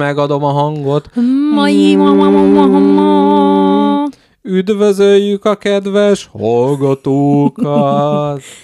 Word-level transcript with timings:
Megadom 0.00 0.44
a 0.44 0.50
hangot. 0.50 1.10
Mai, 1.54 1.96
ma, 1.96 2.12
ma, 2.12 2.30
ma, 2.30 2.66
ma, 2.66 2.78
ma. 2.78 4.08
Üdvözöljük 4.42 5.44
a 5.44 5.56
kedves 5.56 6.28
hallgatókat! 6.32 7.62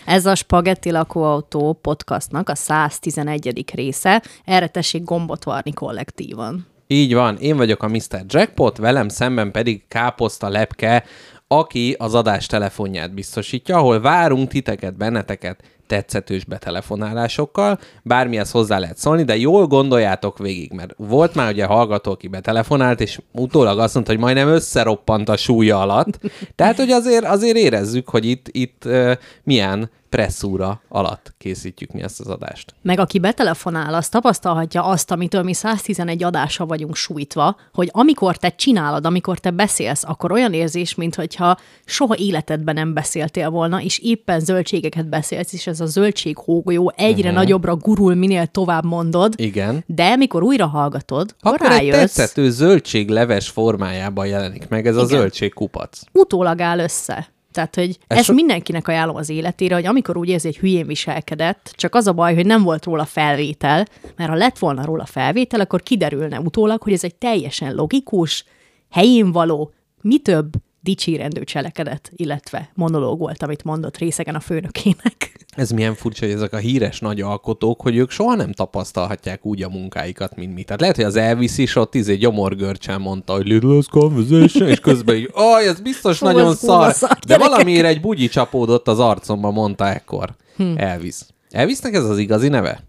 Ez 0.06 0.26
a 0.26 0.34
Spagetti 0.34 0.90
lakóautó 0.90 1.78
podcastnak 1.82 2.48
a 2.48 2.54
111. 2.54 3.64
része. 3.74 4.22
Erre 4.44 4.66
tessék 4.66 5.04
gombot 5.04 5.44
varni 5.44 5.72
kollektívan. 5.72 6.66
Így 6.86 7.14
van, 7.14 7.36
én 7.36 7.56
vagyok 7.56 7.82
a 7.82 7.88
Mr. 7.88 8.24
Jackpot, 8.26 8.76
velem 8.76 9.08
szemben 9.08 9.50
pedig 9.50 9.82
Káposzta 9.88 10.48
Lepke, 10.48 11.04
aki 11.48 11.94
az 11.98 12.14
adás 12.14 12.46
telefonját 12.46 13.14
biztosítja, 13.14 13.76
ahol 13.76 14.00
várunk 14.00 14.48
titeket, 14.48 14.96
benneteket 14.96 15.62
tetszetős 15.86 16.44
betelefonálásokkal, 16.44 17.78
bármihez 18.02 18.50
hozzá 18.50 18.78
lehet 18.78 18.96
szólni, 18.96 19.22
de 19.22 19.36
jól 19.36 19.66
gondoljátok 19.66 20.38
végig, 20.38 20.72
mert 20.72 20.94
volt 20.96 21.34
már 21.34 21.52
ugye 21.52 21.64
hallgató, 21.64 22.10
aki 22.10 22.28
betelefonált, 22.28 23.00
és 23.00 23.20
utólag 23.32 23.78
azt 23.78 23.94
mondta, 23.94 24.12
hogy 24.12 24.20
majdnem 24.20 24.48
összeroppant 24.48 25.28
a 25.28 25.36
súlya 25.36 25.80
alatt. 25.80 26.18
Tehát, 26.54 26.76
hogy 26.76 26.90
azért, 26.90 27.24
azért 27.24 27.56
érezzük, 27.56 28.08
hogy 28.08 28.24
itt, 28.24 28.46
itt 28.50 28.82
uh, 28.84 29.12
milyen 29.42 29.90
presszúra 30.08 30.80
alatt 30.88 31.34
készítjük 31.38 31.92
mi 31.92 32.02
ezt 32.02 32.20
az 32.20 32.26
adást. 32.26 32.74
Meg 32.82 32.98
aki 32.98 33.18
betelefonál, 33.18 33.94
az 33.94 34.08
tapasztalhatja 34.08 34.84
azt, 34.84 35.10
amitől 35.10 35.42
mi 35.42 35.52
111 35.52 36.22
adása 36.22 36.66
vagyunk 36.66 36.96
sújtva, 36.96 37.56
hogy 37.72 37.88
amikor 37.92 38.36
te 38.36 38.48
csinálod, 38.48 39.06
amikor 39.06 39.38
te 39.38 39.50
beszélsz, 39.50 40.04
akkor 40.06 40.32
olyan 40.32 40.52
érzés, 40.52 40.94
mintha 40.94 41.56
soha 41.84 42.16
életedben 42.16 42.74
nem 42.74 42.92
beszéltél 42.92 43.50
volna, 43.50 43.80
és 43.82 43.98
éppen 43.98 44.40
zöldségeket 44.40 45.08
beszélsz, 45.08 45.52
és 45.52 45.66
ez 45.66 45.80
a 45.80 45.86
zöldség 45.86 46.36
hógolyó 46.38 46.92
egyre 46.96 47.28
uh-huh. 47.28 47.34
nagyobbra 47.34 47.76
gurul, 47.76 48.14
minél 48.14 48.46
tovább 48.46 48.84
mondod. 48.84 49.34
Igen. 49.36 49.84
De 49.86 50.16
mikor 50.16 50.42
újra 50.42 50.66
hallgatod, 50.66 51.34
akkor, 51.40 51.60
Akkor 51.60 51.76
egy 51.76 51.90
rájössz, 51.90 52.14
tetszető 52.14 52.50
zöldségleves 52.50 53.48
formájában 53.48 54.26
jelenik 54.26 54.68
meg 54.68 54.86
ez 54.86 54.96
a 54.96 55.02
Igen. 55.02 55.18
zöldségkupac. 55.18 56.00
utólag 56.12 56.60
áll 56.60 56.78
össze. 56.78 57.34
Tehát, 57.56 57.74
hogy 57.74 57.98
Ez 58.06 58.16
ezt 58.16 58.26
so- 58.26 58.34
mindenkinek 58.34 58.88
ajánlom 58.88 59.16
az 59.16 59.28
életére, 59.28 59.74
hogy 59.74 59.86
amikor 59.86 60.16
úgy 60.16 60.28
érzi, 60.28 60.46
hogy 60.46 60.56
hülyén 60.56 60.86
viselkedett, 60.86 61.72
csak 61.76 61.94
az 61.94 62.06
a 62.06 62.12
baj, 62.12 62.34
hogy 62.34 62.46
nem 62.46 62.62
volt 62.62 62.84
róla 62.84 63.04
felvétel, 63.04 63.86
mert 64.16 64.30
ha 64.30 64.36
lett 64.36 64.58
volna 64.58 64.84
róla 64.84 65.04
felvétel, 65.04 65.60
akkor 65.60 65.82
kiderülne 65.82 66.40
utólag, 66.40 66.82
hogy 66.82 66.92
ez 66.92 67.04
egy 67.04 67.14
teljesen 67.14 67.74
logikus, 67.74 68.44
helyén 68.90 69.32
való, 69.32 69.72
mi 70.00 70.18
több 70.18 70.52
dicsérendő 70.86 71.44
cselekedet, 71.44 72.12
illetve 72.16 72.70
monológ 72.74 73.18
volt, 73.18 73.42
amit 73.42 73.64
mondott 73.64 73.96
részegen 73.96 74.34
a 74.34 74.40
főnökének. 74.40 75.34
Ez 75.56 75.70
milyen 75.70 75.94
furcsa, 75.94 76.24
hogy 76.24 76.34
ezek 76.34 76.52
a 76.52 76.56
híres 76.56 77.00
nagy 77.00 77.20
alkotók, 77.20 77.80
hogy 77.80 77.96
ők 77.96 78.10
soha 78.10 78.34
nem 78.34 78.52
tapasztalhatják 78.52 79.46
úgy 79.46 79.62
a 79.62 79.68
munkáikat, 79.68 80.36
mint 80.36 80.54
mi. 80.54 80.62
Tehát 80.62 80.80
lehet, 80.80 80.96
hogy 80.96 81.04
az 81.04 81.16
Elvis 81.16 81.58
is 81.58 81.76
ott 81.76 81.94
izé 81.94 82.14
gyomorgörcsel 82.16 82.98
mondta, 82.98 83.32
hogy 83.32 83.46
Little 83.46 83.80
Conversation, 83.90 84.68
és 84.68 84.80
közben 84.80 85.16
így, 85.16 85.30
aj, 85.32 85.66
ez 85.66 85.80
biztos 85.80 86.18
nagyon 86.18 86.54
szar. 86.54 86.92
szar, 86.92 87.18
De 87.26 87.38
valamiért 87.38 87.86
egy 87.86 88.00
bugyi 88.00 88.28
csapódott 88.28 88.88
az 88.88 88.98
arcomba, 88.98 89.50
mondta 89.50 89.88
ekkor 89.88 90.34
Hm. 90.56 90.76
Elvis. 90.76 91.16
Elvisnek 91.50 91.94
ez 91.94 92.04
az 92.04 92.18
igazi 92.18 92.48
neve? 92.48 92.84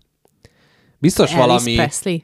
Biztos 0.99 1.31
Elvis 1.31 1.45
valami... 1.45 1.73
Presley. 1.73 2.17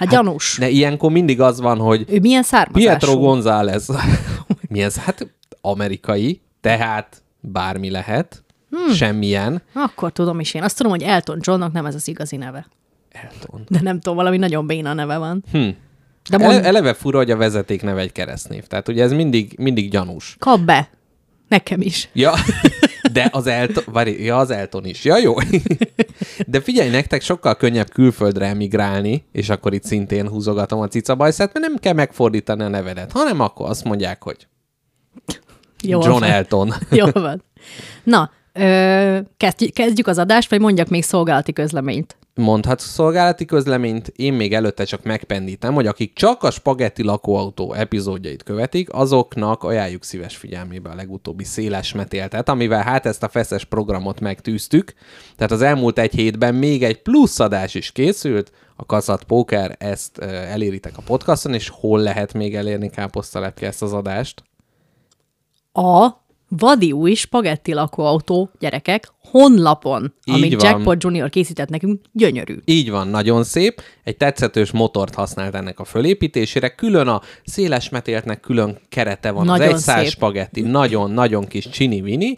Hát, 0.00 0.08
gyanús. 0.08 0.56
De 0.58 0.68
ilyenkor 0.68 1.10
mindig 1.10 1.40
az 1.40 1.60
van, 1.60 1.78
hogy 1.78 2.04
Ő 2.08 2.18
milyen 2.20 2.42
származású? 2.42 2.86
Pietro 2.86 3.18
González. 3.18 3.88
Mi 4.68 4.82
ez? 4.82 4.96
Hát 4.96 5.34
amerikai, 5.60 6.40
tehát 6.60 7.22
bármi 7.40 7.90
lehet, 7.90 8.44
hmm. 8.70 8.94
semmilyen. 8.94 9.62
Akkor 9.72 10.12
tudom 10.12 10.40
is 10.40 10.54
én. 10.54 10.62
Azt 10.62 10.76
tudom, 10.76 10.92
hogy 10.92 11.02
Elton 11.02 11.38
Johnnak 11.40 11.72
nem 11.72 11.86
ez 11.86 11.94
az 11.94 12.08
igazi 12.08 12.36
neve. 12.36 12.66
Elton. 13.10 13.64
De 13.68 13.80
nem 13.82 14.00
tudom, 14.00 14.16
valami 14.16 14.36
nagyon 14.36 14.66
béna 14.66 14.92
neve 14.92 15.18
van. 15.18 15.44
Hm. 15.52 15.68
De 16.30 16.36
Ele, 16.36 16.46
mond, 16.46 16.64
eleve 16.64 16.94
fura, 16.94 17.18
hogy 17.18 17.30
a 17.30 17.36
vezeték 17.36 17.82
neve 17.82 18.00
egy 18.00 18.12
keresztnév. 18.12 18.66
Tehát 18.66 18.88
ugye 18.88 19.02
ez 19.02 19.12
mindig, 19.12 19.54
mindig 19.58 19.90
gyanús. 19.90 20.36
kap 20.38 20.60
be. 20.60 20.88
Nekem 21.48 21.80
is. 21.80 22.08
Ja, 22.12 22.32
de 23.12 23.28
az 23.32 23.46
Elton, 23.46 23.84
várj, 23.86 24.10
ja, 24.10 24.36
az 24.36 24.50
Elton 24.50 24.84
is. 24.84 25.04
Ja, 25.04 25.18
jó. 25.18 25.34
De 26.46 26.60
figyelj, 26.60 26.90
nektek 26.90 27.22
sokkal 27.22 27.56
könnyebb 27.56 27.90
külföldre 27.90 28.46
emigrálni, 28.46 29.24
és 29.32 29.48
akkor 29.48 29.74
itt 29.74 29.84
szintén 29.84 30.28
húzogatom 30.28 30.80
a 30.80 30.88
cicabajszát, 30.88 31.52
mert 31.52 31.66
nem 31.66 31.76
kell 31.76 31.92
megfordítani 31.92 32.62
a 32.62 32.68
nevedet, 32.68 33.12
hanem 33.12 33.40
akkor 33.40 33.68
azt 33.68 33.84
mondják, 33.84 34.22
hogy 34.22 34.46
Jól 35.82 36.04
John 36.04 36.20
van. 36.20 36.30
Elton. 36.30 36.74
Jól 36.90 37.12
van. 37.12 37.42
Na, 38.04 38.30
ö, 38.52 39.18
kezdjük, 39.36 39.72
kezdjük 39.72 40.06
az 40.06 40.18
adást, 40.18 40.50
vagy 40.50 40.60
mondjak 40.60 40.88
még 40.88 41.02
szolgálati 41.02 41.52
közleményt. 41.52 42.16
Mondhatsz 42.40 42.84
szolgálati 42.84 43.44
közleményt, 43.44 44.12
én 44.16 44.32
még 44.32 44.54
előtte 44.54 44.84
csak 44.84 45.02
megpendítem, 45.02 45.74
hogy 45.74 45.86
akik 45.86 46.12
csak 46.14 46.42
a 46.42 46.50
Spagetti 46.50 47.02
lakóautó 47.02 47.72
epizódjait 47.72 48.42
követik, 48.42 48.92
azoknak 48.92 49.62
ajánljuk 49.62 50.04
szíves 50.04 50.36
figyelmébe 50.36 50.90
a 50.90 50.94
legutóbbi 50.94 51.44
széles 51.44 51.92
metéltet, 51.92 52.48
amivel 52.48 52.82
hát 52.82 53.06
ezt 53.06 53.22
a 53.22 53.28
feszes 53.28 53.64
programot 53.64 54.20
megtűztük. 54.20 54.94
Tehát 55.36 55.52
az 55.52 55.62
elmúlt 55.62 55.98
egy 55.98 56.14
hétben 56.14 56.54
még 56.54 56.84
egy 56.84 57.02
plusz 57.02 57.40
adás 57.40 57.74
is 57.74 57.92
készült, 57.92 58.52
a 58.76 58.86
Kaszat 58.86 59.24
Póker, 59.24 59.76
ezt 59.78 60.18
eléritek 60.18 60.96
a 60.96 61.02
podcaston, 61.06 61.54
és 61.54 61.68
hol 61.68 62.00
lehet 62.00 62.32
még 62.32 62.54
elérni 62.54 62.90
káposztalepke 62.90 63.66
ezt 63.66 63.82
az 63.82 63.92
adást? 63.92 64.42
A 65.72 66.08
vadi 66.58 66.92
új 66.92 67.14
spagetti 67.14 67.72
lakóautó, 67.72 68.50
gyerekek, 68.58 69.12
honlapon, 69.30 70.14
Így 70.24 70.34
amit 70.34 70.62
van. 70.62 70.70
Jackpot 70.70 71.02
Junior 71.02 71.28
készített 71.28 71.68
nekünk, 71.68 72.00
gyönyörű. 72.12 72.56
Így 72.64 72.90
van, 72.90 73.08
nagyon 73.08 73.44
szép. 73.44 73.82
Egy 74.04 74.16
tetszetős 74.16 74.70
motort 74.70 75.14
használt 75.14 75.54
ennek 75.54 75.80
a 75.80 75.84
fölépítésére. 75.84 76.68
Külön 76.68 77.08
a 77.08 77.20
széles 77.44 77.88
metéltnek 77.88 78.40
külön 78.40 78.78
kerete 78.88 79.30
van. 79.30 79.44
Nagyon 79.44 79.66
az 79.66 79.72
egy 79.72 79.78
száz 79.78 80.08
spagetti, 80.08 80.60
nagyon-nagyon 80.60 81.46
kis 81.46 81.68
csini-vini. 81.68 82.36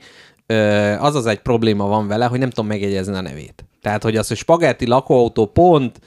Azaz 0.98 1.26
egy 1.26 1.40
probléma 1.40 1.86
van 1.86 2.08
vele, 2.08 2.24
hogy 2.24 2.38
nem 2.38 2.50
tudom 2.50 2.66
megjegyezni 2.66 3.14
a 3.14 3.20
nevét. 3.20 3.64
Tehát, 3.80 4.02
hogy 4.02 4.16
az, 4.16 4.28
hogy 4.28 4.36
spagetti 4.36 4.86
lakóautó 4.86 5.46
pont 5.46 6.00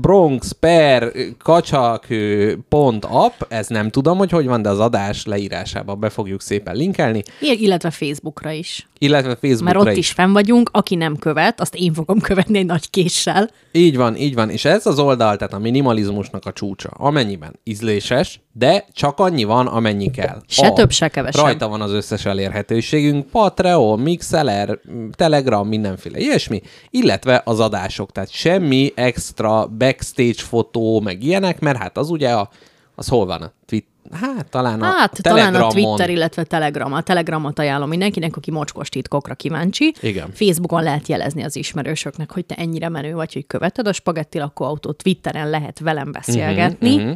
Bronx 0.00 0.52
per 0.52 1.12
kacsak 1.38 2.04
ö, 2.08 2.52
pont 2.68 3.04
app, 3.04 3.40
ez 3.48 3.68
nem 3.68 3.90
tudom, 3.90 4.18
hogy 4.18 4.30
hogy 4.30 4.46
van, 4.46 4.62
de 4.62 4.68
az 4.68 4.78
adás 4.78 5.24
leírásába 5.26 5.94
be 5.94 6.08
fogjuk 6.10 6.40
szépen 6.40 6.76
linkelni, 6.76 7.22
I- 7.40 7.62
illetve 7.62 7.90
Facebookra 7.90 8.50
is. 8.50 8.88
illetve 8.98 9.28
Mert 9.28 9.40
Facebookra 9.40 9.80
ott 9.80 9.96
is 9.96 10.10
fenn 10.10 10.32
vagyunk, 10.32 10.70
aki 10.72 10.94
nem 10.94 11.16
követ, 11.16 11.60
azt 11.60 11.74
én 11.74 11.92
fogom 11.92 12.20
követni 12.20 12.58
egy 12.58 12.66
nagy 12.66 12.90
késsel. 12.90 13.50
Így 13.72 13.96
van, 13.96 14.16
így 14.16 14.34
van. 14.34 14.50
És 14.50 14.64
ez 14.64 14.86
az 14.86 14.98
oldal, 14.98 15.36
tehát 15.36 15.52
a 15.54 15.58
minimalizmusnak 15.58 16.46
a 16.46 16.52
csúcsa. 16.52 16.88
Amennyiben 16.88 17.58
ízléses, 17.64 18.40
de 18.60 18.84
csak 18.92 19.18
annyi 19.18 19.44
van, 19.44 19.66
amennyi 19.66 20.10
kell. 20.10 20.42
Se 20.48 20.70
több, 20.70 20.90
se 20.90 21.08
kevesebb. 21.08 21.44
Rajta 21.44 21.68
van 21.68 21.80
az 21.80 21.92
összes 21.92 22.24
elérhetőségünk, 22.24 23.26
Patreon, 23.26 23.98
Mixeler, 23.98 24.78
Telegram, 25.12 25.68
mindenféle 25.68 26.18
ilyesmi, 26.18 26.60
illetve 26.90 27.42
az 27.44 27.60
adások. 27.60 28.12
Tehát 28.12 28.30
semmi 28.30 28.92
extra 28.94 29.66
backstage 29.66 30.34
fotó, 30.36 31.00
meg 31.00 31.22
ilyenek, 31.22 31.60
mert 31.60 31.78
hát 31.78 31.98
az 31.98 32.10
ugye 32.10 32.30
a, 32.30 32.48
az 32.94 33.08
hol 33.08 33.26
van 33.26 33.42
a 33.42 33.52
Twitter? 33.66 33.88
Hát 34.12 34.50
talán 34.50 34.80
a 34.80 34.84
Hát 34.84 35.22
talán 35.22 35.38
a 35.38 35.50
Telegramon. 35.50 35.70
Twitter, 35.70 36.10
illetve 36.10 36.44
Telegram. 36.44 36.92
A 36.92 37.02
Telegramot 37.02 37.58
ajánlom 37.58 37.88
mindenkinek, 37.88 38.36
aki 38.36 38.50
mocskos 38.50 38.88
titkokra 38.88 39.34
kíváncsi. 39.34 39.94
Igen. 40.00 40.30
Facebookon 40.32 40.82
lehet 40.82 41.08
jelezni 41.08 41.42
az 41.42 41.56
ismerősöknek, 41.56 42.32
hogy 42.32 42.44
te 42.44 42.54
ennyire 42.54 42.88
menő 42.88 43.14
vagy, 43.14 43.32
hogy 43.32 43.46
követed 43.46 43.86
a 43.86 43.92
spagetti 43.92 44.38
lakóautót. 44.38 45.02
Twitteren 45.02 45.50
lehet 45.50 45.78
velem 45.78 46.12
beszélgetni. 46.12 46.94
Mhm, 46.94 47.04
mhm. 47.04 47.12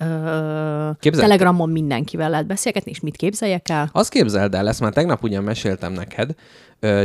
Ö, 0.00 0.90
Képzeld- 1.00 1.26
Telegramon 1.28 1.70
mindenkivel 1.70 2.30
lehet 2.30 2.46
beszélgetni, 2.46 2.90
és 2.90 3.00
mit 3.00 3.16
képzeljek 3.16 3.68
el? 3.68 3.88
Azt 3.92 4.10
képzeld 4.10 4.54
el, 4.54 4.68
ezt 4.68 4.80
már 4.80 4.92
tegnap 4.92 5.22
ugyan 5.22 5.42
meséltem 5.44 5.92
neked, 5.92 6.34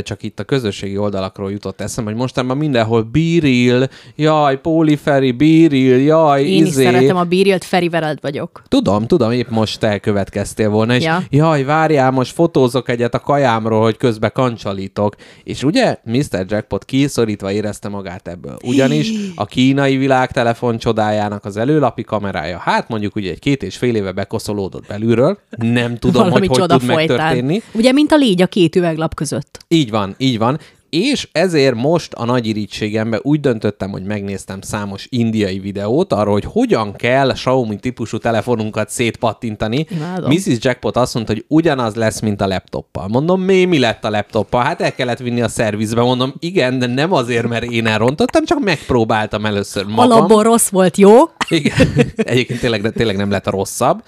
csak 0.02 0.22
itt 0.22 0.40
a 0.40 0.44
közösségi 0.44 0.96
oldalakról 0.96 1.50
jutott 1.50 1.80
eszem, 1.80 2.04
hogy 2.04 2.14
mostanában 2.14 2.56
mindenhol 2.56 3.02
Biril, 3.02 3.88
jaj, 4.16 4.60
Póliferi, 4.60 5.30
Biril, 5.32 5.98
jaj, 6.00 6.42
Én 6.44 6.64
izé. 6.66 6.80
is 6.82 6.86
szeretem 6.86 7.16
a 7.16 7.24
bírilt, 7.24 7.64
Feri 7.64 7.88
veled 7.88 8.18
vagyok. 8.20 8.62
Tudom, 8.68 9.06
tudom, 9.06 9.30
épp 9.30 9.48
most 9.48 9.82
elkövetkeztél 9.82 10.68
volna, 10.70 10.94
és 10.94 11.04
Ja. 11.04 11.22
ja. 11.30 11.44
jaj, 11.46 11.62
várjál, 11.64 12.10
most 12.10 12.32
fotózok 12.32 12.88
egyet 12.88 13.14
a 13.14 13.18
kajámról, 13.20 13.82
hogy 13.82 13.96
közben 13.96 14.30
kancsalítok. 14.34 15.14
És 15.44 15.62
ugye 15.62 15.96
Mr. 16.04 16.44
Jackpot 16.48 16.84
kiszorítva 16.84 17.52
érezte 17.52 17.88
magát 17.88 18.28
ebből. 18.28 18.56
Ugyanis 18.64 19.10
a 19.34 19.44
kínai 19.44 19.96
világ 19.96 20.30
telefon 20.32 20.78
csodájának 20.78 21.44
az 21.44 21.56
előlapi 21.56 22.02
kamerája, 22.02 22.58
hát 22.58 22.88
mondjuk 22.88 23.16
ugye 23.16 23.30
egy 23.30 23.38
két 23.38 23.62
és 23.62 23.76
fél 23.76 23.94
éve 23.94 24.12
bekoszolódott 24.12 24.86
belülről, 24.86 25.38
nem 25.50 25.96
tudom, 25.96 26.22
Valami 26.28 26.46
hogy 26.46 26.58
hogy 26.58 26.68
tud 26.68 26.80
folytán. 26.82 26.96
megtörténni. 27.16 27.62
Ugye, 27.72 27.92
mint 27.92 28.12
a 28.12 28.16
légy 28.16 28.42
a 28.42 28.46
két 28.46 28.76
üveglap 28.76 29.14
között. 29.14 29.58
Így 29.74 29.90
van, 29.90 30.14
így 30.18 30.38
van. 30.38 30.58
És 30.88 31.28
ezért 31.32 31.74
most 31.74 32.12
a 32.12 32.24
nagy 32.24 32.46
irítségemben 32.46 33.20
úgy 33.22 33.40
döntöttem, 33.40 33.90
hogy 33.90 34.02
megnéztem 34.02 34.60
számos 34.60 35.06
indiai 35.08 35.58
videót 35.58 36.12
arról, 36.12 36.32
hogy 36.32 36.44
hogyan 36.44 36.92
kell 36.92 37.32
Xiaomi 37.32 37.76
típusú 37.76 38.18
telefonunkat 38.18 38.90
szétpattintani. 38.90 39.86
Imádom. 39.90 40.30
Mrs. 40.30 40.56
Jackpot 40.60 40.96
azt 40.96 41.14
mondta, 41.14 41.32
hogy 41.32 41.44
ugyanaz 41.48 41.94
lesz, 41.94 42.20
mint 42.20 42.40
a 42.40 42.46
laptoppal. 42.46 43.08
Mondom, 43.08 43.40
mi, 43.40 43.64
mi 43.64 43.78
lett 43.78 44.04
a 44.04 44.10
laptoppal? 44.10 44.62
Hát 44.62 44.80
el 44.80 44.94
kellett 44.94 45.18
vinni 45.18 45.40
a 45.40 45.48
szervizbe. 45.48 46.00
Mondom, 46.00 46.34
igen, 46.38 46.78
de 46.78 46.86
nem 46.86 47.12
azért, 47.12 47.48
mert 47.48 47.64
én 47.64 47.86
elrontottam, 47.86 48.44
csak 48.44 48.60
megpróbáltam 48.60 49.46
először 49.46 49.84
magam. 49.84 50.10
Alapból 50.10 50.42
rossz 50.42 50.68
volt, 50.68 50.96
jó? 50.96 51.16
Igen. 51.48 51.76
Egyébként 52.16 52.60
tényleg, 52.60 52.92
tényleg 52.92 53.16
nem 53.16 53.30
lett 53.30 53.46
a 53.46 53.50
rosszabb. 53.50 54.02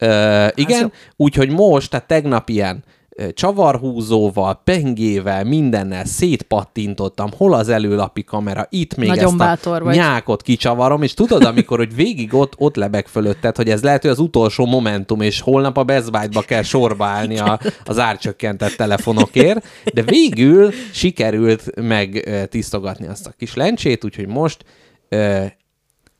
Uh, 0.00 0.48
igen, 0.54 0.92
úgyhogy 1.16 1.50
most, 1.50 1.90
tehát 1.90 2.06
tegnap 2.06 2.48
ilyen 2.48 2.84
csavarhúzóval, 3.34 4.60
pengével, 4.64 5.44
mindennel 5.44 6.04
szétpattintottam, 6.04 7.30
hol 7.36 7.54
az 7.54 7.68
előlapi 7.68 8.24
kamera, 8.24 8.66
itt 8.70 8.96
még 8.96 9.08
Nagyon 9.08 9.40
ezt 9.40 9.66
a 9.66 9.78
vagy. 9.78 9.94
nyákot 9.94 10.42
kicsavarom, 10.42 11.02
és 11.02 11.14
tudod, 11.14 11.44
amikor 11.44 11.78
hogy 11.78 11.94
végig 11.94 12.34
ott, 12.34 12.54
ott 12.58 12.76
lebeg 12.76 13.06
fölötted, 13.06 13.56
hogy 13.56 13.70
ez 13.70 13.82
lehet, 13.82 14.02
hogy 14.02 14.10
az 14.10 14.18
utolsó 14.18 14.66
momentum, 14.66 15.20
és 15.20 15.40
holnap 15.40 15.76
a 15.76 15.84
Best 15.84 16.10
Buy-ba 16.10 16.40
kell 16.40 16.62
sorba 16.62 17.04
állni 17.04 17.38
a, 17.38 17.60
az 17.84 17.98
árcsökkentett 17.98 18.72
telefonokért, 18.72 19.66
de 19.94 20.02
végül 20.02 20.70
sikerült 20.92 21.80
meg 21.80 22.28
tisztogatni 22.50 23.06
azt 23.06 23.26
a 23.26 23.32
kis 23.38 23.54
lencsét, 23.54 24.04
úgyhogy 24.04 24.26
most 24.26 24.64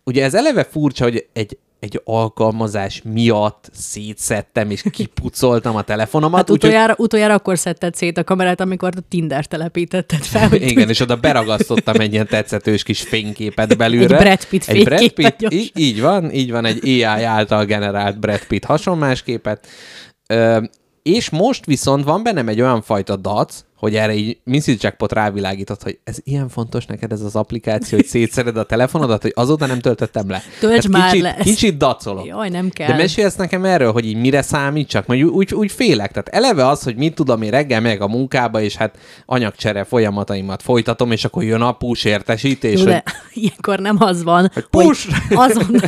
ugye 0.04 0.25
ez 0.25 0.34
eleve 0.34 0.64
furcsa, 0.64 1.04
hogy 1.04 1.26
egy, 1.32 1.58
egy 1.87 2.00
alkalmazás 2.05 3.03
miatt 3.05 3.71
szétszettem 3.73 4.71
és 4.71 4.83
kipucoltam 4.91 5.77
a 5.77 5.83
telefonomat. 5.83 6.38
Hát 6.38 6.50
utoljára, 6.50 6.94
utoljára 6.99 7.35
akkor 7.35 7.59
szedted 7.59 7.94
szét 7.94 8.19
a 8.19 8.25
kamerát, 8.25 8.61
amikor 8.61 8.93
a 8.97 9.00
Tinder 9.09 9.47
telepítetted 9.47 10.23
fel, 10.23 10.49
hogy 10.59 10.62
Igen, 10.62 10.88
és 10.88 11.00
oda 11.00 11.17
beragasztottam 11.17 12.00
egy 12.00 12.12
ilyen 12.12 12.27
tetszetős 12.27 12.83
kis 12.83 13.03
fényképet 13.03 13.77
belülre. 13.77 14.17
Egy 14.17 14.23
Brad 14.23 14.44
Pitt 14.44 14.65
Egy 14.69 14.85
Brad 14.85 15.12
Pitt, 15.12 15.53
így, 15.53 15.73
így 15.75 16.00
van, 16.00 16.33
így 16.33 16.50
van, 16.50 16.65
egy 16.65 16.81
AI 16.85 17.03
által 17.03 17.65
generált 17.65 18.19
Brad 18.21 18.44
Pitt 18.47 18.65
hasonlás 18.65 19.23
képet. 19.23 19.67
Ö, 20.27 20.62
és 21.03 21.31
most 21.31 21.67
viszont 21.67 22.05
van 22.05 22.23
bennem 22.23 22.49
egy 22.49 22.61
olyan 22.61 22.83
fajta 22.83 23.17
dac, 23.17 23.65
hogy 23.76 23.94
erre 23.94 24.14
így 24.14 24.38
Mrs. 24.44 24.76
Jackpot 24.78 25.12
rávilágított, 25.12 25.82
hogy 25.82 25.99
ez 26.05 26.17
ilyen 26.25 26.49
fontos 26.49 26.87
neked 26.87 27.12
ez 27.12 27.20
az 27.20 27.37
applikáció, 27.37 27.99
hogy 27.99 28.06
szétszered 28.06 28.56
a 28.56 28.64
telefonodat, 28.64 29.23
hogy 29.23 29.32
azóta 29.34 29.67
nem 29.67 29.78
töltöttem 29.78 30.31
le. 30.31 30.43
Tehát 30.61 30.88
már 30.88 31.11
kicsit, 31.11 31.23
le. 31.23 31.37
Kicsit 31.40 31.76
dacolok. 31.76 32.26
Jaj, 32.26 32.49
nem 32.49 32.70
kell. 32.70 32.87
De 32.87 32.96
mesélsz 32.96 33.34
nekem 33.37 33.64
erről, 33.64 33.93
hogy 33.93 34.06
így 34.06 34.17
mire 34.17 34.43
számítsak? 34.43 35.06
Mert 35.06 35.23
úgy, 35.23 35.55
úgy 35.55 35.73
félek. 35.73 36.11
Tehát 36.11 36.28
eleve 36.28 36.69
az, 36.69 36.82
hogy 36.82 36.96
mit 36.96 37.14
tudom 37.14 37.43
én 37.43 37.50
reggel 37.50 37.81
meg 37.81 38.00
a 38.00 38.08
munkába, 38.08 38.61
és 38.61 38.76
hát 38.76 38.99
anyagcsere 39.26 39.84
folyamataimat 39.84 40.62
folytatom, 40.62 41.12
és 41.12 41.25
akkor 41.25 41.43
jön 41.43 41.61
a 41.61 41.73
push 41.73 42.06
értesítés, 42.06 42.81
Jó, 42.81 42.84
hogy 42.84 43.02
ilyenkor 43.43 43.78
nem 43.78 43.96
az 43.99 44.23
van, 44.23 44.50
hogy, 44.55 44.67
push! 44.70 45.08
azon... 45.34 45.67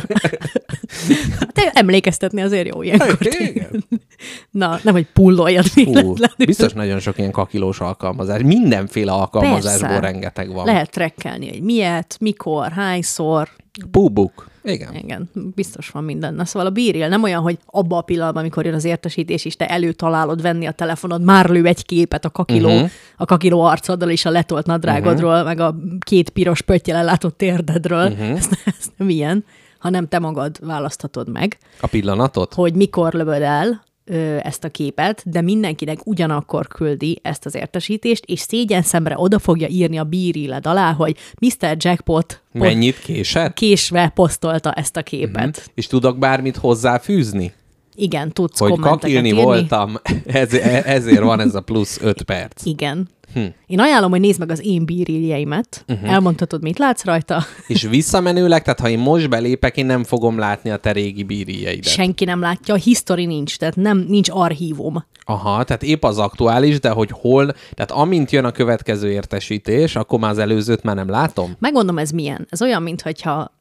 Te 1.53 1.71
emlékeztetni 1.73 2.41
azért 2.41 2.67
jó 2.67 2.81
ilyenkor. 2.81 3.17
Igen. 3.21 3.85
Na, 4.51 4.79
nem, 4.83 4.93
hogy 4.93 5.07
pulloljad 5.13 5.67
Hú, 5.67 6.13
biztos 6.37 6.73
nagyon 6.73 6.99
sok 6.99 7.17
ilyen 7.17 7.31
kakilós 7.31 7.78
alkalmazás. 7.81 8.41
Mindenféle 8.41 9.11
alkalmazásból 9.11 9.87
Persze. 9.87 10.11
rengeteg 10.11 10.53
van. 10.53 10.65
Lehet 10.65 10.91
trekkelni, 10.91 11.49
hogy 11.49 11.61
miért, 11.61 12.17
mikor, 12.19 12.71
hányszor. 12.71 13.49
Púbuk. 13.91 14.49
Igen. 14.63 14.95
Igen, 14.95 15.29
biztos 15.55 15.89
van 15.89 16.03
minden. 16.03 16.33
Na 16.33 16.45
szóval 16.45 16.67
a 16.67 16.71
bíril 16.71 17.07
nem 17.07 17.23
olyan, 17.23 17.41
hogy 17.41 17.57
abba 17.65 17.97
a 17.97 18.01
pillanatban, 18.01 18.41
amikor 18.41 18.65
jön 18.65 18.73
az 18.73 18.85
értesítés, 18.85 19.45
és 19.45 19.55
te 19.55 19.67
előtalálod 19.67 20.41
venni 20.41 20.65
a 20.65 20.71
telefonod, 20.71 21.23
már 21.23 21.49
lő 21.49 21.65
egy 21.65 21.85
képet 21.85 22.25
a 22.25 22.29
kakiló, 22.29 22.69
uh-huh. 22.69 22.89
a 23.17 23.25
kakiló 23.25 23.61
arcoddal 23.61 24.09
és 24.09 24.25
a 24.25 24.29
letolt 24.29 24.65
nadrágodról, 24.65 25.31
uh-huh. 25.31 25.47
meg 25.47 25.59
a 25.59 25.75
két 25.99 26.29
piros 26.29 26.61
pöttyel 26.61 27.03
látott 27.03 27.37
térdedről. 27.37 28.11
Uh-huh. 28.11 28.29
Ez, 28.29 28.49
ez 28.65 28.85
nem 28.97 29.09
ilyen, 29.09 29.45
hanem 29.79 30.07
te 30.07 30.19
magad 30.19 30.65
választhatod 30.65 31.29
meg, 31.29 31.57
A 31.81 31.87
pillanatot? 31.87 32.53
hogy 32.53 32.73
mikor 32.73 33.13
lövöd 33.13 33.41
el 33.41 33.87
ö, 34.09 34.37
ezt 34.43 34.63
a 34.63 34.69
képet, 34.69 35.21
de 35.25 35.41
mindenkinek 35.41 36.05
ugyanakkor 36.05 36.67
küldi 36.67 37.19
ezt 37.21 37.45
az 37.45 37.55
értesítést, 37.55 38.23
és 38.25 38.39
szégyen 38.39 38.81
szemre 38.81 39.15
oda 39.17 39.39
fogja 39.39 39.67
írni 39.67 39.97
a 39.97 40.03
bíriled 40.03 40.65
alá, 40.67 40.91
hogy 40.93 41.15
Mr. 41.39 41.75
Jackpot 41.77 42.25
po- 42.25 42.41
Mennyit 42.61 42.99
késett? 42.99 43.53
késve 43.53 44.11
posztolta 44.15 44.71
ezt 44.73 44.97
a 44.97 45.01
képet. 45.03 45.57
Mhm. 45.57 45.65
És 45.73 45.87
tudok 45.87 46.17
bármit 46.17 46.57
hozzáfűzni? 46.57 47.53
Igen, 47.95 48.31
tudsz 48.31 48.59
Hogy 48.59 48.69
kommenteket 48.69 49.01
kakilni 49.01 49.27
írni. 49.27 49.41
voltam, 49.41 49.95
ez, 50.25 50.53
ezért 50.85 51.21
van 51.21 51.39
ez 51.39 51.55
a 51.55 51.61
plusz 51.61 51.99
öt 52.01 52.21
perc. 52.21 52.65
Igen. 52.65 53.07
Hm. 53.33 53.45
Én 53.67 53.79
ajánlom, 53.79 54.11
hogy 54.11 54.19
nézd 54.19 54.39
meg 54.39 54.51
az 54.51 54.65
én 54.65 54.85
bíriljeimet. 54.85 55.83
Mhm. 55.87 55.97
Uh-huh. 55.97 56.13
Elmondhatod, 56.13 56.61
mit 56.61 56.77
látsz 56.77 57.03
rajta. 57.03 57.43
És 57.67 57.81
visszamenőleg, 57.81 58.61
tehát 58.61 58.79
ha 58.79 58.89
én 58.89 58.99
most 58.99 59.29
belépek, 59.29 59.77
én 59.77 59.85
nem 59.85 60.03
fogom 60.03 60.37
látni 60.37 60.69
a 60.69 60.77
te 60.77 60.91
régi 60.91 61.23
bírijeidet. 61.23 61.91
Senki 61.91 62.25
nem 62.25 62.39
látja, 62.39 62.73
a 62.73 62.77
history 62.77 63.25
nincs, 63.25 63.57
tehát 63.57 63.75
nem, 63.75 64.05
nincs 64.07 64.29
archívum. 64.31 65.05
Aha, 65.23 65.63
tehát 65.63 65.83
épp 65.83 66.03
az 66.03 66.17
aktuális, 66.17 66.79
de 66.79 66.89
hogy 66.89 67.09
hol, 67.11 67.53
tehát 67.73 67.91
amint 67.91 68.31
jön 68.31 68.45
a 68.45 68.51
következő 68.51 69.11
értesítés, 69.11 69.95
akkor 69.95 70.19
már 70.19 70.31
az 70.31 70.37
előzőt 70.37 70.83
már 70.83 70.95
nem 70.95 71.09
látom? 71.09 71.55
Megmondom, 71.59 71.97
ez 71.97 72.11
milyen. 72.11 72.47
Ez 72.49 72.61
olyan, 72.61 72.83
mintha, 72.83 73.51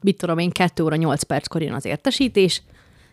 mit 0.00 0.18
tudom 0.18 0.38
én, 0.38 0.50
2 0.50 0.82
óra 0.82 0.96
8 0.96 1.22
perckor 1.22 1.62
jön 1.62 1.72
az 1.72 1.84
értesítés, 1.84 2.62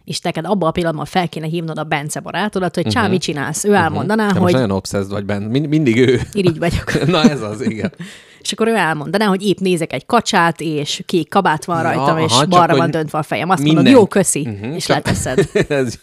és 0.06 0.20
neked 0.20 0.46
abban 0.46 0.70
a 0.70 0.72
pillanatban 0.72 1.06
fel 1.06 1.30
kéne 1.30 1.48
hívnod 1.48 1.78
a 1.78 1.84
Bence 1.84 2.20
barátodat, 2.20 2.76
hogy 2.76 2.88
csá, 2.88 3.08
mit 3.08 3.22
csinálsz? 3.22 3.64
Ő 3.64 3.74
elmondaná, 3.74 4.28
Te 4.28 4.34
most 4.34 4.44
hogy 4.44 4.54
nagyon 4.54 4.72
obszeszd 4.72 5.12
vagy 5.12 5.26
benne, 5.26 5.48
Mind, 5.48 5.68
mindig 5.68 5.98
ő. 5.98 6.22
irigy 6.34 6.60
vagyok. 6.60 7.06
Na 7.08 7.24
ez 7.30 7.42
az, 7.42 7.62
igen. 7.62 7.94
És 8.44 8.52
akkor 8.52 8.68
ő 8.68 8.76
elmondaná, 8.76 9.26
hogy 9.26 9.44
épp 9.44 9.58
nézek 9.58 9.94
egy 9.94 10.06
kacsát, 10.06 10.62
és 10.62 11.02
kék 11.06 11.30
kabát 11.30 11.66
van 11.66 11.78
Ja, 11.78 11.84
rajtam, 11.84 12.18
és 12.18 12.32
aha, 12.32 12.40
csak 12.40 12.50
balra 12.50 12.76
van 12.76 12.92
döntve 12.92 13.18
a 13.18 13.24
fejem. 13.24 13.50
Azt 13.50 13.64
minden- 13.64 13.84
mondod, 13.84 14.00
jó, 14.02 14.08
köszi, 14.08 14.48
Mhm, 14.48 14.74
és 14.74 14.86
csak- 14.86 14.96
leteszed. 14.96 15.50
ez, 15.68 15.96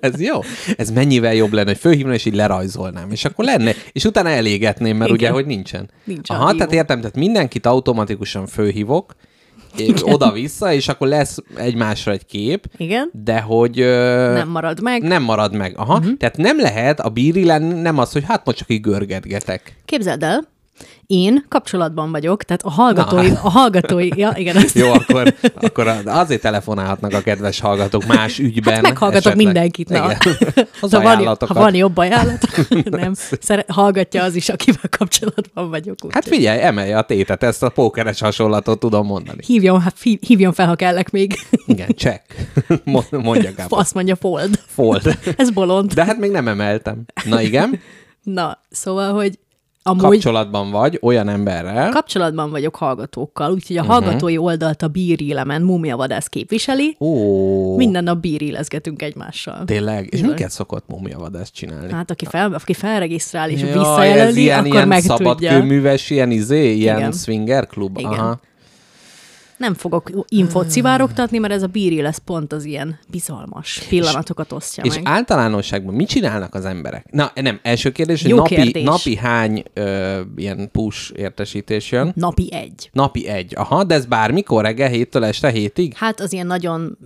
ez 0.00 0.20
jó. 0.20 0.40
Ez 0.76 0.90
mennyivel 0.90 1.34
jobb 1.34 1.52
lenne, 1.52 1.68
hogy 1.68 1.78
fölhívna, 1.78 2.12
és 2.14 2.24
így 2.24 2.34
lerajzolnám. 2.34 3.10
És 3.10 3.24
akkor 3.24 3.44
lenne, 3.44 3.72
és 3.92 4.04
utána 4.04 4.28
elégetném, 4.28 4.96
mert 4.96 5.10
Igen. 5.10 5.20
ugye, 5.20 5.30
hogy 5.30 5.46
nincsen. 5.46 5.90
Nincs 6.04 6.30
Aha, 6.30 6.52
tehát 6.54 6.72
értem, 6.72 6.98
tehát 7.00 7.16
mindenkit 7.16 7.66
automatikusan 7.66 8.46
fölhívok, 8.46 9.14
és 9.20 9.27
oda-vissza, 10.02 10.72
és 10.72 10.88
akkor 10.88 11.08
lesz 11.08 11.38
egymásra 11.56 12.12
egy 12.12 12.26
kép, 12.26 12.64
Igen? 12.76 13.10
de 13.12 13.40
hogy... 13.40 13.80
Ö, 13.80 14.32
Nem 14.32 14.48
marad 14.48 14.82
meg. 14.82 15.02
Nem 15.02 15.22
marad 15.22 15.54
meg. 15.54 15.74
Aha. 15.78 15.96
Uh-huh. 15.96 16.16
Tehát 16.16 16.36
nem 16.36 16.60
lehet 16.60 17.00
a 17.00 17.08
bíri 17.08 17.44
lenni, 17.44 17.80
nem 17.80 17.98
az, 17.98 18.12
hogy 18.12 18.24
hát 18.26 18.44
most 18.44 18.58
csak 18.58 18.70
így 18.70 18.80
görgetgetek. 18.80 19.76
Képzeld 19.84 20.22
el, 20.22 20.44
én 21.06 21.44
kapcsolatban 21.48 22.10
vagyok, 22.10 22.42
tehát 22.42 22.62
a 22.62 22.70
hallgatói, 22.70 23.28
Na. 23.28 23.40
a 23.42 23.48
hallgatói, 23.48 24.08
ja 24.16 24.32
igen, 24.36 24.56
azt 24.56 24.74
Jó, 24.74 24.92
akkor, 24.92 25.34
akkor 25.54 25.88
azért 26.04 26.40
telefonálhatnak 26.40 27.12
a 27.12 27.20
kedves 27.20 27.60
hallgatók 27.60 28.06
más 28.06 28.38
ügyben. 28.38 28.74
Hát 28.74 28.82
meghallgatok 28.82 29.34
mindenkit, 29.34 29.88
na. 29.88 30.02
Az 30.80 30.92
ha, 30.92 31.00
van, 31.00 31.36
ha 31.38 31.54
van 31.54 31.74
jobb 31.74 31.96
ajánlat, 31.96 32.46
nem, 32.84 33.12
szere, 33.40 33.64
hallgatja 33.68 34.22
az 34.22 34.34
is, 34.34 34.48
akivel 34.48 34.88
kapcsolatban 34.98 35.70
vagyok. 35.70 35.96
Úgy. 36.04 36.12
Hát 36.12 36.24
figyelj, 36.26 36.60
emelje 36.60 36.98
a 36.98 37.02
tétet, 37.02 37.42
ezt 37.42 37.62
a 37.62 37.68
pókeres 37.68 38.20
hasonlatot 38.20 38.78
tudom 38.78 39.06
mondani. 39.06 39.42
hívjon, 39.46 39.80
hát 39.80 39.96
hív- 40.02 40.24
hívjon 40.24 40.52
fel, 40.52 40.66
ha 40.66 40.74
kellek 40.74 41.10
még. 41.10 41.38
Igen, 41.66 41.88
check. 41.96 42.22
Mo- 42.84 43.10
Mondja 43.10 43.50
Gábor. 43.56 43.78
Azt 43.78 43.94
mondja, 43.94 44.16
fold. 44.16 44.60
Fold. 44.66 45.18
Ez 45.36 45.50
bolond. 45.50 45.92
De 45.92 46.04
hát 46.04 46.18
még 46.18 46.30
nem 46.30 46.48
emeltem. 46.48 47.04
Na 47.24 47.40
igen, 47.40 47.80
Na, 48.22 48.58
szóval, 48.70 49.12
hogy 49.12 49.38
amúgy 49.82 50.02
kapcsolatban 50.02 50.70
vagy 50.70 50.98
olyan 51.02 51.28
emberrel, 51.28 51.90
kapcsolatban 51.90 52.50
vagyok 52.50 52.76
hallgatókkal, 52.76 53.52
úgyhogy 53.52 53.76
Mhm. 53.76 53.88
a 53.88 53.92
hallgatói 53.92 54.36
oldalt 54.38 54.82
a 54.82 54.88
bírílemen 54.88 55.62
Múmiavadász 55.62 56.26
képviseli. 56.26 56.96
Ó, 57.00 57.76
Minden 57.76 58.04
nap 58.04 58.18
bírílezgetünk 58.20 59.02
egymással. 59.02 59.62
tényleg. 59.64 60.08
És 60.10 60.20
minket 60.20 60.50
szokott 60.50 60.84
mumiavadászt 60.88 61.52
csinálni? 61.54 61.92
Hát 61.92 62.10
aki, 62.10 62.24
fel, 62.24 62.52
aki 62.54 62.72
felregisztrál 62.74 63.50
és 63.50 63.60
Jaj, 63.60 63.72
visszajelöli, 63.72 64.20
ez 64.28 64.36
ilyen, 64.36 64.58
akkor 64.58 64.72
ilyen 64.74 64.88
meg 64.88 65.00
tudja. 65.00 65.16
szabadkőműves, 65.16 66.10
ilyen 66.10 66.30
izé, 66.30 66.72
ilyen 66.74 66.96
Igen. 66.98 67.12
swinger 67.12 67.66
klub. 67.66 67.98
Igen. 67.98 68.10
Aha. 68.12 68.40
Nem 69.58 69.74
fogok 69.74 70.10
infót 70.28 70.70
szivárogtatni, 70.70 71.38
mert 71.38 71.52
ez 71.52 71.62
a 71.62 71.66
bíri 71.66 72.00
lesz 72.00 72.18
pont 72.18 72.52
az 72.52 72.64
ilyen 72.64 72.98
bizalmas 73.08 73.82
pillanatokat 73.88 74.52
osztja 74.52 74.84
És 74.84 74.94
meg. 74.94 75.02
általánosságban 75.06 75.94
mit 75.94 76.08
csinálnak 76.08 76.54
az 76.54 76.64
emberek? 76.64 77.06
Na, 77.10 77.32
nem, 77.34 77.58
első 77.62 77.92
kérdés, 77.92 78.22
hogy 78.22 78.34
napi, 78.34 78.54
kérdés. 78.54 78.84
napi 78.84 79.16
hány 79.16 79.62
ö, 79.72 80.20
ilyen 80.36 80.68
push 80.72 81.12
értesítés 81.16 81.90
jön? 81.90 82.12
Napi 82.14 82.52
egy. 82.52 82.90
Napi 82.92 83.26
egy. 83.26 83.52
Aha, 83.56 83.84
de 83.84 83.94
ez 83.94 84.06
bármikor 84.06 84.62
reggel 84.62 84.88
héttől 84.88 85.24
este 85.24 85.50
hétig? 85.50 85.94
Hát 85.94 86.20
az 86.20 86.32
ilyen 86.32 86.46
nagyon, 86.46 86.98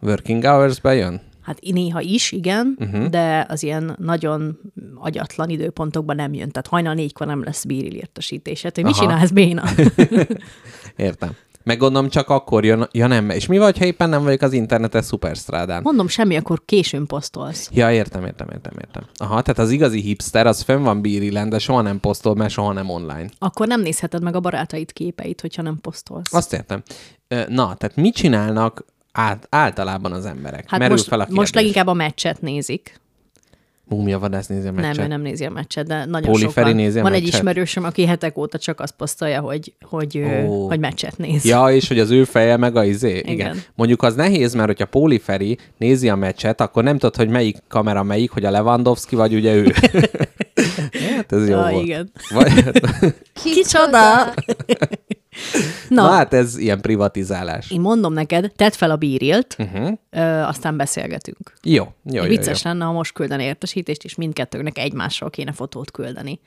Working 0.00 0.44
hours-be 0.44 0.94
jön? 0.94 1.20
hát 1.48 1.60
néha 1.60 2.00
is, 2.00 2.32
igen, 2.32 2.76
uh-huh. 2.78 3.06
de 3.06 3.46
az 3.48 3.62
ilyen 3.62 3.96
nagyon 3.98 4.58
agyatlan 4.94 5.48
időpontokban 5.48 6.16
nem 6.16 6.34
jön. 6.34 6.50
Tehát 6.50 6.66
hajnal 6.66 6.94
négykor 6.94 7.26
nem 7.26 7.42
lesz 7.44 7.64
bíril 7.64 7.94
értesítés. 7.94 8.62
Hát, 8.62 8.74
hogy 8.74 8.84
mit 8.84 8.94
Aha. 8.94 9.02
csinálsz, 9.02 9.30
Béna? 9.30 9.62
Értem. 10.98 11.36
Meg 11.62 11.78
gondolom 11.78 12.08
csak 12.08 12.28
akkor 12.28 12.64
jön, 12.64 12.88
ja 12.92 13.06
nem, 13.06 13.30
és 13.30 13.46
mi 13.46 13.58
vagy, 13.58 13.78
ha 13.78 13.84
éppen 13.84 14.08
nem 14.08 14.22
vagyok 14.22 14.42
az 14.42 14.52
internetes 14.52 15.04
szuperstrádán? 15.04 15.82
Mondom, 15.82 16.08
semmi, 16.08 16.36
akkor 16.36 16.62
későn 16.64 17.06
posztolsz. 17.06 17.68
Ja, 17.72 17.92
értem, 17.92 18.24
értem, 18.24 18.48
értem, 18.52 18.72
értem. 18.78 19.02
Aha, 19.14 19.42
tehát 19.42 19.58
az 19.58 19.70
igazi 19.70 20.00
hipster, 20.00 20.46
az 20.46 20.62
fönn 20.62 20.82
van 20.82 21.00
bírilen, 21.00 21.48
de 21.48 21.58
soha 21.58 21.80
nem 21.80 22.00
posztol, 22.00 22.34
mert 22.34 22.52
soha 22.52 22.72
nem 22.72 22.90
online. 22.90 23.28
Akkor 23.38 23.66
nem 23.66 23.80
nézheted 23.80 24.22
meg 24.22 24.34
a 24.34 24.40
barátaid 24.40 24.92
képeit, 24.92 25.40
hogyha 25.40 25.62
nem 25.62 25.78
posztolsz. 25.80 26.34
Azt 26.34 26.52
értem. 26.52 26.82
Na, 27.28 27.74
tehát 27.74 27.96
mit 27.96 28.14
csinálnak 28.14 28.84
át, 29.12 29.46
általában 29.50 30.12
az 30.12 30.24
emberek? 30.26 30.70
hát 30.70 30.80
Merül 30.80 30.96
most, 30.96 31.08
fel 31.08 31.18
a 31.20 31.22
kérdés. 31.22 31.38
most 31.38 31.54
leginkább 31.54 31.86
a 31.86 31.92
meccset 31.94 32.40
nézik. 32.40 33.00
Múmia 33.88 34.18
vadász 34.18 34.46
nézi 34.46 34.66
a 34.66 34.70
Nem, 34.70 34.74
meccset. 34.84 35.04
ő 35.04 35.08
nem 35.08 35.20
nézi 35.20 35.44
a 35.44 35.50
meccset, 35.50 35.86
de 35.86 36.04
nagyon 36.04 36.30
Póli 36.32 36.42
sokan. 36.42 36.74
Nézi 36.74 36.98
a 36.98 37.02
Van 37.02 37.12
egy 37.12 37.22
meccset? 37.22 37.38
ismerősöm, 37.38 37.84
aki 37.84 38.06
hetek 38.06 38.38
óta 38.38 38.58
csak 38.58 38.80
azt 38.80 38.94
posztolja, 38.96 39.40
hogy, 39.40 39.72
hogy, 39.80 40.18
oh. 40.18 40.68
hogy 40.68 40.78
meccset 40.78 41.18
néz. 41.18 41.44
Ja, 41.44 41.70
és 41.70 41.88
hogy 41.88 41.98
az 41.98 42.10
ő 42.10 42.24
feje 42.24 42.56
meg 42.56 42.76
a 42.76 42.84
izé. 42.84 43.16
Igen. 43.18 43.32
Igen. 43.32 43.62
Mondjuk 43.74 44.02
az 44.02 44.14
nehéz, 44.14 44.54
mert 44.54 44.66
hogyha 44.66 44.86
Póli 44.86 45.18
Feri 45.18 45.58
nézi 45.76 46.08
a 46.08 46.16
meccset, 46.16 46.60
akkor 46.60 46.82
nem 46.82 46.98
tudod, 46.98 47.16
hogy 47.16 47.28
melyik 47.28 47.56
kamera 47.68 48.02
melyik, 48.02 48.30
hogy 48.30 48.44
a 48.44 48.50
Lewandowski 48.50 49.16
vagy 49.16 49.34
ugye 49.34 49.54
ő. 49.54 49.72
hát 51.16 51.32
ez 51.32 51.48
jó 51.48 51.54
Ja, 51.56 51.68
volt. 51.70 51.84
igen. 51.84 52.10
Vagy, 52.34 52.64
Kicsoda! 53.42 54.34
Na. 55.88 56.02
Na, 56.02 56.08
hát 56.10 56.32
ez 56.34 56.56
ilyen 56.58 56.80
privatizálás. 56.80 57.70
én 57.70 57.80
mondom 57.80 58.12
neked, 58.12 58.52
tedd 58.56 58.70
fel 58.72 58.90
a 58.90 58.96
bírilt, 58.96 59.56
Uh-huh. 59.58 59.92
ö, 60.10 60.20
aztán 60.20 60.76
beszélgetünk. 60.76 61.52
Jó, 61.62 61.84
jó, 61.84 61.90
jó, 62.14 62.22
jó. 62.22 62.28
Vicces 62.28 62.62
lenne, 62.62 62.84
ha 62.84 62.92
most 62.92 63.12
küldeni 63.12 63.44
értesítést, 63.44 64.04
és 64.04 64.14
mindkettőnknek 64.14 64.78
egymásról 64.78 65.30
kéne 65.30 65.52
fotót 65.52 65.90
küldeni. 65.90 66.40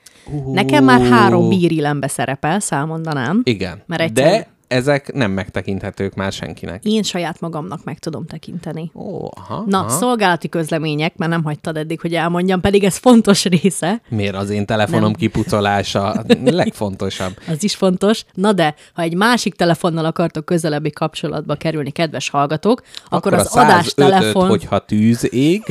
Nekem 0.52 0.84
már 0.84 1.00
három 1.00 1.48
bírilembe 1.48 2.08
szerepel, 2.08 2.60
számmondanám. 2.60 3.40
Igen, 3.44 3.82
Mert 3.86 4.02
egyszer- 4.02 4.30
de 4.32 4.50
ezek 4.72 5.12
nem 5.12 5.30
megtekinthetők 5.30 6.14
már 6.14 6.32
senkinek. 6.32 6.84
Én 6.84 7.02
saját 7.02 7.40
magamnak 7.40 7.84
meg 7.84 7.98
tudom 7.98 8.26
tekinteni. 8.26 8.90
Ó, 8.94 9.28
aha, 9.34 9.64
Na, 9.66 9.78
aha. 9.78 9.88
szolgálati 9.88 10.48
közlemények, 10.48 11.16
mert 11.16 11.30
nem 11.30 11.44
hagytad 11.44 11.76
eddig, 11.76 12.00
hogy 12.00 12.14
elmondjam, 12.14 12.60
pedig 12.60 12.84
ez 12.84 12.96
fontos 12.96 13.44
része. 13.44 14.00
Miért 14.08 14.34
az 14.34 14.50
én 14.50 14.66
telefonom 14.66 15.02
Nem. 15.02 15.12
kipucolása 15.12 16.24
legfontosabb? 16.44 17.38
Az 17.48 17.64
is 17.64 17.74
fontos. 17.74 18.24
Na 18.34 18.52
de, 18.52 18.74
ha 18.94 19.02
egy 19.02 19.14
másik 19.14 19.54
telefonnal 19.54 20.04
akartok 20.04 20.44
közelebbi 20.44 20.90
kapcsolatba 20.90 21.54
kerülni, 21.54 21.90
kedves 21.90 22.30
hallgatók, 22.30 22.82
akkor, 23.04 23.18
akkor 23.18 23.34
az 23.34 23.56
a 23.56 23.60
105-öt, 23.60 23.70
adástelefon, 23.70 24.48
hogyha 24.48 24.78
tűz 24.78 25.32
ég, 25.34 25.62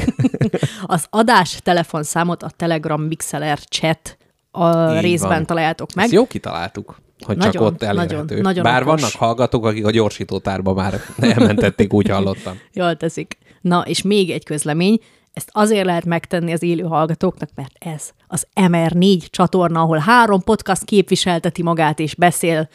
az 0.85 1.05
adás 1.09 1.59
telefonszámot 1.63 2.43
a 2.43 2.49
Telegram 2.55 3.01
Mixeler 3.01 3.59
chat 3.59 4.17
a 4.51 4.93
Így 4.95 5.01
részben 5.01 5.29
van. 5.29 5.45
találjátok 5.45 5.93
meg. 5.93 6.05
Ezt 6.05 6.13
jó 6.13 6.27
kitaláltuk, 6.27 6.95
hogy 7.23 7.37
csak 7.37 7.53
Nagyon, 7.53 7.67
ott 7.67 7.83
elérhető. 7.83 8.15
nagyon, 8.15 8.41
nagyon 8.41 8.63
Bár 8.63 8.81
okos. 8.81 9.01
vannak 9.01 9.15
hallgatók, 9.15 9.65
akik 9.65 9.85
a 9.85 9.91
gyorsítótárba 9.91 10.73
már 10.73 11.01
elmentették, 11.35 11.93
úgy 11.93 12.09
hallottam. 12.09 12.59
Jól 12.73 12.95
teszik. 12.97 13.37
Na, 13.61 13.81
és 13.85 14.01
még 14.01 14.29
egy 14.29 14.43
közlemény, 14.43 14.99
ezt 15.33 15.49
azért 15.51 15.85
lehet 15.85 16.05
megtenni 16.05 16.51
az 16.53 16.63
élő 16.63 16.83
hallgatóknak, 16.83 17.49
mert 17.55 17.71
ez 17.79 18.09
az 18.27 18.47
MR4 18.55 19.25
csatorna, 19.29 19.81
ahol 19.81 19.97
három 19.97 20.41
podcast 20.41 20.83
képviselteti 20.83 21.63
magát 21.63 21.99
és 21.99 22.15
beszél 22.15 22.69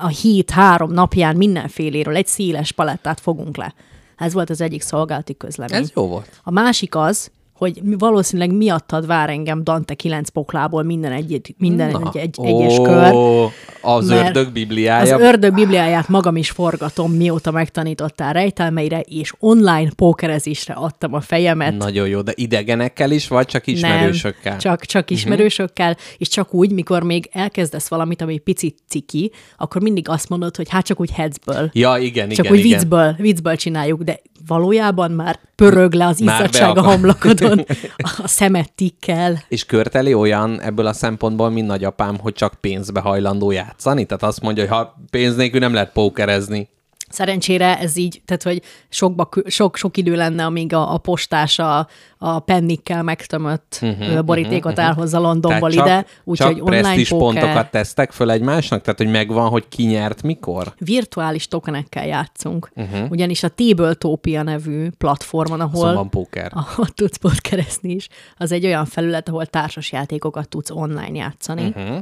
a 0.00 0.06
hét 0.06 0.50
három 0.50 0.92
napján 0.92 1.36
mindenféléről, 1.36 2.16
egy 2.16 2.26
széles 2.26 2.72
palettát 2.72 3.20
fogunk 3.20 3.56
le. 3.56 3.74
Ez 4.16 4.32
volt 4.32 4.50
az 4.50 4.60
egyik 4.60 4.82
szolgálati 4.82 5.36
közlemény. 5.36 5.80
Ez 5.82 5.90
jó 5.94 6.06
volt. 6.06 6.40
A 6.42 6.50
másik 6.50 6.94
az, 6.94 7.30
hogy 7.60 7.80
valószínűleg 7.98 8.52
miattad 8.56 9.06
vár 9.06 9.30
engem 9.30 9.64
Dante 9.64 9.94
9 9.94 10.28
poklából 10.28 10.82
minden, 10.82 11.12
egy, 11.12 11.54
minden 11.58 11.90
Na, 11.90 12.10
egy, 12.14 12.20
egy, 12.20 12.36
egyes 12.42 12.76
kör. 12.76 13.14
Az 13.80 14.10
ördög 14.10 14.46
Az 14.46 14.52
bibliája. 14.52 15.18
ördög 15.18 15.54
bibliáját 15.54 16.08
magam 16.08 16.36
is 16.36 16.50
forgatom, 16.50 17.12
mióta 17.12 17.50
megtanítottál 17.50 18.32
rejtelmeire, 18.32 19.00
és 19.00 19.32
online 19.38 19.90
pókerezésre 19.96 20.74
adtam 20.74 21.14
a 21.14 21.20
fejemet. 21.20 21.76
Nagyon 21.76 22.08
jó, 22.08 22.20
de 22.20 22.32
idegenekkel 22.34 23.10
is, 23.10 23.28
vagy 23.28 23.46
csak 23.46 23.66
ismerősökkel? 23.66 24.50
Nem, 24.50 24.58
csak, 24.58 24.84
csak 24.84 25.10
ismerősökkel, 25.10 25.96
és 26.18 26.28
csak 26.28 26.54
úgy, 26.54 26.72
mikor 26.72 27.02
még 27.02 27.28
elkezdesz 27.32 27.88
valamit, 27.88 28.22
ami 28.22 28.38
picit 28.38 28.78
ciki, 28.88 29.32
akkor 29.56 29.82
mindig 29.82 30.08
azt 30.08 30.28
mondod, 30.28 30.56
hogy 30.56 30.68
hát 30.68 30.84
csak 30.84 31.00
úgy 31.00 31.10
hetzből. 31.10 31.70
Ja, 31.72 31.96
igen, 31.96 32.28
Csak 32.28 32.44
igen, 32.44 32.58
úgy 32.58 32.64
igen. 32.64 32.78
viccből, 32.78 33.14
viccből 33.18 33.56
csináljuk, 33.56 34.02
de 34.02 34.20
valójában 34.46 35.10
már 35.10 35.38
pörög 35.54 35.92
le 35.92 36.06
az 36.06 36.20
izzadság 36.20 36.76
a 36.76 36.82
homlokodon, 36.82 37.64
a 38.22 38.28
szemet 38.28 38.72
tikkel. 38.72 39.42
És 39.48 39.64
Körteli 39.64 40.14
olyan 40.14 40.60
ebből 40.60 40.86
a 40.86 40.92
szempontból, 40.92 41.50
mint 41.50 41.66
nagyapám, 41.66 42.18
hogy 42.18 42.32
csak 42.32 42.54
pénzbe 42.60 43.00
hajlandó 43.00 43.50
játszani? 43.50 44.04
Tehát 44.04 44.22
azt 44.22 44.40
mondja, 44.40 44.62
hogy 44.62 44.72
ha 44.72 44.96
pénz 45.10 45.36
nélkül 45.36 45.60
nem 45.60 45.74
lehet 45.74 45.92
pókerezni. 45.92 46.68
Szerencsére 47.10 47.78
ez 47.78 47.96
így, 47.96 48.22
tehát 48.24 48.42
hogy 48.42 48.62
sokba, 48.88 49.28
sok, 49.46 49.76
sok 49.76 49.96
idő 49.96 50.14
lenne, 50.14 50.44
amíg 50.44 50.72
a, 50.74 50.94
a 50.94 50.98
postás 50.98 51.58
a, 51.58 51.88
a 52.18 52.38
pennikkel 52.38 53.02
megtömött 53.02 53.78
uh-huh, 53.82 54.24
borítékot 54.24 54.72
uh-huh, 54.72 54.86
elhozza 54.86 55.18
Londonból 55.18 55.70
ide, 55.70 56.06
úgyhogy 56.24 56.60
online 56.60 56.94
póker, 57.08 57.18
pontokat 57.18 57.70
tesztek 57.70 58.12
föl 58.12 58.30
egymásnak? 58.30 58.80
Tehát, 58.82 58.98
hogy 58.98 59.10
megvan, 59.10 59.48
hogy 59.48 59.68
ki 59.68 59.84
nyert 59.84 60.22
mikor? 60.22 60.74
virtuális 60.78 61.48
tokenekkel 61.48 62.06
játszunk. 62.06 62.70
Uh-huh. 62.74 63.10
Ugyanis 63.10 63.42
a 63.42 63.48
Tabletopia 63.48 64.42
nevű 64.42 64.88
platformon, 64.98 65.60
ahol, 65.60 65.88
Szóval 65.88 66.08
póker. 66.08 66.50
ahol 66.54 66.86
tudsz 66.86 67.16
podkereszni 67.16 67.92
is, 67.92 68.08
az 68.36 68.52
egy 68.52 68.64
olyan 68.64 68.84
felület, 68.84 69.28
ahol 69.28 69.46
társas 69.46 69.92
játékokat 69.92 70.48
tudsz 70.48 70.70
online 70.70 71.18
játszani, 71.18 71.66
uh-huh. 71.66 71.98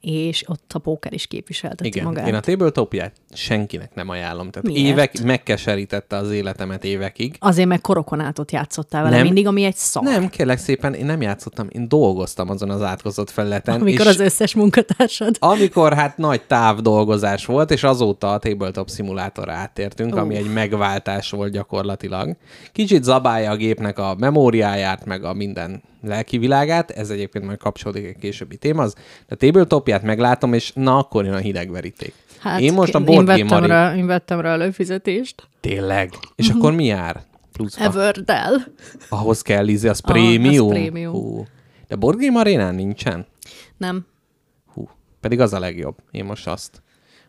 És 0.00 0.48
ott 0.48 0.72
a 0.74 0.78
póker 0.78 1.12
is 1.12 1.26
képviselteti 1.26 1.86
Igen, 1.86 2.04
magát. 2.04 2.28
én 2.28 2.34
a 2.34 2.40
Tabletopia-t 2.40 3.12
senkinek 3.32 3.94
nem 3.94 4.08
ajánlom. 4.08 4.50
Tehát 4.50 4.68
Miért? 4.68 4.86
évek, 4.86 5.22
megkeserítette 5.22 6.16
az 6.16 6.30
életemet 6.30 6.84
évekig. 6.84 7.36
Azért 7.38 7.68
meg 7.68 7.80
korokonátot 7.80 8.52
játszottál 8.52 9.02
vele 9.02 9.16
Nem. 9.16 9.24
mindig, 9.24 9.46
ami 9.46 9.64
egy 9.64 9.76
szar. 9.76 10.02
Nem, 10.02 10.28
kérlek 10.28 10.58
szépen, 10.58 10.94
én 10.94 11.04
nem 11.04 11.20
játszottam, 11.20 11.66
én 11.70 11.88
dolgoztam 11.88 12.50
azon 12.50 12.70
az 12.70 12.82
átkozott 12.82 13.30
felületen. 13.30 13.80
Amikor 13.80 14.06
és 14.06 14.10
az 14.10 14.20
összes 14.20 14.54
munkatársad. 14.54 15.36
Amikor 15.38 15.94
hát 15.94 16.16
nagy 16.16 16.42
távdolgozás 16.42 17.46
volt, 17.46 17.70
és 17.70 17.82
azóta 17.82 18.32
a 18.32 18.38
tabletop 18.38 18.88
szimulátorra 18.88 19.52
áttértünk, 19.52 20.16
ami 20.16 20.36
egy 20.36 20.52
megváltás 20.52 21.30
volt 21.30 21.52
gyakorlatilag. 21.52 22.36
Kicsit 22.72 23.02
zabálja 23.02 23.50
a 23.50 23.56
gépnek 23.56 23.98
a 23.98 24.14
memóriáját, 24.18 25.04
meg 25.04 25.24
a 25.24 25.32
minden 25.32 25.82
lelki 26.02 26.38
világát, 26.38 26.90
ez 26.90 27.10
egyébként 27.10 27.44
majd 27.44 27.58
kapcsolódik 27.58 28.06
egy 28.06 28.16
későbbi 28.16 28.56
témaz, 28.56 28.94
de 29.28 29.34
a 29.34 29.66
tabletopját 29.90 30.02
meglátom, 30.02 30.52
és 30.52 30.72
na 30.74 30.98
akkor 30.98 31.24
jön 31.24 31.34
a 31.34 31.38
hidegveríték. 31.38 32.14
Hát, 32.38 32.60
én 32.60 32.72
most 32.72 32.94
a 32.94 32.98
én 32.98 33.04
board 33.04 33.26
game 33.26 33.38
vettem, 33.38 33.46
Mari... 33.58 33.66
rá, 33.66 33.94
én 33.96 34.06
vettem 34.06 34.40
rá 34.40 34.52
előfizetést. 34.52 35.48
Tényleg? 35.60 36.12
És 36.36 36.48
akkor 36.48 36.72
mi 36.72 36.84
jár? 36.84 37.22
Pluszba? 37.52 37.84
Everdell. 37.84 38.54
Ahhoz 39.08 39.42
kell 39.42 39.68
ízni, 39.68 39.88
az 39.88 40.00
Ah, 40.04 40.10
az 40.14 40.20
prémium? 40.20 40.68
prémium. 40.68 41.12
Hú. 41.12 41.44
De 41.88 41.96
board 41.96 42.20
game 42.20 42.38
arénán 42.38 42.74
nincsen? 42.74 43.26
Nem, 43.76 44.06
Hú. 44.74 44.88
Pedig 45.20 45.40
az 45.40 45.52
a 45.52 45.58
legjobb. 45.58 45.96
Én 46.10 46.24
most 46.24 46.46
azt, 46.46 46.82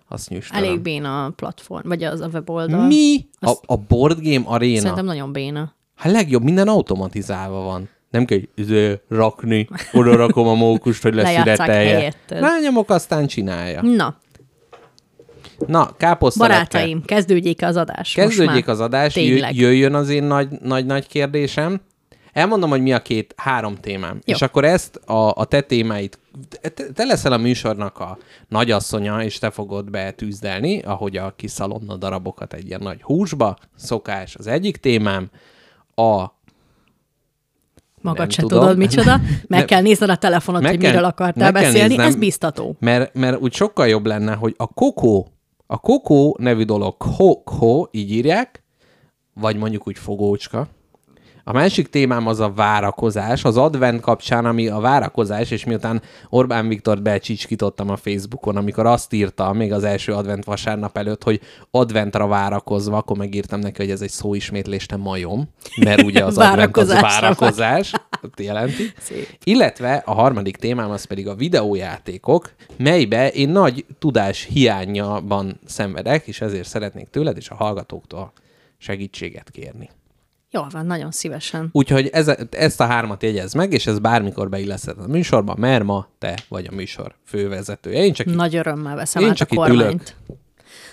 azt 0.08 0.30
nyüstelem. 0.30 0.64
elég 0.64 0.80
béna 0.82 1.26
a 1.26 1.30
platform, 1.30 1.88
vagy 1.88 2.04
az 2.04 2.22
a 2.22 2.28
weboldal. 2.28 2.88
Mi? 2.88 3.28
A, 3.40 3.50
Azt- 3.50 3.64
a 3.66 3.76
board 3.76 4.20
game 4.22 4.44
aréna? 4.46 4.80
Szerintem 4.80 5.06
nagyon 5.06 5.32
béna. 5.32 5.74
Hát 5.96 6.12
legjobb, 6.12 6.44
minden 6.44 6.68
automatizálva 6.68 7.62
van. 7.62 7.90
Nem 8.12 8.26
kell 8.26 8.40
izé, 8.56 9.00
rakni, 9.10 9.68
oda 9.92 10.16
rakom 10.16 10.48
a 10.48 10.54
mókust, 10.54 11.02
hogy 11.02 11.20
helyetted. 11.20 12.16
Rányomok, 12.28 12.90
aztán 12.90 13.28
csinálja. 13.28 13.82
Na, 13.82 14.18
Na, 15.68 15.96
káposztalepke. 15.98 16.68
barátaim, 16.68 17.06
kezdődjék 17.06 17.64
az 17.64 17.76
adás. 17.78 18.14
Kezdődjék 18.14 18.68
az 18.68 18.80
adás, 18.80 19.14
Tényleg. 19.14 19.56
jöjjön 19.56 19.94
az 19.94 20.10
én 20.10 20.24
nagy-nagy 20.62 21.08
kérdésem. 21.08 21.82
Elmondom, 22.34 22.70
hogy 22.70 22.82
mi 22.82 22.94
a 22.94 23.02
két, 23.02 23.34
három 23.38 23.76
témám. 23.76 24.14
Jó. 24.14 24.36
És 24.36 24.42
akkor 24.42 24.66
ezt 24.66 24.96
a, 24.96 25.32
a 25.36 25.46
te 25.46 25.62
témáit, 25.62 26.20
te, 26.50 26.70
te 26.70 27.04
leszel 27.04 27.32
a 27.32 27.38
műsornak 27.38 28.00
a 28.00 28.18
nagyasszonya, 28.48 29.24
és 29.24 29.40
te 29.40 29.50
fogod 29.50 29.90
betűzdelni, 29.90 30.80
ahogy 30.80 31.18
a 31.18 31.34
kis 31.36 31.52
szalonna 31.52 31.96
darabokat 31.96 32.54
egy 32.54 32.68
ilyen 32.68 32.82
nagy 32.84 33.02
húsba. 33.02 33.58
Szokás 33.76 34.36
az 34.36 34.48
egyik 34.48 34.78
témám. 34.78 35.30
A 35.96 36.26
Magad 38.02 38.20
Nem 38.20 38.30
se 38.30 38.42
tudom. 38.42 38.60
tudod, 38.60 38.78
micsoda. 38.78 39.18
Meg 39.48 39.60
Nem. 39.60 39.66
kell 39.66 39.82
nézned 39.82 40.10
a 40.10 40.16
telefonot, 40.16 40.62
Meg 40.62 40.72
hogy 40.72 40.80
kell- 40.80 40.92
miről 40.92 41.06
akartál 41.06 41.52
beszélni. 41.52 41.88
néznem. 41.88 42.06
Ez 42.08 42.16
biztató. 42.16 42.76
Mert, 42.80 43.14
mert 43.14 43.40
úgy 43.42 43.54
sokkal 43.54 43.88
jobb 43.88 44.06
lenne, 44.06 44.34
hogy 44.34 44.54
a 44.58 44.68
kokó, 44.68 45.28
a 45.68 45.78
kokó 45.80 46.38
nevű 46.40 46.64
dolog, 46.64 46.96
ho, 47.02 47.34
ho, 47.46 47.84
így 47.92 48.12
írják, 48.12 48.64
vagy 49.34 49.56
mondjuk 49.58 49.88
úgy 49.88 49.98
fogócska, 49.98 50.68
A 51.44 51.52
másik 51.52 51.90
témám 51.90 52.28
az 52.28 52.40
a 52.40 52.52
várakozás, 52.52 53.44
az 53.44 53.58
advent 53.58 54.02
kapcsán, 54.02 54.46
ami 54.46 54.68
a 54.68 54.80
várakozás, 54.80 55.52
és 55.52 55.66
miután 55.66 56.02
Orbán 56.30 56.68
Viktor 56.68 57.02
becsicskítottam 57.02 57.90
a 57.90 57.96
Facebookon, 57.96 58.56
amikor 58.56 58.86
azt 58.86 59.14
írta 59.14 59.54
még 59.54 59.74
az 59.74 59.84
első 59.84 60.14
advent 60.14 60.44
vasárnap 60.44 60.98
előtt, 60.98 61.24
hogy 61.24 61.42
adventra 61.72 62.28
várakozva, 62.28 62.98
akkor 62.98 63.18
megírtam 63.18 63.60
neki, 63.60 63.82
hogy 63.82 63.92
ez 63.92 64.02
egy 64.02 64.10
szóismétlés, 64.10 64.86
nem 64.86 65.00
majom, 65.00 65.50
mert 65.78 66.02
ugye 66.02 66.26
az 66.26 66.38
advent 66.48 66.78
az 66.78 67.02
várakozás, 67.02 67.92
jelenti. 68.38 68.92
Szép. 69.00 69.38
Illetve 69.44 70.04
a 70.06 70.14
harmadik 70.14 70.58
témám 70.58 70.92
az 70.92 71.04
pedig 71.04 71.28
a 71.28 71.36
videójátékok, 71.36 72.52
melybe 72.78 73.30
én 73.30 73.50
nagy 73.50 73.86
tudás 74.00 74.44
hiányában 74.44 75.60
szenvedek, 75.66 76.28
és 76.28 76.42
ezért 76.42 76.68
szeretnék 76.68 77.10
tőled 77.10 77.38
és 77.38 77.50
a 77.50 77.56
hallgatóktól 77.56 78.32
segítséget 78.78 79.50
kérni. 79.50 79.90
Jól 80.54 80.68
van, 80.72 80.86
nagyon 80.86 81.12
szívesen. 81.12 81.70
Úgyhogy 81.72 82.08
ez, 82.08 82.32
ezt 82.50 82.82
a 82.82 82.86
hármat 82.86 83.24
jegyez 83.24 83.54
meg, 83.54 83.74
és 83.74 83.88
ez 83.88 84.00
bármikor 84.00 84.50
beilleszthet 84.50 84.98
a 84.98 85.08
műsorba, 85.08 85.56
mert 85.58 85.84
ma 85.84 86.08
te 86.20 86.38
vagy 86.50 86.68
a 86.72 86.76
műsor 86.76 87.16
fővezetője. 87.26 88.04
Én 88.04 88.14
csak 88.14 88.28
itt, 88.28 88.36
Nagy 88.36 88.56
örömmel 88.56 88.96
veszem 88.96 89.24
Én 89.24 89.30
át 89.30 89.36
csak 89.36 89.50
a 89.52 89.54
itt 89.54 89.60
kormányt. 89.60 89.80
ülök. 90.28 90.40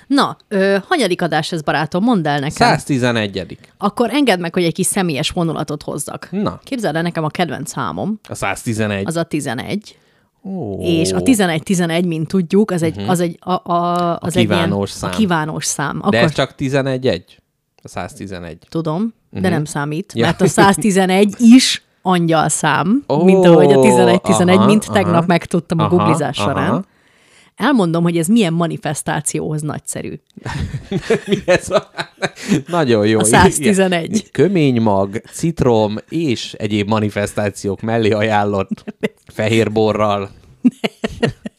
Na, 0.06 0.36
ö, 0.48 0.76
hanyadik 0.88 1.22
adás 1.22 1.52
ez, 1.52 1.62
barátom? 1.62 2.04
Mondd 2.04 2.26
el 2.26 2.38
nekem. 2.38 2.68
111 2.78 3.58
Akkor 3.78 4.10
engedd 4.10 4.40
meg, 4.40 4.54
hogy 4.54 4.64
egy 4.64 4.72
kis 4.74 4.86
személyes 4.86 5.30
vonulatot 5.30 5.82
hozzak. 5.82 6.28
Na. 6.30 6.60
Képzeld 6.64 6.96
el 6.96 7.02
nekem 7.02 7.24
a 7.24 7.28
kedvenc 7.28 7.70
számom, 7.70 8.20
A 8.28 8.34
111. 8.34 9.06
az 9.06 9.16
a 9.16 9.22
11. 9.22 9.98
Ó, 10.44 10.80
És 10.82 11.12
a 11.12 11.20
11-11, 11.20 12.06
mint 12.06 12.28
tudjuk, 12.28 12.70
az 12.70 12.82
egy, 12.82 13.04
az 13.06 13.20
egy, 13.20 13.36
a, 13.40 13.72
a, 13.72 14.16
az 14.20 14.36
egy 14.36 14.44
ilyen, 14.44 14.56
Mhm. 14.58 14.64
kívánós 14.64 14.90
szám. 14.90 15.10
A 15.10 15.14
kívánós 15.14 15.64
szám. 15.64 15.98
Akkor 15.98 16.10
De 16.10 16.18
ez 16.20 16.32
csak 16.32 16.54
11-1? 16.58 17.20
A 17.88 17.90
111. 17.90 18.58
tudom, 18.68 19.14
de 19.30 19.48
nem 19.48 19.64
számít, 19.64 20.12
Ja. 20.14 20.24
mert 20.24 20.40
a 20.40 20.46
111 20.46 21.34
is 21.56 21.82
angyal 22.02 22.48
szám, 22.48 23.04
Ó, 23.08 23.24
mint 23.24 23.44
ahogy 23.44 23.72
a 23.72 23.76
11-11, 23.76 24.54
aha, 24.56 24.66
mint 24.66 24.84
aha. 24.84 24.92
tegnap 24.92 25.26
megtudtam 25.26 25.78
a 25.78 25.84
Aha, 25.84 25.96
googlizás 25.96 26.38
aha. 26.38 26.48
során. 26.48 26.86
Elmondom, 27.56 28.02
hogy 28.02 28.18
ez 28.18 28.26
milyen 28.26 28.52
manifestációhoz 28.52 29.62
nagyszerű. 29.62 30.14
Mi 31.26 31.36
ez 31.46 31.70
a... 31.70 31.90
Nagyon 32.66 33.06
jó. 33.06 33.18
A 33.18 33.24
111. 33.24 34.10
Ilyen 34.10 34.22
Kömény 34.32 34.80
mag, 34.80 35.22
citrom 35.32 35.96
és 36.08 36.52
egyéb 36.52 36.88
manifestációk 36.88 37.80
mellé 37.80 38.10
ajánlott 38.10 38.84
fehérborral. 39.34 40.30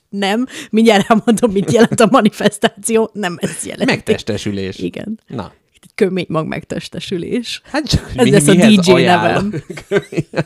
Nem, 0.10 0.46
mindjárt 0.70 1.10
elmondom, 1.10 1.52
mit 1.52 1.72
jelent 1.72 2.00
a 2.00 2.08
manifestáció, 2.12 3.10
nem 3.14 3.38
ez 3.40 3.66
jelent. 3.66 3.90
Megtestesülés. 3.90 4.78
Igen. 4.78 5.20
Na. 5.28 5.52
Kömény 5.96 6.26
mag 6.30 6.48
megtestesülés. 6.48 7.62
Hát 7.72 7.88
csak 7.88 8.12
Ez 8.16 8.28
lesz 8.28 8.48
a 8.48 8.54
DJ 8.54 8.92
ajánlom? 8.92 9.50
nevem. 9.50 10.04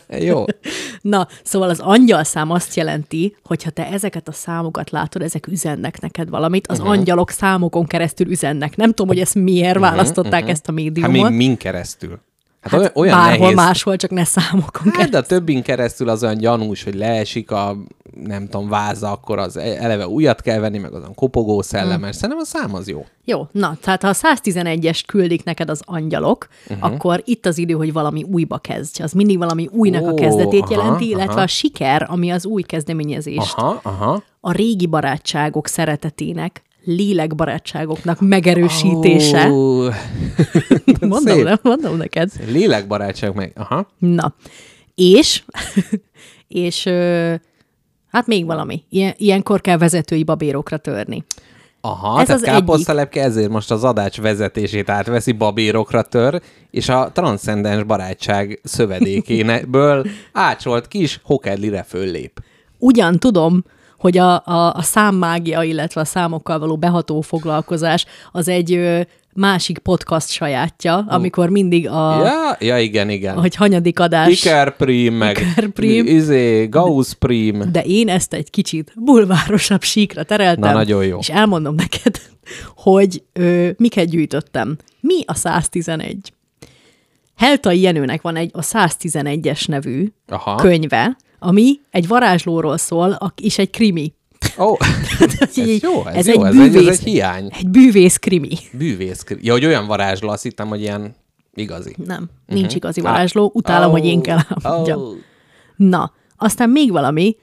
jó. 0.29 0.45
Na, 1.01 1.27
szóval 1.43 1.69
az 1.69 1.79
angyal 1.79 2.23
szám 2.23 2.51
azt 2.51 2.75
jelenti, 2.75 3.35
hogy 3.43 3.63
ha 3.63 3.69
te 3.69 3.87
ezeket 3.87 4.27
a 4.27 4.31
számokat 4.31 4.89
látod, 4.89 5.21
ezek 5.21 5.47
üzennek 5.47 6.01
neked 6.01 6.29
valamit, 6.29 6.67
az 6.67 6.77
uh-huh. 6.77 6.93
angyalok 6.93 7.29
számokon 7.29 7.85
keresztül 7.85 8.29
üzennek. 8.29 8.75
Nem 8.75 8.89
tudom, 8.89 9.07
hogy 9.07 9.19
ezt 9.19 9.35
miért 9.35 9.75
uh-huh, 9.75 9.89
választották 9.89 10.33
uh-huh. 10.33 10.49
ezt 10.49 10.67
a 10.67 10.71
Hát 10.71 10.81
médiumot. 10.81 11.29
még 11.29 11.37
min 11.37 11.57
keresztül? 11.57 12.19
Hát, 12.63 12.81
Hát 12.81 12.91
olyan, 12.95 13.17
bárhol 13.17 13.37
nehéz. 13.39 13.55
máshol, 13.55 13.95
csak 13.95 14.11
ne 14.11 14.23
számokon 14.23 14.81
Hát, 14.83 14.91
keresztül. 14.91 15.11
de 15.11 15.17
a 15.17 15.21
többin 15.21 15.61
keresztül 15.63 16.09
az 16.09 16.23
olyan 16.23 16.37
gyanús, 16.37 16.83
hogy 16.83 16.95
leesik 16.95 17.51
a, 17.51 17.77
nem 18.25 18.47
tudom, 18.47 18.69
váza, 18.69 19.11
akkor 19.11 19.39
az 19.39 19.57
e- 19.57 19.77
eleve 19.79 20.07
újat 20.07 20.41
kell 20.41 20.59
venni, 20.59 20.77
meg 20.77 20.93
azon 20.93 21.15
kopogó 21.15 21.61
szellemes. 21.61 22.15
Szerintem 22.15 22.37
a 22.37 22.45
szám 22.45 22.73
az 22.75 22.87
jó. 22.87 23.05
Jó, 23.25 23.47
na, 23.51 23.77
tehát 23.81 24.01
ha 24.01 24.07
a 24.07 24.13
111-est 24.13 25.01
küldik 25.07 25.43
neked 25.43 25.69
az 25.69 25.81
angyalok, 25.85 26.47
uh-huh. 26.69 26.91
akkor 26.93 27.21
itt 27.25 27.45
az 27.45 27.57
idő, 27.57 27.73
hogy 27.73 27.93
valami 27.93 28.23
újba 28.23 28.57
kezdj. 28.57 29.03
Az 29.03 29.11
mindig 29.11 29.37
valami 29.37 29.69
újnak 29.71 30.03
Ó, 30.03 30.07
a 30.07 30.13
kezdetét 30.13 30.61
aha, 30.61 30.73
jelenti, 30.73 31.07
illetve 31.09 31.31
aha. 31.33 31.41
a 31.41 31.47
siker, 31.47 32.05
ami 32.09 32.31
az 32.31 32.45
új 32.45 32.61
kezdeményezést, 32.61 33.53
Aha, 33.57 33.79
aha. 33.83 34.23
a 34.39 34.51
régi 34.51 34.85
barátságok 34.85 35.67
szeretetének, 35.67 36.61
lélekbarátságoknak 36.83 38.21
megerősítése. 38.21 39.49
Ó, 39.49 39.83
mondom, 40.99 41.39
nem, 41.41 41.57
mondom 41.61 41.97
neked. 41.97 42.31
Lélekbarátság 42.47 43.35
meg. 43.35 43.53
Aha. 43.55 43.87
Na, 43.97 44.35
és, 44.95 45.43
és 46.47 46.83
hát 48.07 48.27
még 48.27 48.45
valami. 48.45 48.83
Ilyen, 48.89 49.13
ilyenkor 49.17 49.61
kell 49.61 49.77
vezetői 49.77 50.23
babérokra 50.23 50.77
törni. 50.77 51.25
Aha, 51.85 52.19
Ez 52.19 52.25
tehát 52.25 52.41
az 52.41 52.47
káposztalepke 52.47 53.23
ezért 53.23 53.49
most 53.49 53.71
az 53.71 53.83
adács 53.83 54.21
vezetését 54.21 54.89
átveszi, 54.89 55.31
babérokra 55.31 56.01
tör, 56.01 56.41
és 56.71 56.89
a 56.89 57.11
transzcendens 57.13 57.83
barátság 57.83 58.59
szövedékénből 58.63 60.05
ácsolt 60.31 60.87
kis 60.87 61.19
hokedlire 61.23 61.83
föllép. 61.83 62.43
Ugyan 62.77 63.19
tudom, 63.19 63.63
hogy 64.03 64.17
a, 64.17 64.33
a, 64.45 64.73
a 64.73 64.81
számmágia, 64.81 65.63
illetve 65.63 66.01
a 66.01 66.05
számokkal 66.05 66.59
való 66.59 66.77
beható 66.77 67.21
foglalkozás 67.21 68.05
az 68.31 68.47
egy 68.47 68.73
ö, 68.73 69.01
másik 69.33 69.77
podcast 69.77 70.29
sajátja, 70.29 71.05
amikor 71.07 71.49
mindig 71.49 71.87
a, 71.89 72.21
Ja, 72.25 72.55
ja 72.59 72.79
igen, 72.79 73.09
igen. 73.09 73.39
hogy 73.39 73.55
hanyadik 73.55 73.99
adás. 73.99 74.27
Ikerprim, 74.43 75.13
meg 75.13 75.37
Ikerprim. 75.37 76.05
izé, 76.05 76.65
Gauss-prim. 76.65 77.71
De 77.71 77.81
én 77.81 78.09
ezt 78.09 78.33
egy 78.33 78.49
kicsit 78.49 78.93
bulvárosabb 78.95 79.81
síkra 79.81 80.23
tereltem. 80.23 80.71
Na, 80.71 80.77
nagyon 80.77 81.05
jó. 81.05 81.17
És 81.19 81.29
elmondom 81.29 81.75
neked, 81.75 82.21
hogy 82.75 83.23
ö, 83.33 83.69
miket 83.77 84.09
gyűjtöttem. 84.09 84.77
Mi 84.99 85.23
a 85.25 85.33
111? 85.33 86.33
Heltai 87.35 87.81
Jenőnek 87.81 88.21
van 88.21 88.35
egy 88.35 88.49
a 88.53 88.61
111-es 88.61 89.67
nevű 89.67 90.11
Aha. 90.27 90.55
könyve, 90.55 91.17
ami 91.43 91.79
egy 91.91 92.07
varázslóról 92.07 92.77
szól, 92.77 93.17
és 93.41 93.57
egy 93.57 93.69
krimi. 93.69 94.13
Ó, 94.59 94.75
ez 95.39 95.57
Így- 95.57 95.81
jó, 95.81 96.05
ez, 96.07 96.15
ez 96.15 96.27
jó, 96.27 96.43
egy 96.43 96.55
ez, 96.55 96.59
egy, 96.59 96.67
ez 96.67 96.73
bűvész- 96.73 96.99
egy 96.99 97.03
hiány. 97.03 97.49
Egy 97.57 97.69
bűvész 97.69 98.17
krimi. 98.17 98.57
Bűvész. 98.71 99.23
Ja, 99.41 99.51
hogy 99.51 99.65
olyan 99.65 99.87
varázsló, 99.87 100.29
azt 100.29 100.43
hittem, 100.43 100.67
hogy 100.67 100.81
ilyen 100.81 101.15
igazi. 101.53 101.95
Nem, 102.05 102.29
nincs 102.45 102.75
igazi 102.75 103.01
varázsló. 103.01 103.51
Utálom, 103.53 103.91
hogy 103.91 104.05
én 104.05 104.21
kell. 104.21 104.39
Oh. 104.63 105.13
Na, 105.75 106.11
aztán 106.37 106.69
még 106.69 106.91
valami, 106.91 107.35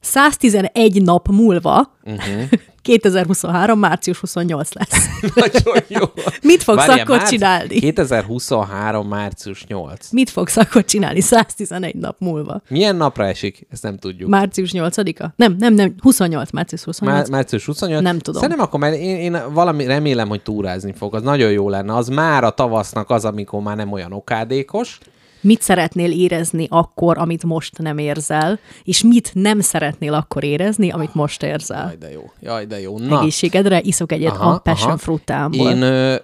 111 0.00 1.02
nap 1.02 1.28
múlva, 1.28 1.78
uh-huh. 2.04 2.42
2023. 2.82 3.78
március 3.78 4.18
28 4.18 4.72
lesz. 4.72 5.06
Nagyon 5.34 5.82
jó. 5.88 6.00
Mit 6.42 6.62
fogsz 6.62 6.78
Várjál, 6.78 6.98
akkor 6.98 7.16
márci- 7.16 7.32
csinálni? 7.36 7.78
2023. 7.78 9.08
március 9.08 9.66
8. 9.66 10.10
Mit 10.10 10.30
fogsz 10.30 10.56
akkor 10.56 10.84
csinálni 10.84 11.20
111 11.20 11.94
nap 11.94 12.16
múlva? 12.18 12.62
Milyen 12.68 12.96
napra 12.96 13.26
esik? 13.26 13.66
Ezt 13.70 13.82
nem 13.82 13.98
tudjuk. 13.98 14.28
Március 14.28 14.70
8-a? 14.74 15.26
Nem, 15.36 15.56
nem, 15.58 15.74
nem, 15.74 15.94
28, 16.00 16.50
március 16.50 16.82
28. 16.82 17.18
Már, 17.18 17.30
március 17.30 17.64
28? 17.64 18.02
Nem 18.02 18.18
tudom. 18.18 18.40
Szerintem 18.40 18.64
akkor, 18.66 18.80
mert 18.80 18.96
én, 18.96 19.16
én 19.16 19.42
valami 19.52 19.86
remélem, 19.86 20.28
hogy 20.28 20.42
túrázni 20.42 20.92
fog. 20.92 21.14
Az 21.14 21.22
nagyon 21.22 21.50
jó 21.50 21.68
lenne. 21.68 21.94
Az 21.94 22.08
már 22.08 22.44
a 22.44 22.50
tavasznak 22.50 23.10
az, 23.10 23.24
amikor 23.24 23.62
már 23.62 23.76
nem 23.76 23.92
olyan 23.92 24.12
okádékos. 24.12 24.98
Mit 25.42 25.62
szeretnél 25.62 26.12
érezni 26.12 26.66
akkor, 26.70 27.18
amit 27.18 27.44
most 27.44 27.78
nem 27.78 27.98
érzel, 27.98 28.58
és 28.84 29.02
mit 29.02 29.30
nem 29.34 29.60
szeretnél 29.60 30.14
akkor 30.14 30.44
érezni, 30.44 30.90
amit 30.90 31.14
most 31.14 31.42
érzel? 31.42 31.84
Jaj, 31.86 31.96
de 31.96 32.10
jó. 32.10 32.30
Jaj, 32.40 32.66
de 32.66 32.80
jó. 32.80 32.98
Na, 32.98 33.18
Egészségedre 33.18 33.80
iszok 33.80 34.12
egyet 34.12 34.36
a 34.36 34.60
passion 34.64 34.96
fruitámból. 34.96 35.70
Én 35.70 35.82
ö, 35.82 36.14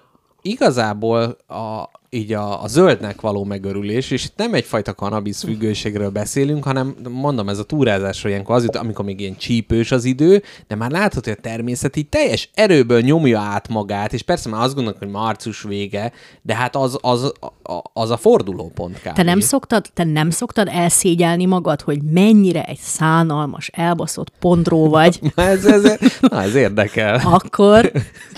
igazából 0.42 1.36
a, 1.46 1.88
így 2.10 2.32
a, 2.32 2.62
a 2.62 2.68
zöldnek 2.68 3.20
való 3.20 3.44
megörülés, 3.44 4.10
és 4.10 4.24
itt 4.24 4.36
nem 4.36 4.54
egyfajta 4.54 4.94
kanabisz 4.94 5.42
függőségről 5.42 6.10
beszélünk, 6.10 6.64
hanem 6.64 6.94
mondom, 7.08 7.48
ez 7.48 7.58
a 7.58 7.62
túrázásról 7.62 8.32
ilyenkor 8.32 8.54
az 8.54 8.62
jut, 8.62 8.76
amikor 8.76 9.04
még 9.04 9.20
ilyen 9.20 9.36
csípős 9.36 9.92
az 9.92 10.04
idő, 10.04 10.42
de 10.66 10.74
már 10.74 10.90
látható, 10.90 11.30
hogy 11.30 11.38
a 11.38 11.48
természet 11.48 11.96
így 11.96 12.08
teljes 12.08 12.50
erőből 12.54 13.00
nyomja 13.00 13.40
át 13.40 13.68
magát, 13.68 14.12
és 14.12 14.22
persze 14.22 14.48
már 14.48 14.62
azt 14.62 14.74
gondolok, 14.74 14.98
hogy 14.98 15.08
március 15.08 15.62
vége, 15.62 16.12
de 16.42 16.54
hát 16.54 16.76
az, 16.76 16.98
az, 17.00 17.32
az, 17.62 17.80
az 17.92 18.10
a 18.10 18.16
fordulópont 18.16 19.00
kb. 19.00 19.12
Te 19.12 19.22
nem, 19.22 19.40
szoktad, 19.40 19.86
te 19.94 20.04
nem 20.04 20.30
szoktad 20.30 20.68
elszégyelni 20.72 21.44
magad, 21.46 21.80
hogy 21.80 22.02
mennyire 22.02 22.62
egy 22.64 22.78
szánalmas, 22.78 23.68
elbaszott 23.68 24.32
pondró 24.40 24.88
vagy, 24.88 25.20
Na, 25.34 25.42
ez, 25.54 25.64
ez, 25.64 25.98
na, 26.20 26.42
ez 26.42 26.54
érdekel. 26.54 27.20
akkor, 27.24 27.92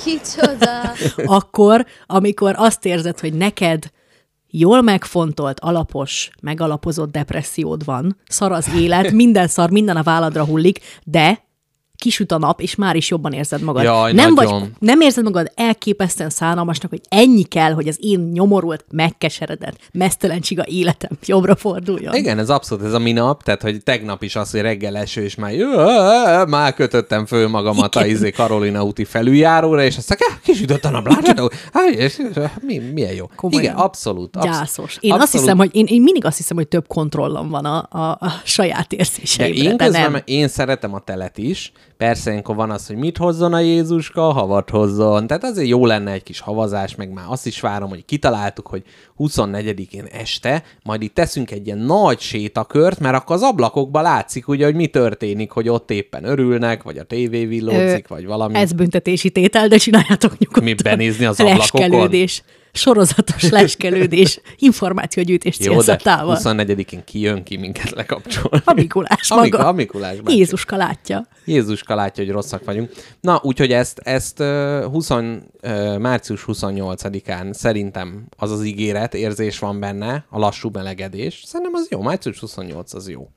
Kicsoda! 0.05 0.93
akkor, 1.25 1.87
amikor 2.07 2.55
azt 2.57 2.85
érzed, 2.85 3.21
hogy 3.21 3.33
neked 3.33 3.59
jól 4.51 4.83
megfontolt, 4.83 5.61
alapos, 5.61 6.31
megalapozott 6.41 7.13
depressziód 7.13 7.85
van, 7.85 8.17
szar 8.27 8.53
az 8.53 8.71
élet, 8.75 9.11
minden 9.23 9.49
szar, 9.49 9.71
minden 9.71 9.97
a 9.97 10.03
válladra 10.03 10.45
hullik, 10.45 10.81
de 11.05 11.49
kisüt 12.01 12.33
a 12.33 12.39
nap, 12.39 12.61
és 12.61 12.75
már 12.75 12.97
is 12.97 13.11
jobban 13.11 13.33
érzed 13.33 13.63
magad. 13.63 13.83
Jaj, 13.83 14.13
nem, 14.13 14.35
nagyon. 14.35 14.61
vagy, 14.61 14.71
nem 14.79 15.01
érzed 15.01 15.25
magad 15.25 15.53
elképesztően 15.55 16.31
szánalmasnak, 16.31 16.91
hogy 16.91 17.01
ennyi 17.09 17.43
kell, 17.43 17.73
hogy 17.73 17.89
az 17.89 17.97
én 18.01 18.21
nyomorult, 18.33 18.85
megkeseredett, 18.91 19.77
mesztelen 19.93 20.41
csiga 20.41 20.65
életem 20.67 21.11
jobbra 21.25 21.57
forduljon. 21.57 22.15
Igen, 22.15 22.39
ez 22.39 22.51
abszolút, 22.51 22.85
ez 22.85 22.93
a 22.93 22.99
minap, 22.99 23.43
tehát 23.43 23.63
hogy 23.63 23.83
tegnap 23.83 24.23
is 24.23 24.37
az, 24.37 24.51
hogy 24.51 24.61
reggel 24.61 24.97
eső, 24.97 25.23
és 25.23 25.35
már, 25.35 25.55
jö, 25.55 26.45
már 26.45 26.75
kötöttem 26.75 27.27
föl 27.27 27.49
magamat 27.49 27.97
a 27.97 28.07
izé 28.07 28.31
Karolina 28.31 28.85
úti 28.85 29.05
felüljáróra, 29.05 29.83
és 29.83 29.97
azt 29.97 30.09
mondja, 30.09 30.39
kisütött 30.43 30.85
a 30.85 30.91
nap, 30.91 31.07
látjátok? 31.07 31.53
Mi, 32.61 32.79
milyen 32.79 33.15
jó. 33.15 33.31
Komolyan. 33.37 33.63
Igen, 33.63 33.77
abszolút. 33.77 34.37
abszolút 34.37 34.59
Gyászos. 34.59 34.97
Én 35.01 35.13
azt 35.13 35.33
hiszem, 35.33 35.57
hogy 35.57 35.71
én, 35.73 35.87
én 35.87 36.03
mindig 36.03 36.25
azt 36.25 36.37
hiszem, 36.37 36.57
hogy 36.57 36.69
több 36.69 36.87
kontrollom 36.87 37.49
van 37.49 37.65
a, 37.65 37.89
a, 37.91 38.11
a 38.11 38.33
saját 38.45 38.89
De 38.89 38.97
érzéseimre, 38.97 39.63
én 39.63 39.77
de, 39.77 39.85
közben, 39.85 40.11
nem. 40.11 40.23
én 40.25 40.49
szeretem 40.49 40.95
a 40.95 40.99
telet 40.99 41.39
is. 41.39 41.73
Persze, 42.01 42.31
amikor 42.31 42.55
van 42.55 42.71
az, 42.71 42.87
hogy 42.87 42.97
mit 42.97 43.17
hozzon 43.17 43.53
a 43.53 43.59
Jézuska, 43.59 44.21
havat 44.21 44.71
hozzon. 44.71 45.27
Tehát 45.27 45.45
azért 45.45 45.69
jó 45.69 45.87
lenne 45.87 46.13
egy 46.13 46.23
kis 46.23 46.41
havazás, 46.41 46.95
meg 46.95 47.13
már 47.13 47.25
azt 47.29 47.47
is 47.47 47.61
várom, 47.61 47.89
hogy 47.89 48.05
kitaláltuk, 48.05 48.67
hogy 48.67 48.83
24-én 49.19 50.05
este 50.13 50.63
majd 50.83 51.03
itt 51.03 51.15
teszünk 51.15 51.51
egy 51.51 51.67
ilyen 51.67 51.79
nagy 51.79 52.21
sétakört, 52.21 52.99
mert 52.99 53.17
akkor 53.17 53.37
az 53.37 53.43
ablakokban 53.43 54.03
látszik 54.03 54.49
ugye, 54.49 54.65
hogy 54.65 54.75
mi 54.75 54.87
történik, 54.87 55.51
hogy 55.51 55.69
ott 55.69 55.91
éppen 55.91 56.25
örülnek, 56.25 56.83
vagy 56.83 56.99
a 56.99 57.05
tévé 57.05 57.45
villózik, 57.47 58.09
vagy 58.09 58.27
valami. 58.27 58.55
Ez 58.55 58.73
büntetési 58.73 59.31
tétel, 59.31 59.69
de 59.69 59.77
csináljátok 59.77 60.39
nyugodtan. 60.39 60.65
Mi 60.65 60.75
benézni 60.75 61.25
az 61.25 61.41
ablakokon? 61.41 62.11
Sorozatos 62.73 63.49
leskelődés, 63.59 64.41
információgyűjtés 64.59 65.59
Jó, 65.59 65.65
de 65.65 65.71
célzatával. 65.73 66.39
24-én 66.43 67.05
kijön 67.05 67.43
ki 67.43 67.57
minket 67.57 67.91
lekapcsol. 67.91 68.63
A 68.65 68.73
Mikulás 68.73 69.31
A 69.31 69.35
maga. 69.35 69.43
Mik- 69.59 69.67
a 69.67 69.73
Mikulás 69.73 70.21
bácsi. 70.21 70.37
Jézuska 70.37 70.77
látja. 70.77 71.27
Jézuska 71.45 71.95
látja, 71.95 72.25
hogy 72.25 72.33
rosszak 72.33 72.65
vagyunk. 72.65 72.91
Na, 73.21 73.41
úgyhogy 73.43 73.73
ezt, 73.73 73.99
ezt 73.99 74.41
ö, 74.41 74.87
20, 74.91 75.11
ö, 75.61 75.99
március 75.99 76.45
28-án 76.47 77.53
szerintem 77.53 78.25
az 78.37 78.51
az 78.51 78.65
ígéret, 78.65 79.15
érzés 79.15 79.59
van 79.59 79.81
benne, 79.81 80.25
a 80.29 80.39
lassú 80.39 80.71
melegedés. 80.73 81.43
Szerintem 81.47 81.75
az 81.75 81.87
jó, 81.91 82.01
március 82.01 82.39
28 82.39 82.95
az 82.95 83.09
jó. 83.09 83.29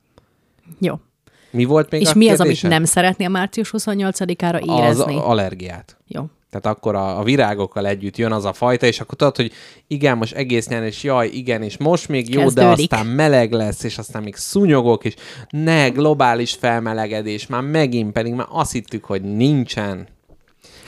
Jó. 0.80 0.94
Mi 1.50 1.64
volt 1.64 1.90
még 1.90 2.00
És 2.00 2.08
a 2.08 2.12
mi 2.16 2.24
az, 2.28 2.40
amit 2.40 2.52
kérdése? 2.52 2.68
nem 2.68 2.84
szeretnél 2.84 3.28
március 3.28 3.70
28-ára 3.78 4.78
érezni? 4.78 5.16
Az 5.16 5.22
allergiát. 5.22 5.96
Jó. 6.06 6.24
Tehát 6.54 6.76
akkor 6.76 6.94
a, 6.94 7.18
a 7.18 7.22
virágokkal 7.22 7.86
együtt 7.86 8.16
jön 8.16 8.32
az 8.32 8.44
a 8.44 8.52
fajta, 8.52 8.86
és 8.86 9.00
akkor 9.00 9.16
tudod, 9.16 9.36
hogy 9.36 9.52
igen, 9.86 10.16
most 10.16 10.34
egész 10.34 10.68
nyáron, 10.68 10.86
és 10.86 11.02
jaj, 11.02 11.28
igen, 11.28 11.62
és 11.62 11.76
most 11.76 12.08
még 12.08 12.34
jó, 12.34 12.40
Kezdődik. 12.40 12.76
de 12.76 12.82
aztán 12.96 13.06
meleg 13.06 13.52
lesz, 13.52 13.82
és 13.82 13.98
aztán 13.98 14.22
még 14.22 14.36
szúnyogok, 14.36 15.04
és 15.04 15.14
ne, 15.50 15.88
globális 15.88 16.54
felmelegedés, 16.54 17.46
már 17.46 17.62
megint 17.62 18.12
pedig 18.12 18.32
már 18.32 18.46
azt 18.50 18.72
hittük, 18.72 19.04
hogy 19.04 19.22
nincsen. 19.22 20.08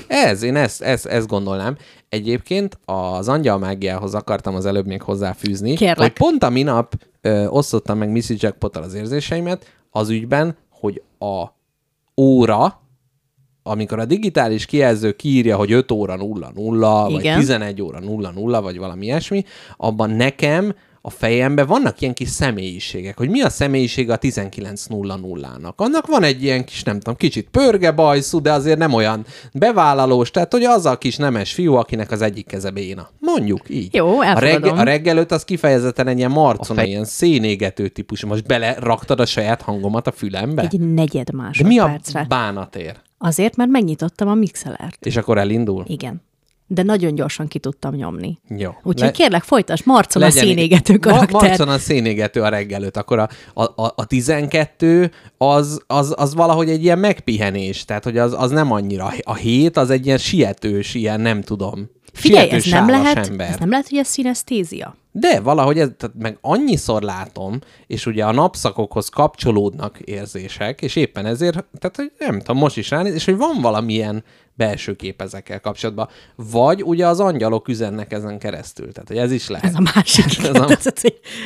Ez, 0.07 0.42
én 0.42 0.57
ezt, 0.57 0.83
ezt, 0.83 1.07
ezt 1.07 1.26
gondolnám. 1.26 1.76
Egyébként 2.09 2.79
az 2.85 3.29
angyalmágiához 3.29 4.14
akartam 4.14 4.55
az 4.55 4.66
előbb 4.66 4.87
még 4.87 5.02
hozzáfűzni, 5.02 5.74
Kérlek. 5.74 5.98
hogy 5.98 6.12
pont 6.12 6.42
a 6.42 6.50
minap 6.50 6.94
ö, 7.20 7.46
osztottam 7.46 7.98
meg 7.98 8.11
Missy 8.11 8.37
Jackpottal 8.38 8.83
az 8.83 8.94
érzéseimet 8.94 9.72
az 9.90 10.09
ügyben, 10.09 10.57
hogy 10.70 11.02
a 11.18 11.46
óra, 12.20 12.81
amikor 13.66 13.98
a 13.98 14.05
digitális 14.05 14.66
kijelző 14.66 15.12
kiírja, 15.12 15.57
hogy 15.57 15.72
5 15.72 15.90
óra 15.90 16.16
00, 16.16 17.11
vagy 17.11 17.20
Igen. 17.20 17.38
11 17.38 17.83
óra 17.83 18.00
00, 18.00 18.61
vagy 18.61 18.79
valami 18.79 19.05
ilyesmi, 19.05 19.44
abban 19.76 20.11
nekem 20.11 20.74
a 21.07 21.11
fejemben 21.11 21.66
vannak 21.66 22.01
ilyen 22.01 22.14
kis 22.14 22.29
személyiségek, 22.29 23.19
hogy 23.19 23.29
mi 23.31 23.42
a 23.42 23.49
személyiség 23.49 24.11
a 24.11 24.19
19.00-nak. 24.19 25.75
Annak 25.77 26.07
van 26.07 26.23
egy 26.23 26.42
ilyen 26.42 26.64
kis, 26.64 26.83
nem 26.83 26.99
tudom, 26.99 27.16
kicsit 27.16 27.49
pörge 27.51 27.90
bajszú, 27.92 28.40
de 28.40 28.53
azért 28.53 28.79
nem 28.79 28.92
olyan 28.92 29.25
bevállalós, 29.53 30.31
tehát 30.31 30.53
hogy 30.53 30.64
az 30.64 30.87
a 30.87 30.99
kis 30.99 31.16
nemes 31.16 31.53
fiú, 31.53 31.75
akinek 31.75 32.11
az 32.11 32.23
egyik 32.23 32.47
keze 32.47 32.71
béna. 32.71 33.09
Mondjuk 33.19 33.62
így. 33.69 33.95
Jó, 33.95 34.19
a, 34.21 34.25
elfogadom. 34.25 34.62
reggel, 34.62 34.79
a 34.79 34.83
reggelőt 34.83 35.33
az 35.33 35.45
kifejezetten 35.45 36.07
egy 36.07 36.19
ilyen 36.19 36.31
marcona, 36.31 36.79
fej- 36.79 36.90
ilyen 36.90 37.05
szénégető 37.05 37.88
típus. 37.88 38.25
Most 38.25 38.47
beleraktad 38.47 39.21
a 39.21 39.27
saját 39.27 39.62
hangomat 39.62 40.07
a 40.07 40.12
fülembe? 40.12 40.62
Egy 40.62 40.81
negyed 40.81 41.29
de 41.31 41.33
mi 41.33 41.79
a 41.79 41.87
másodpercre. 41.87 42.27
bánatér? 42.29 42.95
Azért, 43.19 43.57
mert 43.57 43.71
megnyitottam 43.71 44.29
a 44.29 44.35
mixelert. 44.35 45.07
És 45.07 45.16
akkor 45.16 45.38
elindul? 45.38 45.85
Igen. 45.87 46.23
De 46.66 46.83
nagyon 46.83 47.14
gyorsan 47.14 47.46
ki 47.48 47.59
tudtam 47.59 47.94
nyomni. 47.94 48.38
Jó. 48.48 48.70
Úgyhogy 48.83 49.11
kérlek, 49.11 49.42
folytasd, 49.42 49.87
Marcon 49.87 50.22
a 50.22 50.24
legyen- 50.26 50.44
szénégető 50.46 50.92
Ma- 50.92 50.98
karakter. 50.98 51.40
Marcon 51.48 51.68
a 51.68 51.79
szénégető 51.79 52.42
a 52.42 52.48
reggelőt, 52.48 52.96
akkor 52.96 53.18
a, 53.18 53.29
a, 53.55 53.62
a, 53.62 53.92
a 53.96 54.07
12 54.07 55.11
az, 55.38 55.83
az, 55.87 56.14
az 56.16 56.35
valahogy 56.35 56.70
egy 56.70 56.83
ilyen 56.83 56.98
megpihenés, 56.98 57.85
tehát 57.85 58.05
hogy 58.05 58.18
az, 58.18 58.35
az 58.38 58.50
nem 58.50 58.72
annyira. 58.72 59.12
A 59.22 59.35
hét 59.35 59.76
az 59.76 59.90
egy 59.90 60.07
ilyen 60.07 60.18
sietős, 60.18 60.94
ilyen 60.94 61.20
nem 61.20 61.40
tudom. 61.42 61.90
Figyelj, 62.12 62.50
ez 62.50 62.62
sietős 62.62 62.70
nem, 62.70 62.88
sálas 62.88 63.02
lehet, 63.02 63.29
ember. 63.29 63.48
ez 63.50 63.57
nem 63.59 63.70
lehet, 63.70 63.88
hogy 63.88 63.98
ez 63.98 64.07
szinesztézia. 64.09 64.96
De 65.18 65.40
valahogy 65.40 65.79
ez, 65.79 65.88
tehát 65.96 66.16
meg 66.18 66.38
annyiszor 66.40 67.02
látom, 67.02 67.59
és 67.87 68.07
ugye 68.07 68.24
a 68.24 68.33
napszakokhoz 68.33 69.09
kapcsolódnak 69.09 69.98
érzések, 70.00 70.83
és 70.83 70.96
éppen 70.96 71.26
ezért, 71.26 71.52
tehát 71.79 71.96
hogy 71.96 72.12
nem 72.18 72.38
tudom, 72.38 72.57
most 72.57 72.76
is 72.76 72.90
ránéz, 72.90 73.14
és 73.14 73.24
hogy 73.24 73.37
van 73.37 73.61
valamilyen 73.61 74.24
belső 74.55 74.96
kép 74.96 75.20
ezekkel 75.22 75.61
kapcsolatban. 75.61 76.09
Vagy 76.35 76.83
ugye 76.83 77.07
az 77.07 77.20
angyalok 77.20 77.68
üzennek 77.68 78.12
ezen 78.12 78.38
keresztül, 78.38 78.92
tehát 78.92 79.09
hogy 79.09 79.18
ez 79.18 79.33
is 79.33 79.48
lehet. 79.48 79.66
Ez 79.66 79.74
a 79.74 79.90
másik. 79.94 80.38
Ez 80.44 80.55
a- 80.55 80.79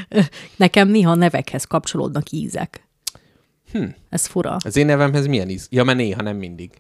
a... 0.09 0.25
Nekem 0.57 0.89
néha 0.89 1.15
nevekhez 1.15 1.65
kapcsolódnak 1.65 2.31
ízek. 2.31 2.89
Hm. 3.73 3.85
Ez 4.09 4.27
fura. 4.27 4.57
Az 4.65 4.77
én 4.77 4.87
nevemhez 4.87 5.27
milyen 5.27 5.49
íz? 5.49 5.67
Ja, 5.71 5.85
mert 5.85 5.99
néha 5.99 6.23
nem 6.23 6.37
mindig. 6.37 6.71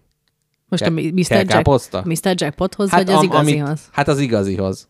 Most 0.68 0.82
a 0.82 0.84
Ke- 0.84 0.94
Mi- 0.94 1.10
Mr. 1.10 1.44
Jack? 1.48 2.04
Mr. 2.04 2.34
Jackpothoz, 2.34 2.90
vagy 2.90 3.10
az 3.10 3.16
am- 3.16 3.22
igazihoz? 3.24 3.68
amit- 3.68 3.80
hát 3.90 4.08
az 4.08 4.18
igazihoz. 4.18 4.88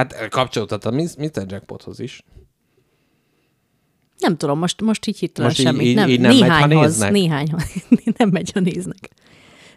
Hát 0.00 0.28
kapcsolódott 0.28 0.84
a 0.84 0.90
Mr. 0.90 1.44
Jackpothoz 1.46 2.00
is. 2.00 2.22
Nem 4.18 4.36
tudom, 4.36 4.58
most, 4.58 4.80
most 4.80 5.06
így 5.06 5.18
hirtelen 5.18 5.50
Most 5.50 5.62
semmit. 5.62 5.86
így- 5.86 5.94
nem, 5.94 6.08
így 6.08 6.20
nem 6.20 6.30
megy, 6.30 6.40
ha 6.40 6.46
néhányhoz, 6.66 6.98
néhányhoz. 6.98 7.62
nem 8.18 8.28
megy, 8.28 8.50
ha 8.52 8.60
néznek. 8.60 9.10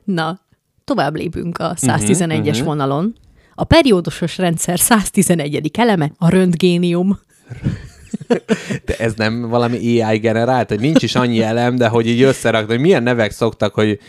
Na, 0.03 0.39
tovább 0.83 1.15
lépünk 1.15 1.57
a 1.57 1.73
111-es 1.73 2.27
Mhm, 2.27 2.47
uh-huh, 2.47 2.63
vonalon. 2.65 3.15
A 3.55 3.63
periódusos 3.63 4.37
rendszer 4.37 4.79
111. 4.79 5.71
eleme 5.77 6.11
a 6.17 6.29
röntgénium. 6.29 7.19
De 8.85 8.95
ez 8.97 9.13
nem 9.13 9.49
valami 9.49 10.01
AI 10.01 10.17
generált, 10.17 10.69
hogy 10.69 10.79
nincs 10.79 11.03
is 11.03 11.15
annyi 11.15 11.41
elem, 11.41 11.75
de 11.75 11.87
hogy 11.87 12.07
így 12.07 12.21
összerakt, 12.21 12.67
hogy 12.67 12.79
milyen 12.79 13.03
nevek 13.03 13.31
szoktak, 13.31 13.73
hogy 13.73 13.99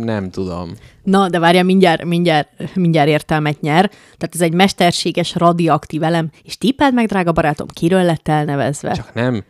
nem 0.00 0.30
tudom. 0.30 0.70
Na, 1.02 1.28
de 1.28 1.38
várjál, 1.38 1.64
mindjárt, 1.64 2.04
mindjárt, 2.04 2.74
mindjárt 2.74 3.08
értelmet 3.08 3.60
nyer. 3.60 3.90
Tehát 3.90 4.34
ez 4.34 4.40
egy 4.40 4.54
mesterséges 4.54 5.34
radioaktív 5.34 6.02
elem, 6.02 6.30
és 6.42 6.58
tippeld 6.58 6.94
meg, 6.94 7.06
drága 7.06 7.32
barátom, 7.32 7.66
kiről 7.66 8.02
lett 8.02 8.28
elnevezve? 8.28 8.92
Csak 8.92 9.14
nem 9.14 9.44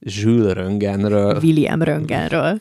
Jules 0.00 0.52
Röntgenről. 0.52 1.38
William 1.42 1.82
Röntgenről. 1.82 2.60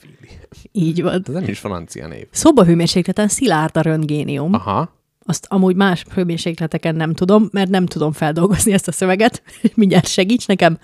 Így 0.72 1.02
van. 1.02 1.24
Ez 1.28 1.34
nem 1.34 1.44
is 1.48 1.60
francia 1.60 2.08
név. 2.08 2.28
Szobahőmérsékleten 2.32 3.28
szilárd 3.28 3.78
a 3.78 3.82
röntgénium. 3.82 4.54
Aha. 4.54 4.94
Azt 5.28 5.46
amúgy 5.50 5.76
más 5.76 6.06
hőmérsékleteken 6.14 6.96
nem 6.96 7.14
tudom, 7.14 7.50
mert 7.52 7.70
nem 7.70 7.86
tudom 7.86 8.12
feldolgozni 8.12 8.74
ezt 8.74 8.88
a 8.88 8.92
szöveget. 8.92 9.42
Mindjárt 9.76 10.08
segíts 10.08 10.48
nekem. 10.48 10.78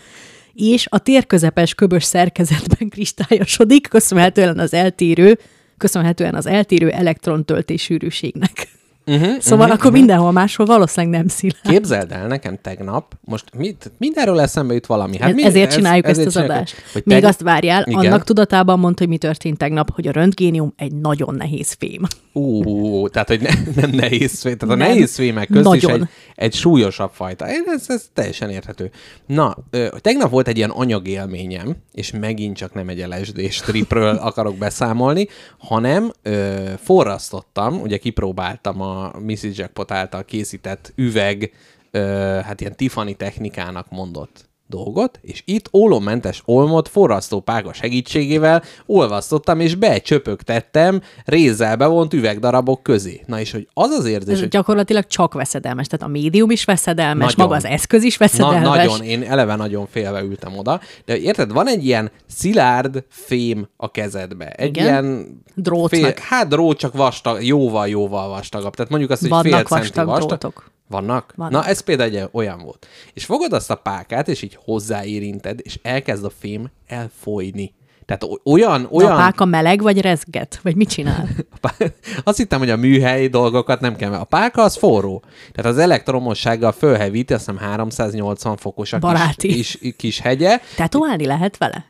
És 0.54 0.88
a 0.90 0.98
térközepes 1.00 1.74
köbös 1.74 2.04
szerkezetben 2.04 2.90
kristályosodik, 2.90 3.88
köszönhetően 3.88 4.60
az 4.60 4.74
eltérő, 4.74 5.40
köszönhetően 5.78 6.36
az 6.36 6.46
eltérő 6.46 6.90
elektrontöltés 6.90 7.82
sűrűségnek. 7.82 8.68
Uh-huh, 9.06 9.40
Szóval 9.40 9.66
uh-huh, 9.66 9.80
akkor 9.80 9.92
mindenhol 9.92 10.32
máshol 10.32 10.66
valószínűleg 10.66 11.20
nem 11.20 11.28
szilárd. 11.28 11.68
Képzeld 11.68 12.12
el 12.12 12.28
nekem 12.28 12.58
tegnap, 12.62 13.14
most 13.22 13.46
mit, 13.58 13.92
mindenről 13.98 14.40
eszembe 14.40 14.74
jut 14.74 14.86
valami. 14.86 15.18
Hát 15.18 15.30
Ez, 15.30 15.36
mi, 15.36 15.44
ezért 15.44 15.72
csináljuk 15.72 16.08
ezt 16.08 16.26
az 16.26 16.32
csináljuk, 16.34 16.56
adást. 16.56 16.76
Hogy 16.94 17.02
Még 17.06 17.20
teg- 17.20 17.30
azt 17.30 17.42
várjál, 17.42 17.84
Igen. 17.86 18.00
annak 18.00 18.24
tudatában 18.24 18.80
mondta, 18.80 19.02
hogy 19.02 19.12
mi 19.12 19.18
történt 19.18 19.58
tegnap, 19.58 19.94
hogy 19.94 20.08
a 20.08 20.12
röntgénium 20.12 20.74
egy 20.78 20.94
nagyon 20.94 21.36
nehéz 21.36 21.72
fém. 21.80 22.02
Ú, 22.34 23.08
tehát, 23.10 23.28
hogy 23.28 23.42
ne, 23.42 23.50
nem 23.82 23.90
nehéz 23.90 24.42
fém, 24.42 24.58
tehát 24.58 24.76
a 24.76 24.78
Nem. 24.78 24.88
nehéz 24.88 25.16
fémek 25.16 25.48
közt 25.48 25.74
is 25.76 25.82
Nagyon. 25.82 26.02
egy, 26.02 26.08
egy 26.36 26.54
súlyosabb 26.54 27.12
fajta. 27.14 27.48
Ez, 27.48 27.86
ez 27.88 28.10
teljesen 28.14 28.50
érthető. 28.50 28.92
Na, 29.26 29.58
ö, 29.70 29.88
tegnap 30.02 30.30
volt 30.30 30.48
egy 30.48 30.58
ilyen 30.58 30.70
anyagélményem, 30.70 31.76
és 31.92 32.12
megint 32.12 32.58
csak 32.58 32.74
nem 32.74 32.90
egy 32.90 33.06
LSD 33.08 33.52
stripről 33.52 34.16
akarok 34.30 34.56
beszámolni, 34.56 35.28
hanem 35.58 36.12
ö, 36.22 36.70
forrasztottam, 36.78 37.82
ugye 37.82 37.98
kipróbáltam 37.98 38.82
a 38.82 39.12
Mrs. 39.20 39.58
Jackpot 39.58 39.92
által 39.92 40.26
készített 40.26 40.94
üveg, 40.96 41.52
ö, 41.92 42.00
hát 42.44 42.62
ilyen 42.62 42.76
Tiffany 42.76 43.18
technikának 43.18 43.90
mondott 43.90 44.50
dolgot, 44.72 45.20
és 45.22 45.42
itt 45.46 45.70
ólommentes 45.74 46.42
olmot 46.46 46.88
forrasztópága 46.88 47.74
segítségével 47.74 48.64
olvasztottam, 48.86 49.60
és 49.60 49.76
becsöpögtettem 49.76 51.02
rézzel 51.26 51.76
bevont 51.76 52.14
üvegdarabok 52.14 52.84
közé. 52.84 53.22
Na 53.26 53.40
és 53.40 53.52
hogy 53.52 53.68
az 53.74 53.90
az 53.90 54.06
érzés, 54.06 54.34
Ez 54.34 54.40
hogy 54.40 54.50
gyakorlatilag 54.50 55.06
csak 55.08 55.34
veszedelmes. 55.34 55.88
Tehát 55.88 56.06
a 56.06 56.10
médium 56.12 56.50
is 56.52 56.66
veszedelmes, 56.66 57.36
Nagyon. 57.36 57.46
maga 57.52 57.56
az 57.56 57.66
eszköz 57.74 58.04
is 58.04 58.18
Na, 58.18 58.26
veszedelmes. 58.26 58.88
nagyon, 58.88 59.04
én 59.04 59.24
eleve 59.24 59.56
nagyon 59.56 59.88
félve 59.92 60.22
ültem 60.22 60.58
oda, 60.58 60.80
de 61.06 61.18
érted, 61.18 61.52
van 61.52 61.68
egy 61.68 61.86
ilyen 61.86 62.12
szilárd 62.28 63.04
fém 63.10 63.68
a 63.78 63.92
kezedbe. 63.92 64.46
Egy 64.50 64.70
Igen. 64.70 64.84
ilyen 64.86 65.40
Drótnak. 65.56 66.20
hát 66.20 66.48
drót 66.48 66.78
csak 66.78 66.94
vastag, 66.94 67.44
jóval-jóval 67.46 68.30
vastagabb. 68.30 68.76
Tehát 68.76 68.92
mondjuk 68.92 69.12
azt, 69.12 69.22
hogy 69.22 69.30
Vannak 69.30 69.68
fél 69.68 69.80
centi 69.80 70.00
vastag. 70.04 70.28
drótok. 70.28 70.72
Vannak? 70.92 71.34
Vannak. 71.36 71.52
Na, 71.64 71.68
ez 71.70 71.80
például 71.82 72.16
egy 72.18 72.30
olyan 72.32 72.60
volt. 72.64 72.88
És 73.14 73.26
fogod 73.26 73.54
azt 73.54 73.72
a 73.72 73.76
pákát, 73.76 74.28
és 74.28 74.42
így 74.42 74.58
hozzáérinted, 74.66 75.60
és 75.64 75.80
elkezd 75.82 76.24
a 76.26 76.32
fém 76.40 76.68
elfolyni. 76.88 77.74
Tehát 78.06 78.24
o- 78.24 78.42
olyan, 78.46 78.82
De 78.82 78.88
olyan... 78.92 79.12
a 79.12 79.16
páka 79.16 79.46
meleg 79.46 79.82
vagy 79.82 80.02
rezget? 80.02 80.60
Vagy 80.64 80.76
mit 80.76 80.90
csinál? 80.90 81.28
Azt 82.24 82.38
hittem, 82.38 82.60
hogy 82.60 82.70
a 82.70 82.76
műhelyi 82.76 83.28
dolgokat 83.28 83.80
nem 83.80 83.96
kell. 83.96 84.14
A 84.14 84.24
páka 84.24 84.62
az 84.62 84.76
forró. 84.76 85.24
Tehát 85.52 85.72
az 85.72 85.78
elektromossággal 85.78 86.72
fölhevíti, 86.72 87.34
azt 87.34 87.50
hiszem 87.50 87.62
380 87.70 88.58
fokos 88.58 88.94
a 88.94 89.00
Baráti. 89.00 89.48
kis, 89.48 89.78
kis, 89.78 89.94
kis 89.98 90.20
hegye. 90.20 90.60
Tetoválni 90.76 91.26
lehet 91.26 91.58
vele? 91.58 91.86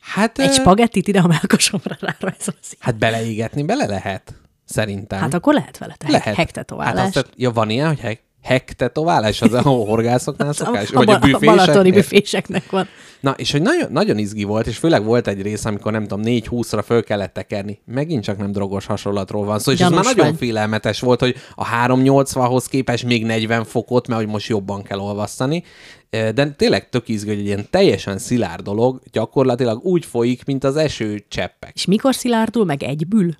Hát, 0.00 0.38
Egy 0.38 0.48
ö, 0.48 0.52
spagettit 0.52 1.08
ide 1.08 1.20
a 1.20 1.26
melkosomra 1.26 1.96
rárajzolsz. 2.00 2.76
hát 2.78 2.98
beleégetni 2.98 3.62
bele 3.62 3.86
lehet. 3.86 4.34
Szerintem. 4.68 5.20
Hát 5.20 5.34
akkor 5.34 5.54
lehet 5.54 5.78
vele. 5.78 5.94
Te 5.98 6.10
lehet. 6.10 6.34
Hektetoválás. 6.34 6.96
Hát 6.98 7.16
azt, 7.16 7.30
ja, 7.36 7.50
van 7.50 7.70
ilyen, 7.70 7.86
hogy 7.86 7.98
hek, 8.00 8.22
hektetoválás 8.42 9.42
az 9.42 9.52
a 9.52 9.62
horgászoknál 9.68 10.52
szokás? 10.52 10.90
a, 10.90 10.94
Vagy 10.94 11.10
a 11.10 11.18
ba- 11.18 11.32
a 11.34 11.38
balatoni 11.38 11.90
büféseknek 11.90 12.70
van. 12.70 12.86
Na, 13.20 13.30
és 13.30 13.52
hogy 13.52 13.62
nagyon, 13.62 13.92
nagyon 13.92 14.18
izgi 14.18 14.44
volt, 14.44 14.66
és 14.66 14.76
főleg 14.78 15.04
volt 15.04 15.26
egy 15.26 15.42
rész, 15.42 15.64
amikor 15.64 15.92
nem 15.92 16.06
tudom, 16.06 16.24
4-20-ra 16.26 16.82
föl 16.84 17.02
kellett 17.04 17.32
tekerni. 17.32 17.80
Megint 17.84 18.24
csak 18.24 18.38
nem 18.38 18.52
drogos 18.52 18.86
hasonlatról 18.86 19.44
van 19.44 19.58
szó, 19.58 19.72
és 19.72 19.80
ez 19.80 19.90
már 19.90 20.04
nagyon 20.04 20.26
vagy. 20.26 20.36
félelmetes 20.36 21.00
volt, 21.00 21.20
hogy 21.20 21.36
a 21.54 21.66
380-hoz 21.86 22.66
képest 22.66 23.04
még 23.04 23.24
40 23.24 23.64
fokot, 23.64 24.08
mert 24.08 24.20
hogy 24.20 24.30
most 24.30 24.48
jobban 24.48 24.82
kell 24.82 24.98
olvasztani. 24.98 25.62
De 26.10 26.50
tényleg 26.50 26.88
tök 26.88 27.08
izgi, 27.08 27.28
hogy 27.28 27.38
egy 27.38 27.46
ilyen 27.46 27.66
teljesen 27.70 28.18
szilárd 28.18 28.62
dolog 28.62 29.00
gyakorlatilag 29.12 29.84
úgy 29.84 30.04
folyik, 30.04 30.44
mint 30.44 30.64
az 30.64 30.76
eső 30.76 31.24
cseppek. 31.28 31.70
És 31.74 31.84
mikor 31.84 32.14
szilárdul 32.14 32.64
meg 32.64 32.82
egyből? 32.82 33.36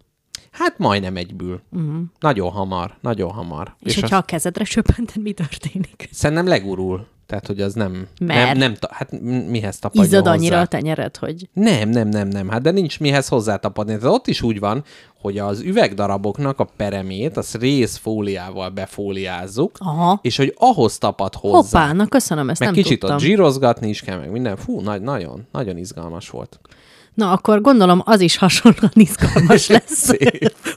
Hát 0.58 0.78
majdnem 0.78 1.16
egyből. 1.16 1.60
Uh-huh. 1.72 1.94
Nagyon 2.20 2.50
hamar, 2.50 2.96
nagyon 3.00 3.30
hamar. 3.30 3.74
És, 3.80 3.86
és 3.86 3.92
azt- 3.92 4.00
hogyha 4.00 4.16
a 4.16 4.22
kezedre 4.22 4.64
söpönted, 4.64 5.22
mi 5.22 5.32
történik? 5.32 6.08
Szerintem 6.12 6.46
legurul. 6.46 7.06
Tehát, 7.26 7.46
hogy 7.46 7.60
az 7.60 7.74
nem... 7.74 8.06
Mert? 8.20 8.46
Nem, 8.46 8.58
nem 8.58 8.74
hát 8.90 9.20
mihez 9.48 9.78
tapadjon 9.78 10.04
Izzad 10.04 10.20
hozzá? 10.20 10.36
annyira 10.36 10.60
a 10.60 10.66
tenyered, 10.66 11.16
hogy 11.16 11.48
Nem, 11.52 11.88
nem, 11.88 12.08
nem, 12.08 12.28
nem. 12.28 12.48
Hát 12.48 12.62
de 12.62 12.70
nincs 12.70 13.00
mihez 13.00 13.28
hozzátapadni. 13.28 13.96
Tehát 13.98 14.14
ott 14.14 14.26
is 14.26 14.42
úgy 14.42 14.58
van, 14.58 14.84
hogy 15.20 15.38
az 15.38 15.60
üvegdaraboknak 15.60 16.58
a 16.60 16.68
peremét, 16.76 17.36
azt 17.36 17.56
részfóliával 17.56 18.68
befóliázzuk, 18.68 19.76
aha, 19.78 20.18
és 20.22 20.36
hogy 20.36 20.54
ahhoz 20.56 20.98
tapad 20.98 21.34
hozzá. 21.34 21.80
hoppá, 21.80 21.92
na 21.92 22.06
köszönöm, 22.06 22.50
ezt 22.50 22.60
meg 22.60 22.68
nem 22.68 22.82
kicsit 22.82 22.98
tudtam. 22.98 23.16
ott 23.16 23.22
zsírozgatni 23.22 23.88
is 23.88 24.00
kell, 24.00 24.18
meg 24.18 24.30
minden. 24.30 24.56
Fú, 24.56 24.80
nagy, 24.80 25.00
nagyon, 25.02 25.46
nagyon 25.52 25.76
izgalmas 25.76 26.30
volt. 26.30 26.60
Na, 27.18 27.32
akkor 27.32 27.60
gondolom 27.60 28.02
az 28.04 28.20
is 28.20 28.36
hasonlóan 28.36 28.92
izgalmas 28.94 29.68
lesz, 29.76 30.10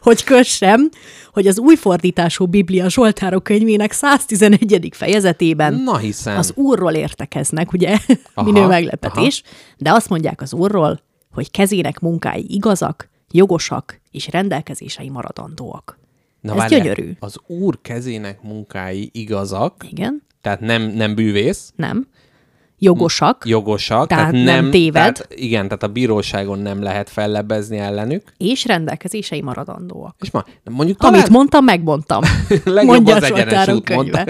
hogy 0.02 0.24
kössem, 0.24 0.90
hogy 1.34 1.48
az 1.48 1.60
új 1.60 1.76
fordítású 1.76 2.46
Biblia 2.46 2.90
Zsoltárok 2.90 3.44
könyvének 3.44 3.92
111. 3.92 4.90
fejezetében 4.94 5.74
Na 5.74 5.98
hiszen. 5.98 6.38
az 6.38 6.52
Úrról 6.56 6.94
értekeznek, 6.94 7.74
ugye, 7.74 7.98
Aha, 8.34 8.52
minő 8.52 8.68
meglepetés, 8.68 9.44
de 9.78 9.92
azt 9.92 10.10
mondják 10.10 10.42
az 10.42 10.54
Úrról, 10.54 11.00
hogy 11.32 11.52
kezének 11.52 12.00
munkái 12.00 12.46
igazak, 12.48 13.10
jogosak 13.32 14.00
és 14.12 14.28
rendelkezései 14.28 15.10
maradandóak. 15.10 16.00
Na, 16.40 16.52
ez 16.52 16.58
várjál, 16.58 16.80
gyönyörű. 16.80 17.12
Az 17.20 17.36
úr 17.48 17.82
kezének 17.82 18.42
munkái 18.42 19.10
igazak, 19.14 19.88
Igen, 19.90 20.24
tehát 20.42 20.60
nem, 20.60 20.82
nem 20.82 21.16
bűvész, 21.16 21.72
nem. 21.76 22.08
Jogosak, 22.84 23.44
jogosak, 23.46 24.08
Tehát 24.08 24.32
tehát, 24.32 24.46
nem 24.46 24.72
téved. 24.72 24.94
Tehát, 24.94 25.28
igen, 25.30 25.64
tehát 25.64 25.84
a 25.84 25.88
bíróságon 25.88 26.60
nem 26.60 26.82
lehet 26.82 27.10
fellebbezni 27.10 27.78
ellenük. 27.78 28.34
és 28.38 28.66
rendelkezései 28.66 29.42
maradandóak. 29.42 30.16
És 30.20 30.32
ma, 30.32 30.46
mondjuk 30.72 30.98
Talán... 30.98 31.16
Amit 31.16 31.30
mondtam, 31.30 31.64
megmondtam. 31.64 32.22
legjobb 32.64 32.86
Mondja 32.86 33.16
az 33.16 33.24
egyenes 33.24 33.68
út, 33.68 33.90
mondta. 33.90 34.26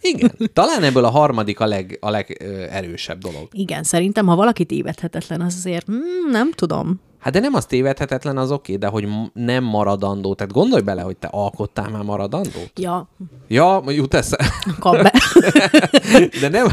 Igen, 0.00 0.32
talán 0.52 0.82
ebből 0.82 1.04
a 1.04 1.10
harmadik 1.10 1.60
a 1.60 1.66
leg, 1.66 1.98
a 2.00 2.10
legerősebb 2.10 3.18
dolog. 3.18 3.48
Igen, 3.52 3.82
szerintem, 3.82 4.26
ha 4.26 4.36
valaki 4.36 4.64
tévedhetetlen, 4.64 5.40
az 5.40 5.54
azért 5.56 5.90
mm, 5.90 6.30
nem 6.30 6.52
tudom. 6.52 7.00
Hát 7.18 7.32
de 7.32 7.40
nem 7.40 7.54
az 7.54 7.66
tévedhetetlen, 7.66 8.36
az 8.38 8.50
oké, 8.50 8.76
de 8.76 8.86
hogy 8.86 9.08
nem 9.32 9.64
maradandó. 9.64 10.34
Tehát 10.34 10.52
gondolj 10.52 10.82
bele, 10.82 11.02
hogy 11.02 11.16
te 11.16 11.28
alkottál 11.30 11.88
már 11.88 12.02
maradandót. 12.02 12.70
Ja, 12.76 13.08
Ja, 13.48 13.82
jut 13.86 14.14
esze. 14.14 14.38
kap 14.78 14.92
be. 15.02 15.12
De 16.40 16.48
nem... 16.48 16.66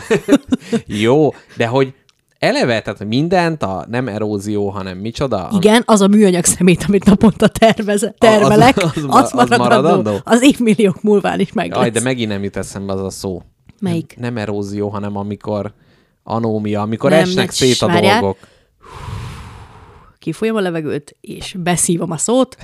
Jó, 0.86 1.30
de 1.58 1.68
hogy 1.68 1.94
eleve, 2.40 2.82
tehát 2.82 3.06
mindent, 3.06 3.64
a 3.64 3.86
nem 3.90 4.08
erózió, 4.08 4.70
hanem 4.70 4.98
micsoda? 4.98 5.50
Igen, 5.54 5.84
az 5.86 6.02
a 6.02 6.08
műanyag 6.08 6.46
szemét, 6.46 6.86
amit 6.88 7.06
naponta 7.06 7.48
terveze, 7.48 8.16
termelek, 8.18 8.78
az 8.78 8.92
az, 8.96 9.04
ma- 9.04 9.14
az, 9.22 9.32
az 9.34 9.50
maradandó. 9.50 9.90
maradandó? 9.90 10.18
Az 10.24 10.44
évmilliók 10.44 11.02
múlván 11.02 11.40
is 11.40 11.54
meg 11.54 11.74
Aj, 11.74 11.84
lesz. 11.84 11.94
de 11.94 12.02
megint 12.02 12.30
nem 12.30 12.44
jut 12.44 12.58
eszembe 12.58 12.94
az 12.94 13.02
a 13.02 13.10
szó. 13.10 13.42
Melyik? 13.80 14.14
Nem, 14.18 14.34
nem 14.34 14.44
erózió, 14.44 14.90
hanem 14.90 15.18
amikor 15.18 15.74
anómia, 16.24 16.82
amikor 16.82 17.10
Nem, 17.10 17.20
esnek 17.20 17.52
szét 17.52 17.82
a 17.82 17.88
várjál. 17.88 18.20
dolgok. 18.20 18.38
Kifolyom 20.26 20.56
a 20.56 20.60
levegőt, 20.60 21.16
és 21.22 21.56
beszívom 21.60 22.12
a 22.12 22.18
szót. 22.18 22.58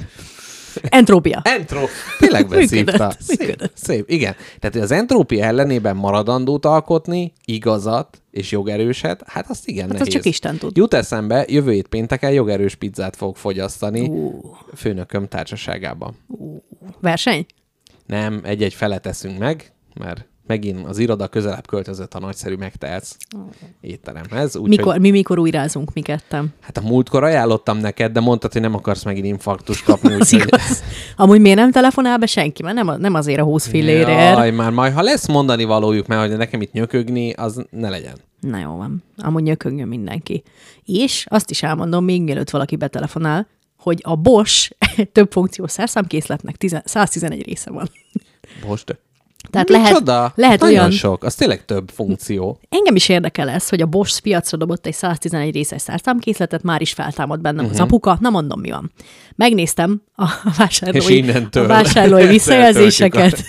Entrópia. 0.82 1.42
Entró. 1.44 1.80
Tényleg 2.20 2.48
beszívta. 2.50 2.92
Működött, 2.92 3.22
Szép, 3.22 3.40
működött. 3.40 3.72
szép, 3.78 4.10
igen. 4.10 4.36
Tehát 4.60 4.76
az 4.76 4.92
entrópia 4.92 5.44
ellenében 5.46 5.96
maradandót 5.96 6.66
alkotni, 6.66 7.34
igazat 7.46 8.22
és 8.32 8.52
jogerőset, 8.52 9.24
hát 9.26 9.50
azt 9.50 9.68
igen 9.68 9.84
Hát 9.84 9.92
az 9.94 9.98
nehéz. 10.00 10.14
csak 10.14 10.26
Isten 10.26 10.58
tud. 10.58 10.78
Jut 10.78 10.94
eszembe, 10.94 11.46
jövő 11.48 11.72
hét 11.72 11.88
pénteken 11.88 12.32
jogerős 12.32 12.76
pizzát 12.76 13.16
fog 13.16 13.36
fogyasztani 13.36 14.08
Ú, 14.08 14.42
főnököm 14.76 15.28
társaságában. 15.28 16.16
verseny? 17.02 17.46
Nem, 18.06 18.42
egy-egy 18.44 18.74
felet 18.74 19.06
eszünk 19.06 19.38
meg, 19.38 19.72
mert 20.00 20.26
megint 20.48 20.88
az 20.88 20.98
iroda 20.98 21.28
közelebb 21.28 21.68
költözött 21.68 22.14
a 22.14 22.20
nagyszerű 22.20 22.56
megtehetsz 22.56 23.16
étteremhez. 23.82 24.56
Úgy, 24.56 24.70
Mikor, 24.70 24.92
Hogy, 24.92 25.02
mi 25.02 25.10
mikor 25.12 25.40
újrázunk, 25.40 25.94
mi 25.94 26.02
kettem? 26.02 26.54
hát 26.60 26.78
a 26.78 26.82
múltkor 26.82 27.24
ajánlottam 27.24 27.78
neked, 27.78 28.12
de 28.12 28.20
mondtad, 28.20 28.52
hogy 28.52 28.62
nem 28.62 28.76
akarsz 28.76 29.04
megint 29.04 29.26
infarktust 29.26 29.84
kapni. 29.84 30.14
Az 30.20 30.34
úgyhogy- 30.34 30.48
igaz. 30.48 30.84
Amúgy 31.16 31.42
miért 31.42 31.58
nem 31.58 31.72
telefonál 31.72 32.18
be 32.18 32.26
senki? 32.26 32.64
Mert 32.64 32.76
nem, 32.84 33.00
nem 33.00 33.14
azért 33.14 33.40
a 33.40 33.44
20 33.44 33.68
fillérért. 33.68 34.38
Jaj, 34.38 34.52
már 34.52 34.72
majd, 34.72 34.94
ha 34.94 35.02
lesz 35.02 35.28
mondani 35.28 35.64
valójuk, 35.64 36.08
mert 36.08 36.28
hogy 36.28 36.38
nekem 36.38 36.62
itt 36.62 36.72
nyökögni, 36.72 37.32
az 37.32 37.66
ne 37.70 37.90
legyen. 37.90 38.16
Na 38.40 38.58
jó 38.58 38.76
van. 38.76 39.04
Amúgy 39.18 39.44
nyökögjön 39.44 39.88
mindenki. 39.88 40.44
És 40.86 41.26
azt 41.30 41.50
is 41.52 41.64
elmondom, 41.64 42.04
még 42.04 42.22
mielőtt 42.24 42.50
valaki 42.50 42.76
betelefonál, 42.76 43.48
hogy 43.78 44.00
a 44.04 44.16
Bosch 44.16 44.72
több 45.14 45.32
funkciós 45.32 45.72
szerszámkészletnek 45.72 46.56
10 46.56 46.82
111 46.86 47.46
része 47.46 47.72
van. 47.72 47.90
Most. 48.68 49.00
Tehát 49.50 49.70
lehet, 49.70 49.90
Micsoda? 49.92 50.32
lehet 50.36 50.60
Nagyon 50.60 50.78
olyan... 50.78 50.92
sok. 50.92 51.24
Az 51.24 51.36
tényleg 51.36 51.66
több 51.66 51.90
funkció. 51.94 52.60
Engem 52.70 52.96
is 52.96 53.10
érdekel 53.10 53.50
ez, 53.50 53.70
hogy 53.70 53.82
a 53.82 53.86
Bosch 53.86 54.22
piacra 54.22 54.58
dobott 54.58 54.86
egy 54.86 54.94
111 54.94 55.54
részes 55.54 55.82
szerszámkészletet, 55.82 56.64
már 56.64 56.82
is 56.82 56.94
feltámad 56.94 57.42
bennem 57.42 57.64
Mhm. 57.66 57.74
uh-huh. 57.74 57.82
az 57.82 57.88
apuka, 57.88 58.18
na 58.20 58.30
mondom, 58.30 58.60
mi 58.60 58.70
van. 58.72 58.92
Megnéztem 59.36 60.02
a 60.16 60.26
vásárlói, 60.58 61.02
És 61.02 61.10
innentől 61.10 61.64
a 61.64 61.68
vásárlói 61.68 62.26
visszajelzéseket, 62.38 63.44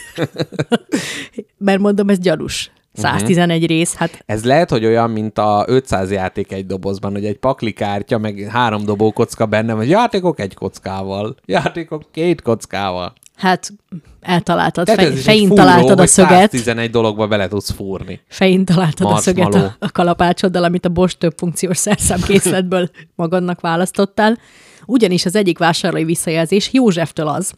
mert 1.59 1.79
mondom, 1.81 2.09
ez 2.09 2.19
gyanús. 2.19 2.71
Mhm. 2.95 3.07
111 3.07 3.67
rész, 3.67 3.95
hát 3.95 4.23
Ez 4.27 4.45
lehet, 4.45 4.71
hogy 4.71 4.85
olyan, 4.85 5.11
mint 5.11 5.39
a 5.39 5.65
500 5.69 6.11
játék 6.11 6.53
egy 6.53 6.67
dobozban, 6.67 7.13
hogy 7.13 7.25
egy 7.25 7.39
pakli 7.39 7.73
kártya, 7.73 8.19
meg 8.19 8.49
három 8.51 8.85
dobó 8.85 9.13
kocka 9.13 9.47
benne, 9.47 9.75
vagy 9.75 9.89
játékok 9.89 10.41
egy 10.41 10.55
kockával, 10.55 11.37
játékok 11.47 12.03
két 12.11 12.43
kockával. 12.43 13.13
Hát 13.43 13.73
eltaláltad, 14.21 14.85
Tehát 14.85 15.01
fej, 15.01 15.17
fején 15.17 15.49
fúró, 15.49 15.55
találtad 15.55 16.01
a 16.01 16.07
szöget, 16.07 16.51
111 16.51 16.91
dologba 16.91 17.27
bele 17.27 17.49
tudsz 17.49 17.71
fúrni. 17.71 18.21
fején 18.29 18.65
találtad 18.65 19.13
a 19.13 19.17
szöget 19.17 19.55
a, 19.55 19.77
a 19.79 19.91
kalapácsoddal, 19.91 20.65
amit 20.65 20.85
a 20.85 20.89
Bosch 20.89 21.19
több 21.19 21.35
funkciós 21.37 21.77
szerszámkészletből 21.77 22.91
magadnak 23.15 23.61
választottál. 23.61 24.39
Ugyanis 24.87 25.25
az 25.25 25.37
egyik 25.37 25.59
vásárlói 25.59 26.05
visszajelzés 26.05 26.73
Józseftől 26.73 27.29
az, 27.29 27.53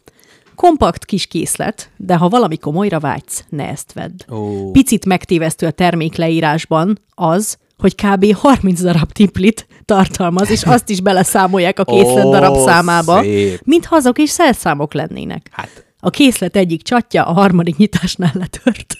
kompakt 0.55 1.05
kis 1.05 1.25
készlet, 1.25 1.89
de 1.97 2.15
ha 2.15 2.29
valami 2.29 2.57
komolyra 2.57 2.99
vágysz, 2.99 3.43
ne 3.49 3.67
ezt 3.67 3.93
vedd. 3.93 4.31
Ó. 4.31 4.71
Picit 4.71 5.05
megtévesztő 5.05 5.67
a 5.67 5.71
termék 5.71 6.15
leírásban 6.15 6.99
az, 7.15 7.57
hogy 7.77 7.95
kb. 7.95 8.33
30 8.33 8.81
darab 8.81 9.11
tiplit 9.11 9.67
tartalmaz, 9.85 10.49
és 10.49 10.63
azt 10.63 10.89
is 10.89 11.01
beleszámolják 11.01 11.79
a 11.79 11.83
készlet 11.83 12.25
Ó, 12.25 12.31
darab 12.31 12.57
számába, 12.57 13.21
szép. 13.21 13.61
mintha 13.63 13.95
azok 13.95 14.19
is 14.19 14.29
szerszámok 14.29 14.93
lennének. 14.93 15.47
Hát, 15.51 15.85
A 15.99 16.09
készlet 16.09 16.55
egyik 16.55 16.81
csatja 16.81 17.25
a 17.25 17.33
harmadik 17.33 17.77
nyitásnál 17.77 18.31
letört. 18.33 18.97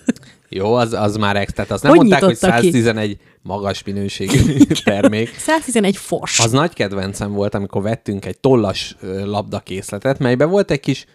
Jó, 0.49 0.73
az, 0.73 0.93
az 0.93 1.15
már 1.17 1.35
ex, 1.35 1.53
tehát 1.53 1.71
azt 1.71 1.83
nem 1.83 1.91
Hogy 1.91 1.99
mondták, 1.99 2.23
hogy 2.23 2.33
nyitotta 2.33 2.59
ki? 2.59 2.65
111 2.65 3.17
magas 3.41 3.83
minőségű 3.83 4.57
termék. 4.83 5.35
111 5.37 5.97
fos. 5.97 6.39
Az 6.39 6.51
nagy 6.51 6.73
kedvencem 6.73 7.31
volt, 7.33 7.55
amikor 7.55 7.81
vettünk 7.81 8.25
egy 8.25 8.39
tollas 8.39 8.95
labdakészletet, 9.23 10.19
melyben 10.19 10.49
volt 10.49 10.71
egy 10.71 10.79
kis, 10.79 11.05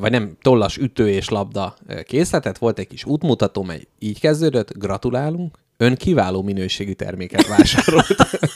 vagy 0.00 0.10
nem, 0.10 0.36
tollas 0.42 0.76
ütő 0.76 1.08
és 1.08 1.28
labda 1.28 1.76
készletet, 2.02 2.58
volt 2.58 2.78
egy 2.78 2.86
kis 2.86 3.04
útmutató, 3.04 3.62
mely 3.62 3.82
így 3.98 4.20
kezdődött, 4.20 4.78
gratulálunk, 4.78 5.58
ön 5.84 5.94
kiváló 5.94 6.42
minőségű 6.42 6.92
terméket 6.92 7.46
vásárolt. 7.46 8.06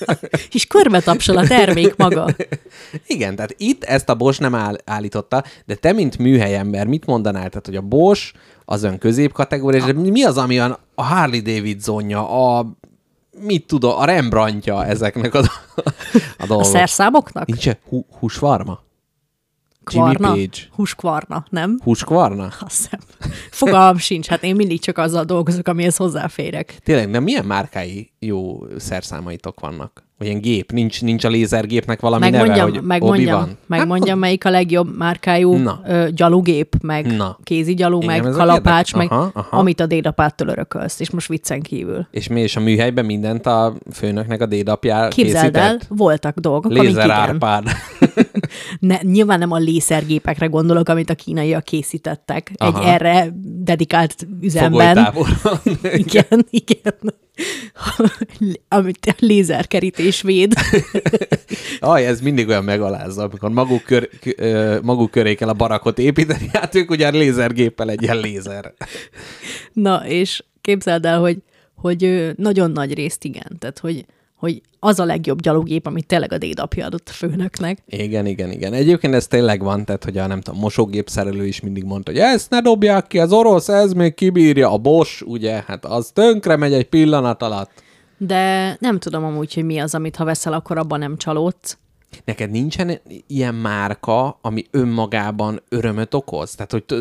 És 0.53 0.67
körbe 0.67 1.01
tapsol 1.01 1.37
a 1.37 1.47
termék 1.47 1.97
maga. 1.97 2.27
Igen, 3.07 3.35
tehát 3.37 3.55
itt 3.59 3.85
ezt 3.85 4.09
a 4.09 4.15
Bosch 4.15 4.41
nem 4.41 4.55
áll, 4.55 4.77
állította, 4.85 5.45
de 5.67 5.75
te, 5.75 5.93
mint 5.93 6.19
műhelyember, 6.19 6.87
mit 6.87 7.07
mondanál? 7.07 7.49
Tehát, 7.49 7.67
hogy 7.67 7.77
a 7.77 7.81
Bosch 7.81 8.35
az 8.65 8.83
ön 8.83 8.99
középkategóriás, 8.99 9.85
de 9.85 9.93
mi 9.93 10.25
az, 10.25 10.39
ami 10.39 10.59
a 10.59 10.79
Harley 10.95 11.41
Davidsonja, 11.41 12.57
a 12.57 12.67
mit 13.41 13.67
tudom, 13.67 13.99
a 13.99 14.05
Rembrandtja 14.05 14.85
ezeknek 14.87 15.35
a, 15.35 15.39
a 15.77 15.83
A 16.39 16.47
dolgok. 16.47 16.67
szerszámoknak? 16.67 17.47
Nincs 17.47 17.69
hú, 17.89 18.07
húsvarma? 18.19 18.81
Jimmy 19.93 20.15
Kvarna? 20.15 20.29
Page. 20.35 20.59
Húskvarna, 20.73 21.45
nem? 21.51 21.79
Húskvarna? 21.85 22.45
Azt 22.61 22.77
hiszem. 22.77 23.01
Fogalmam 23.51 23.99
sincs, 23.99 24.27
hát 24.27 24.43
én 24.43 24.57
mindig 24.57 24.81
csak 24.81 24.99
azzal 24.99 25.25
dolgozok, 25.25 25.69
amihez 25.69 25.97
hozzáférek. 25.97 26.79
Tényleg, 26.83 27.11
de 27.11 27.21
milyen 27.21 27.45
márkái 27.45 28.11
jó 28.19 28.67
szerszámaitok 28.77 29.61
vannak? 29.61 30.08
Ilyen 30.21 30.41
gép? 30.41 30.73
Nincs, 30.73 31.03
nincs 31.03 31.25
a 31.25 31.29
lézergépnek 31.29 32.01
valami 32.01 32.31
Megmondjam, 32.31 32.57
neve, 32.67 32.79
hogy 32.79 32.87
megmondjam, 32.87 33.35
Obi-Wan? 33.35 33.59
megmondjam 33.67 34.19
melyik 34.19 34.45
a 34.45 34.51
legjobb 34.51 34.97
márkájú 34.97 35.57
Na. 35.57 35.81
ö, 35.87 36.09
gyalugép, 36.11 36.75
meg 36.83 37.17
Na. 37.17 37.39
kézi 37.43 37.75
gyalú, 37.75 38.01
Engem 38.01 38.23
meg 38.25 38.33
kalapács, 38.33 38.95
meg 38.95 39.13
Aha, 39.13 39.31
aha. 39.35 39.57
amit 39.57 39.81
a 39.81 39.87
dédapától 39.87 40.49
örökölsz, 40.49 41.01
és 41.01 41.11
most 41.11 41.29
viccen 41.29 41.63
kívül. 41.63 42.07
És 42.11 42.29
mi 42.29 42.41
és 42.41 42.57
a 42.57 42.61
műhelyben 42.61 43.05
mindent 43.05 43.47
a 43.47 43.75
főnöknek 43.93 44.41
a 44.41 44.47
dédapjá 44.47 45.09
Képzeld 45.09 45.57
el, 45.57 45.71
készített? 45.71 45.97
voltak 45.99 46.39
dolgok, 46.39 46.73
Lézer 46.73 47.05
igen. 47.05 47.11
Árpád. 47.11 47.69
Ne, 48.81 48.97
nyilván 49.03 49.39
nem 49.39 49.53
a 49.53 49.57
lészergépekre 49.59 50.47
gondolok, 50.47 50.89
amit 50.89 51.11
a 51.11 51.15
kínaiak 51.15 51.65
készítettek 51.65 52.53
Aha. 52.57 52.81
egy 52.81 52.87
erre 52.89 53.29
dedikált 53.43 54.27
üzemben. 54.41 55.09
Igen, 55.93 56.47
igen. 56.51 56.95
Amit 58.69 59.07
a 59.07 59.15
lézerkerítés 59.19 60.23
véd. 60.23 60.53
Aj, 61.81 62.07
ez 62.07 62.21
mindig 62.21 62.49
olyan 62.49 62.65
megalázza, 62.65 63.23
amikor 63.23 63.51
maguk, 63.51 63.83
kör, 63.83 64.09
maguk 64.83 65.11
köré 65.11 65.35
kell 65.35 65.49
a 65.49 65.53
barakot 65.53 65.99
építeni, 65.99 66.49
hát 66.53 66.75
ők 66.75 66.91
ugye 66.91 67.11
lézergéppel 67.11 67.91
egy 67.91 68.03
ilyen 68.03 68.19
lézer. 68.19 68.75
Na, 69.73 70.07
és 70.07 70.45
képzeld 70.61 71.05
el, 71.05 71.21
hogy, 71.21 71.39
hogy 71.75 72.31
nagyon 72.37 72.71
nagy 72.71 72.95
részt 72.95 73.25
igen. 73.25 73.57
Tehát, 73.59 73.79
hogy, 73.79 74.05
hogy 74.39 74.63
az 74.81 74.99
a 74.99 75.05
legjobb 75.05 75.41
gyalogép, 75.41 75.87
amit 75.87 76.07
tényleg 76.07 76.33
a 76.33 76.39
dédapja 76.39 76.87
adott 76.87 77.09
a 77.09 77.13
főnöknek. 77.13 77.79
Igen, 77.87 78.27
igen, 78.27 78.51
igen. 78.51 78.73
Egyébként 78.73 79.15
ez 79.15 79.27
tényleg 79.27 79.63
van, 79.63 79.85
tehát 79.85 80.05
hogy 80.05 80.19
a 80.19 80.27
nem 80.27 80.41
tudom, 80.41 80.61
mosógép 80.61 81.09
szerelő 81.09 81.47
is 81.47 81.61
mindig 81.61 81.85
mondta, 81.85 82.11
hogy 82.11 82.21
ezt 82.21 82.51
ne 82.51 82.61
dobják 82.61 83.07
ki, 83.07 83.19
az 83.19 83.33
orosz, 83.33 83.69
ez 83.69 83.93
még 83.93 84.15
kibírja. 84.15 84.73
A 84.73 84.79
Bosch, 84.79 85.27
ugye, 85.27 85.63
hát 85.67 85.85
az 85.85 86.11
tönkre 86.13 86.57
megy 86.57 86.73
egy 86.73 86.89
pillanat 86.89 87.43
alatt. 87.43 87.71
De 88.17 88.77
nem 88.81 88.99
tudom 88.99 89.25
amúgy, 89.25 89.55
hogy 89.55 89.65
mi 89.65 89.79
az, 89.79 89.95
amit 89.95 90.17
ha 90.17 90.25
veszel, 90.25 90.53
akkor 90.53 90.79
abban 90.79 90.99
nem 90.99 91.17
csalódsz. 91.17 91.79
Neked 92.25 92.51
nincsen 92.51 93.01
ilyen 93.27 93.55
márka, 93.55 94.39
ami 94.43 94.65
önmagában 94.71 95.63
örömöt 95.69 96.15
okoz? 96.15 96.55
Tehát, 96.55 96.73
hogy 96.73 96.85
t- 96.85 96.95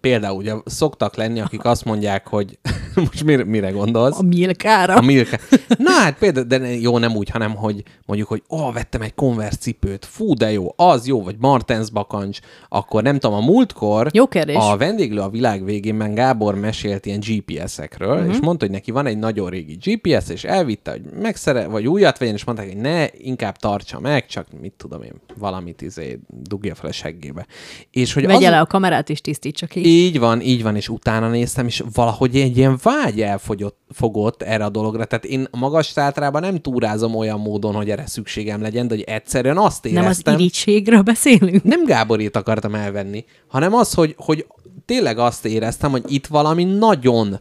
például 0.00 0.36
ugye 0.36 0.52
szoktak 0.64 1.16
lenni, 1.16 1.40
akik 1.40 1.64
azt 1.64 1.84
mondják, 1.84 2.26
hogy 2.28 2.58
most 2.94 3.24
mire, 3.24 3.44
mire 3.44 3.70
gondolsz? 3.70 4.18
A 4.18 4.22
milkára. 4.22 4.94
A 4.94 5.00
Milka. 5.00 5.36
Na 5.78 5.90
hát 5.90 6.18
például, 6.18 6.46
de 6.46 6.74
jó, 6.74 6.98
nem 6.98 7.16
úgy, 7.16 7.28
hanem 7.30 7.54
hogy 7.56 7.82
mondjuk, 8.06 8.28
hogy 8.28 8.42
ó, 8.50 8.70
vettem 8.72 9.02
egy 9.02 9.14
Converse 9.14 9.56
cipőt, 9.56 10.04
fú, 10.04 10.34
de 10.34 10.52
jó, 10.52 10.72
az 10.76 11.06
jó, 11.06 11.22
vagy 11.22 11.36
Martens 11.38 11.90
bakancs, 11.90 12.38
akkor 12.68 13.02
nem 13.02 13.18
tudom, 13.18 13.36
a 13.36 13.40
múltkor 13.44 14.08
Jó 14.12 14.26
kérdés. 14.26 14.56
a 14.56 14.76
vendéglő 14.76 15.20
a 15.20 15.28
világ 15.28 15.64
végén 15.64 16.14
Gábor 16.14 16.54
mesélt 16.54 17.06
ilyen 17.06 17.20
GPS-ekről, 17.26 18.08
Mhm. 18.08 18.18
uh-huh. 18.18 18.34
és 18.34 18.40
mondta, 18.40 18.64
hogy 18.64 18.74
neki 18.74 18.90
van 18.90 19.06
egy 19.06 19.18
nagyon 19.18 19.50
régi 19.50 19.78
GPS, 19.84 20.28
és 20.28 20.44
elvitte, 20.44 20.90
hogy 20.90 21.02
megszere, 21.20 21.66
vagy 21.66 21.86
újat 21.86 22.18
vegyen, 22.18 22.34
és 22.34 22.44
mondták, 22.44 22.66
hogy 22.66 22.76
ne, 22.76 23.06
inkább 23.12 23.56
tartsa 23.56 24.00
meg, 24.00 24.26
csak 24.26 24.43
mit 24.60 24.72
tudom 24.72 25.02
én, 25.02 25.12
valamit 25.36 25.82
izé 25.82 26.18
dugja 26.28 26.74
fel 26.74 26.88
a 26.90 26.92
seggébe. 26.92 27.46
És 27.90 28.12
hogy 28.12 28.26
Vegye 28.26 28.46
az... 28.46 28.52
le 28.52 28.60
a 28.60 28.66
kamerát, 28.66 29.10
és 29.10 29.20
tisztítsa 29.20 29.66
ki. 29.66 29.86
Így 29.86 30.18
van, 30.18 30.40
így 30.40 30.62
van, 30.62 30.76
és 30.76 30.88
utána 30.88 31.28
néztem, 31.28 31.66
és 31.66 31.82
valahogy 31.94 32.36
egy 32.36 32.56
ilyen 32.56 32.78
vágy 32.82 33.20
elfogyott, 33.20 33.78
fogott 33.90 34.42
erre 34.42 34.64
a 34.64 34.68
dologra. 34.68 35.04
Tehát 35.04 35.24
én 35.24 35.46
a 35.50 35.56
magas 35.56 35.86
sátrában 35.86 36.40
nem 36.40 36.60
túrázom 36.60 37.14
olyan 37.14 37.40
módon, 37.40 37.74
hogy 37.74 37.90
erre 37.90 38.06
szükségem 38.06 38.60
legyen, 38.62 38.88
de 38.88 38.94
hogy 38.94 39.04
egyszerűen 39.04 39.58
azt 39.58 39.84
Nem 39.84 39.96
az 39.96 40.02
éreztem... 40.02 40.34
irítségről 40.34 41.02
beszélünk? 41.02 41.62
nem 41.62 41.84
Gáborét 41.84 42.36
akartam 42.36 42.74
elvenni, 42.74 43.24
hanem 43.46 43.74
az, 43.74 43.94
hogy, 43.94 44.14
hogy 44.18 44.46
tényleg 44.84 45.18
azt 45.18 45.46
éreztem, 45.46 45.90
hogy 45.90 46.04
itt 46.08 46.26
valami 46.26 46.64
nagyon 46.64 47.40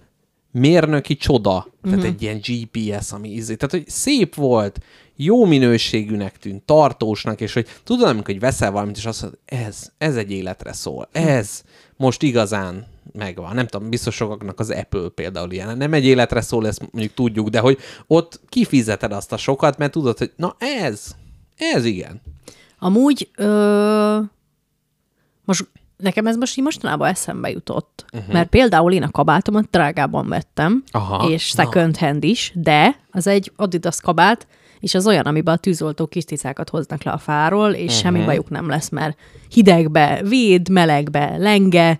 mérnöki 0.52 1.16
csoda. 1.16 1.68
Tehát 1.84 1.98
Mhm. 1.98 2.06
egy 2.08 2.22
ilyen 2.22 2.40
GPS, 2.42 3.12
ami 3.12 3.30
izé. 3.30 3.56
Tehát, 3.56 3.72
hogy 3.72 3.90
szép 3.90 4.36
volt, 4.36 4.80
jó 5.24 5.46
minőségűnek 5.46 6.38
tűnt, 6.38 6.64
tartósnak, 6.64 7.42
és 7.42 7.54
hogy 7.54 7.68
tudod, 7.84 8.08
amikor 8.08 8.26
hogy 8.26 8.40
veszel 8.40 8.72
valamit, 8.72 8.98
és 8.98 9.06
azt 9.06 9.22
mondod, 9.22 9.40
ez, 9.46 9.92
ez 9.98 10.16
egy 10.16 10.32
életre 10.32 10.74
szól. 10.74 11.10
Ez 11.12 11.64
most 11.98 12.22
igazán 12.22 12.88
megvan. 13.14 13.56
Nem 13.56 13.68
tudom, 13.68 13.90
biztos 13.90 14.16
sokaknak 14.16 14.60
az 14.60 14.70
Apple 14.70 15.10
például 15.16 15.52
ilyen. 15.52 15.78
Nem 15.78 15.94
egy 15.94 16.06
életre 16.06 16.42
szól, 16.42 16.68
ezt 16.68 16.92
mondjuk 16.92 17.14
tudjuk, 17.14 17.48
de 17.50 17.60
hogy 17.60 17.78
ott 18.08 18.40
kifizeted 18.50 19.12
azt 19.12 19.32
a 19.32 19.38
sokat, 19.38 19.78
mert 19.78 19.92
tudod, 19.92 20.18
hogy 20.18 20.32
na 20.36 20.56
ez, 20.60 21.16
ez 21.58 21.86
igen. 21.86 22.22
Amúgy, 22.80 23.30
ö, 23.36 24.20
most 25.46 25.68
nekem 25.98 26.28
ez 26.28 26.36
most 26.36 26.58
így 26.58 26.64
mostanában 26.64 27.08
eszembe 27.08 27.50
jutott. 27.50 28.06
Uh-huh. 28.14 28.34
Mert 28.34 28.50
például 28.50 28.94
én 28.94 29.04
a 29.04 29.12
kabátomat 29.12 29.68
drágában 29.70 30.28
vettem, 30.28 30.84
Aha, 30.92 31.30
és 31.30 31.54
na. 31.54 31.64
second 31.64 31.98
hand 31.98 32.24
is, 32.24 32.52
de 32.56 33.00
az 33.12 33.28
egy 33.28 33.52
Adidas 33.56 34.02
kabát, 34.02 34.48
és 34.84 34.94
az 34.94 35.08
olyan, 35.08 35.26
amiben 35.26 35.54
a 35.54 35.58
tűzoltó 35.58 36.08
kis 36.08 36.24
cicákat 36.24 36.70
hoznak 36.70 37.04
le 37.04 37.12
a 37.12 37.18
fáról, 37.18 37.72
és 37.72 37.80
uh-huh. 37.80 37.98
semmi 37.98 38.26
bajuk 38.26 38.50
nem 38.50 38.70
lesz, 38.70 38.90
mert 38.90 39.18
hidegbe 39.50 40.22
véd, 40.28 40.70
melegbe 40.70 41.36
lenge, 41.38 42.00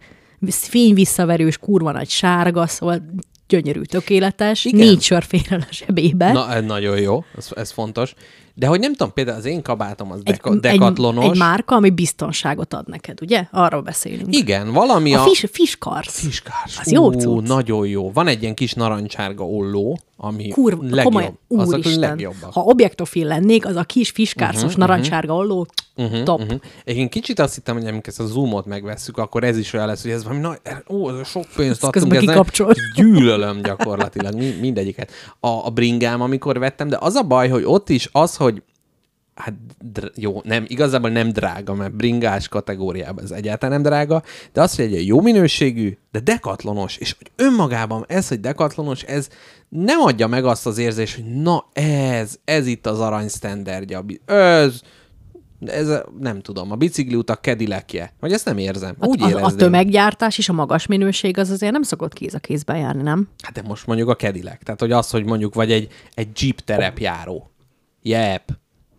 fény 0.50 0.94
visszaverős, 0.94 1.58
kurva 1.58 1.92
nagy 1.92 2.10
sárga, 2.10 2.68
szóval 2.68 3.02
gyönyörű, 3.48 3.82
tökéletes, 3.82 4.66
Igen. 4.66 4.80
négy 4.88 5.02
sör 5.02 5.24
fér 5.24 5.46
el 5.50 5.60
a 5.60 5.68
zsebébe. 5.72 6.32
Na, 6.32 6.54
ez 6.54 6.64
nagyon 6.64 7.00
jó, 7.00 7.24
ez, 7.38 7.48
ez 7.56 7.72
fontos. 7.72 8.14
De 8.56 8.68
hogy 8.68 8.80
nem 8.80 8.92
tudom, 8.92 9.14
például 9.14 9.38
az 9.38 9.46
én 9.46 9.62
kabátom 9.62 10.12
az 10.12 10.18
egy, 10.18 10.24
deka, 10.24 10.56
dekatlonos. 10.56 11.24
egy, 11.24 11.32
egy 11.32 11.38
márka, 11.38 11.76
ami 11.76 11.90
biztonságot 11.90 12.74
ad 12.74 12.88
neked, 12.88 13.22
ugye? 13.22 13.48
Arról 13.52 13.82
beszélünk. 13.82 14.36
Igen, 14.36 14.72
valami 14.72 15.14
A 15.14 15.22
a... 15.22 15.24
fish, 15.24 15.48
fiskars. 15.52 16.10
Fiskás. 16.10 16.80
Az 16.80 16.92
jó 16.92 17.06
Ú, 17.06 17.12
cucc. 17.12 17.48
Nagyon 17.48 17.88
jó. 17.88 18.12
Van 18.12 18.28
egy 18.28 18.42
ilyen 18.42 18.54
kis 18.54 18.74
narancsárga 18.74 19.46
olló, 19.46 20.00
ami 20.18 20.48
Kurva, 20.48 20.82
legjobb. 20.82 21.04
komolyan, 21.04 21.40
az 21.48 21.74
a 21.74 21.78
úristen. 21.78 22.00
legjobbak. 22.00 22.54
Ha 22.54 22.62
objektofil 22.62 23.28
lennék, 23.28 23.66
az 23.66 23.76
a 23.76 23.84
kis 23.84 24.10
fiskárszos 24.10 24.64
uh-huh, 24.64 24.78
narancsárga 24.78 25.34
olló, 25.34 25.68
uh-huh, 25.96 26.24
top. 26.24 26.42
Uh-huh. 26.42 26.60
Én 26.84 27.10
kicsit 27.10 27.40
azt 27.40 27.56
hittem, 27.56 27.76
hogy 27.76 27.88
amikor 27.88 28.08
ezt 28.08 28.20
a 28.20 28.26
zoomot 28.26 28.66
megvesszük, 28.66 29.18
akkor 29.18 29.44
ez 29.44 29.58
is 29.58 29.74
olyan 29.74 29.88
lesz, 29.88 30.02
hogy 30.02 30.12
ez 30.12 30.24
valami, 30.24 30.42
na, 30.42 30.56
ó, 30.90 31.20
ez 31.20 31.28
sok 31.28 31.46
pénzt 31.56 31.84
adtunk. 31.84 31.94
közben. 31.94 32.46
Gyűlölöm 32.96 33.62
gyakorlatilag 33.62 34.34
mi- 34.36 34.58
mindegyiket. 34.62 35.12
A, 35.40 35.48
a 35.48 35.70
bringám, 35.70 36.22
amikor 36.22 36.60
vettem, 36.60 36.88
de 36.90 36.98
az 37.00 37.16
a 37.16 37.24
baj, 37.24 37.50
hogy 37.50 37.64
ott 37.66 37.90
is 37.90 38.10
az, 38.12 38.36
hogy 38.36 38.62
hát 39.36 39.54
dr- 39.92 40.12
jó, 40.16 40.42
nem, 40.44 40.66
igazából 40.68 41.10
nem 41.10 41.30
drága, 41.30 41.74
mert 41.74 41.96
bringás 41.96 42.48
kategóriában 42.48 43.24
ez 43.24 43.32
egyáltalán 43.32 43.82
nem 43.82 43.92
drága, 43.92 44.24
de 44.54 44.62
az, 44.62 44.76
hogy 44.76 44.96
egy 44.96 45.08
jó 45.08 45.22
minőségű, 45.22 45.98
de 46.12 46.20
dekatlonos, 46.20 46.98
és 46.98 47.16
hogy 47.18 47.32
önmagában 47.36 48.06
ez, 48.08 48.28
hogy 48.28 48.40
dekatlonos, 48.40 49.04
ez 49.04 49.28
nem 49.70 50.00
adja 50.00 50.28
meg 50.28 50.46
azt 50.46 50.66
az 50.66 50.78
érzést, 50.78 51.16
hogy 51.16 51.42
na 51.42 51.66
ez, 51.74 52.36
ez 52.44 52.68
itt 52.68 52.88
az 52.88 53.00
arany 53.00 53.28
sztenderdje, 53.28 53.98
a 53.98 54.32
ez, 54.32 54.82
ez 55.66 55.88
a, 55.88 56.06
nem 56.20 56.42
tudom, 56.42 56.72
a 56.72 56.76
bicikliutak 56.76 57.42
kedilekje. 57.42 58.14
Vagy 58.20 58.32
ezt 58.32 58.46
nem 58.46 58.58
érzem. 58.58 58.96
Úgy 59.00 59.22
a, 59.22 59.26
a 59.26 59.30
érezném. 59.30 59.58
tömeggyártás 59.58 60.38
és 60.38 60.50
a 60.50 60.54
magas 60.54 60.86
minőség 60.86 61.38
az 61.38 61.50
azért 61.50 61.72
nem 61.72 61.82
szokott 61.82 62.14
kéz 62.14 62.34
a 62.34 62.40
kézben 62.40 62.78
járni, 62.78 63.02
nem? 63.02 63.30
Hát 63.42 63.54
de 63.54 63.62
most 63.62 63.88
mondjuk 63.88 64.10
a 64.10 64.16
kedilek. 64.16 64.64
Tehát, 64.64 64.80
hogy 64.80 64.92
az, 64.92 65.10
hogy 65.10 65.26
mondjuk 65.26 65.54
vagy 65.54 65.72
egy, 65.72 65.88
egy 66.14 66.42
jeep 66.42 66.60
terepjáró. 66.60 67.52
Jep. 68.02 68.52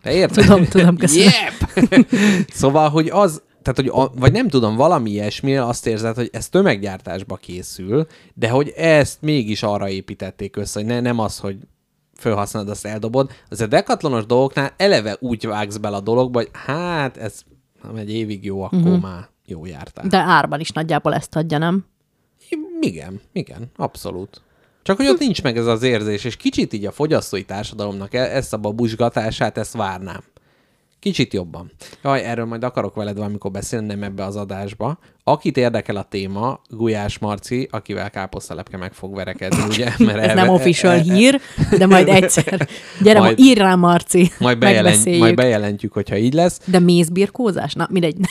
Te 0.05 0.13
érted? 0.13 0.45
Tudom, 0.45 0.65
tudom, 0.65 0.97
köszönöm. 0.97 1.29
Jep! 1.29 2.07
szóval, 2.61 2.89
hogy 2.89 3.09
az, 3.09 3.41
tehát, 3.61 3.75
hogy 3.75 4.03
a, 4.03 4.19
vagy 4.19 4.31
nem 4.31 4.47
tudom, 4.47 4.75
valami 4.75 5.09
ilyesmi, 5.09 5.57
azt 5.57 5.87
érzed, 5.87 6.15
hogy 6.15 6.29
ez 6.33 6.49
tömeggyártásba 6.49 7.35
készül, 7.35 8.07
de 8.33 8.49
hogy 8.49 8.69
ezt 8.69 9.21
mégis 9.21 9.63
arra 9.63 9.89
építették 9.89 10.55
össze, 10.55 10.79
hogy 10.79 10.87
ne, 10.87 10.99
nem 10.99 11.19
az, 11.19 11.39
hogy 11.39 11.57
felhasználod, 12.13 12.69
azt 12.69 12.85
eldobod. 12.85 13.31
Az 13.49 13.61
a 13.61 13.67
dekatlonos 13.67 14.25
dolgoknál 14.25 14.73
eleve 14.77 15.17
úgy 15.19 15.47
vágsz 15.47 15.77
bele 15.77 15.95
a 15.95 16.01
dologba, 16.01 16.39
hogy 16.39 16.49
hát 16.65 17.17
ez 17.17 17.41
nem 17.83 17.95
egy 17.95 18.13
évig 18.13 18.45
jó, 18.45 18.61
akkor 18.61 18.79
uh-huh. 18.79 19.01
már 19.01 19.29
jó 19.45 19.65
jártál. 19.65 20.07
De 20.07 20.17
árban 20.17 20.59
is 20.59 20.69
nagyjából 20.69 21.13
ezt 21.13 21.35
adja, 21.35 21.57
nem? 21.57 21.85
Igen, 22.79 23.21
igen, 23.31 23.71
abszolút. 23.75 24.41
Csak 24.85 24.97
hogy 24.97 25.07
ott 25.07 25.19
nincs 25.19 25.43
meg 25.43 25.57
ez 25.57 25.65
az 25.65 25.83
érzés, 25.83 26.23
és 26.23 26.35
kicsit 26.35 26.73
így 26.73 26.85
a 26.85 26.91
fogyasztói 26.91 27.43
társadalomnak 27.43 28.13
e- 28.13 28.35
ezt 28.35 28.53
a 28.53 28.57
babusgatását, 28.57 29.57
ezt 29.57 29.73
várnám. 29.73 30.23
Kicsit 30.99 31.33
jobban. 31.33 31.71
Jaj, 32.03 32.23
erről 32.23 32.45
majd 32.45 32.63
akarok 32.63 32.95
veled 32.95 33.17
valamikor 33.17 33.51
beszélni, 33.51 33.85
nem 33.85 34.03
ebbe 34.03 34.23
az 34.23 34.35
adásba. 34.35 34.99
Akit 35.23 35.57
érdekel 35.57 35.95
a 35.95 36.03
téma, 36.09 36.59
Gulyás 36.69 37.17
Marci, 37.19 37.67
akivel 37.71 38.09
káposztalepke 38.09 38.77
meg 38.77 38.93
fog 38.93 39.15
verekedni, 39.15 39.63
ugye? 39.69 39.85
Mert 39.97 40.17
Ez 40.17 40.23
elve- 40.29 40.33
nem 40.33 40.49
official 40.49 40.91
e- 40.93 40.95
e- 40.95 41.01
hír, 41.01 41.41
de 41.77 41.85
majd 41.85 42.07
egyszer. 42.23 42.67
Gyere, 43.01 43.19
Majd- 43.19 43.39
ír 43.39 43.57
rá, 43.57 43.75
Marci, 43.75 44.31
Majd, 44.39 44.57
bejelent, 44.57 45.17
majd 45.17 45.35
bejelentjük, 45.35 45.93
hogyha 45.93 46.17
így 46.17 46.33
lesz. 46.33 46.59
De 46.65 46.79
mézbirkózás? 46.79 47.73
Na, 47.73 47.87
mindegy. 47.91 48.15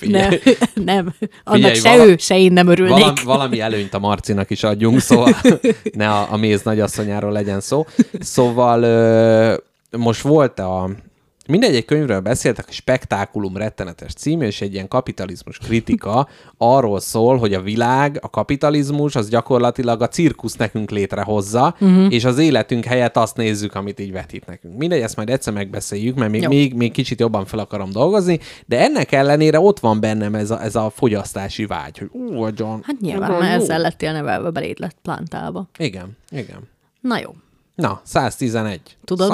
nem, 0.00 0.30
nem. 0.74 1.14
Annak 1.44 1.70
Figyelj, 1.70 1.74
se 1.74 1.90
vala- 1.90 2.04
ő, 2.06 2.16
se 2.18 2.38
én 2.38 2.52
nem 2.52 2.68
örülnék. 2.68 2.94
Valami, 2.98 3.20
valami 3.24 3.60
előnyt 3.60 3.94
a 3.94 3.98
Marcinak 3.98 4.50
is 4.50 4.62
adjunk, 4.62 5.00
szóval 5.00 5.36
ne 5.92 6.08
a, 6.10 6.26
a 6.32 6.36
méz 6.36 6.62
nagyasszonyáról 6.62 7.32
legyen 7.32 7.60
szó. 7.60 7.86
Szóval 8.20 8.80
most 9.90 10.20
volt 10.20 10.58
a 10.58 10.90
Mindegy, 11.48 11.74
egy 11.74 11.84
könyvről 11.84 12.20
beszéltek, 12.20 12.64
a 12.68 12.72
Spektákulum 12.72 13.56
rettenetes 13.56 14.12
cím, 14.12 14.40
és 14.40 14.60
egy 14.60 14.72
ilyen 14.72 14.88
kapitalizmus 14.88 15.58
kritika 15.58 16.28
arról 16.56 17.00
szól, 17.00 17.36
hogy 17.36 17.54
a 17.54 17.60
világ, 17.60 18.18
a 18.22 18.30
kapitalizmus, 18.30 19.16
az 19.16 19.28
gyakorlatilag 19.28 20.02
a 20.02 20.08
cirkusz 20.08 20.56
nekünk 20.56 20.90
létrehozza, 20.90 21.74
uh-huh. 21.80 22.12
és 22.12 22.24
az 22.24 22.38
életünk 22.38 22.84
helyett 22.84 23.16
azt 23.16 23.36
nézzük, 23.36 23.74
amit 23.74 24.00
így 24.00 24.12
vetít 24.12 24.46
nekünk. 24.46 24.76
Mindegy, 24.76 25.00
ezt 25.00 25.16
majd 25.16 25.30
egyszer 25.30 25.52
megbeszéljük, 25.52 26.16
mert 26.16 26.30
még, 26.30 26.42
Jó. 26.42 26.48
még, 26.48 26.74
még 26.74 26.92
kicsit 26.92 27.20
jobban 27.20 27.44
fel 27.44 27.58
akarom 27.58 27.90
dolgozni, 27.90 28.38
de 28.66 28.80
ennek 28.80 29.12
ellenére 29.12 29.60
ott 29.60 29.78
van 29.80 30.00
bennem 30.00 30.34
ez 30.34 30.50
a, 30.50 30.62
ez 30.62 30.74
a 30.74 30.90
fogyasztási 30.90 31.66
vágy, 31.66 31.98
hogy 31.98 32.08
ú, 32.12 32.42
agyon, 32.42 32.80
Hát 32.84 33.00
nyilván, 33.00 33.30
mert 33.30 33.62
ezzel 33.62 33.78
lettél 33.80 34.12
nevelve, 34.12 34.50
beléd 34.50 34.78
lett 34.78 34.96
plántálva. 35.02 35.68
Igen, 35.78 36.16
igen. 36.30 36.68
Na 37.00 37.18
jó. 37.18 37.30
Na, 37.78 38.00
111. 38.04 38.80
Tudod 39.04 39.32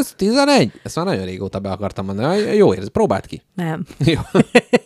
111? 0.00 0.72
Ezt 0.82 0.96
már 0.96 1.04
nagyon 1.04 1.24
régóta 1.24 1.58
be 1.58 1.70
akartam 1.70 2.04
mondani. 2.04 2.38
Jó 2.38 2.74
érz, 2.74 2.88
próbáld 2.88 3.26
ki. 3.26 3.42
Nem. 3.54 3.84
Jó. 4.04 4.20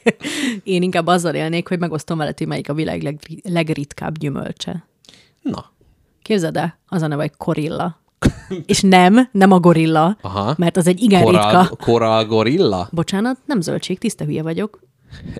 Én 0.64 0.82
inkább 0.82 1.06
azzal 1.06 1.34
élnék, 1.34 1.68
hogy 1.68 1.78
megosztom 1.78 2.18
veled, 2.18 2.38
hogy 2.38 2.46
melyik 2.46 2.68
a 2.68 2.74
világ 2.74 3.02
legri- 3.02 3.42
legritkább 3.44 4.18
gyümölcse. 4.18 4.86
Na. 5.42 5.70
Képzeld 6.22 6.56
el, 6.56 6.78
az 6.88 7.02
a 7.02 7.06
neve, 7.06 7.22
hogy 7.22 7.36
korilla. 7.36 8.00
És 8.66 8.80
nem, 8.80 9.28
nem 9.32 9.52
a 9.52 9.60
gorilla, 9.60 10.16
Aha. 10.22 10.54
mert 10.58 10.76
az 10.76 10.86
egy 10.86 11.02
igen 11.02 11.22
Koral, 11.22 11.60
ritka. 11.60 11.76
koral 11.76 12.24
gorilla? 12.24 12.88
Bocsánat, 12.92 13.38
nem 13.44 13.60
zöldség, 13.60 13.98
tiszta 13.98 14.24
hülye 14.24 14.42
vagyok. 14.42 14.80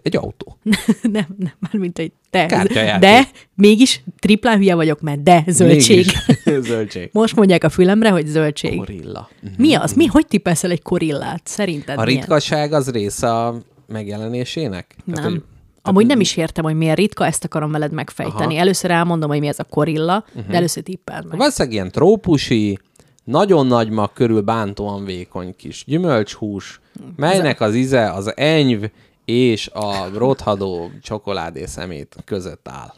Egy 0.03 0.17
autó. 0.17 0.57
nem, 1.03 1.27
nem, 1.39 1.53
már 1.59 1.73
mint 1.73 1.99
egy 1.99 2.13
te. 2.31 2.47
Kártyajáték. 2.47 3.01
De 3.01 3.29
mégis 3.55 4.03
triplán 4.19 4.57
hülye 4.59 4.75
vagyok, 4.75 5.01
mert 5.01 5.23
de 5.23 5.45
zöldség. 5.47 5.97
Mégis. 5.97 6.63
Zöldség. 6.69 7.09
Most 7.13 7.37
mondják 7.37 7.65
a 7.65 7.69
fülemre, 7.69 8.11
hogy 8.11 8.27
zöldség. 8.27 8.77
Gorilla. 8.77 9.29
Mhm. 9.43 9.53
Mi 9.59 9.75
az? 9.75 9.93
Mi? 9.93 10.07
Hogy 10.07 10.27
tippelsz 10.27 10.65
el 10.65 10.71
egy 10.71 10.83
korillát? 10.83 11.41
Szerinted 11.45 11.99
A 11.99 12.05
milyen? 12.05 12.21
ritkaság 12.21 12.73
az 12.73 12.91
része 12.91 13.35
a 13.35 13.55
megjelenésének? 13.87 14.97
Tehát, 15.07 15.23
Nem. 15.23 15.33
hogy- 15.33 15.43
Amúgy 15.83 16.07
nem 16.07 16.21
is 16.21 16.37
értem, 16.37 16.65
hogy 16.65 16.75
miért 16.75 16.97
ritka, 16.97 17.27
ezt 17.27 17.45
akarom 17.45 17.71
veled 17.71 17.93
megfejteni. 17.93 18.53
Aha. 18.53 18.61
Először 18.63 18.91
elmondom, 18.91 19.29
hogy 19.31 19.41
mi 19.41 19.47
ez 19.47 19.59
a 19.59 19.65
korilla, 19.65 20.25
Mhm. 20.35 20.51
de 20.51 20.57
először 20.57 20.83
tippeld 20.83 21.27
meg. 21.29 21.39
Valószínűleg 21.39 21.75
ilyen 21.77 21.91
trópusi, 21.91 22.79
nagyon 23.25 23.67
nagy 23.67 23.91
mag 23.91 24.13
körül 24.13 24.41
bántóan 24.41 25.05
vékony 25.05 25.55
kis 25.57 25.85
gyümölcshús, 25.87 26.81
melynek 27.17 27.61
az 27.61 27.75
íze 27.75 28.11
az 28.13 28.37
enyv 28.37 28.85
és 29.31 29.69
a 29.73 30.09
rothadó 30.19 30.91
csokoládé 31.03 31.67
szemét 31.67 32.17
között 32.25 32.69
áll. 32.69 32.93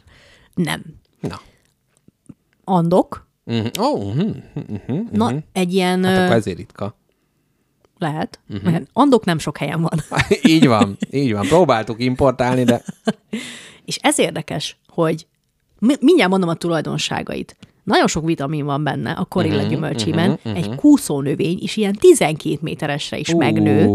Nem. 0.53 0.83
Na. 1.19 1.39
Andok. 2.63 3.27
Uh-huh. 3.45 3.69
Oh, 3.79 4.05
uh-huh. 4.05 4.35
Uh-huh. 4.69 5.09
Na, 5.11 5.33
egy 5.51 5.73
ilyen... 5.73 6.03
Hát 6.03 6.23
akkor 6.23 6.35
ezért 6.35 6.57
ritka. 6.57 6.95
Lehet. 7.97 8.39
Uh-huh. 8.49 8.71
Mert 8.71 8.87
andok 8.93 9.25
nem 9.25 9.37
sok 9.39 9.57
helyen 9.57 9.81
van. 9.81 9.99
így 10.53 10.67
van, 10.67 10.97
így 11.11 11.33
van. 11.33 11.47
Próbáltuk 11.47 12.01
importálni, 12.03 12.63
de 12.63 12.83
És 13.85 13.97
ez 14.01 14.19
érdekes, 14.19 14.77
hogy 14.87 15.27
mi- 15.79 15.97
mindjárt 15.99 16.31
mondom 16.31 16.49
a 16.49 16.53
tulajdonságait. 16.53 17.57
Nagyon 17.83 18.07
sok 18.07 18.25
vitamin 18.25 18.65
van 18.65 18.83
benne 18.83 19.11
a 19.11 19.25
korilla 19.25 19.53
Mhm, 19.55 19.63
uh-huh, 19.63 19.73
gyümölcsében. 19.75 20.29
Uh-huh, 20.31 20.57
egy 20.57 20.75
kúszónövény 20.75 21.57
is 21.61 21.77
ilyen 21.77 21.93
12 21.93 22.57
méteresre 22.61 23.17
is 23.17 23.29
uh. 23.29 23.39
megnő. 23.39 23.89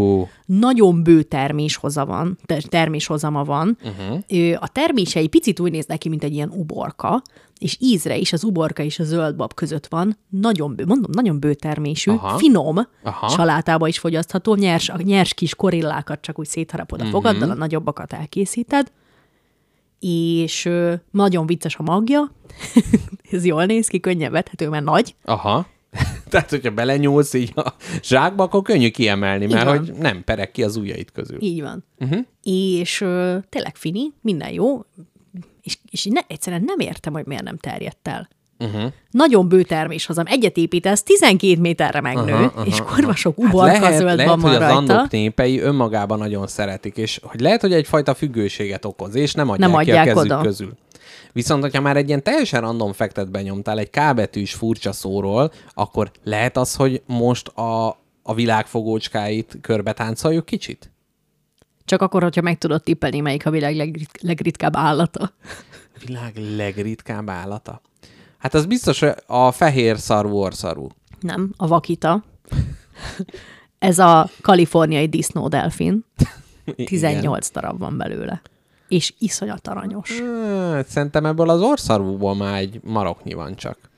Nagyon 0.45 1.03
bő 1.03 1.23
terméshoza 1.23 2.05
van, 2.05 2.37
ter- 2.45 2.69
terméshozama 2.69 3.43
van. 3.43 3.77
Mhm. 3.83 4.13
Uh-huh. 4.29 4.57
A 4.63 4.67
termései 4.67 5.27
picit 5.27 5.59
úgy 5.59 5.71
néznek 5.71 5.97
ki, 5.97 6.09
mint 6.09 6.23
egy 6.23 6.33
ilyen 6.33 6.49
uborka, 6.55 7.21
és 7.59 7.77
ízre 7.79 8.17
is 8.17 8.33
az 8.33 8.43
uborka 8.43 8.83
és 8.83 8.99
a 8.99 9.03
zöldbab 9.03 9.53
között 9.53 9.87
van. 9.87 10.17
Nagyon 10.29 10.75
bő, 10.75 10.85
mondom, 10.85 11.11
nagyon 11.13 11.39
bő 11.39 11.53
termésű, 11.53 12.11
Aha. 12.11 12.37
finom, 12.37 12.87
Aha. 13.03 13.27
salátába 13.27 13.87
is 13.87 13.99
fogyasztható, 13.99 14.55
nyers, 14.55 14.89
a 14.89 14.97
nyers 15.03 15.33
kis 15.33 15.55
korillákat 15.55 16.21
csak 16.21 16.39
úgy 16.39 16.47
szétharapod 16.47 16.99
a 16.99 17.03
Mhm. 17.03 17.11
fogaddal, 17.13 17.49
a 17.49 17.53
nagyobbakat 17.53 18.13
elkészíted, 18.13 18.91
és 19.99 20.69
nagyon 21.11 21.45
vicces 21.45 21.75
a 21.75 21.83
magja, 21.83 22.31
ez 23.31 23.45
jól 23.45 23.65
néz 23.65 23.87
ki, 23.87 23.99
könnyen 23.99 24.31
vethető, 24.31 24.69
mert 24.69 24.83
nagy, 24.83 25.15
Aha. 25.23 25.67
Tehát, 26.29 26.49
hogyha 26.49 26.71
belenyúlsz 26.71 27.33
így 27.33 27.51
a 27.55 27.73
zsákba, 28.03 28.43
akkor 28.43 28.61
könnyű 28.61 28.89
kiemelni, 28.89 29.45
mert 29.45 29.65
van. 29.65 29.77
hogy 29.77 29.93
nem 29.93 30.23
perek 30.23 30.51
ki 30.51 30.63
az 30.63 30.75
ujjaid 30.75 31.11
közül. 31.11 31.41
így 31.41 31.61
van. 31.61 31.85
Uh-huh. 31.97 32.19
És 32.43 33.01
ö, 33.01 33.37
tényleg 33.49 33.75
fini, 33.75 34.13
minden 34.21 34.51
jó, 34.51 34.81
és, 35.61 35.77
és 35.91 36.05
ne, 36.05 36.21
egyszerűen 36.27 36.63
nem 36.65 36.79
értem, 36.79 37.13
hogy 37.13 37.25
miért 37.25 37.43
nem 37.43 37.57
terjedt 37.57 38.07
el. 38.07 38.29
Uh-huh. 38.59 38.91
Nagyon 39.11 39.47
bő 39.47 39.63
terméshozam. 39.63 40.25
Egyet 40.27 40.57
építesz, 40.57 41.03
12 41.03 41.59
méterre 41.59 42.01
megnő, 42.01 42.33
uh-huh, 42.33 42.51
aha, 42.55 42.65
és 42.65 42.81
kurva 42.81 43.15
sok 43.15 43.37
uborka 43.37 43.69
hát 43.69 43.81
lehet, 43.81 43.97
zöld 43.97 44.15
lehet, 44.15 44.31
van 44.31 44.41
hogy 44.41 44.51
az 44.51 44.57
rajta. 44.59 44.75
andok 44.75 45.11
népei 45.11 45.59
önmagában 45.59 46.17
nagyon 46.17 46.47
szeretik, 46.47 46.97
és 46.97 47.19
hogy 47.23 47.39
lehet, 47.39 47.61
hogy 47.61 47.73
egyfajta 47.73 48.13
függőséget 48.13 48.85
okoz, 48.85 49.15
és 49.15 49.33
nem 49.33 49.49
adják, 49.49 49.69
Nem 49.69 49.79
ki 49.79 49.91
a 49.91 49.99
adják 49.99 50.05
kezük 50.15 50.31
oda. 50.31 50.41
közül. 50.41 50.77
Viszont, 51.33 51.61
hogyha 51.61 51.81
már 51.81 51.97
egy 51.97 52.07
ilyen 52.07 52.23
teljesen 52.23 52.61
random 52.61 52.93
fektet 52.93 53.31
benyomtál 53.31 53.79
egy 53.79 53.89
K 53.89 54.13
betűs 54.15 54.53
furcsa 54.53 54.91
szóról, 54.91 55.51
akkor 55.73 56.11
lehet 56.23 56.57
az, 56.57 56.75
hogy 56.75 57.01
most 57.05 57.47
a, 57.47 57.87
a 58.23 58.33
világ 58.33 58.67
fogócskáit 58.67 59.57
körbe 59.61 59.93
táncoljuk 59.93 60.45
kicsit? 60.45 60.91
Csak 61.85 62.01
akkor, 62.01 62.23
hogyha 62.23 62.41
meg 62.41 62.57
tudod 62.57 62.83
tippelni, 62.83 63.19
melyik 63.19 63.45
a 63.45 63.49
világ 63.49 63.75
legrit- 63.75 64.21
legritkább 64.21 64.75
állata. 64.75 65.31
Világ 66.05 66.33
legritkább 66.57 67.29
állata? 67.29 67.81
Hát 68.39 68.53
az 68.53 68.65
biztos 68.65 69.01
a 69.27 69.51
fehér 69.51 69.97
szarvú 69.97 70.37
orszarú. 70.37 70.87
Nem, 71.19 71.53
a 71.57 71.67
vakita. 71.67 72.23
Ez 73.79 73.99
a 73.99 74.29
kaliforniai 74.41 75.07
disznódelfin. 75.07 76.05
18 76.85 77.51
darab 77.51 77.79
van 77.79 77.97
belőle. 77.97 78.41
És 78.87 79.13
iszonyat 79.19 79.67
aranyos. 79.67 80.21
Hát, 80.71 80.87
szerintem 80.87 81.25
ebből 81.25 81.49
az 81.49 81.61
orszarvúból 81.61 82.35
már 82.35 82.57
egy 82.57 82.79
maroknyi 82.83 83.33
van 83.33 83.55
csak. 83.55 83.88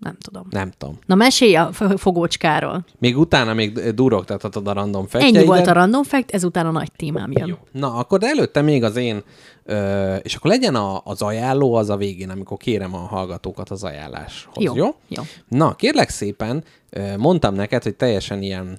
Nem 0.00 0.16
tudom. 0.20 0.46
Nem 0.50 0.70
tudom. 0.78 0.98
Na 1.06 1.14
mesélj 1.14 1.54
a 1.54 1.72
fogócskáról. 1.96 2.84
Még 2.98 3.18
utána 3.18 3.54
még 3.54 3.94
durogtathatod 3.94 4.68
a 4.68 4.72
random 4.72 5.06
fektjeidet. 5.06 5.40
Ennyi 5.40 5.46
volt 5.48 5.66
a 5.66 5.72
random 5.72 6.02
fact, 6.02 6.30
ezután 6.30 6.66
a 6.66 6.70
nagy 6.70 6.92
témám 6.96 7.32
jön. 7.32 7.48
Jó. 7.48 7.54
Na, 7.72 7.94
akkor 7.94 8.18
de 8.18 8.26
előtte 8.26 8.62
még 8.62 8.84
az 8.84 8.96
én, 8.96 9.22
ö, 9.64 10.14
és 10.14 10.34
akkor 10.34 10.50
legyen 10.50 10.74
a, 10.74 11.00
az 11.04 11.22
ajánló 11.22 11.74
az 11.74 11.90
a 11.90 11.96
végén, 11.96 12.30
amikor 12.30 12.56
kérem 12.56 12.94
a 12.94 12.98
hallgatókat 12.98 13.70
az 13.70 13.84
ajánláshoz. 13.84 14.64
Jó, 14.64 14.76
Jó? 14.76 14.94
jó. 15.08 15.22
Na, 15.48 15.74
kérlek 15.74 16.08
szépen, 16.08 16.64
ö, 16.90 17.16
mondtam 17.16 17.54
neked, 17.54 17.82
hogy 17.82 17.94
teljesen 17.94 18.42
ilyen, 18.42 18.78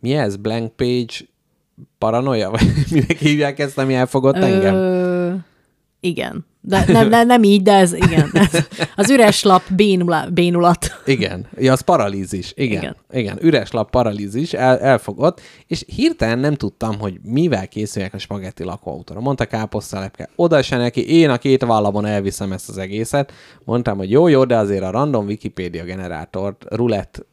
mi 0.00 0.14
ez, 0.14 0.36
blank 0.36 0.72
page 0.76 1.14
paranoia, 1.98 2.50
vagy 2.50 2.72
minek 2.92 3.18
hívják 3.18 3.58
ezt, 3.58 3.78
ami 3.78 3.94
elfogott 3.94 4.36
engem? 4.36 4.74
Igen. 6.00 6.46
De 6.60 6.84
nem, 6.86 7.08
nem, 7.08 7.26
nem 7.26 7.42
így, 7.42 7.62
de 7.62 7.72
ez 7.72 7.92
igen. 7.92 8.30
Ez, 8.32 8.66
az 8.96 9.10
üres 9.10 9.42
lap 9.42 9.62
bénula, 9.76 10.28
bénulat. 10.30 10.86
Igen, 11.06 11.46
ja, 11.58 11.72
az 11.72 11.80
paralízis. 11.80 12.52
Igen, 12.56 12.78
igen. 12.78 12.96
Igen. 13.10 13.38
üres 13.40 13.70
lap 13.70 13.90
paralízis, 13.90 14.52
el, 14.52 14.78
elfogott, 14.78 15.40
és 15.66 15.84
hirtelen 15.86 16.38
nem 16.38 16.54
tudtam, 16.54 16.98
hogy 16.98 17.20
mivel 17.22 17.68
készüljek 17.68 18.14
a 18.14 18.18
spagetti 18.18 18.64
lakóautóra. 18.64 19.20
Mondta 19.20 19.44
káposztalepke, 19.44 20.28
oda 20.36 20.62
se 20.62 20.76
neki, 20.76 21.18
én 21.20 21.30
a 21.30 21.38
két 21.38 21.64
vállamon 21.64 22.04
elviszem 22.04 22.52
ezt 22.52 22.68
az 22.68 22.78
egészet. 22.78 23.32
Mondtam, 23.64 23.98
hogy 23.98 24.10
jó, 24.10 24.28
jó, 24.28 24.44
de 24.44 24.56
azért 24.56 24.82
a 24.82 24.90
random 24.90 25.26
Wikipedia 25.26 25.84
generátort, 25.84 26.64
rulett 26.68 27.26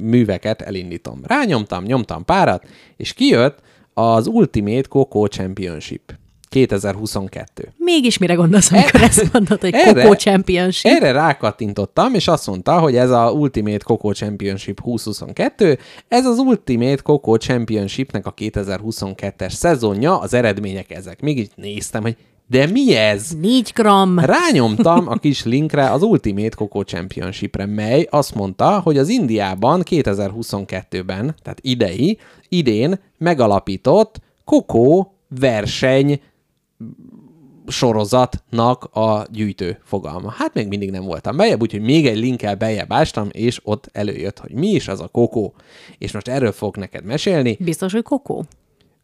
műveket 0.00 0.62
elindítom. 0.62 1.20
Rányomtam, 1.26 1.84
nyomtam 1.84 2.24
párat, 2.24 2.66
és 2.96 3.12
kijött 3.12 3.58
az 3.94 4.26
Ultimate 4.26 4.88
Coco 4.88 5.26
Championship. 5.26 6.18
2022. 6.50 7.72
Mégis 7.76 8.18
mire 8.18 8.34
gondolsz, 8.34 8.72
amikor 8.72 9.02
ezt 9.02 9.32
mondod, 9.32 9.60
hogy 9.60 9.74
Erre- 9.74 10.02
Coco 10.02 10.14
Championship? 10.14 10.90
Erre 10.92 11.12
rákattintottam, 11.12 12.14
és 12.14 12.28
azt 12.28 12.46
mondta, 12.46 12.78
hogy 12.78 12.96
ez 12.96 13.10
a 13.10 13.30
Ultimate 13.30 13.84
Coco 13.84 14.12
Championship 14.12 14.80
2022, 14.82 15.78
ez 16.08 16.26
az 16.26 16.38
Ultimate 16.38 17.02
Coco 17.02 17.36
Championshipnek 17.36 18.26
a 18.26 18.34
2022-es 18.34 19.50
szezonja, 19.50 20.18
az 20.18 20.34
eredmények 20.34 20.90
ezek. 20.90 21.20
Mégis 21.20 21.46
néztem, 21.54 22.02
hogy 22.02 22.16
de 22.48 22.66
mi 22.66 22.94
ez? 22.96 23.30
4 23.40 23.70
gram. 23.74 24.18
Rányomtam 24.18 25.08
a 25.08 25.16
kis 25.24 25.44
linkre 25.44 25.90
az 25.90 26.02
Ultimate 26.02 26.56
Coco 26.56 26.82
Championshipre, 26.82 27.66
mely 27.66 28.06
azt 28.10 28.34
mondta, 28.34 28.80
hogy 28.80 28.98
az 28.98 29.08
Indiában 29.08 29.82
2022-ben, 29.90 31.34
tehát 31.42 31.58
idei, 31.60 32.18
idén 32.48 33.00
megalapított 33.18 34.20
Coco 34.44 35.06
verseny 35.38 36.20
sorozatnak 37.66 38.84
a 38.84 39.26
gyűjtő 39.30 39.78
fogalma. 39.84 40.30
Hát 40.30 40.54
még 40.54 40.68
mindig 40.68 40.90
nem 40.90 41.04
voltam 41.04 41.36
bejebb, 41.36 41.60
úgyhogy 41.60 41.80
még 41.80 42.06
egy 42.06 42.18
linkkel 42.18 42.54
bejebb 42.54 42.92
ástam, 42.92 43.28
és 43.32 43.60
ott 43.62 43.88
előjött, 43.92 44.38
hogy 44.38 44.52
mi 44.52 44.68
is 44.68 44.88
az 44.88 45.00
a 45.00 45.08
kokó. 45.08 45.54
És 45.98 46.12
most 46.12 46.28
erről 46.28 46.52
fogok 46.52 46.76
neked 46.76 47.04
mesélni. 47.04 47.56
Biztos, 47.60 47.92
hogy 47.92 48.02
Coco? 48.02 48.42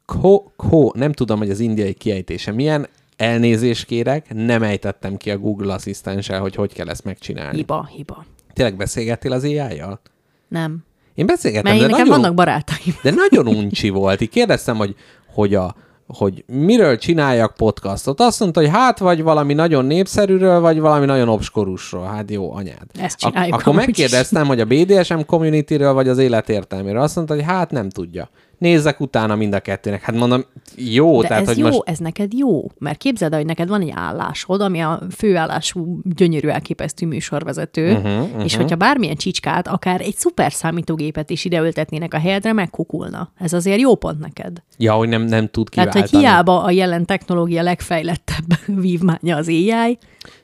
Ko, 0.05 0.43
ko, 0.57 0.91
nem 0.95 1.13
tudom, 1.13 1.39
hogy 1.39 1.51
az 1.51 1.61
indiai 1.61 1.93
kiejtése 1.95 2.53
milyen, 2.53 2.89
elnézést 3.17 3.85
kérek, 3.85 4.35
nem 4.35 4.63
ejtettem 4.63 5.17
ki 5.17 5.31
a 5.31 5.39
Google 5.39 5.73
asszisztenssel, 5.75 6.41
hogy 6.41 6.55
hogy 6.55 6.73
kell 6.73 6.89
ezt 6.89 7.05
megcsinálni. 7.05 7.57
Hiba, 7.57 7.89
hiba. 7.97 8.25
Tényleg 8.53 8.77
beszélgettél 8.77 9.33
az 9.33 9.45
AI-jal? 9.45 10.01
Nem. 10.49 10.85
Én 11.15 11.27
beszélgettem, 11.27 11.77
Mert 11.77 11.85
de 11.85 11.91
nekem 11.91 12.07
nagyon, 12.07 12.21
vannak 12.21 12.37
barátaim. 12.37 12.95
de 13.03 13.11
nagyon 13.11 13.47
uncsi 13.47 13.89
volt. 13.89 14.21
Így 14.21 14.29
kérdeztem, 14.29 14.77
hogy, 14.77 14.95
hogy 15.27 15.55
a 15.55 15.75
hogy 16.07 16.45
miről 16.47 16.99
csináljak 16.99 17.55
podcastot. 17.55 18.21
Azt 18.21 18.41
mondta, 18.41 18.61
hogy 18.61 18.69
hát 18.71 18.99
vagy 18.99 19.23
valami 19.23 19.55
nagyon 19.55 19.85
népszerűről, 19.85 20.61
vagy 20.61 20.81
valami 20.81 21.07
nagyon 21.07 21.29
obskurusról. 21.29 22.05
Hát 22.05 22.31
jó, 22.31 22.55
anyád. 22.55 22.83
Ezt 23.01 23.19
csináljuk 23.19 23.55
Ak- 23.55 23.63
akkor 23.63 23.75
megkérdeztem, 23.75 24.47
hogy 24.47 24.61
a 24.61 24.65
BDSM 24.65 25.21
communityről, 25.27 25.93
vagy 25.93 26.09
az 26.09 26.19
élet 26.19 26.49
értelméről. 26.49 27.01
Azt 27.01 27.17
mondta, 27.17 27.35
hogy 27.35 27.45
hát 27.45 27.71
nem 27.71 27.91
tudja. 27.91 28.29
Nézzek 28.59 29.01
utána 29.01 29.37
mind 29.37 29.55
a 29.55 29.61
kettőnek. 29.61 30.03
Hát 30.03 30.17
mondom, 30.17 30.45
jó, 30.77 31.21
De 31.21 31.29
tehát, 31.29 31.43
ez 31.43 31.49
hogy 31.49 31.59
jó, 31.59 31.67
most... 31.67 31.83
ez 31.85 31.99
neked 31.99 32.33
jó, 32.33 32.71
mert 32.79 32.99
képzeld 32.99 33.33
el, 33.33 33.39
hogy 33.39 33.47
neked 33.47 33.69
van 33.69 33.81
egy 33.81 33.93
állásod, 33.95 34.61
ami 34.61 34.81
a 34.81 35.03
főállású, 35.17 36.01
gyönyörű, 36.03 36.49
elképesztő 36.49 37.07
műsorvezető, 37.07 37.93
Mhm, 37.93 38.07
uh-huh, 38.07 38.23
uh-huh. 38.23 38.45
és 38.45 38.57
hogyha 38.57 38.77
bármilyen 38.77 39.17
csicskát, 39.17 39.69
akár 39.69 40.01
egy 40.01 40.15
szuper 40.17 40.53
számítógépet 40.53 41.31
is 41.31 41.45
ideültetnének 41.45 42.15
a 42.15 42.19
helyedre, 42.19 42.53
megkukulna. 42.53 43.33
Ez 43.39 43.53
azért 43.53 43.81
jó 43.81 43.95
pont 43.95 44.19
neked. 44.19 44.63
Ja, 44.79 44.93
hogy 44.93 45.09
nem, 45.09 45.23
nem 45.23 45.49
tud 45.49 45.69
Tehát, 45.71 45.91
kiváltani. 45.93 46.23
hogy 46.23 46.31
hiába 46.33 46.63
a 46.63 46.71
jelen 46.71 47.05
technológia 47.05 47.63
legfejlettebb 47.63 48.59
vívmánya 48.83 49.37
az 49.37 49.49
AI, 49.49 49.99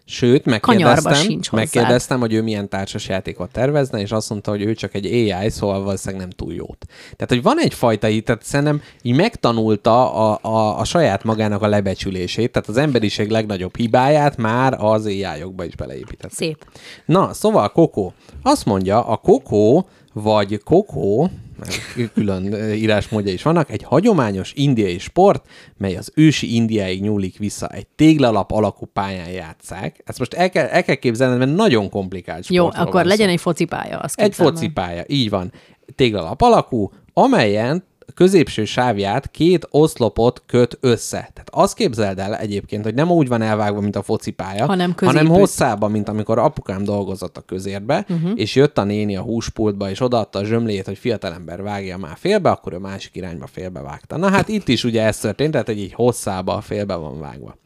Sőt, 0.05 0.44
megkérdeztem, 0.44 1.14
sincs 1.14 1.48
hozzád. 1.48 1.64
megkérdeztem, 1.64 2.20
hogy 2.20 2.32
ő 2.32 2.42
milyen 2.42 2.68
társasjátékot 2.68 3.50
tervezne, 3.50 4.00
és 4.00 4.11
azt 4.11 4.30
mondta, 4.30 4.50
hogy 4.50 4.62
ő 4.62 4.74
csak 4.74 4.94
egy 4.94 5.07
AI, 5.07 5.50
szóval 5.50 5.82
valószínűleg 5.82 6.20
nem 6.20 6.30
túl 6.30 6.55
jót. 6.55 6.86
Tehát, 7.03 7.28
hogy 7.28 7.42
van 7.42 7.61
egyfajta 7.61 8.09
tehát 8.24 8.42
szerintem 8.44 8.82
így 9.03 9.16
megtanulta 9.16 10.14
a, 10.14 10.38
a, 10.42 10.78
a 10.78 10.84
saját 10.84 11.24
magának 11.24 11.62
a 11.62 11.66
lebecsülését, 11.66 12.53
tehát 12.53 12.68
az 12.68 12.76
emberiség 12.76 13.30
legnagyobb 13.30 13.76
hibáját 13.76 14.36
már 14.36 14.76
az 14.78 15.07
AI-okba 15.07 15.64
is 15.64 15.76
beleépített. 15.76 16.32
szép. 16.32 16.66
Na, 17.07 17.32
szóval 17.32 17.72
Kokó. 17.72 18.12
Azt 18.42 18.64
mondja, 18.64 19.07
a 19.07 19.16
kokó 19.16 19.88
vagy 20.12 20.61
kokó, 20.64 21.30
mert 21.66 22.12
külön 22.12 22.72
írásmódja 22.74 23.32
is 23.32 23.42
vannak, 23.42 23.70
egy 23.70 23.82
hagyományos 23.82 24.52
indiai 24.54 24.98
sport, 24.98 25.46
mely 25.76 25.96
az 25.96 26.12
ősi 26.14 26.54
Indiáig 26.54 27.02
nyúlik 27.02 27.38
vissza. 27.38 27.68
Egy 27.68 27.86
téglalap 27.86 28.50
alakú 28.52 28.86
pályán 28.86 29.30
játszák. 29.30 30.02
Ezt 30.04 30.18
most 30.18 30.34
el 30.34 30.50
kell, 30.50 30.66
el 30.66 30.84
kell 30.84 30.94
képzelni, 30.94 31.38
mert 31.38 31.54
nagyon 31.54 31.90
komplikált 31.90 32.46
Jó, 32.46 32.62
sportról 32.64 32.86
akkor 32.86 33.04
legyen 33.04 33.26
szó. 33.26 33.32
egy 33.32 33.40
focipálya. 33.40 33.98
Azt 33.98 34.20
Egy 34.20 34.34
focipálya, 34.34 35.04
így 35.06 35.30
van. 35.30 35.52
Téglalap 35.94 36.40
alakú, 36.40 36.90
amelyen 37.12 37.84
középső 38.14 38.64
sávját 38.64 39.30
két 39.30 39.66
oszlopot 39.70 40.42
köt 40.46 40.78
össze. 40.80 41.16
Tehát 41.16 41.48
azt 41.50 41.74
képzeld 41.74 42.18
el 42.18 42.36
egyébként, 42.36 42.84
hogy 42.84 42.94
nem 42.94 43.10
úgy 43.10 43.28
van 43.28 43.42
elvágva, 43.42 43.80
mint 43.80 43.96
a 43.96 44.02
focipálya, 44.02 44.66
Hanem 44.66 44.94
hanem 44.96 45.14
középű. 45.14 45.38
hosszában, 45.38 45.90
mint 45.90 46.08
amikor 46.08 46.38
apukám 46.38 46.84
dolgozott 46.84 47.36
a 47.36 47.40
közérbe, 47.40 48.06
uh-huh. 48.08 48.30
és 48.34 48.54
jött 48.54 48.78
a 48.78 48.84
néni 48.84 49.16
a 49.16 49.22
húspultba, 49.22 49.90
és 49.90 50.00
odaadta 50.00 50.38
a 50.38 50.44
zsömlét, 50.44 50.86
hogy 50.86 50.98
fiatalember 50.98 51.62
vágja 51.62 51.96
már 51.98 52.16
félbe, 52.18 52.50
akkor 52.50 52.72
ő 52.72 52.78
másik 52.78 53.16
irányba 53.16 53.46
félbe 53.46 53.80
vágta. 53.80 54.16
Na 54.16 54.30
hát 54.30 54.48
itt 54.48 54.68
is 54.68 54.84
ugye 54.84 55.02
ez 55.02 55.18
történt, 55.18 55.52
tehát 55.52 55.68
egy 55.68 55.78
így 55.78 55.92
hosszába 55.92 56.60
félbe 56.60 56.94
van 56.94 57.20
vágva. 57.20 57.56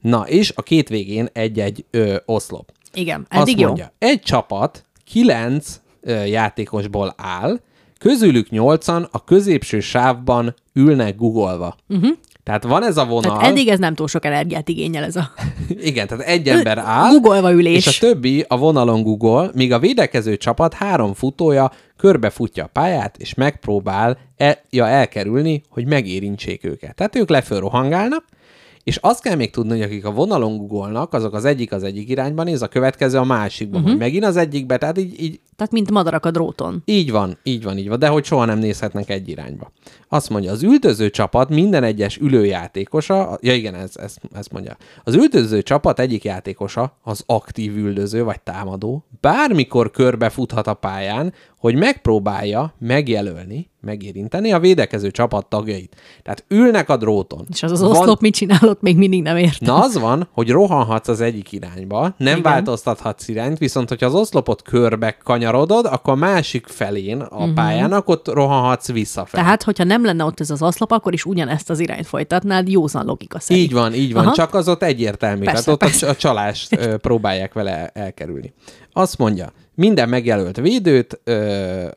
Na, 0.00 0.24
és 0.28 0.52
a 0.56 0.62
két 0.62 0.88
végén 0.88 1.28
egy-egy 1.32 1.84
ö, 1.90 2.16
oszlop. 2.24 2.72
Igen, 2.94 3.26
Azt 3.30 3.40
eddig 3.40 3.58
jó. 3.58 3.66
mondja, 3.66 3.92
egy 3.98 4.20
csapat 4.20 4.84
kilenc 5.04 5.80
ö, 6.00 6.24
játékosból 6.24 7.14
áll, 7.16 7.60
közülük 8.02 8.50
nyolcan 8.50 9.08
a 9.10 9.24
középső 9.24 9.80
sávban 9.80 10.54
ülnek 10.74 11.16
guggolva. 11.16 11.76
Uh-huh. 11.88 12.10
Tehát 12.42 12.62
van 12.62 12.84
ez 12.84 12.96
a 12.96 13.04
vonal. 13.04 13.30
Mhm. 13.30 13.38
Tehát 13.38 13.50
eddig 13.50 13.68
ez 13.68 13.78
nem 13.78 13.94
túl 13.94 14.08
sok 14.08 14.24
energiát 14.24 14.68
igényel 14.68 15.04
ez 15.04 15.16
a 15.16 15.30
Igen, 15.90 16.06
tehát 16.06 16.24
egy 16.24 16.48
ember 16.48 16.78
áll, 16.78 17.10
Googolva 17.10 17.52
ülés. 17.52 17.86
és 17.86 17.96
a 17.96 18.06
többi 18.06 18.44
a 18.48 18.56
vonalon 18.56 19.02
Google, 19.02 19.50
míg 19.54 19.72
a 19.72 19.78
védekező 19.78 20.36
csapat 20.36 20.74
három 20.74 21.14
futója 21.14 21.72
körbefutja 21.96 22.64
a 22.64 22.70
pályát, 22.72 23.16
és 23.18 23.34
megpróbál 23.34 24.18
el, 24.36 24.58
ja, 24.70 24.88
elkerülni, 24.88 25.62
hogy 25.68 25.86
megérintsék 25.86 26.64
őket. 26.64 26.94
Tehát 26.94 27.16
ők 27.16 27.28
leföl 27.28 27.60
rohangálnak, 27.60 28.24
és 28.84 28.96
azt 28.96 29.22
kell 29.22 29.34
még 29.34 29.50
tudni, 29.50 29.70
hogy 29.72 29.82
akik 29.82 30.04
a 30.04 30.10
vonalon 30.10 30.56
googolnak, 30.56 31.12
azok 31.12 31.34
az 31.34 31.44
egyik 31.44 31.72
az 31.72 31.82
egyik 31.82 32.08
irányban 32.08 32.44
néz, 32.44 32.62
a 32.62 32.68
következő 32.68 33.18
a 33.18 33.24
másikban, 33.24 33.82
uh-huh. 33.82 33.98
megint 33.98 34.24
az 34.24 34.36
egyikbe, 34.36 34.78
tehát 34.78 34.98
így, 34.98 35.22
így 35.22 35.40
Tehát 35.56 35.72
mint 35.72 35.90
madarak 35.90 36.26
a 36.26 36.30
dróton. 36.30 36.82
így 36.84 37.10
van, 37.10 37.38
így 37.42 37.62
van, 37.62 37.78
így 37.78 37.88
van, 37.88 37.98
de 37.98 38.08
hogy 38.08 38.24
soha 38.24 38.44
nem 38.44 38.58
nézhetnek 38.58 39.10
egy 39.10 39.28
irányba. 39.28 39.72
Azt 40.08 40.30
mondja, 40.30 40.52
az 40.52 40.62
üldöző 40.62 41.10
csapat 41.10 41.48
minden 41.48 41.82
egyes 41.82 42.16
ülőjátékosa, 42.16 43.38
ja 43.40 43.54
igen, 43.54 43.74
ez, 43.74 43.96
ez, 43.96 44.14
ez 44.34 44.46
mondja, 44.46 44.76
az 45.04 45.14
üldöző 45.14 45.62
csapat 45.62 45.98
egyik 45.98 46.24
játékosa, 46.24 46.98
az 47.02 47.22
aktív 47.26 47.76
üldöző 47.76 48.24
vagy 48.24 48.40
támadó, 48.40 49.04
bármikor 49.20 49.90
körbefuthat 49.90 50.66
a 50.66 50.74
pályán, 50.74 51.32
hogy 51.58 51.74
megpróbálja 51.74 52.74
megjelölni, 52.78 53.70
megérinteni 53.82 54.52
a 54.52 54.58
védekező 54.58 55.10
csapat 55.10 55.46
tagjait. 55.46 55.96
Tehát 56.22 56.44
ülnek 56.48 56.88
a 56.88 56.96
dróton. 56.96 57.46
És 57.52 57.62
az 57.62 57.70
az 57.70 57.82
oszlop 57.82 58.20
mit 58.20 58.34
csinálott, 58.34 58.80
még 58.80 58.96
mindig 58.96 59.22
nem 59.22 59.36
értem. 59.36 59.74
Na 59.74 59.82
az 59.82 59.98
van, 59.98 60.28
hogy 60.32 60.50
rohanhatsz 60.50 61.08
az 61.08 61.20
egyik 61.20 61.52
irányba, 61.52 62.14
nem 62.16 62.38
Igen. 62.38 62.52
Változtathatsz 62.52 63.28
irányt, 63.28 63.58
viszont 63.58 63.88
hogyha 63.88 64.06
az 64.06 64.14
oszlopot 64.14 64.62
körbe 64.62 65.16
kanyarodod, 65.24 65.86
akkor 65.86 66.12
a 66.12 66.16
másik 66.16 66.66
felén 66.66 67.20
a 67.20 67.36
uh-huh. 67.36 67.54
pályának 67.54 68.08
ott 68.08 68.28
rohanhatsz 68.28 68.92
visszafelé. 68.92 69.42
Tehát, 69.42 69.62
hogyha 69.62 69.84
nem 69.84 70.04
lenne 70.04 70.24
ott 70.24 70.40
ez 70.40 70.50
az 70.50 70.62
oszlop, 70.62 70.92
akkor 70.92 71.12
is 71.12 71.24
ugyanezt 71.24 71.70
az 71.70 71.78
irányt 71.78 72.06
folytatnád, 72.06 72.68
józan 72.68 73.04
logika 73.04 73.40
szerint. 73.40 73.66
Így 73.66 73.72
van, 73.72 73.94
így 73.94 74.12
van, 74.12 74.24
Aha. 74.24 74.34
Csak 74.34 74.54
az 74.54 74.68
ott 74.68 74.82
egyértelmű. 74.82 75.44
Persze, 75.44 75.64
Tehát 75.64 75.82
ott 75.82 75.88
persze. 75.88 76.06
a, 76.06 76.10
a 76.10 76.16
csalást 76.16 76.96
próbálják 76.96 77.52
vele 77.52 77.86
elkerülni. 77.86 78.52
Azt 78.92 79.18
mondja, 79.18 79.52
minden 79.74 80.08
megjelölt 80.08 80.56
védőt 80.56 81.20
ö, 81.24 81.88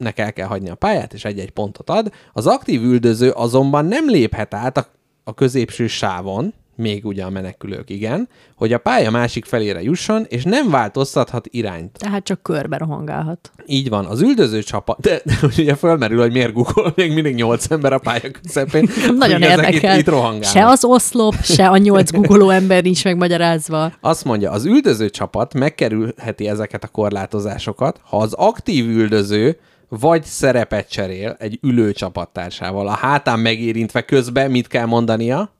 nek 0.00 0.18
el 0.18 0.32
kell 0.32 0.46
hagyni 0.46 0.70
a 0.70 0.74
pályát, 0.74 1.12
és 1.12 1.24
egy-egy 1.24 1.50
pontot 1.50 1.90
ad. 1.90 2.12
Az 2.32 2.46
aktív 2.46 2.82
üldöző 2.82 3.30
azonban 3.30 3.84
nem 3.84 4.08
léphet 4.08 4.54
át 4.54 4.76
a, 4.76 4.86
a 5.24 5.34
középső 5.34 5.86
sávon, 5.86 6.54
még 6.80 7.06
ugye 7.06 7.24
a 7.24 7.30
menekülők 7.30 7.90
igen, 7.90 8.28
hogy 8.56 8.72
a 8.72 8.78
pálya 8.78 9.10
másik 9.10 9.44
felére 9.44 9.82
jusson, 9.82 10.26
és 10.28 10.44
nem 10.44 10.70
változtathat 10.70 11.46
irányt. 11.50 11.98
Tehát 11.98 12.24
csak 12.24 12.42
körbe 12.42 12.76
rohangálhat. 12.76 13.50
Így 13.66 13.88
van, 13.88 14.04
az 14.04 14.20
üldöző 14.20 14.62
csapat, 14.62 15.00
de, 15.00 15.20
de 15.24 15.34
ugye 15.58 15.74
fölmerül, 15.74 16.20
hogy 16.20 16.32
miért 16.32 16.52
Google 16.52 16.92
még 16.94 17.12
mindig 17.12 17.34
nyolc 17.34 17.70
ember 17.70 17.92
a 17.92 17.98
pálya 17.98 18.30
közepén. 18.42 18.88
Nagyon 19.18 19.42
érdekel. 19.42 19.98
Itt, 19.98 20.06
itt 20.06 20.44
se 20.44 20.66
az 20.66 20.84
oszlop, 20.84 21.34
se 21.42 21.68
a 21.68 21.76
nyolc 21.76 22.10
googoló 22.10 22.50
ember 22.50 22.82
nincs 22.82 23.04
megmagyarázva. 23.04 23.92
Azt 24.00 24.24
mondja, 24.24 24.50
az 24.50 24.64
üldöző 24.64 25.10
csapat 25.10 25.54
megkerülheti 25.54 26.48
ezeket 26.48 26.84
a 26.84 26.88
korlátozásokat, 26.88 28.00
ha 28.04 28.16
az 28.16 28.32
aktív 28.32 28.88
üldöző 28.88 29.58
vagy 29.90 30.24
szerepet 30.24 30.90
cserél 30.90 31.36
egy 31.38 31.58
ülő 31.62 31.92
csapattársával, 31.92 32.88
a 32.88 32.90
hátán 32.90 33.38
megérintve 33.38 34.02
közben 34.02 34.50
mit 34.50 34.66
kell 34.66 34.86
mondania? 34.86 35.50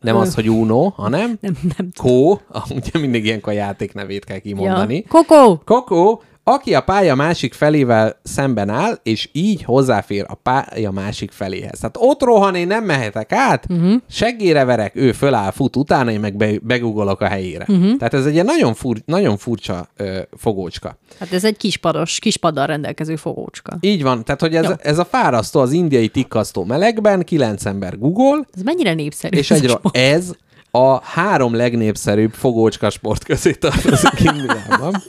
Nem 0.00 0.16
az, 0.16 0.34
hogy 0.34 0.50
Uno, 0.50 0.88
hanem 0.88 1.38
Nem, 1.40 1.56
nem. 1.76 1.88
Kó, 1.96 2.40
ugye 2.70 2.98
mindig 2.98 3.24
ilyenkor 3.24 3.52
a 3.52 3.56
játék 3.56 3.94
nevét 3.94 4.24
kell 4.24 4.38
kimondani. 4.38 4.94
Ja. 4.94 5.02
Kokó! 5.08 5.62
Kokó, 5.64 6.22
aki 6.48 6.74
a 6.74 6.80
pálya 6.80 7.14
másik 7.14 7.54
felével 7.54 8.16
szemben 8.22 8.68
áll, 8.68 8.98
és 9.02 9.28
így 9.32 9.62
hozzáfér 9.62 10.24
a 10.28 10.34
pálya 10.34 10.90
másik 10.90 11.30
feléhez. 11.30 11.78
Tehát 11.78 11.96
ott 11.98 12.22
rohan, 12.22 12.54
én 12.54 12.66
nem 12.66 12.84
mehetek 12.84 13.32
át, 13.32 13.66
uh-huh. 13.68 13.94
seggére 14.08 14.64
verek, 14.64 14.96
ő 14.96 15.12
föláll, 15.12 15.50
fut 15.50 15.76
utána, 15.76 16.10
én 16.10 16.20
meg 16.20 16.36
be, 16.36 16.50
begugolok 16.62 17.20
a 17.20 17.26
helyére. 17.26 17.64
Uh-huh. 17.68 17.96
Tehát 17.96 18.14
ez 18.14 18.26
egy 18.26 18.44
nagyon, 18.44 18.74
fur, 18.74 18.96
nagyon 19.04 19.36
furcsa 19.36 19.88
ö, 19.96 20.20
fogócska. 20.36 20.98
Hát 21.18 21.32
ez 21.32 21.44
egy 21.44 21.56
kispados, 21.56 22.18
kispaddal 22.18 22.66
rendelkező 22.66 23.16
fogócska. 23.16 23.76
Így 23.80 24.02
van, 24.02 24.24
tehát 24.24 24.40
hogy 24.40 24.54
ez, 24.54 24.64
Jó. 24.64 24.70
ez 24.78 24.98
a 24.98 25.04
fárasztó 25.04 25.60
az 25.60 25.72
indiai 25.72 26.08
tikkasztó 26.08 26.64
melegben, 26.64 27.24
kilenc 27.24 27.64
ember 27.64 27.98
Google, 27.98 28.46
Ez 28.56 28.62
mennyire 28.62 28.94
népszerű? 28.94 29.36
és 29.38 29.50
ez 29.50 29.62
egy, 29.62 29.78
ez 29.92 30.32
a 30.76 31.00
három 31.04 31.54
legnépszerűbb 31.54 32.32
fogócska 32.32 32.90
sport 32.90 33.24
közé 33.24 33.52
tartozik 33.52 34.20
Indiában. 34.20 35.02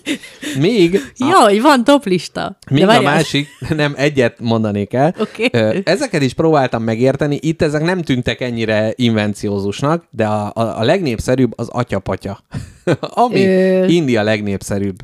Még 0.59 1.13
Jaj, 1.17 1.59
van 1.59 1.83
toplista. 1.83 2.57
Még 2.71 2.87
a 2.87 3.01
másik, 3.01 3.47
nem, 3.75 3.93
egyet 3.97 4.39
mondanék 4.39 4.93
el. 4.93 5.15
Oké. 5.19 5.49
Ö, 5.51 5.77
Ezeket 5.83 6.21
is 6.21 6.33
próbáltam 6.33 6.83
megérteni, 6.83 7.39
itt 7.41 7.61
ezek 7.61 7.83
nem 7.83 8.01
tűntek 8.01 8.41
ennyire 8.41 8.93
invenciózusnak, 8.95 10.03
de 10.09 10.25
a, 10.25 10.51
a, 10.53 10.79
a 10.79 10.83
legnépszerűbb 10.83 11.51
az 11.55 11.67
atyapatya, 11.67 12.39
ami 13.25 13.45
Ö. 13.45 13.85
India 13.85 14.23
legnépszerűbb 14.23 14.95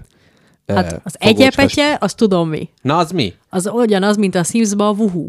Hát 0.68 1.01
az 1.03 1.16
egyepetje, 1.20 1.97
azt 1.99 2.18
tudom 2.18 2.49
mi. 2.49 2.70
Na, 2.82 2.97
az 2.97 3.11
mi? 3.11 3.34
Az 3.49 3.70
ugyanaz, 3.74 4.18
mint 4.18 4.36
a 4.36 4.43
Sims-ba 4.43 4.88
a 4.88 4.93
vuhu. 4.93 5.28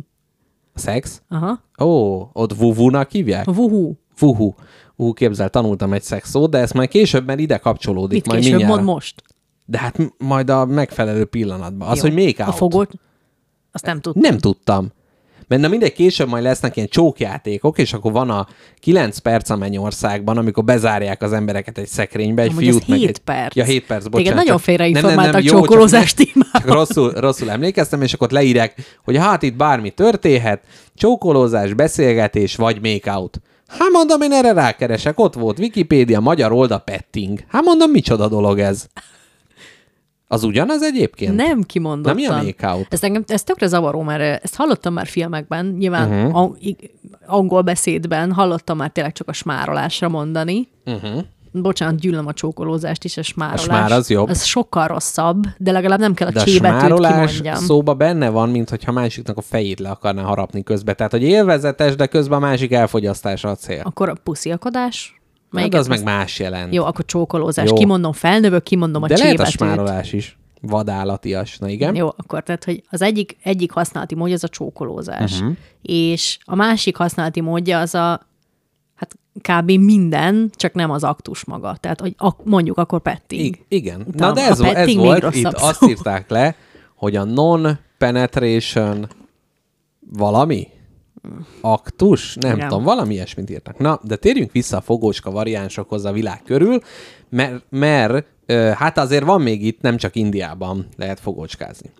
A 0.74 0.78
szex? 0.78 1.22
Aha. 1.28 1.62
Ó, 1.80 2.20
ott 2.32 2.57
vuvunak 2.57 3.11
hívják? 3.11 3.47
A 3.47 3.53
vuhu. 3.53 3.93
Vuhu. 4.18 4.55
Ú, 4.97 5.12
képzel, 5.12 5.51
tanultam 5.51 5.92
egy 5.92 6.03
szex 6.03 6.30
szót, 6.30 6.51
de 6.51 6.59
ezt 6.59 6.74
majd 6.74 6.88
később, 6.88 7.26
mert 7.26 7.38
ide 7.38 7.57
kapcsolódik. 7.57 8.12
Mit 8.12 8.26
majd 8.26 8.38
később 8.38 8.57
mindjárt. 8.57 8.80
mond 8.82 8.95
most? 8.95 9.22
De 9.64 9.78
hát 9.78 9.99
majd 10.18 10.51
a 10.51 10.64
megfelelő 10.64 11.24
pillanatban. 11.24 11.88
Az, 11.88 11.97
Jó. 11.97 12.03
hogy 12.03 12.24
make 12.24 12.45
A 12.45 12.53
fogót? 12.53 12.90
Azt 13.72 13.86
nem 13.86 14.01
tudtam. 14.01 14.22
Nem 14.22 14.38
tudtam. 14.38 14.92
Mert 15.49 15.62
na 15.62 15.68
mindegy, 15.68 15.92
később 15.92 16.28
majd 16.28 16.42
lesznek 16.42 16.76
ilyen 16.76 16.88
csókjátékok, 16.88 17.78
és 17.78 17.92
akkor 17.92 18.12
van 18.12 18.30
a 18.30 18.47
9 18.80 19.18
perc 19.18 19.51
a 19.51 19.57
mennyországban, 19.57 20.38
amikor 20.38 20.64
bezárják 20.64 21.22
az 21.22 21.32
embereket 21.32 21.78
egy 21.78 21.86
szekrénybe, 21.86 22.42
egy 22.42 22.51
Amúgy 22.51 22.64
fiút 22.64 22.82
ez 22.82 22.88
meg 22.88 22.99
hét 22.99 23.09
egy... 23.09 23.18
perc. 23.18 23.55
Ja, 23.55 23.64
7 23.64 23.86
perc, 23.86 24.05
bocsánat. 24.05 24.22
Téged 24.22 24.36
nagyon 24.36 24.59
félreinformáltak 24.59 25.42
csókolózás 25.42 26.14
témában. 26.14 26.76
Rosszul, 26.76 27.11
rosszul 27.12 27.51
emlékeztem, 27.51 28.03
és 28.03 28.12
akkor 28.12 28.30
leírják, 28.30 28.99
hogy 29.05 29.16
hát 29.16 29.42
itt 29.42 29.57
bármi 29.57 29.90
történhet, 29.90 30.62
csókolózás, 30.95 31.72
beszélgetés, 31.72 32.57
vagy 32.57 32.80
make 32.82 33.12
out. 33.16 33.40
Hát 33.66 33.88
mondom, 33.92 34.20
én 34.20 34.32
erre 34.32 34.52
rákeresek, 34.52 35.18
ott 35.18 35.34
volt 35.34 35.58
Wikipédia, 35.58 36.20
magyar 36.20 36.52
oldal 36.52 36.78
petting. 36.78 37.40
Hát 37.48 37.64
mondom, 37.64 37.90
micsoda 37.90 38.28
dolog 38.28 38.58
ez. 38.58 38.86
Az 40.28 40.42
ugyanaz 40.42 40.82
egyébként? 40.82 41.36
Nem 41.36 41.62
kimondottan. 41.62 42.14
Na, 42.14 42.20
mi 42.20 42.26
a 42.26 42.42
make? 42.42 42.86
Ez, 42.88 43.02
engem, 43.02 43.24
ez 43.26 43.42
tökre 43.42 43.66
zavaró, 43.66 44.02
mert 44.02 44.20
eh, 44.20 44.38
ezt 44.42 44.56
hallottam 44.56 44.92
már 44.92 45.06
filmekben, 45.06 45.66
nyilván 45.66 46.26
uh-huh. 46.26 46.56
angol 47.26 47.62
beszédben 47.62 48.32
hallottam 48.32 48.76
már 48.76 48.90
tényleg 48.90 49.12
csak 49.12 49.28
a 49.28 49.32
smárolásra 49.32 50.08
mondani. 50.08 50.68
Uh-huh. 50.84 51.22
Bocsánat, 51.62 52.00
gyűlöm 52.00 52.26
a 52.26 52.32
csókolózást 52.32 53.05
is, 53.05 53.16
a 53.16 53.22
smárolás. 53.22 53.61
A 53.61 53.64
smár 53.64 53.92
az 53.92 54.11
jobb. 54.11 54.28
Ez 54.28 54.44
sokkal 54.44 54.86
rosszabb, 54.86 55.44
de 55.57 55.72
legalább 55.72 55.98
nem 55.98 56.14
kell 56.14 56.28
a 56.28 56.30
De 56.30 56.40
a 56.40 56.44
csébetűt 56.44 56.78
smárolás 56.78 57.36
kimondjam. 57.36 57.64
szóba 57.64 57.94
benne 57.94 58.28
van, 58.28 58.48
mint 58.48 58.70
hogyha 58.70 58.92
másiknak 58.92 59.36
a 59.36 59.40
fejét 59.40 59.80
le 59.80 59.90
akarná 59.90 60.22
harapni 60.22 60.62
közben. 60.62 60.96
Tehát, 60.96 61.12
hogy 61.12 61.22
élvezetes, 61.22 61.94
de 61.94 62.07
közben 62.07 62.38
a 62.38 62.46
másik 62.46 62.72
elfogyasztása 62.72 63.48
a 63.48 63.55
cél. 63.55 63.80
Akkor 63.84 64.09
a 64.09 64.14
pusziakodás? 64.22 65.12
Hát 65.34 65.52
Melyiket 65.62 65.80
az 65.80 65.86
meg 65.86 66.02
más 66.05 66.38
jelent. 66.38 66.74
Jó, 66.74 66.84
akkor 66.84 67.05
csókolózás. 67.05 67.68
Jó. 67.68 67.74
Kimondom, 67.74 68.12
felnövök, 68.12 68.62
kimondom 68.62 69.02
a 69.02 69.07
de 69.07 69.16
lehet 69.16 69.32
a 69.32 69.36
csébetűt. 69.36 69.57
smárolás 69.57 70.12
is. 70.12 70.38
Vadállatias. 70.61 71.59
Na 71.59 71.68
igen? 71.68 71.94
Jó, 71.94 72.07
akkor 72.16 72.42
tehát, 72.42 72.64
hogy 72.64 72.82
az 72.90 73.02
egyik, 73.02 73.36
egyik 73.42 73.72
használati 73.72 74.14
módja 74.14 74.34
az 74.34 74.44
a 74.44 74.48
csókolózás, 74.48 75.40
uh-huh. 75.40 75.57
és 75.82 76.38
a 76.44 76.55
másik 76.55 76.96
használati 76.96 77.40
módja 77.40 77.78
az 77.78 77.94
a, 77.94 77.98
hát 77.98 78.26
kb. 79.41 79.70
minden, 79.70 80.51
csak 80.55 80.72
nem 80.74 80.91
az 80.91 81.05
aktus 81.05 81.45
maga. 81.45 81.76
Tehát, 81.80 82.01
hogy 82.01 82.14
ak- 82.18 82.45
mondjuk 82.45 82.78
akkor 82.78 83.01
petting. 83.01 83.55
I- 83.57 83.64
igen. 83.76 83.99
Na 83.99 84.07
Utána 84.07 84.32
de 84.32 84.41
a 84.41 84.45
ez, 84.45 84.59
vo- 84.59 84.74
ez 84.74 84.95
volt, 84.95 85.35
itt 85.35 85.43
szó. 85.57 85.66
azt 85.66 85.82
írták 85.89 86.30
le, 86.30 86.57
hogy 86.95 87.16
a 87.16 87.24
non-penetration 87.24 89.09
valami? 90.12 90.68
Aktus? 91.61 92.37
Nem 92.41 92.57
Igen. 92.57 92.68
tudom, 92.68 92.85
valami 92.85 93.14
ilyesmit 93.14 93.51
írtak. 93.51 93.78
Na, 93.78 94.01
de 94.03 94.16
térjünk 94.16 94.53
vissza 94.53 94.76
a 94.76 94.80
fogócska 94.80 95.30
variánsokhoz 95.30 96.05
a 96.05 96.12
világ 96.12 96.43
körül, 96.45 96.80
mert, 97.28 97.64
mert 97.68 98.26
hát 98.74 98.99
azért 98.99 99.24
van 99.24 99.41
még 99.41 99.64
itt, 99.66 99.80
nem 99.80 99.97
csak 99.97 100.16
Indiában 100.16 100.87
lehet 100.97 101.20
fogócskázni. 101.20 101.91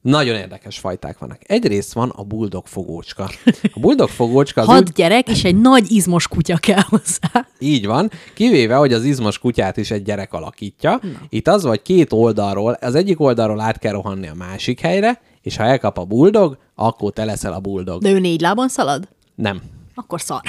Nagyon 0.00 0.36
érdekes 0.36 0.78
fajták 0.78 1.18
vannak. 1.18 1.40
Egyrészt 1.46 1.92
van 1.92 2.08
a 2.08 2.22
buldog 2.22 2.66
fogócska. 2.66 3.30
A 3.74 3.80
buldog 3.80 4.08
fogócska 4.08 4.60
az 4.60 4.66
Hat 4.66 4.80
úgy, 4.80 4.92
gyerek, 4.92 5.28
és 5.28 5.44
egy 5.44 5.60
nagy 5.60 5.90
izmos 5.90 6.28
kutya 6.28 6.56
kell 6.56 6.82
hozzá. 6.88 7.46
így 7.58 7.86
van, 7.86 8.10
kivéve, 8.34 8.74
hogy 8.74 8.92
az 8.92 9.04
izmos 9.04 9.38
kutyát 9.38 9.76
is 9.76 9.90
egy 9.90 10.02
gyerek 10.02 10.32
alakítja. 10.32 10.98
Na. 11.02 11.08
Itt 11.28 11.48
az 11.48 11.62
vagy 11.62 11.82
két 11.82 12.12
oldalról, 12.12 12.72
az 12.72 12.94
egyik 12.94 13.20
oldalról 13.20 13.60
át 13.60 13.78
kell 13.78 13.92
rohanni 13.92 14.28
a 14.28 14.34
másik 14.34 14.80
helyre, 14.80 15.20
és 15.42 15.56
ha 15.56 15.64
elkap 15.64 15.98
a 15.98 16.04
buldog, 16.04 16.58
akkor 16.74 17.12
te 17.12 17.24
leszel 17.24 17.52
a 17.52 17.60
buldog. 17.60 18.02
De 18.02 18.10
ő 18.10 18.18
négy 18.18 18.40
lábon 18.40 18.68
szalad? 18.68 19.08
Nem. 19.34 19.60
Akkor 19.94 20.20
szar. 20.20 20.40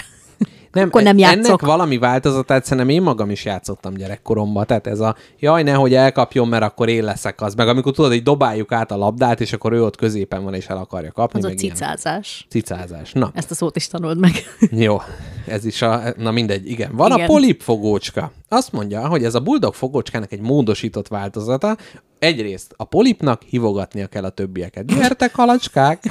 Nem, 0.71 0.87
Akkor 0.87 1.01
nem 1.03 1.17
Ennek 1.17 1.35
játszok. 1.35 1.61
valami 1.61 1.97
változatát 1.97 2.63
szerintem 2.63 2.89
én 2.89 3.01
magam 3.01 3.29
is 3.29 3.45
játszottam 3.45 3.93
gyerekkoromban. 3.93 4.65
Tehát 4.65 4.87
ez 4.87 4.99
a 4.99 5.15
jaj, 5.39 5.63
nehogy 5.63 5.93
elkapjon, 5.93 6.47
mert 6.47 6.63
akkor 6.63 6.89
én 6.89 7.03
leszek 7.03 7.41
az. 7.41 7.53
Meg 7.55 7.67
amikor 7.67 7.91
tudod, 7.93 8.11
hogy 8.11 8.23
dobáljuk 8.23 8.71
át 8.71 8.91
a 8.91 8.97
labdát, 8.97 9.41
és 9.41 9.53
akkor 9.53 9.73
ő 9.73 9.83
ott 9.83 9.95
középen 9.95 10.43
van, 10.43 10.53
és 10.53 10.67
el 10.67 10.77
akarja 10.77 11.11
kapni. 11.11 11.39
Az 11.39 11.45
a 11.45 11.47
meg 11.47 11.61
ilyen 11.61 11.75
cicázás. 11.75 12.45
Cicázás. 12.49 13.11
Na, 13.11 13.31
Ezt 13.33 13.51
a 13.51 13.55
szót 13.55 13.75
is 13.75 13.87
tanuld 13.87 14.17
meg. 14.19 14.31
jó. 14.71 15.01
Ez 15.47 15.65
is 15.65 15.81
a... 15.81 16.01
Na 16.17 16.31
mindegy, 16.31 16.69
igen. 16.69 16.95
Van 16.95 17.11
Igen. 17.11 17.23
a 17.23 17.25
polipfogócska. 17.25 18.31
Azt 18.47 18.71
mondja, 18.71 19.07
hogy 19.07 19.23
ez 19.23 19.35
a 19.35 19.39
buldog 19.39 19.73
fogócskának 19.73 20.31
egy 20.31 20.41
módosított 20.41 21.07
változata. 21.07 21.77
Egyrészt 22.19 22.73
a 22.77 22.83
polipnak 22.83 23.41
hívogatnia 23.41 24.07
kell 24.07 24.23
a 24.23 24.29
többieket. 24.29 24.85
Gyertek, 24.85 25.35
halacskák! 25.41 26.03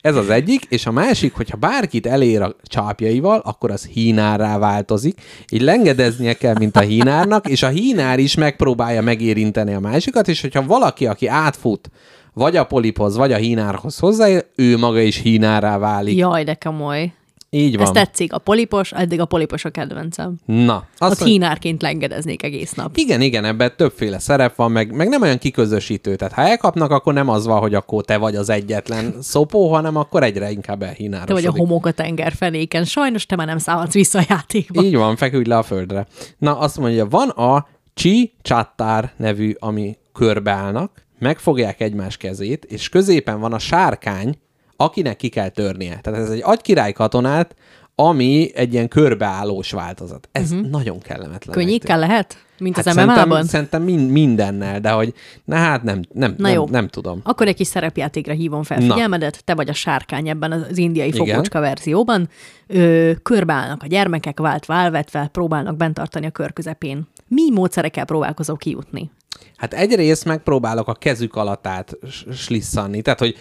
Ez 0.00 0.16
az 0.16 0.30
egyik, 0.30 0.64
és 0.64 0.86
a 0.86 0.92
másik, 0.92 1.34
hogyha 1.34 1.56
bárkit 1.56 2.06
elér 2.06 2.42
a 2.42 2.56
csápjaival, 2.62 3.40
akkor 3.44 3.70
az 3.70 3.86
hínárrá 3.86 4.58
változik, 4.58 5.20
így 5.50 5.60
lengedeznie 5.60 6.34
kell, 6.34 6.54
mint 6.58 6.76
a 6.76 6.80
hínárnak, 6.80 7.48
és 7.48 7.62
a 7.62 7.68
hínár 7.68 8.18
is 8.18 8.34
megpróbálja 8.34 9.02
megérinteni 9.02 9.74
a 9.74 9.80
másikat, 9.80 10.28
és 10.28 10.40
hogyha 10.40 10.66
valaki, 10.66 11.06
aki 11.06 11.26
átfut, 11.26 11.90
vagy 12.32 12.56
a 12.56 12.64
poliphoz, 12.64 13.16
vagy 13.16 13.32
a 13.32 13.36
hínárhoz 13.36 13.98
hozzáér, 13.98 14.46
ő 14.56 14.76
maga 14.76 15.00
is 15.00 15.16
hínárrá 15.16 15.78
válik. 15.78 16.16
Jaj, 16.16 16.44
de 16.44 16.54
komoly. 16.54 17.12
Így 17.54 17.74
Ez 17.74 17.80
van. 17.80 17.92
tetszik. 17.92 18.32
A 18.32 18.38
polipos, 18.38 18.92
eddig 18.92 19.20
a 19.20 19.24
polipos 19.24 19.64
a 19.64 19.70
kedvencem. 19.70 20.34
Na, 20.44 20.74
Ott 20.76 20.84
azt 20.98 21.18
mondja, 21.20 21.26
hínárként 21.26 21.82
lengedeznék 21.82 22.42
egész 22.42 22.72
nap. 22.72 22.96
igen, 22.96 23.20
igen, 23.20 23.44
ebben 23.44 23.72
többféle 23.76 24.18
szerep 24.18 24.54
van, 24.54 24.72
meg, 24.72 24.92
meg 24.94 25.08
nem 25.08 25.22
olyan 25.22 25.38
kiközösítő. 25.38 26.16
Tehát 26.16 26.34
ha 26.34 26.42
elkapnak, 26.42 26.90
akkor 26.90 27.12
nem 27.14 27.28
az 27.28 27.46
van, 27.46 27.60
hogy 27.60 27.74
akkor 27.74 28.04
te 28.04 28.16
vagy 28.16 28.36
az 28.36 28.48
egyetlen 28.48 29.14
szopó, 29.20 29.72
hanem 29.72 29.96
akkor 29.96 30.22
egyre 30.22 30.50
inkább 30.50 30.78
Te 30.78 30.84
vagy 30.84 30.88
elhínárosodik. 30.94 31.48
a 31.48 31.56
homok 31.56 31.86
a 31.86 31.90
tenger 31.90 32.32
fenéken. 32.32 32.84
Sajnos 32.84 33.26
te 33.26 33.36
már 33.36 33.46
nem 33.46 33.58
szállhatsz 33.58 33.92
vissza 33.92 34.18
a 34.18 34.24
játékba. 34.28 34.82
Így 34.82 34.96
van, 34.96 35.16
feküdj 35.16 35.48
le 35.48 35.56
a 35.56 35.62
földre. 35.62 36.06
Na, 36.38 36.58
azt 36.58 36.78
mondja, 36.78 37.06
van 37.08 37.28
a 37.28 37.66
Chi 37.94 38.32
Chattar 38.42 39.10
nevű, 39.16 39.54
ami 39.58 39.96
körbeállnak, 40.12 41.02
megfogják 41.18 41.80
egymás 41.80 42.16
kezét, 42.16 42.64
és 42.64 42.88
középen 42.88 43.40
van 43.40 43.52
a 43.52 43.58
sárkány, 43.58 44.38
akinek 44.76 45.16
ki 45.16 45.28
kell 45.28 45.48
törnie. 45.48 45.98
Tehát 46.02 46.20
ez 46.20 46.30
egy 46.30 46.42
agykirály 46.44 46.92
katonát, 46.92 47.54
ami 47.94 48.50
egy 48.54 48.72
ilyen 48.72 48.88
körbeállós 48.88 49.70
változat. 49.70 50.28
Ez 50.32 50.52
uh-huh. 50.52 50.68
nagyon 50.68 50.98
kellemetlen. 50.98 51.54
Könnyékkel 51.54 51.98
lehet? 51.98 52.44
Mint 52.58 52.78
az 52.78 52.84
szerintem, 52.84 53.28
MMA-ban? 53.28 53.44
szerintem 53.44 53.82
mind, 53.82 54.10
mindennel, 54.10 54.80
de 54.80 54.90
hogy 54.90 55.14
na 55.44 55.56
hát 55.56 55.82
nem, 55.82 56.00
nem, 56.12 56.34
Na 56.36 56.42
nem, 56.42 56.52
jó. 56.52 56.66
nem 56.70 56.88
tudom. 56.88 57.20
Akkor 57.22 57.48
egy 57.48 57.54
kis 57.54 57.66
szerepjátékra 57.66 58.32
hívom 58.32 58.62
fel 58.62 58.78
Na. 58.78 58.92
figyelmedet. 58.92 59.44
Te 59.44 59.54
vagy 59.54 59.68
a 59.68 59.72
sárkány 59.72 60.28
ebben 60.28 60.52
az 60.52 60.78
indiai 60.78 61.12
fogócska 61.12 61.60
verzióban. 61.60 62.28
Ö, 62.66 63.10
körbeállnak 63.22 63.82
a 63.82 63.86
gyermekek, 63.86 64.40
vált 64.40 64.66
válvetve, 64.66 65.28
próbálnak 65.32 65.76
bent 65.76 65.94
tartani 65.94 66.26
a 66.26 66.30
kör 66.30 66.52
közepén. 66.52 67.08
Mi 67.34 67.50
módszerekkel 67.50 68.04
próbálkozol 68.04 68.56
kijutni? 68.56 69.10
Hát 69.56 69.74
egyrészt 69.74 70.24
megpróbálok 70.24 70.88
a 70.88 70.94
kezük 70.94 71.34
alatt 71.34 71.66
át 71.66 71.96
slisszanni. 72.32 73.02
Tehát, 73.02 73.18
hogy 73.18 73.36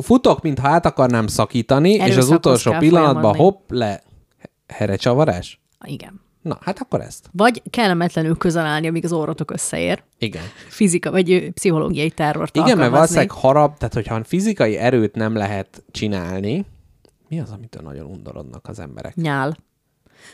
futok, 0.00 0.42
mintha 0.42 0.68
át 0.68 0.86
akarnám 0.86 1.26
szakítani, 1.26 1.90
és 1.90 2.00
az 2.00 2.10
Erőszakhoz 2.10 2.36
utolsó 2.36 2.72
pillanatban 2.78 3.34
folyamodni. 3.34 3.42
hopp, 3.42 3.70
le. 3.70 4.02
Herecsavarás? 4.66 5.60
Igen. 5.84 6.20
Na, 6.42 6.58
hát 6.60 6.78
akkor 6.78 7.00
ezt. 7.00 7.28
Vagy 7.32 7.62
kellemetlenül 7.70 8.36
közel 8.36 8.66
állni, 8.66 8.86
amíg 8.86 9.04
az 9.04 9.12
orrotok 9.12 9.50
összeér. 9.50 10.02
Igen. 10.18 10.42
Fizika, 10.68 11.10
vagy 11.10 11.50
pszichológiai 11.54 12.10
terrort 12.10 12.56
Igen, 12.56 12.78
mert 12.78 12.90
valószínűleg 12.90 13.30
harap, 13.30 13.78
tehát 13.78 13.94
hogyha 13.94 14.24
fizikai 14.24 14.76
erőt 14.76 15.14
nem 15.14 15.36
lehet 15.36 15.84
csinálni, 15.90 16.66
mi 17.28 17.40
az, 17.40 17.50
amitől 17.50 17.82
nagyon 17.82 18.06
undorodnak 18.06 18.68
az 18.68 18.78
emberek? 18.78 19.14
Nyál. 19.14 19.56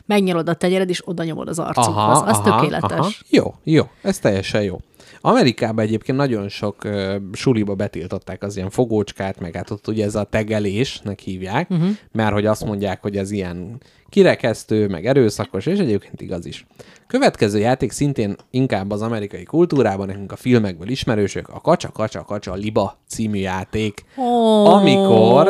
Megnyalod 0.06 0.48
a 0.48 0.54
tegyered, 0.54 0.88
és 0.88 1.08
oda 1.08 1.24
nyomod 1.24 1.48
az 1.48 1.58
arcukhoz. 1.58 2.22
Az 2.26 2.40
tökéletes. 2.40 3.22
Jó, 3.28 3.54
jó, 3.62 3.82
ez 4.02 4.18
teljesen 4.18 4.62
jó. 4.62 4.80
Amerikában 5.20 5.84
egyébként 5.84 6.18
nagyon 6.18 6.48
sok 6.48 6.84
ö, 6.84 7.16
suliba 7.32 7.74
betiltották 7.74 8.42
az 8.42 8.56
ilyen 8.56 8.70
fogócskát, 8.70 9.40
meg 9.40 9.54
hát 9.54 9.70
ott 9.70 9.88
ugye 9.88 10.04
ez 10.04 10.14
a 10.14 10.24
tegelésnek 10.24 11.18
hívják, 11.18 11.70
uh-huh. 11.70 11.88
mert 12.12 12.32
hogy 12.32 12.46
azt 12.46 12.64
mondják, 12.64 13.02
hogy 13.02 13.16
ez 13.16 13.30
ilyen 13.30 13.80
kirekesztő, 14.08 14.88
meg 14.88 15.06
erőszakos, 15.06 15.66
és 15.66 15.78
egyébként 15.78 16.20
igaz 16.20 16.46
is. 16.46 16.66
Következő 17.06 17.58
játék 17.58 17.90
szintén 17.90 18.36
inkább 18.50 18.90
az 18.90 19.02
amerikai 19.02 19.42
kultúrában, 19.42 20.06
nekünk 20.06 20.32
a 20.32 20.36
filmekből 20.36 20.88
ismerősök, 20.88 21.48
a 21.48 21.60
Kacsa 21.60 21.90
Kacsa 21.92 22.24
Kacsa 22.24 22.54
Liba 22.54 22.98
című 23.08 23.38
játék, 23.38 24.04
Oh. 24.16 24.74
amikor, 24.74 25.48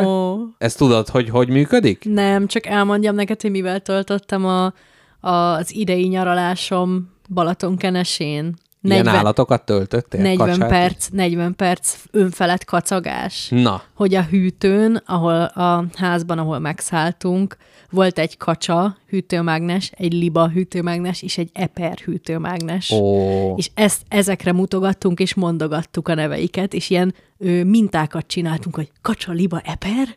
ezt 0.58 0.78
tudod, 0.78 1.08
hogy 1.08 1.28
hogy 1.28 1.48
működik? 1.48 2.04
Nem, 2.04 2.46
csak 2.46 2.66
elmondjam 2.66 3.14
neked, 3.14 3.40
hogy 3.40 3.50
mivel 3.50 3.80
töltöttem 3.80 4.46
a, 4.46 4.72
az 5.20 5.74
idei 5.74 6.06
nyaralásom 6.06 7.12
Balatonkenesén. 7.28 8.54
Ilyen 8.82 9.06
állatokat 9.06 9.64
töltöttél? 9.64 10.22
40 10.22 10.48
kacsát? 10.48 10.68
perc, 10.68 11.08
40 11.08 11.54
perc 11.54 11.96
önfelett 12.10 12.64
kacagás. 12.64 13.48
Na, 13.50 13.82
Hogy 13.94 14.14
a 14.14 14.22
hűtőn, 14.22 15.02
ahol 15.06 15.42
a 15.42 15.84
házban, 15.94 16.38
ahol 16.38 16.58
megszálltunk, 16.58 17.56
volt 17.90 18.18
egy 18.18 18.36
kacsa 18.36 18.96
hűtőmágnes, 19.08 19.90
egy 19.96 20.12
liba 20.12 20.48
hűtőmágnes 20.48 21.22
és 21.22 21.38
egy 21.38 21.50
eper 21.52 21.98
hűtőmágnes. 21.98 22.90
ó, 22.90 23.54
És 23.56 23.70
ezt, 23.74 24.02
ezekre 24.08 24.52
mutogattunk, 24.52 25.20
és 25.20 25.34
mondogattuk 25.34 26.08
a 26.08 26.14
neveiket, 26.14 26.74
és 26.74 26.90
ilyen 26.90 27.14
ö, 27.38 27.64
mintákat 27.64 28.26
csináltunk, 28.26 28.74
hogy 28.74 28.90
kacsa, 29.02 29.32
liba, 29.32 29.60
eper, 29.64 30.16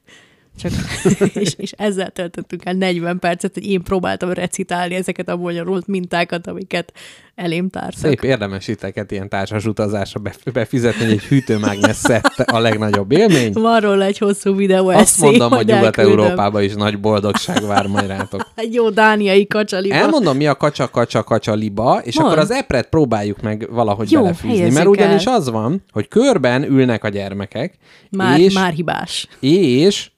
csak, 0.58 0.72
és, 1.44 1.54
és 1.58 1.72
ezzel 1.72 2.10
töltöttünk 2.10 2.66
el 2.66 2.74
40 2.74 3.20
percet, 3.20 3.54
hogy 3.54 3.66
én 3.70 3.84
próbáltam 3.84 4.32
recitálni 4.32 4.96
ezeket 4.96 5.30
a 5.30 5.38
bonyolult 5.38 5.88
mintákat, 5.88 6.48
amiket 6.48 6.94
elém 7.36 7.70
tártak. 7.70 7.94
szép 8.00 8.24
érdemes 8.24 8.66
titeket 8.66 9.12
ilyen 9.12 9.30
társas 9.30 9.66
utazásra 9.66 10.20
bef- 10.20 10.52
befizetni, 10.52 11.04
hogy 11.04 11.14
egy 11.14 11.24
hűtőmágnes 11.24 11.96
szett 11.96 12.24
a 12.46 12.60
legnagyobb 12.60 13.12
élmény. 13.12 13.52
Van 13.54 13.80
róla 13.80 14.04
egy 14.04 14.18
hosszú 14.18 14.56
videó 14.56 14.88
Azt 14.88 15.00
eszé, 15.00 15.26
mondom, 15.26 15.52
hogy. 15.52 15.66
Nyugat-Európában 15.66 16.64
is 16.64 16.74
nagy 16.74 17.00
boldogság 17.00 17.66
vár 17.66 17.88
majd 17.88 18.08
rátok. 18.08 18.48
Egy 18.56 18.74
jó 18.74 18.90
dániai 18.90 19.48
kacsa, 19.48 19.78
liba. 19.80 19.96
Elmondom, 19.96 20.38
mi 20.38 20.48
a 20.48 20.56
kacsa, 20.56 20.90
kacsa, 20.90 21.24
kacsa 21.24 21.54
liba, 21.54 22.02
és 22.04 22.16
Van. 22.16 22.26
akkor 22.26 22.38
az 22.38 22.52
epret 22.52 22.90
próbáljuk 22.90 23.42
meg 23.42 23.68
valahogy 23.72 24.12
Jó, 24.12 24.22
belefűzni. 24.22 24.72
Mert 24.72 24.88
ugyanis 24.88 25.26
el. 25.26 25.34
az 25.34 25.50
van, 25.50 25.84
hogy 25.92 26.08
körben 26.08 26.64
ülnek 26.64 27.04
a 27.04 27.10
gyermekek, 27.10 27.74
Már, 28.10 28.40
és, 28.40 28.54
már 28.54 28.74
hibás. 28.74 29.28
és 29.40 30.10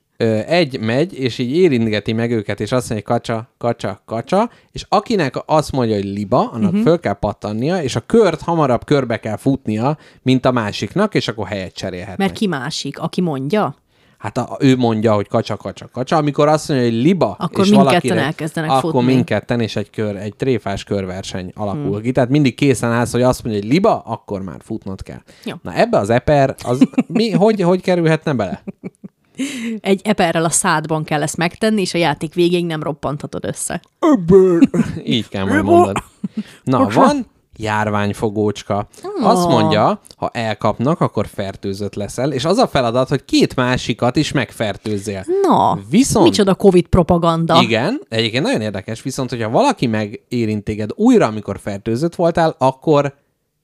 egy 0.47 0.79
megy, 0.79 1.19
és 1.19 1.37
így 1.37 1.55
érintgeti 1.55 2.13
meg 2.13 2.31
őket, 2.31 2.59
és 2.59 2.71
azt 2.71 2.89
mondja, 2.89 3.07
hogy 3.07 3.17
kacsa, 3.17 3.49
kacsa, 3.57 4.01
kacsa, 4.05 4.49
és 4.71 4.85
akinek 4.89 5.35
azt 5.45 5.71
mondja, 5.71 5.95
hogy 5.95 6.05
liba, 6.05 6.49
annak 6.49 6.69
uh-huh. 6.69 6.85
föl 6.85 6.99
kell 6.99 7.13
pattannia, 7.13 7.81
és 7.81 7.95
a 7.95 7.99
kört 7.99 8.41
hamarabb 8.41 8.85
körbe 8.85 9.19
kell 9.19 9.37
futnia, 9.37 9.97
mint 10.21 10.45
a 10.45 10.51
másiknak, 10.51 11.15
és 11.15 11.27
akkor 11.27 11.47
helyet 11.47 11.73
cserélhetnek. 11.73 12.17
Mert 12.17 12.33
ki 12.33 12.47
másik, 12.47 12.99
aki 12.99 13.21
mondja? 13.21 13.75
Hát 14.17 14.37
a, 14.37 14.57
ő 14.59 14.75
mondja, 14.75 15.13
hogy 15.13 15.27
kacsa, 15.27 15.57
kacsa, 15.57 15.89
kacsa. 15.91 16.15
Amikor 16.15 16.47
azt 16.47 16.69
mondja, 16.69 16.87
hogy 16.87 17.01
liba, 17.01 17.35
Akkor 17.39 17.65
és 17.65 17.71
valakire, 17.71 18.21
elkezdenek 18.21 18.71
akkor 18.71 18.91
futni. 18.91 19.13
mindketten, 19.13 19.59
és 19.59 19.75
egy, 19.75 19.89
kör, 19.89 20.15
egy 20.15 20.35
tréfás 20.35 20.83
körverseny 20.83 21.51
alakul 21.55 21.81
hmm. 21.81 22.01
ki. 22.01 22.11
Tehát 22.11 22.29
mindig 22.29 22.55
készen 22.55 22.91
állsz, 22.91 23.11
hogy 23.11 23.21
azt 23.21 23.43
mondja, 23.43 23.61
hogy 23.61 23.71
liba, 23.71 23.99
akkor 23.99 24.41
már 24.41 24.59
futnod 24.63 25.03
kell. 25.03 25.21
Jó. 25.43 25.53
Na 25.61 25.73
ebbe 25.73 25.97
az 25.97 26.09
eper, 26.09 26.55
az 26.63 26.87
mi, 27.07 27.31
hogy, 27.31 27.61
hogy 27.61 27.81
kerülhetne 27.81 28.33
bele? 28.33 28.63
Egy 29.81 30.01
eperrel 30.03 30.45
a 30.45 30.49
szádban 30.49 31.03
kell 31.03 31.21
ezt 31.21 31.37
megtenni, 31.37 31.81
és 31.81 31.93
a 31.93 31.97
játék 31.97 32.33
végéig 32.33 32.65
nem 32.65 32.83
roppanthatod 32.83 33.45
össze. 33.45 33.81
Így 35.05 35.27
kell 35.27 35.45
majd 35.45 35.63
mondani. 35.63 35.99
Na, 36.63 36.87
van 36.89 37.25
járványfogócska. 37.57 38.87
Azt 39.21 39.47
mondja, 39.47 40.01
ha 40.17 40.29
elkapnak, 40.33 40.99
akkor 41.01 41.27
fertőzött 41.27 41.95
leszel, 41.95 42.31
és 42.31 42.45
az 42.45 42.57
a 42.57 42.67
feladat, 42.67 43.09
hogy 43.09 43.25
két 43.25 43.55
másikat 43.55 44.15
is 44.15 44.31
megfertőzzél. 44.31 45.25
Na, 45.41 45.79
Viszont- 45.89 46.25
micsoda 46.25 46.55
Covid 46.55 46.87
propaganda. 46.87 47.61
Igen, 47.61 48.01
egyébként 48.09 48.43
nagyon 48.43 48.61
érdekes, 48.61 49.01
viszont 49.01 49.29
hogyha 49.29 49.49
valaki 49.49 49.87
megérint 49.87 50.63
téged 50.63 50.89
újra, 50.95 51.25
amikor 51.25 51.59
fertőzött 51.59 52.15
voltál, 52.15 52.55
akkor 52.57 53.13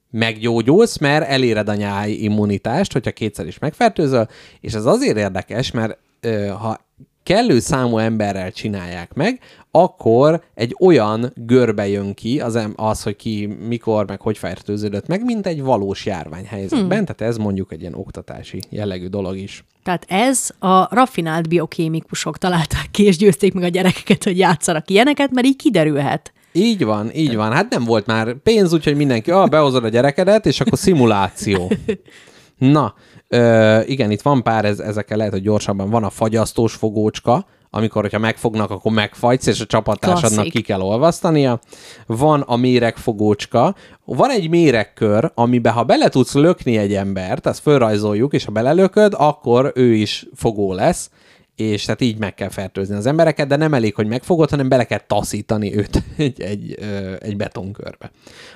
meggyógyulsz, 0.10 0.98
mert 0.98 1.28
eléred 1.30 1.70
a 1.70 1.76
nyáj 1.76 2.12
immunitást, 2.12 2.94
hogyha 2.94 3.12
kétszer 3.12 3.48
is 3.48 3.60
megfertőzöl, 3.60 4.28
és 4.62 4.74
ez 4.74 4.86
azért 4.86 5.18
érdekes, 5.18 5.72
mert 5.72 5.98
ö, 6.20 6.48
ha 6.48 6.80
kellő 7.26 7.60
számú 7.60 7.98
emberrel 7.98 8.52
csinálják 8.52 9.14
meg, 9.14 9.40
akkor 9.72 10.44
egy 10.54 10.76
olyan 10.80 11.32
görbe 11.36 11.88
jön 11.88 12.14
ki, 12.14 12.40
az, 12.40 12.60
az, 12.76 13.04
hogy 13.04 13.16
ki 13.16 13.46
mikor, 13.46 14.08
meg 14.08 14.22
hogy 14.22 14.38
fertőződött 14.38 15.08
meg, 15.08 15.24
mint 15.24 15.48
egy 15.48 15.62
valós 15.62 16.06
járványhelyzetben, 16.06 16.98
hmm. 16.98 17.06
tehát 17.06 17.22
ez 17.22 17.38
mondjuk 17.38 17.72
egy 17.72 17.82
ilyen 17.82 17.94
oktatási 17.94 18.60
jellegű 18.70 19.08
dolog 19.08 19.38
is. 19.38 19.64
Tehát 19.84 20.06
ez 20.08 20.50
a 20.60 20.96
raffinált 20.96 21.50
biokémikusok 21.50 22.38
találták 22.38 22.88
ki, 22.92 23.04
és 23.04 23.18
győzték 23.18 23.54
meg 23.54 23.64
a 23.64 23.68
gyerekeket, 23.68 24.24
hogy 24.24 24.38
játszanak 24.38 24.90
ilyeneket, 24.90 25.32
mert 25.32 25.48
így 25.48 25.56
kiderülhet. 25.56 26.34
Így 26.58 26.86
van, 26.86 27.12
így 27.14 27.36
van. 27.36 27.52
Hát 27.52 27.70
nem 27.70 27.84
volt 27.84 28.06
már 28.06 28.34
pénz, 28.34 28.74
úgyhogy 28.74 28.96
mindenki, 28.96 29.32
ah, 29.32 29.50
behozod 29.50 29.84
a 29.84 29.90
gyerekedet, 29.90 30.46
és 30.46 30.62
akkor 30.62 30.78
szimuláció. 30.78 31.72
Na, 32.58 32.94
ö, 33.28 33.80
igen, 33.86 34.12
itt 34.12 34.22
van 34.22 34.44
pár, 34.44 34.66
ez, 34.66 34.80
ezekkel 34.80 35.18
lehet, 35.18 35.32
hogy 35.32 35.42
gyorsabban. 35.42 35.90
Van 35.90 36.04
a 36.04 36.10
fagyasztós 36.10 36.74
fogócska, 36.74 37.46
amikor, 37.70 38.02
hogyha 38.02 38.20
megfognak, 38.20 38.72
akkor 38.72 38.92
megfagysz, 38.92 39.48
és 39.48 39.62
a 39.62 39.66
csapattársadnak 39.66 40.32
Klasszik. 40.32 40.52
ki 40.52 40.62
kell 40.62 40.82
olvasztania. 40.82 41.60
Van 42.06 42.42
a 42.42 42.56
méregfogócska. 42.56 43.76
Van 44.06 44.30
egy 44.30 44.50
méregkör, 44.50 45.32
amiben 45.34 45.74
ha 45.74 45.84
bele 45.84 46.10
tudsz 46.10 46.34
lökni 46.34 46.78
egy 46.78 46.94
embert, 46.94 47.46
azt 47.46 47.60
fölrajzoljuk, 47.62 48.34
és 48.34 48.46
ha 48.46 48.52
belelököd, 48.52 49.14
akkor 49.18 49.72
ő 49.76 49.94
is 49.94 50.28
fogó 50.36 50.74
lesz 50.74 51.10
és 51.56 51.86
tehát 51.86 52.02
így 52.02 52.18
meg 52.18 52.34
kell 52.34 52.50
fertőzni 52.50 52.96
az 52.96 53.06
embereket, 53.06 53.48
de 53.48 53.56
nem 53.56 53.74
elég, 53.74 53.96
hogy 53.96 54.08
megfogod, 54.08 54.50
hanem 54.50 54.70
bele 54.70 54.84
kell 54.84 55.00
taszítani 55.08 55.78
őt 55.78 56.04
egy, 56.18 56.42
egy, 56.42 56.78
egy 57.20 57.38
betonkörbe. 57.38 58.12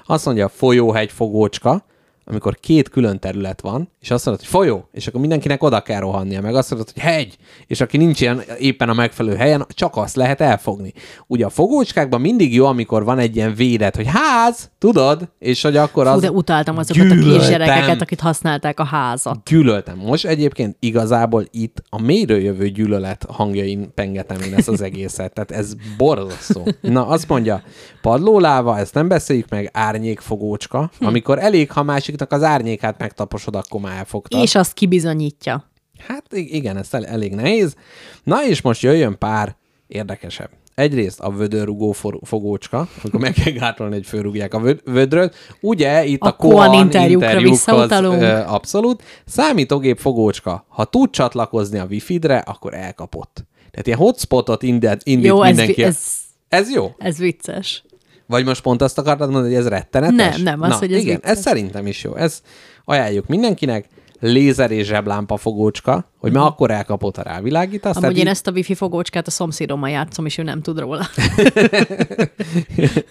Azt 0.06 0.26
mondja, 0.26 0.47
folyóhegy 0.50 1.12
fogócska, 1.12 1.86
amikor 2.30 2.55
két 2.59 2.89
külön 2.89 3.19
terület 3.19 3.61
van, 3.61 3.89
és 3.99 4.11
azt 4.11 4.25
mondod, 4.25 4.43
hogy 4.45 4.53
folyó, 4.53 4.89
és 4.91 5.07
akkor 5.07 5.19
mindenkinek 5.19 5.63
oda 5.63 5.82
kell 5.82 5.99
rohannia, 5.99 6.41
meg 6.41 6.55
azt 6.55 6.69
mondod, 6.69 6.89
hogy 6.93 7.01
hegy, 7.01 7.38
és 7.67 7.82
aki 7.82 7.97
nincs 7.97 8.21
ilyen 8.21 8.41
éppen 8.59 8.89
a 8.89 8.93
megfelelő 8.93 9.36
helyen, 9.36 9.65
csak 9.69 9.95
azt 9.97 10.15
lehet 10.15 10.41
elfogni. 10.41 10.93
Ugye 11.27 11.45
a 11.45 11.49
fogócskákban 11.49 12.21
mindig 12.21 12.53
jó, 12.53 12.65
amikor 12.65 13.03
van 13.03 13.19
egy 13.19 13.36
ilyen 13.36 13.53
védet, 13.53 13.95
hogy 13.95 14.07
ház, 14.07 14.69
tudod, 14.77 15.30
és 15.39 15.61
hogy 15.61 15.77
akkor 15.77 16.05
Fú, 16.05 16.11
az... 16.11 16.21
de 16.21 16.32
utáltam 16.32 16.77
azokat 16.77 17.03
a 17.11 17.13
Gyűlöltem. 17.13 17.39
kisgyerekeket, 17.39 18.01
akik 18.01 18.19
használták 18.21 18.80
a 18.80 18.84
házat. 18.84 19.43
Gyűlöltem. 19.49 19.97
Most 19.97 20.25
egyébként 20.25 20.75
igazából 20.80 21.45
itt 21.51 21.84
a 21.89 22.01
mélyről 22.01 22.39
jövő 22.39 22.69
gyűlölet 22.69 23.25
hangjain 23.30 23.91
pengetem 23.93 24.41
én 24.41 24.53
ezt 24.53 24.67
az 24.67 24.82
egészet. 24.82 25.34
Tehát 25.34 25.51
ez 25.51 25.73
borzasztó. 25.97 26.67
Na, 26.82 27.07
azt 27.07 27.27
mondja, 27.27 27.61
padlóláva, 28.01 28.77
ezt 28.77 28.93
nem 28.93 29.07
beszéljük 29.07 29.49
meg, 29.49 29.69
árnyékfogócska, 29.73 30.89
Hm. 30.99 31.05
amikor 31.05 31.39
elég, 31.39 31.71
ha 31.71 31.84
másiknak 32.20 32.32
az 32.32 32.43
árnyékát 32.43 32.99
megtaposod, 32.99 33.55
akkor 33.55 33.82
már 33.82 33.97
elfogtad. 33.97 34.41
És 34.41 34.55
azt 34.55 34.74
kibizonyítja. 34.74 35.70
Hát 36.07 36.26
igen, 36.34 36.78
ez 36.78 36.88
el- 36.91 37.05
elég 37.05 37.36
nehéz. 37.36 37.76
Na 38.24 38.45
és 38.45 38.61
most 38.61 38.82
jöjjön 38.82 39.17
pár 39.17 39.55
érdekesebb. 39.88 40.49
Egyrészt 40.76 41.20
a 41.20 41.30
vödörrugó 41.32 41.91
fogócska, 42.22 42.88
amikor 43.01 43.20
meg 43.20 43.34
kell 43.34 43.53
gátolni, 43.53 43.93
hogy 43.93 44.05
fölrúgják 44.05 44.53
a 44.53 44.59
vöd- 44.59 44.82
vödröt. 44.86 45.36
Ugye 45.61 46.05
itt 46.05 46.22
a, 46.22 46.28
A 46.28 46.36
Koan 46.36 46.74
interjúkra 46.74 47.28
interjúkhoz, 47.30 47.91
ö, 47.91 48.38
abszolút. 48.47 49.03
Számítógép 49.26 49.97
fogócska, 49.97 50.65
ha 50.67 50.86
tud 50.86 51.09
csatlakozni 51.09 51.78
a 51.80 51.86
wifi-dre, 51.89 52.38
akkor 52.38 52.74
elkapott. 52.74 53.45
Tehát 53.72 53.88
ilyen 53.88 53.97
hotspotot 53.97 54.63
indít, 54.63 55.01
indít 55.03 55.26
Jó, 55.26 55.41
ez, 55.43 55.55
mindenki. 55.55 55.84
ez, 55.84 55.99
ez 56.47 56.72
jó? 56.72 56.91
ez 56.97 57.17
vicces. 57.17 57.84
Vagy 58.30 58.45
most 58.45 58.61
pont 58.61 58.82
azt 58.82 58.97
akartad 58.97 59.30
mondani, 59.32 59.53
hogy 59.53 59.63
ez 59.63 59.69
rettenetes? 59.69 60.36
Nem, 60.36 60.43
nem, 60.43 60.61
az, 60.61 60.69
Na, 60.69 60.75
hogy 60.75 60.93
ez 60.93 61.01
igen, 61.01 61.15
vicces. 61.15 61.32
ez 61.32 61.39
szerintem 61.41 61.88
is 61.88 62.03
jó. 62.03 62.15
Ez 62.15 62.41
ajánljuk 62.86 63.27
mindenkinek. 63.27 63.86
Lézer 64.21 64.71
és 64.71 64.88
zseblámpa 64.88 65.38
fogócska, 65.38 66.11
hogy 66.17 66.32
már 66.32 66.45
akkor 66.45 66.71
elkapott 66.71 67.17
a 67.17 67.21
rávilágítást. 67.21 67.95
Mhm. 67.95 68.03
Amúgy 68.03 68.17
én 68.17 68.23
így- 68.23 68.30
ezt 68.30 68.47
a 68.47 68.51
wifi 68.51 68.73
fogócskát 68.73 69.27
a 69.27 69.32
szomszédommal 69.32 69.89
játszom, 69.89 70.25
és 70.25 70.38
ő 70.38 70.43
nem 70.43 70.61
tud 70.61 70.80
róla. 70.80 71.05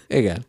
Igen. 0.07 0.45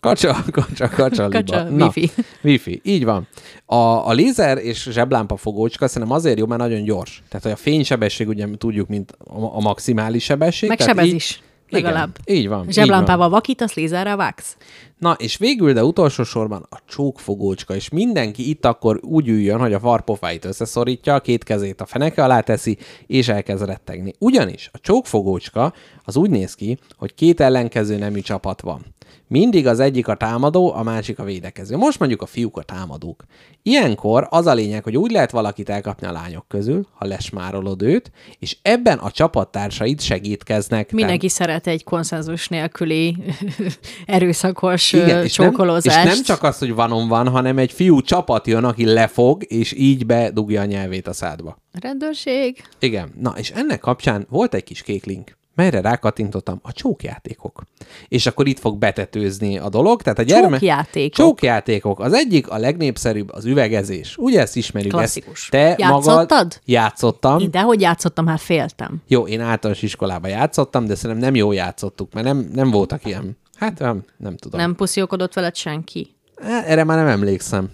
Kacsa, 0.00 0.44
kacsa, 0.52 0.88
kacsa, 0.88 1.28
Kacsa, 1.28 1.64
liba. 1.64 1.84
wifi. 1.84 2.10
Wifi, 2.42 2.80
így 2.84 3.04
van. 3.04 3.28
A, 3.66 3.74
a 4.08 4.12
lézer 4.12 4.58
és 4.58 4.88
zseblámpa 4.90 5.36
fogócska 5.36 5.88
szerintem 5.88 6.16
azért 6.16 6.38
jó, 6.38 6.46
mert 6.46 6.60
nagyon 6.60 6.84
gyors. 6.84 7.22
Tehát, 7.28 7.42
hogy 7.42 7.52
a 7.52 7.56
fénysebesség 7.56 8.28
ugye 8.28 8.46
tudjuk, 8.58 8.88
mint 8.88 9.12
a, 9.18 9.56
a 9.56 9.60
maximális 9.60 10.24
sebesség. 10.24 10.68
Meg 10.68 10.80
sebez 10.80 11.06
így- 11.06 11.14
is, 11.14 11.42
legalább. 11.74 12.18
Igen, 12.24 12.40
így 12.42 12.48
van. 12.48 12.58
így 12.60 12.64
van. 12.64 12.72
Zseblámpával 12.72 13.28
vakítasz, 13.28 13.74
lézerrel 13.74 14.16
vágsz. 14.16 14.56
Na, 15.04 15.16
és 15.18 15.36
végül, 15.36 15.72
de 15.72 15.84
utolsó 15.84 16.22
sorban 16.22 16.66
a 16.70 16.78
csókfogócska, 16.86 17.74
és 17.74 17.88
mindenki 17.88 18.48
itt 18.48 18.64
akkor 18.64 19.00
úgy 19.02 19.28
üljön, 19.28 19.58
hogy 19.58 19.72
a 19.72 19.80
farpofáit 19.80 20.44
összeszorítja, 20.44 21.14
a 21.14 21.20
két 21.20 21.44
kezét 21.44 21.80
a 21.80 21.86
feneke 21.86 22.24
alá 22.24 22.40
teszi, 22.40 22.78
és 23.06 23.28
elkezd 23.28 23.64
rettegni. 23.64 24.14
Ugyanis 24.18 24.70
a 24.72 24.78
csókfogócska 24.78 25.72
az 26.04 26.16
úgy 26.16 26.30
néz 26.30 26.54
ki, 26.54 26.78
hogy 26.96 27.14
két 27.14 27.40
ellenkező 27.40 27.98
nemű 27.98 28.20
csapat 28.20 28.60
van. 28.60 28.94
Mindig 29.28 29.66
az 29.66 29.80
egyik 29.80 30.08
a 30.08 30.14
támadó, 30.14 30.74
a 30.74 30.82
másik 30.82 31.18
a 31.18 31.24
védekező. 31.24 31.76
Most 31.76 31.98
mondjuk 31.98 32.22
a 32.22 32.26
fiúk 32.26 32.56
a 32.56 32.62
támadók. 32.62 33.24
Ilyenkor 33.62 34.26
az 34.30 34.46
a 34.46 34.54
lényeg, 34.54 34.82
hogy 34.82 34.96
úgy 34.96 35.10
lehet 35.10 35.30
valakit 35.30 35.68
elkapni 35.68 36.06
a 36.06 36.12
lányok 36.12 36.48
közül, 36.48 36.86
ha 36.94 37.06
lesmárolod 37.06 37.82
őt, 37.82 38.10
és 38.38 38.56
ebben 38.62 38.98
a 38.98 39.10
csapattársaid 39.10 40.00
segítkeznek. 40.00 40.92
Mindenki 40.92 41.28
szeret 41.28 41.66
egy 41.66 41.84
konszenzus 41.84 42.48
nélküli 42.48 43.16
erőszakos 44.06 44.93
Igen, 44.94 45.24
és 45.24 45.36
nem, 45.36 45.50
csókolózást. 45.50 46.06
és 46.06 46.14
nem 46.14 46.22
csak 46.22 46.42
az, 46.42 46.58
hogy 46.58 46.74
vanon 46.74 47.08
van, 47.08 47.28
hanem 47.28 47.58
egy 47.58 47.72
fiú 47.72 48.00
csapat 48.00 48.46
jön, 48.46 48.64
aki 48.64 48.84
lefog, 48.84 49.42
és 49.48 49.72
így 49.72 50.06
bedugja 50.06 50.60
a 50.60 50.64
nyelvét 50.64 51.06
a 51.06 51.12
szádba. 51.12 51.58
Rendőrség. 51.80 52.62
Igen. 52.78 53.12
Na, 53.20 53.34
és 53.36 53.50
ennek 53.50 53.80
kapcsán 53.80 54.26
volt 54.30 54.54
egy 54.54 54.64
kis 54.64 54.82
kék 54.82 55.04
link, 55.04 55.36
melyre 55.54 55.80
rákattintottam 55.80 56.58
a 56.62 56.72
csókjátékok. 56.72 57.62
És 58.08 58.26
akkor 58.26 58.46
itt 58.46 58.58
fog 58.58 58.78
betetőzni 58.78 59.58
a 59.58 59.68
dolog. 59.68 60.02
Tehát 60.02 60.18
a 60.18 60.22
gyerme... 60.22 60.58
Csókjátékok. 60.58 61.14
Csókjátékok. 61.14 62.00
Az 62.00 62.12
egyik, 62.12 62.48
a 62.48 62.56
legnépszerűbb 62.56 63.32
az 63.32 63.44
üvegezés. 63.44 64.16
Ugye 64.16 64.40
ezt 64.40 64.56
ismerjük? 64.56 64.92
Klasszikus. 64.92 65.40
Ezt 65.40 65.50
te 65.50 65.74
Játszottad? 65.78 66.28
magad... 66.28 66.60
Játszottam. 66.64 67.38
Én 67.38 67.50
dehogy 67.50 67.80
játszottam, 67.80 68.26
hát 68.26 68.40
féltem. 68.40 69.02
Jó, 69.08 69.26
én 69.26 69.40
általános 69.40 69.82
iskolában 69.82 70.30
játszottam, 70.30 70.86
de 70.86 70.94
szerintem 70.94 71.24
nem 71.24 71.34
jól 71.34 71.54
játszottuk, 71.54 72.12
mert 72.12 72.26
nem, 72.26 72.48
nem 72.54 72.70
voltak 72.70 73.06
ilyen. 73.06 73.36
Hát 73.54 73.78
nem, 73.78 74.04
nem 74.16 74.36
tudom. 74.36 74.60
Nem 74.60 74.74
pusziókodott 74.74 75.34
veled 75.34 75.56
senki. 75.56 76.14
Erre 76.42 76.84
már 76.84 76.96
nem 76.96 77.06
emlékszem. 77.06 77.70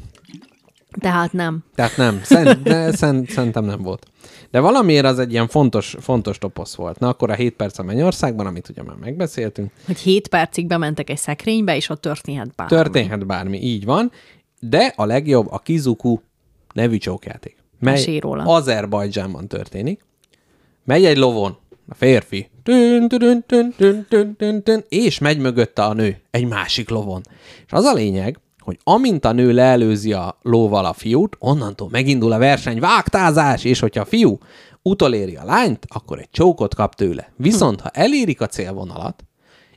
Tehát 1.01 1.33
nem. 1.33 1.65
Tehát 1.75 1.97
nem, 1.97 2.21
szerint, 2.23 2.63
de 2.63 2.93
szerint, 2.93 3.31
szerintem 3.31 3.65
nem 3.65 3.83
volt. 3.83 4.07
De 4.51 4.61
valamiért 4.61 5.05
az 5.05 5.19
egy 5.19 5.33
ilyen 5.33 5.49
fontos, 5.49 5.97
fontos 6.01 6.39
toposz 6.39 6.75
volt. 6.75 6.99
Na 6.99 7.09
akkor 7.09 7.31
a 7.31 7.35
7 7.35 7.55
perc 7.55 7.79
a 7.79 7.83
Mennyországban, 7.83 8.47
amit 8.47 8.69
ugye 8.69 8.83
már 8.83 8.97
megbeszéltünk, 8.97 9.73
Hogy 9.87 9.99
7 9.99 10.29
percig 10.29 10.67
bementek 10.67 11.11
egy 11.11 11.19
szekrénybe, 11.19 11.77
és 11.77 11.89
ott 11.89 12.01
történhet 12.01 12.55
bármi. 12.55 12.75
történhet 12.75 13.27
bármi, 13.27 13.63
így 13.63 13.85
van, 13.85 14.11
de 14.61 14.93
a 14.97 15.05
legjobb 15.05 15.51
a 15.51 15.59
Kizuku 15.59 16.19
nevű 16.75 16.97
csókjáték, 16.97 17.57
mely. 17.79 18.21
Azerbajdzsánban 18.45 19.49
történik. 19.49 20.05
Megy 20.85 21.05
egy 21.05 21.17
lovon, 21.17 21.59
a 21.91 21.95
férfi, 21.95 22.51
és 24.89 25.19
megy 25.19 25.39
mögötte 25.39 25.83
a 25.83 25.93
nő, 25.93 26.21
egy 26.31 26.49
másik 26.49 26.89
lovon. 26.89 27.23
És 27.67 27.73
az 27.73 27.85
a 27.85 27.93
lényeg, 27.93 28.39
hogy 28.59 28.79
amint 28.85 29.25
a 29.25 29.33
nő 29.33 29.53
leelőzi 29.53 30.13
a 30.13 30.39
lóval 30.43 30.85
a 30.85 30.93
fiút, 30.93 31.37
onnantól 31.39 31.89
megindul 31.91 32.33
a 32.33 32.39
verseny, 32.39 32.81
vágtázás, 32.81 33.65
és 33.65 33.81
hogyha 33.81 34.01
a 34.01 34.05
fiú 34.05 34.39
utoléri 34.83 35.37
a 35.37 35.45
lányt, 35.45 35.87
akkor 35.89 36.19
egy 36.19 36.31
csókot 36.31 36.75
kap 36.75 36.95
tőle. 36.95 37.33
Viszont, 37.37 37.81
ha 37.81 37.89
elérik 37.89 38.41
a 38.41 38.47
célvonalat, 38.47 39.25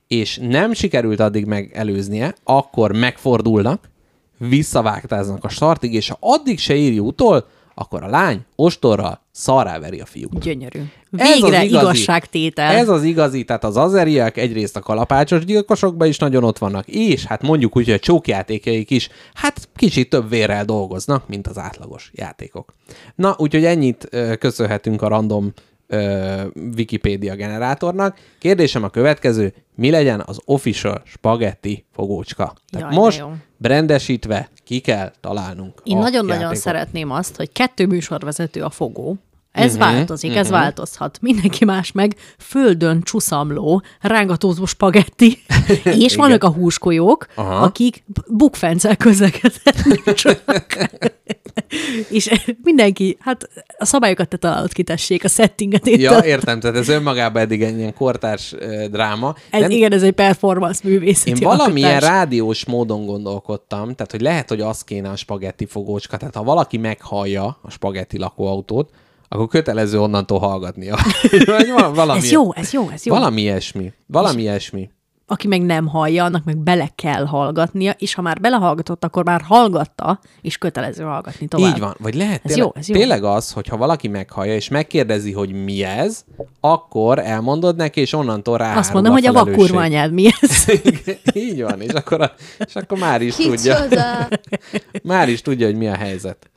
és 0.08 0.40
nem 0.42 0.74
sikerült 0.74 1.20
addig 1.20 1.46
megelőznie, 1.46 2.36
akkor 2.44 2.92
megfordulnak, 2.92 3.90
visszavágtáznak 4.38 5.44
a 5.44 5.50
startig, 5.50 5.94
és 5.94 6.10
ha 6.10 6.18
addig 6.20 6.60
se 6.60 6.76
éri 6.76 7.00
utol, 7.00 7.48
akkor 7.76 8.04
a 8.04 8.10
lány 8.10 8.46
ostorral 8.56 9.22
szarrá 9.32 9.80
veri 9.80 10.00
a 10.00 10.06
fiút. 10.06 10.40
Gyönyörű. 10.40 10.82
Ez 11.18 11.30
az 11.30 11.42
Végre 11.42 11.64
igazi. 11.64 11.86
igazságtétel. 11.86 12.76
Ez 12.76 12.90
az 12.90 13.04
igazi, 13.04 13.44
tehát 13.44 13.64
az 13.64 13.78
azeriek 13.78 14.38
egyrészt 14.38 14.76
a 14.76 14.80
kalapácsos 14.80 15.46
gyilkosokban 15.46 16.08
is 16.08 16.18
nagyon 16.18 16.44
ott 16.44 16.58
vannak, 16.58 16.88
és 16.88 17.26
hát 17.26 17.42
mondjuk 17.42 17.76
úgy, 17.76 17.86
hogy 17.86 17.94
a 17.94 18.00
csókjátékjaik 18.00 18.90
is, 18.90 19.10
hát 19.34 19.70
kicsit 19.76 20.10
több 20.10 20.30
vérrel 20.30 20.66
dolgoznak, 20.66 21.28
mint 21.28 21.48
az 21.48 21.58
átlagos 21.58 22.12
játékok. 22.14 22.74
Na, 23.16 23.36
úgyhogy 23.38 23.66
ennyit 23.66 24.08
ö, 24.10 24.36
köszönhetünk 24.36 25.02
a 25.02 25.08
random 25.08 25.54
ö, 25.88 26.42
Wikipédia 26.78 27.36
generátornak. 27.36 28.18
Kérdésem 28.40 28.84
a 28.84 28.90
következő, 28.90 29.54
mi 29.76 29.90
legyen 29.90 30.24
az 30.26 30.40
official 30.46 31.02
spagetti 31.06 31.86
fogócska? 31.94 32.54
Tehát 32.72 32.94
Jaj, 32.94 33.04
most 33.04 33.20
jó. 33.20 33.34
brandesítve 33.58 34.50
ki 34.64 34.80
kell 34.80 35.12
találnunk 35.22 35.74
Én 35.84 35.98
nagyon-nagyon 35.98 36.56
szeretném 36.56 37.12
azt, 37.12 37.36
hogy 37.36 37.52
kettő 37.52 37.86
műsorvezető 37.86 38.62
a 38.62 38.70
fogó. 38.70 39.18
Ez 39.54 39.74
Mhm, 39.74 39.82
uh-huh, 39.82 39.96
változik, 39.96 40.36
ez 40.36 40.46
uh-huh. 40.48 40.62
változhat. 40.62 41.18
Mindenki 41.22 41.66
más 41.66 41.92
meg 41.92 42.16
földön 42.38 43.02
csuszamló, 43.02 43.82
rángatózó 44.02 44.66
spagetti, 44.66 45.38
és 46.06 46.16
vannak 46.16 46.44
a 46.44 46.50
húskolyók, 46.52 47.28
Aha. 47.36 47.56
Akik 47.56 48.04
bukfencel 48.28 48.96
közlekednek 48.98 50.14
csak. 50.14 50.44
és 52.10 52.30
mindenki, 52.64 53.18
hát 53.20 53.50
a 53.78 53.86
szabályokat 53.86 54.28
te 54.28 54.38
találod 54.38 54.72
ki, 54.74 54.84
tessék, 54.84 55.24
a 55.24 55.28
settinget 55.28 55.88
én 55.88 56.00
Ja, 56.00 56.20
értem, 56.24 56.60
tehát 56.60 56.76
ez 56.78 56.88
önmagában 56.90 57.42
eddig 57.42 57.62
egy 57.64 57.78
ilyen 57.78 57.94
kortárs 57.94 58.56
dráma. 58.92 59.36
ez, 59.50 59.62
Nem- 59.62 59.70
Igen, 59.72 59.92
ez 59.92 60.04
egy 60.04 60.12
performance 60.12 60.80
művészeti 60.84 61.30
Én 61.30 61.48
valamilyen 61.48 61.90
alkotás. 61.94 62.10
rádiós 62.10 62.66
módon 62.66 63.06
gondolkodtam, 63.06 63.96
tehát 63.96 64.12
hogy 64.12 64.22
lehet, 64.22 64.50
hogy 64.50 64.62
az 64.62 64.84
kéne 64.84 65.10
a 65.10 65.16
spagetti 65.16 65.66
fogócska, 65.66 66.18
tehát 66.18 66.36
ha 66.36 66.44
valaki 66.44 66.78
meghallja 66.78 67.58
a 67.62 67.70
spagetti 67.72 68.18
lakóautót, 68.18 68.90
akkor 69.34 69.48
kötelező 69.48 70.00
onnantól 70.00 70.40
hallgatnia. 70.40 70.98
Valami, 71.94 72.20
Ez 72.20 72.32
jó, 72.32 72.54
ez 72.54 72.74
jó, 72.74 72.90
ez 72.90 73.06
jó. 73.06 73.14
Valami 73.14 73.42
ilyesmi. 73.42 73.94
Valami 74.08 74.42
ilyesmi. 74.42 74.90
aki 75.28 75.48
meg 75.48 75.62
nem 75.62 75.88
hallja, 75.88 76.24
annak 76.24 76.44
meg 76.44 76.58
bele 76.58 76.90
kell 76.96 77.26
hallgatnia, 77.26 77.92
és 77.98 78.14
ha 78.14 78.22
már 78.22 78.40
belehallgatott, 78.40 79.04
akkor 79.04 79.24
már 79.24 79.42
hallgatta, 79.42 80.20
és 80.42 80.58
kötelező 80.58 81.04
hallgatni 81.04 81.48
tovább. 81.48 81.74
Így 81.74 81.80
van. 81.80 81.96
Vagy 82.00 82.14
lehet 82.16 82.42
Ez 82.44 82.52
tényleg, 82.52 82.66
jó, 82.66 82.72
ez 82.76 82.88
jó. 82.88 82.96
tényleg 82.96 83.24
az, 83.24 83.52
hogy 83.52 83.68
ha 83.68 83.78
valaki 83.78 84.08
meghallja, 84.08 84.54
és 84.56 84.70
megkérdezi, 84.70 85.32
hogy 85.32 85.52
mi 85.64 85.84
ez, 85.84 86.24
akkor 86.60 87.20
elmondod 87.20 87.76
neki, 87.76 88.00
és 88.02 88.14
onnantól 88.14 88.58
rá. 88.58 88.78
Azt 88.78 88.94
mondom, 88.94 89.12
hogy 89.14 89.26
a 89.26 89.32
vakkurva 89.32 89.82
anyád 89.82 90.12
mi 90.12 90.26
ez? 90.42 90.66
Így 91.34 91.62
van, 91.62 91.82
és 91.82 91.92
akkor, 91.94 92.22
a, 92.22 92.32
és 92.68 92.76
akkor 92.76 92.98
már 92.98 93.22
is 93.22 93.36
tudja. 93.36 93.76
Kicsoda! 93.76 94.28
Már 95.04 95.30
is 95.30 95.42
tudja, 95.42 95.66
hogy 95.66 95.76
mi 95.76 95.88
a 95.88 95.96
helyzet. 95.96 96.50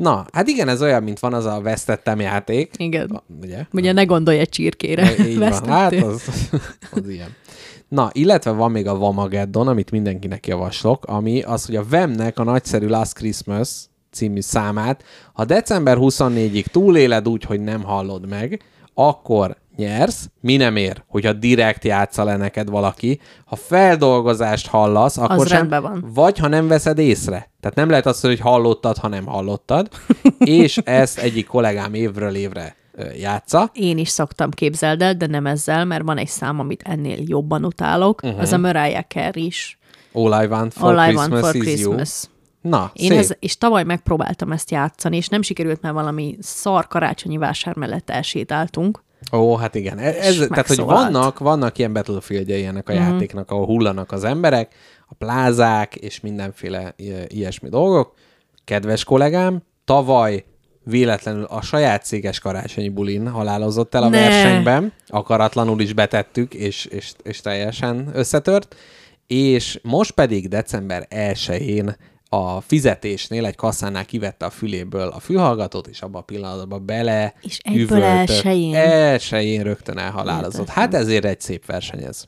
Na, 0.00 0.26
hát 0.32 0.48
igen, 0.48 0.68
ez 0.68 0.82
olyan, 0.82 1.02
mint 1.02 1.18
van 1.18 1.34
az 1.34 1.44
a 1.44 1.60
vesztettem 1.60 2.20
játék. 2.20 2.74
Igen. 2.76 3.22
Ugye? 3.42 3.66
Ugye 3.72 3.92
ne 3.92 4.04
gondolj 4.04 4.38
egy 4.38 4.48
csirkére. 4.48 5.26
Így 5.26 5.38
van. 5.38 5.66
Hát 5.66 5.92
az, 5.92 6.22
az 6.90 7.08
ilyen. 7.08 7.34
Na, 7.88 8.10
illetve 8.12 8.50
van 8.50 8.70
még 8.70 8.86
a 8.86 8.98
Vamageddon, 8.98 9.68
amit 9.68 9.90
mindenkinek 9.90 10.46
javaslok, 10.46 11.04
ami 11.04 11.42
az, 11.42 11.66
hogy 11.66 11.76
a 11.76 11.84
Vemnek 11.88 12.38
a 12.38 12.44
nagyszerű 12.44 12.86
Last 12.86 13.14
Christmas 13.14 13.68
című 14.12 14.40
számát, 14.40 15.04
ha 15.32 15.44
december 15.44 15.96
24-ig 16.00 16.64
túléled 16.64 17.28
úgy, 17.28 17.44
hogy 17.44 17.60
nem 17.60 17.82
hallod 17.82 18.28
meg, 18.28 18.62
akkor 18.94 19.56
nyersz, 19.80 20.30
mi 20.40 20.56
nem 20.56 20.76
ér, 20.76 21.02
hogyha 21.06 21.32
direkt 21.32 21.84
játsza 21.84 22.24
le 22.24 22.36
neked 22.36 22.68
valaki. 22.68 23.20
Ha 23.44 23.56
feldolgozást 23.56 24.66
hallasz, 24.66 25.16
akkor 25.16 25.46
sem, 25.46 25.58
rendben 25.58 25.82
van. 25.82 26.10
vagy 26.14 26.38
ha 26.38 26.48
nem 26.48 26.68
veszed 26.68 26.98
észre. 26.98 27.50
Tehát 27.60 27.76
nem 27.76 27.88
lehet 27.88 28.06
azt, 28.06 28.26
hogy 28.26 28.40
hallottad, 28.40 28.96
ha 28.96 29.08
nem 29.08 29.26
hallottad. 29.26 29.88
és 30.38 30.76
ezt 30.76 31.18
egyik 31.18 31.46
kollégám 31.46 31.94
évről 31.94 32.34
évre 32.34 32.76
játsza. 33.18 33.70
Én 33.72 33.98
is 33.98 34.08
szoktam 34.08 34.50
képzeld 34.50 35.02
el, 35.02 35.14
de 35.14 35.26
nem 35.26 35.46
ezzel, 35.46 35.84
mert 35.84 36.02
van 36.02 36.18
egy 36.18 36.28
szám, 36.28 36.58
amit 36.58 36.82
ennél 36.84 37.18
jobban 37.26 37.64
utálok, 37.64 38.22
uh-huh. 38.22 38.40
az 38.40 38.52
a 38.52 38.58
Mariah 38.58 39.04
Carey 39.08 39.44
is. 39.44 39.78
All 40.12 40.42
I 40.42 40.46
want 40.46 40.72
for 40.72 40.98
All 40.98 41.08
I 41.08 41.12
Christmas 41.12 41.28
want 41.28 41.44
for 41.44 41.54
is 41.54 41.62
Christmas. 41.62 42.24
you. 42.24 42.70
Na, 42.70 42.90
Én 42.94 43.08
szép. 43.08 43.18
ez, 43.18 43.30
és 43.38 43.58
tavaly 43.58 43.84
megpróbáltam 43.84 44.52
ezt 44.52 44.70
játszani, 44.70 45.16
és 45.16 45.28
nem 45.28 45.42
sikerült, 45.42 45.80
mert 45.82 45.94
valami 45.94 46.36
szar 46.40 46.86
karácsonyi 46.86 47.36
vásár 47.36 47.76
mellett 47.76 48.10
elsétáltunk. 48.10 49.02
Ó, 49.32 49.56
hát 49.56 49.74
igen. 49.74 49.98
Ez, 49.98 50.16
ez, 50.16 50.46
tehát, 50.48 50.66
hogy 50.66 50.80
vannak, 50.80 51.38
vannak 51.38 51.78
ilyen 51.78 51.92
battlefieldjei 51.92 52.64
ennek 52.64 52.88
a 52.88 52.92
uh-huh. 52.92 53.08
játéknak, 53.08 53.50
ahol 53.50 53.66
hullanak 53.66 54.12
az 54.12 54.24
emberek, 54.24 54.74
a 55.06 55.14
plázák 55.14 55.94
és 55.94 56.20
mindenféle 56.20 56.94
ilyesmi 57.26 57.68
dolgok. 57.68 58.14
Kedves 58.64 59.04
kollégám, 59.04 59.62
tavaly 59.84 60.44
véletlenül 60.84 61.44
a 61.44 61.62
saját 61.62 62.04
céges 62.04 62.38
karácsonyi 62.38 62.88
bulin 62.88 63.28
halálozott 63.28 63.94
el 63.94 64.02
a 64.02 64.08
Ne. 64.08 64.20
versenyben. 64.20 64.92
Akaratlanul 65.06 65.80
is 65.80 65.92
betettük, 65.92 66.54
és, 66.54 66.84
és, 66.84 67.12
és 67.22 67.40
teljesen 67.40 68.10
összetört. 68.12 68.76
És 69.26 69.80
most 69.82 70.10
pedig 70.10 70.48
december 70.48 71.06
1-én 71.10 71.96
a 72.32 72.60
fizetésnél 72.60 73.46
egy 73.46 73.56
kasszánál 73.56 74.04
kivette 74.04 74.46
a 74.46 74.50
füléből 74.50 75.08
a 75.08 75.20
fülhallgatót, 75.20 75.86
és 75.86 76.02
abban 76.02 76.20
a 76.20 76.24
pillanatban 76.24 76.86
bele 76.86 77.34
És 77.42 77.58
egyből 77.62 77.82
üvöltött. 77.82 78.08
elsején. 78.08 78.74
Elsején 78.74 79.62
rögtön 79.62 79.98
elhalálozott. 79.98 80.68
Hát 80.68 80.94
ezért 80.94 81.24
egy 81.24 81.40
szép 81.40 81.66
verseny 81.66 82.02
ez. 82.02 82.24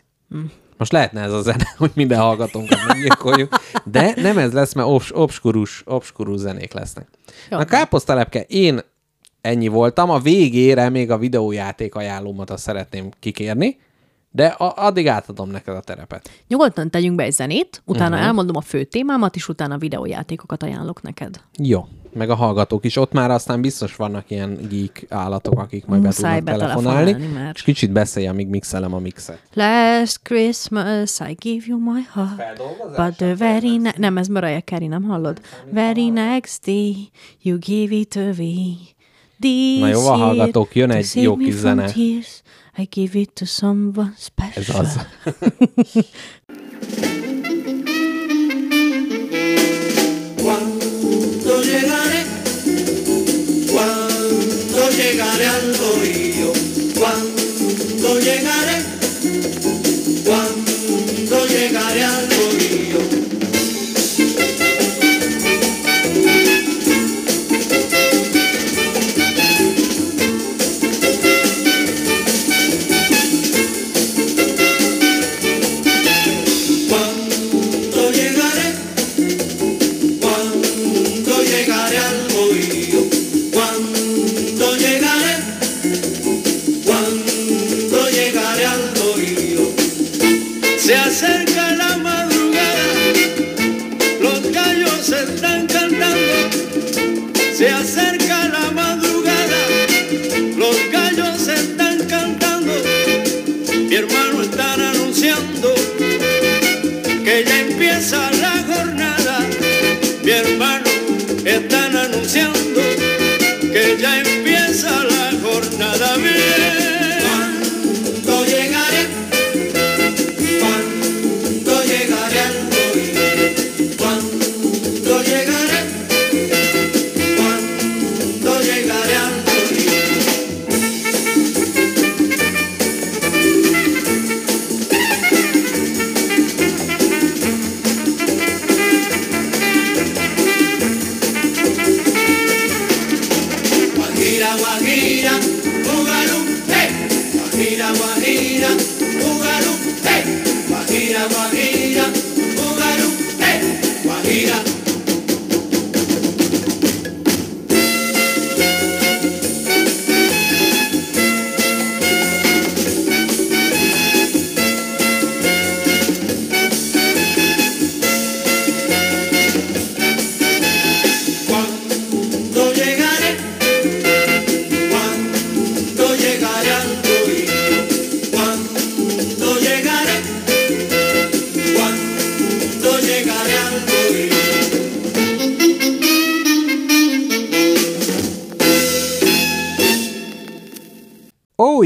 Most 0.77 0.93
lehetne 0.93 1.21
ez 1.21 1.33
a 1.33 1.43
zene, 1.43 1.75
hogy 1.79 1.91
minden 1.95 2.19
hallgatónkat 2.21 2.79
meggyilkoljuk, 2.87 3.61
de 3.85 4.13
nem 4.17 4.39
ez 4.39 4.53
lesz, 4.53 4.73
mert 4.73 4.89
obs- 4.89 5.13
obskurus, 5.15 5.83
obskurus 5.87 6.39
zenék 6.39 6.73
lesznek. 6.73 7.09
Jó. 7.51 7.59
A 7.59 7.65
káposztalepke, 7.65 8.41
én 8.41 8.81
ennyi 9.41 9.69
voltam, 9.69 10.11
a 10.11 10.19
végére 10.19 10.89
még 10.89 11.11
a 11.11 11.19
videójáték 11.19 11.95
ajánlómat 11.95 12.51
azt 12.51 12.63
szeretném 12.63 13.09
kikérni, 13.21 13.79
De 14.35 14.47
a- 14.47 14.75
addig 14.77 15.09
átadom 15.09 15.51
neked 15.51 15.75
a 15.77 15.81
terepet. 15.81 16.31
Nyugodtan 16.49 16.91
tegyünk 16.91 17.17
be 17.17 17.23
egy 17.23 17.33
zenét, 17.33 17.83
utána 17.85 18.11
uh-huh. 18.15 18.27
elmondom 18.27 18.57
a 18.57 18.61
fő 18.61 18.85
témámat, 18.85 19.37
és 19.37 19.49
utána 19.49 19.79
videójátékokat 19.79 20.63
ajánlok 20.63 21.03
neked. 21.03 21.41
Jó. 21.59 21.87
Meg 22.15 22.31
a 22.31 22.35
hallgatók 22.35 22.85
is. 22.85 22.97
Ott 22.97 23.13
már 23.13 23.31
aztán 23.31 23.61
biztos 23.61 23.97
vannak 23.97 24.31
ilyen 24.31 24.59
geek 24.69 25.05
állatok, 25.09 25.59
akik 25.59 25.85
majd 25.87 26.01
be 26.01 26.07
Muszáj 26.07 26.39
tudnak 26.39 26.59
telefonálni. 26.59 27.13
mert- 27.35 27.57
És 27.57 27.63
kicsit 27.63 27.91
beszélj, 27.93 28.27
amíg 28.27 28.49
mixelem 28.49 28.95
a 28.95 28.99
mixet. 28.99 29.39
Last 29.55 30.21
Christmas 30.23 31.19
I 31.29 31.37
give 31.39 31.65
you 31.69 31.79
my 31.93 32.01
heart. 32.13 32.63
But 32.97 33.17
the 33.17 33.35
very 33.35 33.77
ne- 33.77 33.93
Nem, 33.97 34.17
ez 34.19 34.27
Mariah 34.29 34.63
Carey, 34.63 34.87
nem 34.87 35.03
hallod? 35.03 35.41
Very 35.71 36.09
next 36.09 36.65
day 36.65 36.97
you 37.43 37.59
give 37.59 37.95
it 37.95 38.17
away. 38.17 38.77
This 39.41 39.79
Na 39.81 39.87
jó, 39.89 40.07
a 40.07 40.15
hallgatók, 40.17 40.75
jön 40.75 40.91
egy 40.91 41.11
jó 41.15 41.37
kis 41.37 41.55
zene. 41.55 41.85
tears, 41.93 42.42
I 42.79 42.87
give 42.91 43.15
it 43.17 43.37
to 43.37 43.47
someone 43.47 44.15
special. 44.17 44.77
Az. 44.81 45.07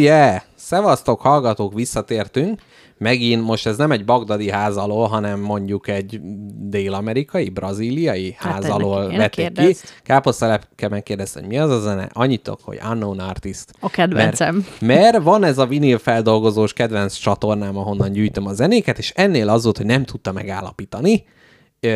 yeah! 0.06 0.40
Szevasztok, 0.54 1.20
hallgatók, 1.20 1.74
visszatértünk. 1.74 2.60
Megint 2.98 3.44
most 3.44 3.66
ez 3.66 3.76
nem 3.76 3.90
egy 3.90 4.04
bagdadi 4.04 4.50
ház 4.50 4.76
alól, 4.76 5.06
hanem 5.06 5.40
mondjuk 5.40 5.88
egy 5.88 6.20
dél-amerikai, 6.54 7.48
brazíliai 7.48 8.34
Hát 8.38 8.52
ház 8.52 8.70
alól 8.70 9.06
vették 9.06 9.30
ki. 9.30 9.40
kérdezd. 9.42 9.84
Káposztalepke 10.02 10.88
megkérdezte, 10.88 11.40
hogy 11.40 11.48
mi 11.48 11.58
az 11.58 11.70
a 11.70 11.80
zene? 11.80 12.08
Annyit 12.12 12.42
tudok, 12.42 12.60
hogy 12.62 12.78
Unknown 12.90 13.18
Artist. 13.18 13.72
A 13.80 13.90
kedvencem. 13.90 14.54
Mert, 14.54 15.02
mert 15.02 15.22
van 15.22 15.44
ez 15.44 15.58
a 15.58 15.66
vinil 15.66 15.98
feldolgozós 15.98 16.72
kedvenc 16.72 17.14
csatornám, 17.14 17.76
ahonnan 17.76 18.12
gyűjtöm 18.12 18.46
a 18.46 18.52
zenéket, 18.52 18.98
és 18.98 19.12
ennél 19.14 19.48
az 19.48 19.64
volt, 19.64 19.76
hogy 19.76 19.86
nem 19.86 20.04
tudta 20.04 20.32
megállapítani, 20.32 21.24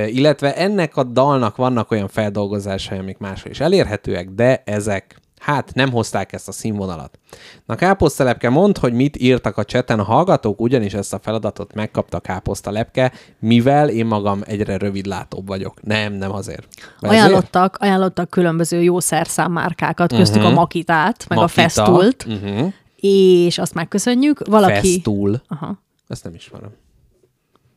illetve 0.07 0.57
ennek 0.57 0.97
a 0.97 1.05
dalnak 1.05 1.57
vannak 1.57 1.91
olyan 1.91 2.09
feldolgozásai, 2.09 2.99
amik 2.99 3.19
máshol 3.19 3.51
is 3.51 3.61
elérhetőek, 3.61 4.29
de 4.31 4.63
ezek 4.67 5.21
hát 5.41 5.75
nem 5.75 5.91
hozták 5.91 6.33
ezt 6.33 6.49
a 6.49 6.53
színvonalat. 6.53 7.19
Na 7.67 7.75
Káposztalepke 7.75 8.49
mond, 8.49 8.79
hogy 8.79 8.93
mit 8.93 9.17
írtak 9.17 9.57
a 9.57 9.65
cseten 9.65 9.99
a 9.99 10.03
hallgatók, 10.03 10.61
ugyanis 10.61 10.95
ezt 10.95 11.13
a 11.13 11.19
feladatot 11.23 11.75
megkapta 11.75 12.21
Káposztalepke, 12.21 13.13
mivel 13.39 13.89
én 13.89 14.07
magam 14.07 14.41
egyre 14.45 14.77
rövidlátóbb 14.77 15.47
vagyok. 15.47 15.83
Nem, 15.83 16.13
nem 16.13 16.33
azért. 16.33 16.67
Ajánlottak, 17.01 17.77
ajánlottak 17.81 18.31
különböző 18.31 18.83
jó 18.83 19.01
szerszámmárkákat, 19.01 20.13
köztük 20.13 20.37
uh-huh. 20.37 20.53
a 20.53 20.55
Makitát, 20.55 21.25
meg 21.29 21.39
Makita. 21.39 21.61
a 21.61 21.63
Festult, 21.63 22.27
Uh-huh. 22.29 22.73
és 22.97 23.59
azt 23.59 23.75
megköszönjük. 23.75 24.47
Valaki... 24.47 24.73
Festool. 24.93 25.43
Aha. 25.49 25.83
Ezt 26.09 26.25
nem 26.25 26.35
ismerem. 26.35 26.71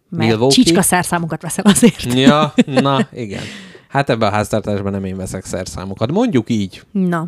Mert 0.09 0.29
Milwaukee? 0.29 0.63
csicska 0.63 0.81
szerszámokat 0.81 1.41
veszel 1.41 1.65
azért. 1.65 2.13
Ja, 2.13 2.53
na, 2.65 3.07
igen. 3.13 3.41
Hát 3.87 4.09
ebben 4.09 4.29
a 4.29 4.31
háztartásban 4.31 4.91
nem 4.91 5.05
én 5.05 5.17
veszek 5.17 5.45
szerszámokat. 5.45 6.11
Mondjuk 6.11 6.49
így. 6.49 6.83
Na. 6.91 7.27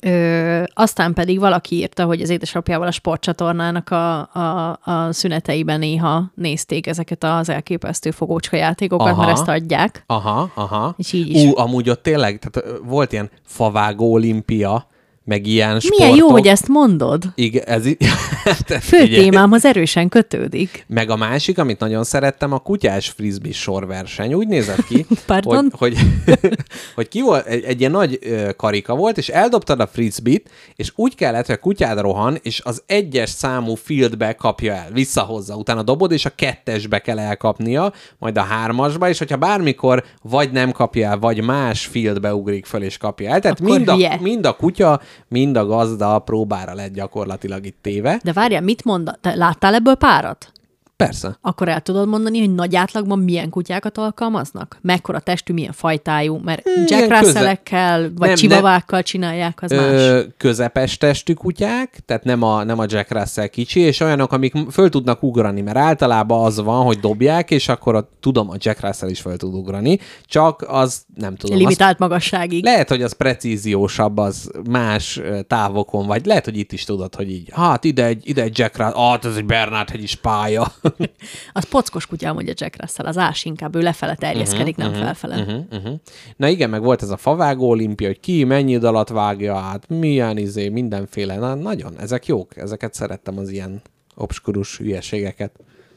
Ö, 0.00 0.62
aztán 0.74 1.12
pedig 1.12 1.38
valaki 1.38 1.76
írta, 1.76 2.04
hogy 2.04 2.20
az 2.20 2.30
édesapjával 2.30 2.86
a 2.86 2.90
sportcsatornának 2.90 3.90
a, 3.90 4.18
a, 4.18 4.78
a 4.84 5.12
szüneteiben 5.12 5.78
néha 5.78 6.24
nézték 6.34 6.86
ezeket 6.86 7.24
az 7.24 7.48
elképesztő 7.48 8.10
fogócska 8.10 8.56
játékokat, 8.56 9.06
Aha. 9.06 9.20
mert 9.20 9.32
ezt 9.32 9.48
adják. 9.48 10.02
Aha, 10.06 10.50
aha. 10.54 10.94
És 10.96 11.12
így 11.12 11.28
is. 11.28 11.44
Ú, 11.44 11.56
amúgy 11.58 11.90
ott 11.90 12.02
tényleg, 12.02 12.38
tehát 12.38 12.78
volt 12.84 13.12
ilyen 13.12 13.30
favágó 13.44 14.12
olimpia, 14.12 14.86
meg 15.26 15.46
ilyen 15.46 15.80
sportok. 15.80 15.98
Milyen 15.98 16.16
jó, 16.16 16.28
hogy 16.28 16.46
ezt 16.46 16.68
mondod. 16.68 17.24
Igen, 17.34 17.64
ez 17.66 17.86
így... 17.86 17.96
Tehát 18.66 18.82
Fő 18.84 18.98
figyelj. 18.98 19.22
témámhoz 19.22 19.64
erősen 19.64 20.08
kötődik. 20.08 20.84
Meg 20.88 21.10
a 21.10 21.16
másik, 21.16 21.58
amit 21.58 21.78
nagyon 21.78 22.04
szerettem, 22.04 22.52
a 22.52 22.58
kutyás 22.58 23.08
frisbee 23.08 23.52
sorverseny. 23.52 24.34
Úgy 24.34 24.46
nézett 24.48 24.84
ki, 24.86 25.06
Pardon? 25.26 25.72
hogy, 25.76 25.96
hogy, 26.24 26.38
hogy 26.94 27.08
ki 27.08 27.20
volt, 27.22 27.46
egy, 27.46 27.64
egy 27.64 27.80
ilyen 27.80 27.90
nagy 27.90 28.18
karika 28.56 28.94
volt, 28.94 29.18
és 29.18 29.28
eldobtad 29.28 29.80
a 29.80 29.86
frisbee-t, 29.86 30.50
és 30.74 30.92
úgy 30.94 31.14
kellett, 31.14 31.46
hogy 31.46 31.54
a 31.54 31.58
kutyád 31.58 32.00
rohan, 32.00 32.38
és 32.42 32.60
az 32.64 32.82
egyes 32.86 33.30
számú 33.30 33.74
fieldbe 33.74 34.32
kapja 34.32 34.72
el, 34.72 34.88
visszahozza. 34.92 35.56
Utána 35.56 35.82
dobod, 35.82 36.12
és 36.12 36.24
a 36.24 36.30
kettesbe 36.34 36.98
kell 36.98 37.18
elkapnia, 37.18 37.92
majd 38.18 38.38
a 38.38 38.42
hármasba, 38.42 39.08
és 39.08 39.18
hogyha 39.18 39.36
bármikor 39.36 40.04
vagy 40.22 40.50
nem 40.50 40.72
kapja 40.72 41.08
el, 41.08 41.18
vagy 41.18 41.44
más 41.44 41.86
fieldbe 41.86 42.34
ugrik 42.34 42.66
föl, 42.66 42.82
és 42.82 42.96
kapja 42.96 43.30
el. 43.30 43.40
Tehát 43.40 43.60
Akkor 43.60 43.76
mind 43.76 43.88
a, 43.88 43.94
hülye. 43.94 44.18
mind 44.20 44.46
a 44.46 44.52
kutya, 44.52 45.00
mind 45.28 45.56
a 45.56 45.66
gazda 45.66 46.18
próbára 46.18 46.74
lett 46.74 46.92
gyakorlatilag 46.92 47.66
itt 47.66 47.78
téve. 47.82 48.20
De 48.24 48.32
várjál, 48.32 48.60
mit 48.60 48.84
mond? 48.84 49.18
Te 49.20 49.34
láttál 49.34 49.74
ebből 49.74 49.94
párat? 49.94 50.52
Persze. 50.96 51.38
Akkor 51.40 51.68
el 51.68 51.80
tudod 51.80 52.08
mondani, 52.08 52.38
hogy 52.38 52.54
nagy 52.54 52.76
átlagban 52.76 53.18
milyen 53.18 53.50
kutyákat 53.50 53.98
alkalmaznak? 53.98 54.78
Mekkora 54.80 55.20
testű, 55.20 55.52
milyen 55.52 55.72
fajtájú? 55.72 56.40
Mert 56.44 56.68
Jack 56.86 57.18
Russell-ekkel, 57.18 58.10
vagy 58.14 58.28
Nem, 58.28 58.36
csivavákkal 58.36 59.02
csinálják, 59.02 59.62
az 59.62 59.70
más. 59.70 59.80
Ö, 59.80 60.22
közepes 60.36 60.96
testű 60.96 61.32
kutyák, 61.32 62.00
tehát 62.06 62.24
nem 62.24 62.42
a, 62.42 62.64
nem 62.64 62.78
a 62.78 62.84
Jack 62.88 63.10
Russell 63.10 63.46
kicsi, 63.46 63.80
és 63.80 64.00
olyanok, 64.00 64.32
amik 64.32 64.54
föl 64.70 64.88
tudnak 64.88 65.22
ugrani, 65.22 65.60
mert 65.60 65.76
általában 65.76 66.44
az 66.44 66.60
van, 66.60 66.84
hogy 66.84 66.98
dobják, 66.98 67.50
és 67.50 67.68
akkor 67.68 67.94
a, 67.94 68.08
tudom, 68.20 68.50
a 68.50 68.54
Jack 68.58 68.80
Russell 68.80 69.08
is 69.08 69.20
föl 69.20 69.36
tud 69.36 69.54
ugrani, 69.54 69.98
csak 70.24 70.64
az 70.68 71.04
nem 71.14 71.36
tudom. 71.36 71.56
Az, 71.56 71.62
Limitált 71.62 71.98
magasságig. 71.98 72.64
lehet, 72.64 72.88
hogy 72.88 73.02
az 73.02 73.12
precíziósabb, 73.12 74.18
az 74.18 74.50
más 74.70 75.20
távokon, 75.46 76.06
vagy 76.06 76.26
lehet, 76.26 76.44
hogy 76.44 76.58
itt 76.58 76.72
is 76.72 76.84
tudod, 76.84 77.14
hogy 77.14 77.30
így, 77.30 77.48
hát 77.52 77.84
ide 77.84 78.04
egy, 78.04 78.28
ide 78.28 78.42
egy 78.42 78.58
Jack 78.58 78.76
Russell, 78.76 78.92
ah, 78.92 79.18
ez 79.22 79.36
egy 79.36 79.44
Bernard 79.46 79.90
hegyi 79.90 80.06
spája. 80.06 80.72
Az 81.52 81.64
pockos 81.68 82.06
kutya, 82.06 82.32
mondja 82.32 82.52
Jack 82.56 82.80
Russell, 82.80 83.06
az 83.06 83.16
ás 83.18 83.44
inkább, 83.44 83.74
ő 83.74 83.80
lefele 83.80 84.14
terjeszkedik, 84.14 84.76
Mhm, 84.76 84.86
nem 84.86 84.94
felfele. 85.02 85.36
Uh-huh, 85.40 85.64
uh-huh. 85.72 85.94
Na 86.36 86.48
igen, 86.48 86.70
meg 86.70 86.82
volt 86.82 87.02
ez 87.02 87.10
a 87.10 87.16
favágó 87.16 87.68
olimpia, 87.68 88.06
hogy 88.06 88.20
ki 88.20 88.44
mennyi 88.44 88.72
idő 88.72 88.86
alatt 88.86 89.08
vágja 89.08 89.56
át, 89.56 89.88
milyen 89.88 90.36
izé, 90.36 90.68
mindenféle. 90.68 91.36
Na, 91.36 91.54
nagyon, 91.54 91.98
ezek 92.00 92.26
jók, 92.26 92.56
ezeket 92.56 92.94
szerettem 92.94 93.38
az 93.38 93.50
ilyen 93.50 93.82
obskurus 94.14 94.76
hülyeségeket. 94.78 95.52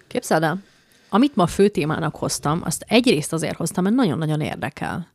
Képzeld 0.08 0.44
el, 0.44 0.60
amit 1.10 1.36
ma 1.36 1.48
fő 1.48 1.68
témának 1.68 2.16
hoztam, 2.16 2.62
azt 2.64 2.86
egyrészt 2.88 3.34
azért 3.34 3.56
hoztam, 3.58 3.84
mert 3.84 3.96
nagyon-nagyon 3.96 4.42
érdekel. 4.42 5.08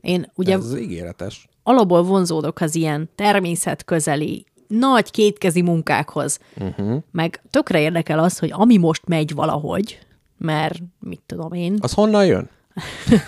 Én 0.00 0.30
ugye 0.34 0.54
Ez 0.54 0.76
ígéretes. 0.76 1.48
alapból 1.62 2.02
vonzódok 2.02 2.60
az 2.60 2.74
ilyen 2.74 3.10
természetközeli, 3.14 4.44
nagy 4.78 5.10
kétkezi 5.10 5.62
munkákhoz. 5.62 6.38
Uh-huh. 6.60 7.02
Meg 7.10 7.42
tökre 7.50 7.80
érdekel 7.80 8.18
az, 8.18 8.38
hogy 8.38 8.50
ami 8.52 8.76
most 8.76 9.02
megy 9.06 9.34
valahogy, 9.34 9.98
mert 10.38 10.78
mit 11.00 11.20
tudom 11.26 11.52
én, 11.52 11.76
Az 11.80 11.92
honnan 11.92 12.26
jön? 12.26 12.48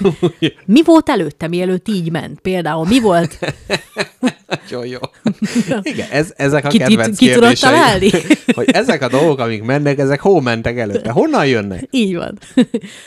mi 0.66 0.82
volt 0.82 1.08
előtte, 1.08 1.48
mielőtt 1.48 1.88
így 1.88 2.10
ment? 2.10 2.40
Például 2.40 2.86
mi 2.86 3.00
volt, 3.00 3.38
Nagyon 4.46 4.86
jó. 4.86 4.98
Igen, 5.82 6.10
ez, 6.10 6.32
ezek 6.36 6.64
a 6.64 6.68
Ki- 6.68 6.78
ki- 6.78 6.84
kedvenc 6.84 7.18
ki 7.18 7.32
tudod 7.32 7.40
kérdéseim, 7.40 7.74
találni? 7.74 8.10
hogy 8.56 8.70
ezek 8.70 9.02
a 9.02 9.08
dolgok, 9.08 9.38
amik 9.38 9.62
mennek, 9.62 9.98
ezek 9.98 10.20
hol 10.20 10.42
mentek 10.42 10.78
előtte? 10.78 11.10
Honnan 11.10 11.46
jönnek? 11.46 11.88
Így 11.90 12.16
van. 12.16 12.38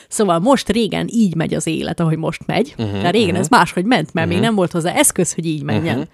szóval 0.07 0.39
most 0.39 0.69
régen 0.69 1.07
így 1.11 1.35
megy 1.35 1.53
az 1.53 1.67
élet, 1.67 1.99
ahogy 1.99 2.17
most 2.17 2.41
megy. 2.45 2.73
Uh-huh, 2.77 3.01
De 3.01 3.09
régen 3.09 3.27
uh-huh. 3.27 3.41
ez 3.41 3.47
máshogy 3.47 3.85
ment, 3.85 4.13
mert 4.13 4.27
uh-huh. 4.27 4.33
még 4.33 4.49
nem 4.49 4.55
volt 4.55 4.71
hozzá 4.71 4.91
eszköz, 4.91 5.33
hogy 5.33 5.45
így 5.45 5.63
menjen. 5.63 5.97
Uh-huh. 5.97 6.11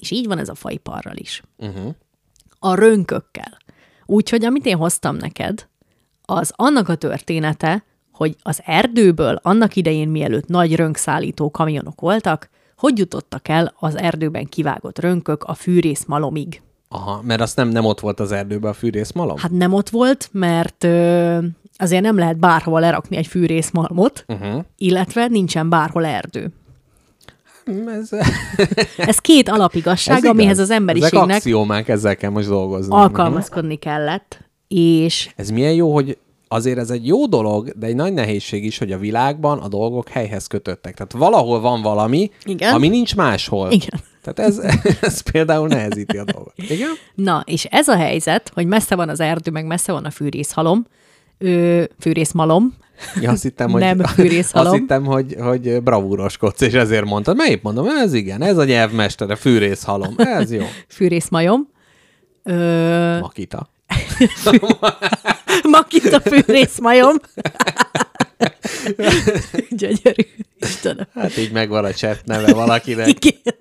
És 0.00 0.10
így 0.10 0.26
van 0.26 0.38
ez 0.38 0.48
a 0.48 0.54
faiparral 0.54 1.16
is. 1.16 1.42
Uh-huh. 1.56 1.94
A 2.58 2.74
rönkökkel. 2.74 3.58
Úgyhogy 4.06 4.44
amit 4.44 4.66
én 4.66 4.76
hoztam 4.76 5.16
neked, 5.16 5.68
az 6.22 6.52
annak 6.56 6.88
a 6.88 6.94
története, 6.94 7.84
hogy 8.12 8.36
az 8.42 8.60
erdőből 8.64 9.40
annak 9.42 9.76
idején, 9.76 10.08
mielőtt 10.08 10.46
nagy 10.46 10.76
rönkszállító 10.76 11.50
kamionok 11.50 12.00
voltak, 12.00 12.48
hogy 12.76 12.98
jutottak 12.98 13.48
el 13.48 13.74
az 13.78 13.96
erdőben 13.96 14.44
kivágott 14.44 14.98
rönkök 14.98 15.44
a 15.44 15.54
fűrészmalomig. 15.54 16.62
Aha, 16.88 17.22
mert 17.22 17.40
azt 17.40 17.56
nem, 17.56 17.68
nem 17.68 17.84
ott 17.84 18.00
volt 18.00 18.20
az 18.20 18.32
erdőben 18.32 18.70
a 18.70 18.74
fűrészmalom? 18.74 19.36
Hát 19.36 19.50
nem 19.50 19.72
ott 19.72 19.88
volt, 19.88 20.28
mert 20.32 20.84
ö, 20.84 21.38
azért 21.76 22.02
nem 22.02 22.18
lehet 22.18 22.38
bárhova 22.38 22.78
lerakni 22.78 23.16
egy 23.16 23.26
fűrészmalmot, 23.26 24.24
uh-huh. 24.28 24.64
illetve 24.76 25.26
nincsen 25.26 25.68
bárhol 25.68 26.06
erdő. 26.06 26.52
Ez, 27.86 28.08
Ez 28.96 29.18
két 29.18 29.48
alapigazság, 29.48 30.16
ez 30.16 30.24
amihez 30.24 30.58
az 30.58 30.64
Ezek 30.64 30.76
emberiségnek 30.76 31.36
axiómák, 31.36 31.88
ezzel 31.88 32.16
kell 32.16 32.30
most 32.30 32.48
dolgozni. 32.48 32.94
alkalmazkodni 32.94 33.76
kellett, 33.76 34.40
és 34.68 35.30
Ez 35.36 35.50
milyen 35.50 35.72
jó, 35.72 35.94
hogy 35.94 36.18
azért 36.48 36.78
ez 36.78 36.90
egy 36.90 37.06
jó 37.06 37.26
dolog, 37.26 37.72
de 37.78 37.86
egy 37.86 37.94
nagy 37.94 38.12
nehézség 38.12 38.64
is, 38.64 38.78
hogy 38.78 38.92
a 38.92 38.98
világban 38.98 39.58
a 39.58 39.68
dolgok 39.68 40.08
helyhez 40.08 40.46
kötöttek. 40.46 40.94
Tehát 40.94 41.12
valahol 41.12 41.60
van 41.60 41.82
valami, 41.82 42.30
Igen. 42.44 42.74
ami 42.74 42.88
nincs 42.88 43.16
máshol. 43.16 43.70
Igen. 43.70 44.00
Tehát 44.22 44.50
ez, 44.50 44.58
ez 45.00 45.20
például 45.20 45.68
nehezíti 45.68 46.16
a 46.18 46.24
dolgot. 46.24 46.52
Igen? 46.56 46.90
na, 47.14 47.42
és 47.46 47.64
ez 47.64 47.88
a 47.88 47.96
helyzet, 47.96 48.50
hogy 48.54 48.66
messze 48.66 48.94
van 48.94 49.08
az 49.08 49.20
erdő, 49.20 49.50
meg 49.50 49.66
messze 49.66 49.92
van 49.92 50.04
a 50.04 50.10
fűrészhalom, 50.10 50.86
ö, 51.40 51.82
fűrészmalom, 52.00 52.78
Ja, 53.20 53.30
azt 53.30 53.42
hittem, 53.42 53.70
hogy, 53.70 53.80
Nem 53.80 53.98
fűrészhalom. 53.98 54.72
Azt 54.72 54.80
hittem, 54.80 55.04
hogy, 55.04 55.36
hogy 55.38 55.82
bravúroskodsz, 55.82 56.60
és 56.60 56.72
ezért 56.72 57.04
mondtad. 57.04 57.36
Melyik 57.36 57.62
mondom? 57.62 57.86
Ez 57.88 58.12
igen, 58.12 58.42
ez 58.42 58.56
a 58.56 58.64
nyelvmestere, 58.64 59.36
fűrészhalom. 59.36 60.14
Ez 60.16 60.52
jó. 60.52 60.64
fűrészmajom, 60.88 61.68
ö, 62.42 63.18
Makita. 63.18 63.68
makita 65.70 66.20
fűrészmajom. 66.20 67.16
Gyönyörű. 69.70 70.22
Istenem. 70.58 71.06
Hát 71.14 71.36
így 71.36 71.52
megvan 71.52 71.84
a 71.84 71.90
chat 71.90 72.20
neve 72.24 72.54
valakinek. 72.54 73.08
Igen. 73.08 73.54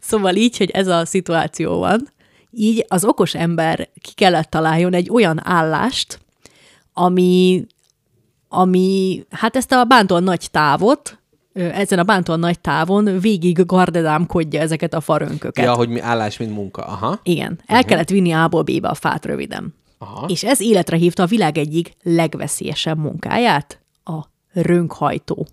Szóval 0.00 0.34
így, 0.34 0.56
hogy 0.56 0.70
ez 0.70 0.86
a 0.86 1.04
szituáció 1.04 1.78
van, 1.78 2.08
így 2.50 2.84
az 2.88 3.04
okos 3.04 3.34
ember 3.34 3.88
ki 4.00 4.12
kellett 4.14 4.50
találjon 4.50 4.94
egy 4.94 5.10
olyan 5.10 5.40
állást, 5.44 6.20
ami, 6.98 7.66
ami 8.48 9.24
hát 9.30 9.56
ezt 9.56 9.72
a 9.72 9.84
bántól 9.84 10.20
nagy 10.20 10.48
távot, 10.50 11.18
ezen 11.52 11.98
a 11.98 12.02
bántól 12.02 12.36
nagy 12.36 12.60
távon 12.60 13.20
végig 13.20 13.66
gardedámkodja 13.66 14.60
ezeket 14.60 14.94
a 14.94 15.00
farönköket. 15.00 15.64
Ja, 15.64 15.74
hogy 15.74 15.88
mi 15.88 16.00
állás, 16.00 16.36
mint 16.36 16.54
munka. 16.54 16.82
Aha. 16.82 17.20
Igen, 17.22 17.60
el 17.66 17.84
kellett 17.84 18.08
vinni 18.08 18.32
A-ból 18.32 18.62
B-be 18.62 18.88
a 18.88 18.94
fát 18.94 19.24
röviden. 19.24 19.74
Aha. 19.98 20.26
És 20.28 20.44
ez 20.44 20.60
életre 20.60 20.96
hívta 20.96 21.22
a 21.22 21.26
világ 21.26 21.58
egyik 21.58 21.92
legveszélyesebb 22.02 22.98
munkáját, 22.98 23.80
a 24.04 24.18
rönkhajtó. 24.52 25.46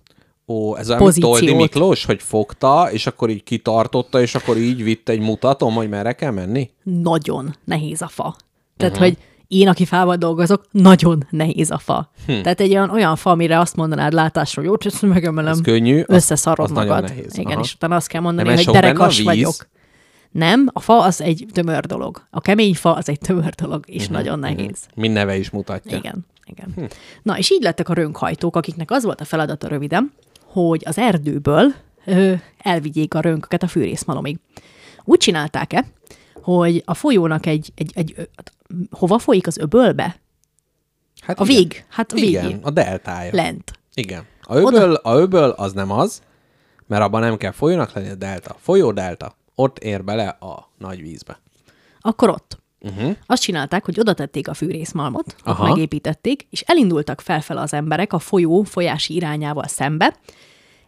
Ó, 0.48 0.76
ez 0.76 0.90
olyan, 0.90 1.14
Toldi. 1.20 1.54
Miklós, 1.54 2.06
hogy 2.06 2.22
fogta, 2.22 2.92
és 2.92 3.08
akkor 3.08 3.30
így 3.30 3.44
kitartotta, 3.44 4.22
és 4.22 4.36
akkor 4.36 4.58
így 4.58 4.84
vitt 4.84 5.10
egy 5.10 5.20
mutatom, 5.20 5.74
hogy 5.74 5.90
merre 5.90 6.14
kell 6.14 6.32
menni? 6.32 6.70
Nagyon 6.84 7.56
nehéz 7.64 8.02
a 8.02 8.08
fa. 8.08 8.36
Tehát, 8.78 8.94
uh-huh. 8.94 9.08
hogy 9.08 9.18
én, 9.60 9.68
aki 9.68 9.86
fával 9.86 10.16
dolgozok, 10.16 10.66
nagyon 10.72 11.26
nehéz 11.30 11.72
a 11.72 11.78
fa. 11.78 12.12
Hm. 12.26 12.42
Tehát 12.42 12.60
egy 12.60 12.70
olyan, 12.72 12.90
olyan 12.90 13.16
fa, 13.16 13.30
amire 13.32 13.60
azt 13.60 13.76
mondanád 13.76 14.14
látásra, 14.14 14.62
hogy 14.62 14.70
jó, 14.84 14.90
ezt 14.92 15.02
megemelem, 15.02 15.52
Ez 15.52 15.62
könnyű, 15.62 16.00
az- 16.00 16.16
összeszarod 16.16 16.66
az 16.66 16.72
nagyon 16.72 16.96
magad. 16.96 17.10
nehéz. 17.10 17.38
Igen, 17.38 17.52
Aha. 17.52 17.62
és 17.62 17.74
utána 17.74 17.96
azt 17.96 18.08
kell 18.08 18.22
mondani, 18.22 18.48
Nem 18.48 18.58
hogy 18.58 18.66
derekas 18.74 19.22
vagyok. 19.22 19.56
Nem, 20.32 20.70
a 20.74 20.80
fa 20.80 21.02
az 21.02 21.22
egy 21.22 21.46
tömör 21.52 21.86
dolog. 21.86 22.28
A 22.30 22.42
kemény 22.42 22.74
fa 22.76 22.94
az 22.94 23.10
egy 23.10 23.20
tömör 23.20 23.50
dolog, 23.50 23.84
és 23.88 24.02
uh-huh, 24.02 24.18
nagyon 24.18 24.40
nehéz. 24.40 24.78
Mind 24.96 25.14
neve 25.14 25.38
is 25.38 25.50
mutatja. 25.50 25.98
Igen, 25.98 26.26
igen. 26.46 26.68
Hm. 26.76 26.84
Na, 27.24 27.38
és 27.38 27.52
így 27.52 27.62
lettek 27.62 27.90
a 27.90 27.94
rönkhajtók, 27.94 28.56
akiknek 28.56 28.92
az 28.92 29.04
volt 29.04 29.22
a 29.22 29.26
feladata 29.26 29.68
röviden, 29.68 30.14
hogy 30.46 30.82
az 30.86 30.98
erdőből 30.98 31.74
ö, 32.06 32.34
elvigyék 32.58 33.14
a 33.14 33.20
rönköket 33.20 33.64
a 33.64 33.68
fűrészmalomig. 33.68 34.38
Úgy 35.04 35.18
csinálták-e, 35.20 35.86
hogy 36.44 36.82
a 36.86 36.94
folyónak 36.94 37.46
egy, 37.46 37.72
egy, 37.76 37.92
egy 37.96 38.14
ö, 38.18 38.24
hova 38.92 39.18
folyik 39.18 39.48
az 39.48 39.58
öbölbe? 39.58 40.20
Hát 41.22 41.40
A 41.40 41.44
igen. 41.44 41.56
vég, 41.56 41.86
hát 41.90 42.12
a 42.12 42.16
Igen, 42.16 42.44
végén. 42.44 42.60
a 42.64 42.70
deltája. 42.70 43.30
Lent. 43.34 43.80
Igen. 43.94 44.26
A 44.42 44.56
öböl, 44.58 44.94
a 44.94 45.16
öböl 45.16 45.50
az 45.50 45.74
nem 45.74 45.92
az, 45.92 46.22
mert 46.88 47.04
abban 47.04 47.22
nem 47.22 47.38
kell 47.38 47.52
folyónak 47.52 47.94
lenni 47.94 48.10
a 48.10 48.16
delta. 48.16 48.56
Folyó 48.60 48.92
delta. 48.92 49.36
Ott 49.56 49.80
ér 49.80 50.04
bele 50.04 50.28
a 50.28 50.70
nagy 50.78 51.02
vízbe. 51.02 51.40
Akkor 52.02 52.30
ott. 52.30 52.62
Uh-huh. 52.80 53.16
Azt 53.26 53.42
csinálták, 53.42 53.86
hogy 53.86 54.00
oda 54.00 54.14
tették 54.14 54.48
a 54.48 54.54
fűrészmalmot, 54.54 55.36
ott 55.46 55.60
megépítették, 55.60 56.48
és 56.50 56.62
elindultak 56.62 57.22
felfel 57.22 57.58
az 57.58 57.74
emberek 57.74 58.14
a 58.14 58.20
folyó 58.20 58.64
folyási 58.64 59.14
irányával 59.14 59.68
szembe, 59.68 60.16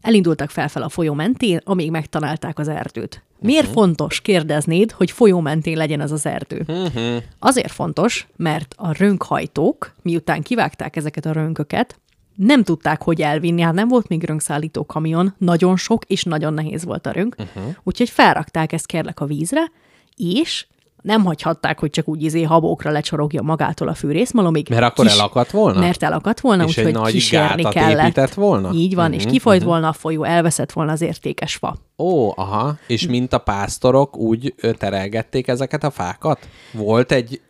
elindultak 0.05 0.49
felfel 0.49 0.81
a 0.81 0.89
folyó 0.89 1.13
mentén, 1.13 1.61
amíg 1.63 1.91
megtalálták 1.91 2.59
az 2.59 2.67
erdőt. 2.67 3.23
Miért 3.39 3.67
uh-huh. 3.67 3.81
fontos, 3.81 4.21
kérdeznéd, 4.21 4.91
hogy 4.91 5.11
folyó 5.11 5.39
mentén 5.39 5.77
legyen 5.77 6.01
az 6.01 6.11
az 6.11 6.25
erdő? 6.25 6.63
Uh-huh. 6.67 7.23
Azért 7.39 7.71
fontos, 7.71 8.27
mert 8.35 8.75
a 8.77 8.91
rönkhajtók, 8.97 9.93
miután 10.01 10.41
kivágták 10.41 10.95
ezeket 10.95 11.25
a 11.25 11.31
rönköket, 11.31 11.99
nem 12.35 12.63
tudták, 12.63 13.01
hogy 13.01 13.21
elvinni, 13.21 13.61
hát 13.61 13.73
nem 13.73 13.87
volt 13.87 14.07
még 14.07 14.23
rönkszállító 14.23 14.85
kamion, 14.85 15.33
nagyon 15.37 15.77
sok 15.77 16.03
és 16.03 16.23
nagyon 16.23 16.53
nehéz 16.53 16.83
volt 16.83 17.05
a 17.05 17.11
rönk, 17.11 17.35
uh-huh. 17.37 17.75
úgyhogy 17.83 18.09
felrakták 18.09 18.71
ezt 18.71 18.85
kérlek 18.85 19.19
a 19.19 19.25
vízre, 19.25 19.71
és 20.15 20.67
nem 21.05 21.25
hagyhatták, 21.25 21.79
hogy 21.79 21.89
csak 21.89 22.07
úgy 22.07 22.23
izé 22.23 22.43
habókra 22.43 22.91
lecsorogja 22.91 23.41
magától 23.41 23.87
a 23.87 23.93
fűrészmalomig. 23.93 24.67
Mert 24.69 24.83
akkor 24.83 25.07
elakadt 25.07 25.51
volna? 25.51 25.79
Mert 25.79 26.03
elakadt 26.03 26.39
volna, 26.39 26.65
úgyhogy 26.65 27.01
kísérni 27.01 27.63
kellett. 27.63 28.03
épített 28.03 28.33
volna? 28.33 28.71
Így 28.73 28.95
van, 28.95 29.13
és 29.13 29.23
Mhm, 29.23 29.31
kifolyt 29.31 29.63
volna 29.63 29.87
a 29.87 29.93
folyó, 29.93 30.23
elveszett 30.23 30.71
volna 30.71 30.91
az 30.91 31.01
értékes 31.01 31.55
fa. 31.55 31.75
Ó, 31.97 32.31
aha. 32.35 32.77
És 32.87 33.07
mint 33.07 33.33
a 33.33 33.37
pásztorok 33.37 34.17
úgy 34.17 34.53
terelgették 34.77 35.47
ezeket 35.47 35.83
a 35.83 35.89
fákat? 35.91 36.47
Volt 36.73 37.11
egy 37.11 37.41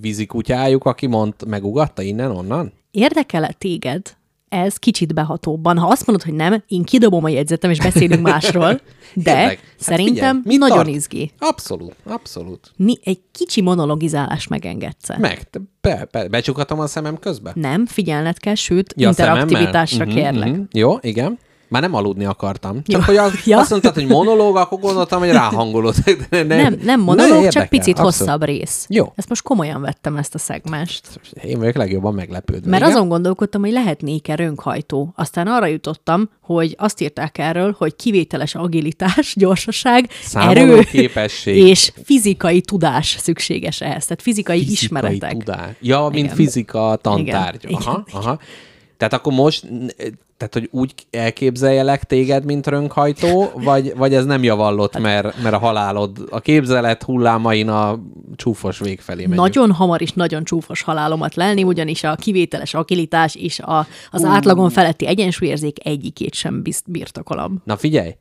vízikutyájuk, 0.00 0.84
aki 0.84 1.06
mond, 1.06 1.34
megugatta 1.46 2.02
innen-onnan? 2.02 2.72
Érdekel-e 2.90 3.52
téged 3.58 4.02
ez 4.52 4.76
kicsit 4.76 5.14
behatóbban. 5.14 5.78
Ha 5.78 5.86
azt 5.86 6.06
mondod, 6.06 6.26
hogy 6.26 6.34
nem, 6.34 6.62
én 6.66 6.82
kidobom 6.82 7.24
a 7.24 7.28
jegyzetem, 7.28 7.70
és 7.70 7.78
beszélünk 7.78 8.22
másról, 8.22 8.72
de 9.14 9.32
Tényleg. 9.34 9.46
Hát 9.48 9.58
szerintem 9.76 10.14
figyelj, 10.14 10.40
mit 10.44 10.58
nagyon 10.58 10.76
tart? 10.76 10.88
izgi. 10.88 11.30
Abszolút, 11.38 11.94
abszolút. 12.04 12.72
Ni- 12.76 13.00
egy 13.04 13.20
kicsi 13.32 13.60
monologizálást 13.62 14.48
megengedsz 14.48 15.18
Meg, 15.18 15.48
be, 15.80 16.08
be, 16.10 16.28
becsukatom 16.28 16.80
a 16.80 16.86
szemem 16.86 17.18
közbe? 17.18 17.52
Nem, 17.54 17.86
figyelned 17.86 18.38
kell, 18.38 18.54
sőt, 18.54 18.94
Ja, 18.96 19.08
interaktivitásra 19.08 19.96
szememmel? 20.04 20.22
kérlek. 20.32 20.48
Mhm, 20.48 20.56
mhm. 20.58 20.66
Jó, 20.72 20.96
igen. 21.00 21.38
Már 21.72 21.82
nem 21.82 21.94
aludni 21.94 22.24
akartam. 22.24 22.82
Csak 22.86 23.00
Jó. 23.00 23.00
hogy 23.06 23.16
az, 23.16 23.32
Ja. 23.44 23.58
azt 23.58 23.70
mondtad, 23.70 23.94
hogy 23.94 24.06
monológ, 24.06 24.56
akkor 24.56 24.78
gondoltam, 24.80 25.18
hogy 25.20 25.30
ráhangolod. 25.30 25.94
De 26.30 26.42
Nem, 26.42 26.78
nem 26.82 27.00
monológ, 27.00 27.28
csak 27.30 27.42
érdekel, 27.44 27.68
picit 27.68 27.98
abszolút. 27.98 28.14
hosszabb 28.14 28.44
rész. 28.44 28.86
Jó. 28.88 29.12
Ezt 29.14 29.28
most 29.28 29.42
komolyan 29.42 29.80
vettem, 29.80 30.16
ezt 30.16 30.34
a 30.34 30.38
szegmást. 30.38 31.06
Én 31.44 31.58
vagyok 31.58 31.74
legjobban 31.74 32.14
meglepődve. 32.14 32.70
Mert 32.70 32.82
igen? 32.82 32.94
azon 32.96 33.08
gondolkodtam, 33.08 33.60
hogy 33.60 33.72
lehetnék-e 33.72 34.34
rönkhajtó. 34.34 35.12
Aztán 35.16 35.46
arra 35.46 35.66
jutottam, 35.66 36.30
hogy 36.40 36.74
azt 36.78 37.00
írták 37.00 37.38
erről, 37.38 37.74
hogy 37.78 37.96
kivételes 37.96 38.54
agilitás, 38.54 39.34
gyorsaság, 39.38 40.08
Számoló 40.22 40.60
erő 40.60 40.80
képesség. 40.82 41.56
és 41.56 41.92
fizikai 42.04 42.60
tudás 42.60 43.16
szükséges 43.20 43.80
ehhez. 43.80 44.04
Tehát 44.06 44.22
fizikai, 44.22 44.58
fizikai 44.58 44.72
ismeretek. 44.82 45.32
Tudás. 45.36 45.70
Ja, 45.80 46.08
mint 46.12 46.24
Igen. 46.24 46.36
fizika 46.36 46.98
tantárgy. 47.02 47.64
Igen, 47.64 47.76
Aha, 47.80 48.04
igen, 48.06 48.20
aha. 48.20 48.38
Tehát 48.96 49.12
akkor 49.14 49.32
most, 49.32 49.66
tehát 50.42 50.68
hogy 50.70 50.80
úgy 50.80 50.94
elképzeljelek 51.10 52.04
téged, 52.04 52.44
mint 52.44 52.66
rönkhajtó, 52.66 53.50
vagy, 53.54 53.92
vagy 53.96 54.14
ez 54.14 54.24
nem 54.24 54.42
javallott, 54.42 54.92
Hát- 54.92 55.02
mert, 55.02 55.42
mert 55.42 55.54
a 55.54 55.58
halálod, 55.58 56.26
a 56.30 56.40
képzelet 56.40 57.02
hullámain 57.02 57.68
a 57.68 57.98
csúfos 58.36 58.78
vég 58.78 59.00
felé 59.00 59.22
megyünk. 59.22 59.40
Nagyon 59.40 59.72
hamar 59.72 60.02
is 60.02 60.12
nagyon 60.12 60.44
csúfos 60.44 60.82
halálomat 60.82 61.34
lelni, 61.34 61.62
ugyanis 61.62 62.04
a 62.04 62.14
kivételes 62.14 62.74
agilitás 62.74 63.34
és 63.34 63.60
a, 63.60 63.86
az 64.10 64.24
átlagon 64.24 64.70
feletti 64.70 65.06
egyensúlyérzék 65.06 65.86
egyikét 65.86 66.34
sem 66.34 66.62
bizt- 66.62 66.90
birtokolom. 66.90 67.62
Na 67.64 67.76
figyelj, 67.76 68.14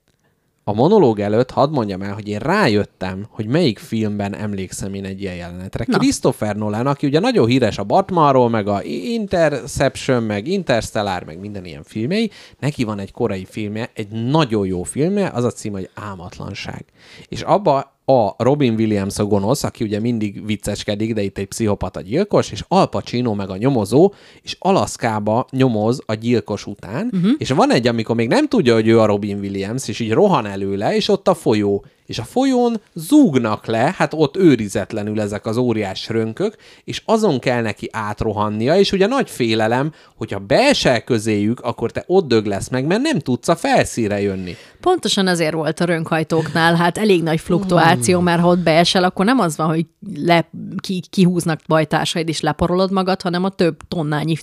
a 0.64 0.74
monológ 0.74 1.20
előtt 1.20 1.52
hadd 1.52 1.72
mondjam 1.72 2.02
el, 2.02 2.14
hogy 2.14 2.28
én 2.28 2.40
rájöttem, 2.40 3.26
hogy 3.30 3.46
melyik 3.48 3.80
filmben 3.80 4.36
emlékszem 4.36 4.94
én 4.94 5.06
egy 5.06 5.22
ilyen 5.22 5.36
jelenetre. 5.36 5.86
Na. 5.88 5.98
Christopher 5.98 6.56
Nolan, 6.56 6.88
aki 6.88 7.08
ugye 7.08 7.20
nagyon 7.20 7.48
híres 7.48 7.78
a 7.78 7.84
Batmanról, 7.84 8.50
meg 8.50 8.68
a 8.68 8.84
Interception, 8.84 10.24
meg 10.24 10.48
Interstellar, 10.48 11.24
meg 11.24 11.40
minden 11.40 11.66
ilyen 11.66 11.84
filmei, 11.84 12.32
neki 12.60 12.84
van 12.84 13.00
egy 13.00 13.12
korai 13.12 13.46
filmje, 13.46 13.90
egy 13.94 14.08
nagyon 14.10 14.66
jó 14.66 14.84
filmje, 14.84 15.30
az 15.30 15.44
a 15.44 15.52
cím, 15.52 15.72
hogy 15.72 15.90
Álmatlanság. 15.94 16.86
És 17.28 17.42
abba 17.42 18.00
a 18.06 18.44
Robin 18.44 18.74
Williams 18.74 19.20
a 19.20 19.26
gonosz, 19.26 19.64
aki 19.64 19.84
ugye 19.84 20.00
mindig 20.00 20.46
vicceskedik, 20.46 21.14
de 21.14 21.22
itt 21.22 21.38
egy 21.38 21.48
pszichopata 21.48 22.02
gyilkos, 22.02 22.52
és 22.52 22.64
Al 22.68 22.90
Pacino 22.90 23.34
meg 23.34 23.50
a 23.50 23.58
nyomozó, 23.58 24.14
és 24.42 24.56
Alaszkába 24.60 25.46
nyomoz 25.52 26.02
a 26.06 26.14
gyilkos 26.14 26.66
után, 26.66 27.10
uh-huh. 27.14 27.32
és 27.38 27.50
van 27.50 27.72
egy, 27.72 27.88
amikor 27.88 28.16
még 28.16 28.28
nem 28.28 28.48
tudja, 28.48 28.74
hogy 28.74 28.88
ő 28.88 29.00
a 29.00 29.06
Robin 29.06 29.40
Williams, 29.40 29.88
és 29.88 30.00
így 30.00 30.12
rohan 30.12 30.46
előle, 30.46 30.96
és 30.96 31.08
ott 31.08 31.28
a 31.28 31.34
folyó, 31.34 31.86
és 32.12 32.20
a 32.20 32.24
folyón 32.24 32.82
zúgnak 32.94 33.66
le, 33.66 33.94
hát 33.98 34.14
ott 34.16 34.38
őrizetlenül 34.38 35.22
ezek 35.22 35.46
az 35.46 35.58
óriás 35.58 36.10
rönkök, 36.10 36.56
és 36.84 37.02
azon 37.06 37.40
kell 37.40 37.62
neki 37.62 37.90
átrohannia, 37.92 38.76
és 38.76 38.92
ugye 38.92 39.08
nagy 39.08 39.30
félelem, 39.30 39.94
hogyha 40.16 40.40
beesel 40.40 41.02
közéjük, 41.04 41.60
akkor 41.60 41.92
te 41.92 42.04
ott 42.08 42.28
dög 42.28 42.46
lesz 42.46 42.70
meg, 42.70 42.86
mert 42.86 43.02
nem 43.02 43.20
tudsz 43.20 43.48
a 43.48 43.56
felszíre 43.56 44.22
jönni. 44.22 44.56
Pontosan 44.82 45.28
ezért 45.28 45.54
volt 45.54 45.80
a 45.80 45.86
rönkhajtóknál, 45.86 46.76
hát 46.76 46.98
elég 46.98 47.24
nagy 47.24 47.40
fluktuáció, 47.40 48.20
mert 48.20 48.42
ha 48.42 48.48
ott 48.48 48.60
beesel, 48.60 49.04
akkor 49.04 49.26
nem 49.26 49.40
az 49.40 49.58
van, 49.58 49.68
hogy 49.68 49.86
le, 50.16 50.50
ki, 50.78 51.04
kihúznak 51.10 51.60
bajtársaid 51.68 52.28
és 52.28 52.42
leporolod 52.42 52.92
magad, 52.92 53.22
hanem 53.22 53.44
a 53.44 53.50
több 53.50 53.78
tonnányi 53.88 54.36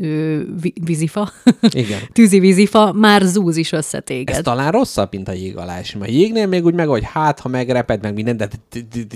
ö, 0.00 0.40
vízifa, 0.84 1.32
Igen. 1.70 2.00
tűzi 2.12 2.38
vízifa 2.38 2.92
már 2.92 3.22
zúz 3.22 3.56
is 3.56 3.72
össze 3.72 4.00
téged. 4.00 4.36
Ez 4.36 4.42
talán 4.42 4.70
rosszabb, 4.70 5.08
mint 5.10 5.28
a 5.28 5.32
jég 5.32 5.56
alá 5.56 5.78
esni. 5.78 6.00
A 6.00 6.06
jégnél 6.06 6.46
még 6.46 6.64
úgy 6.64 6.74
meg, 6.74 6.86
hogy 6.86 7.04
hát, 7.20 7.40
ha 7.40 7.48
megreped 7.48 8.02
meg 8.02 8.14
minden, 8.14 8.36
de 8.36 8.48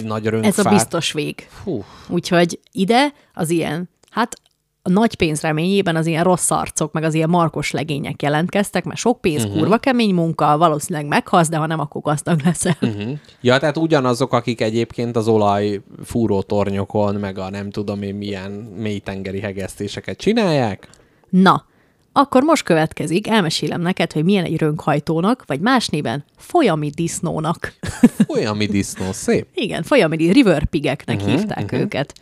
nagy 0.02 0.26
rönkfát. 0.26 0.58
Ez 0.58 0.66
a 0.66 0.70
biztos 0.70 1.12
vég. 1.12 1.48
Hú, 1.64 1.84
Úgyhogy 2.08 2.60
ide 2.72 3.12
az 3.34 3.50
ilyen, 3.50 3.88
hát 4.10 4.34
a 4.82 4.90
nagy 4.90 5.14
pénz 5.14 5.40
reményében 5.40 5.96
az 5.96 6.06
ilyen 6.06 6.24
rossz 6.24 6.50
arcok, 6.50 6.92
meg 6.92 7.02
az 7.02 7.14
ilyen 7.14 7.28
markos 7.28 7.70
legények 7.70 8.22
jelentkeztek, 8.22 8.84
mert 8.84 8.98
sok 8.98 9.20
pénz, 9.20 9.44
uh-huh. 9.44 9.58
kurva 9.58 9.78
kemény 9.78 10.14
munka, 10.14 10.58
valószínűleg 10.58 11.08
meghalsz, 11.08 11.48
de 11.48 11.56
ha 11.56 11.66
nem, 11.66 11.80
akkor 11.80 12.02
gazdag 12.02 12.40
leszel. 12.44 12.76
Uh-huh. 12.80 13.18
Ja, 13.40 13.58
tehát 13.58 13.76
ugyanazok, 13.76 14.32
akik 14.32 14.60
egyébként 14.60 15.16
az 15.16 15.28
olaj 15.28 15.80
fúrótornyokon, 16.04 17.14
meg 17.14 17.38
a 17.38 17.50
nem 17.50 17.70
tudom 17.70 18.02
én 18.02 18.14
milyen 18.14 18.50
mélytengeri 18.76 19.40
hegesztéseket 19.40 20.18
csinálják. 20.18 20.88
Na, 21.28 21.64
akkor 22.12 22.42
most 22.42 22.62
következik, 22.62 23.28
elmesélem 23.28 23.80
neked, 23.80 24.12
hogy 24.12 24.24
milyen 24.24 24.44
egy 24.44 24.58
rönkhajtónak, 24.58 25.44
vagy 25.46 25.60
más 25.60 25.88
néven 25.88 26.24
folyami 26.36 26.90
disznónak. 26.90 27.72
Folyami 28.28 28.66
disznó, 28.66 29.12
szép. 29.12 29.46
Igen, 29.54 29.82
folyami 29.82 30.32
river 30.32 30.64
pigeknek 30.64 31.16
uh-huh, 31.16 31.30
hívták 31.30 31.64
uh-huh. 31.64 31.80
őket. 31.80 32.14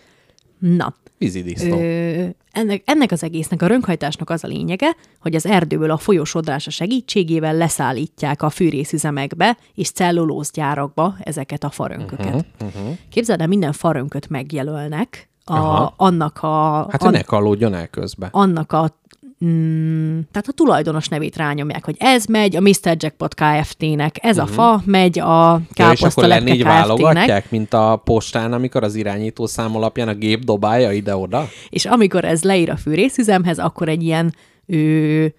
Na, 0.58 0.94
Vízi 1.18 1.42
disznó. 1.42 1.78
Ö, 1.78 2.24
ennek, 2.52 2.82
ennek 2.84 3.12
az 3.12 3.22
egésznek, 3.22 3.62
a 3.62 3.66
rönkhajtásnak 3.66 4.30
az 4.30 4.44
a 4.44 4.46
lényege, 4.46 4.96
hogy 5.20 5.34
az 5.34 5.46
erdőből 5.46 5.90
a 5.90 5.96
folyósodrása 5.96 6.70
segítségével 6.70 7.54
leszállítják 7.54 8.42
a 8.42 8.50
fűrészüzemekbe 8.50 9.56
és 9.74 9.90
cellulózgyárakba 9.90 11.16
ezeket 11.20 11.64
a 11.64 11.70
farönköket. 11.70 12.26
Uh-huh, 12.26 12.44
uh-huh. 12.60 12.96
Képzeld 13.10 13.40
el, 13.40 13.46
minden 13.46 13.72
farönköt 13.72 14.28
megjelölnek, 14.28 15.28
a, 15.44 15.54
Aha. 15.54 15.94
annak 15.96 16.38
a... 16.42 16.86
Hát, 16.90 16.94
an- 16.94 17.00
hogy 17.02 17.12
ne 17.12 17.22
kallódjon 17.22 17.74
el 17.74 17.88
közbe. 17.88 18.28
annak 18.30 18.72
a 18.72 18.98
Mm, 19.44 20.18
tehát 20.32 20.48
a 20.48 20.52
tulajdonos 20.52 21.08
nevét 21.08 21.36
rányomják, 21.36 21.84
hogy 21.84 21.96
ez 21.98 22.24
megy 22.24 22.56
a 22.56 22.60
Mr. 22.60 22.96
Jackpot 22.96 23.34
Kft-nek, 23.34 24.16
ez 24.20 24.38
uh-huh. 24.38 24.50
a 24.50 24.54
fa 24.54 24.82
megy 24.84 25.18
a 25.18 25.48
Mhm. 25.58 25.62
Ja, 25.74 25.92
és 25.92 25.98
káposzta 25.98 26.34
akkor 26.34 26.58
válogatják, 26.62 27.50
mint 27.50 27.74
a 27.74 28.00
postán, 28.04 28.52
amikor 28.52 28.82
az 28.82 28.94
irányító 28.94 29.46
szám 29.46 29.76
alapján 29.76 30.08
a 30.08 30.14
gép 30.14 30.44
dobálja 30.44 30.92
ide-oda? 30.92 31.48
és 31.68 31.86
amikor 31.86 32.24
ez 32.24 32.42
leír 32.42 32.70
a 32.70 32.76
fűrészüzemhez, 32.76 33.58
akkor 33.58 33.88
egy 33.88 34.02
ilyen 34.02 34.34
ő, 34.66 35.34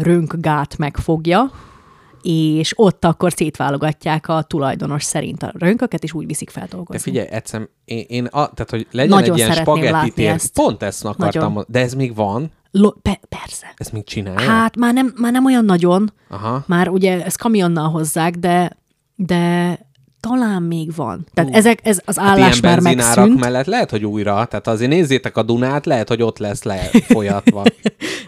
rönkgát 0.00 0.78
megfogja, 0.78 1.50
és 2.26 2.72
ott 2.76 3.04
akkor 3.04 3.32
szétválogatják 3.32 4.28
a 4.28 4.42
tulajdonos 4.42 5.02
szerint 5.04 5.42
a 5.42 5.52
rönköket, 5.58 6.02
és 6.02 6.12
úgy 6.12 6.26
viszik 6.26 6.50
De 6.52 6.60
feldolgozni. 6.60 6.98
figyelj, 7.02 7.26
egyszer, 7.30 7.68
én, 7.84 8.04
én 8.08 8.24
a, 8.24 8.30
tehát, 8.30 8.70
hogy 8.70 8.86
legyen 8.90 9.08
Nagyon 9.18 9.32
egy 9.32 9.38
ilyen 9.38 9.52
spagetti 9.52 10.10
tér. 10.10 10.28
ezt. 10.30 10.52
Pont 10.54 10.82
ezt 10.82 11.04
akartam 11.04 11.48
Nagyon. 11.52 11.64
De 11.68 11.80
ez 11.80 11.94
még 11.94 12.14
van? 12.14 12.50
Lo- 12.70 12.96
pe- 13.02 13.26
persze. 13.28 13.72
Ezt 13.76 13.92
még 13.92 14.04
csinálja? 14.04 14.48
Hát 14.50 14.76
már 14.76 14.92
nem, 14.92 15.14
már 15.16 15.32
nem 15.32 15.44
olyan 15.44 15.64
nagyon, 15.64 16.12
Aha. 16.28 16.64
már 16.66 16.88
ugye 16.88 17.24
ezt 17.24 17.38
kamionnal 17.38 17.88
hozzák, 17.88 18.34
de, 18.34 18.76
de 19.16 19.78
talán 20.28 20.62
még 20.62 20.94
van. 20.94 21.26
Tehát 21.34 21.54
ezek, 21.54 21.78
ez 21.82 22.00
az 22.04 22.16
Hát 22.18 22.26
állás 22.26 22.60
ilyen 22.60 22.82
már 22.82 22.94
megszűnt. 22.94 23.40
mellett 23.40 23.66
lehet, 23.66 23.90
hogy 23.90 24.04
újra. 24.04 24.44
Tehát 24.44 24.66
azért 24.66 24.90
nézzétek 24.90 25.36
a 25.36 25.42
Dunát, 25.42 25.86
lehet, 25.86 26.08
hogy 26.08 26.22
ott 26.22 26.38
lesz 26.38 26.62
lefolyatva. 26.62 27.62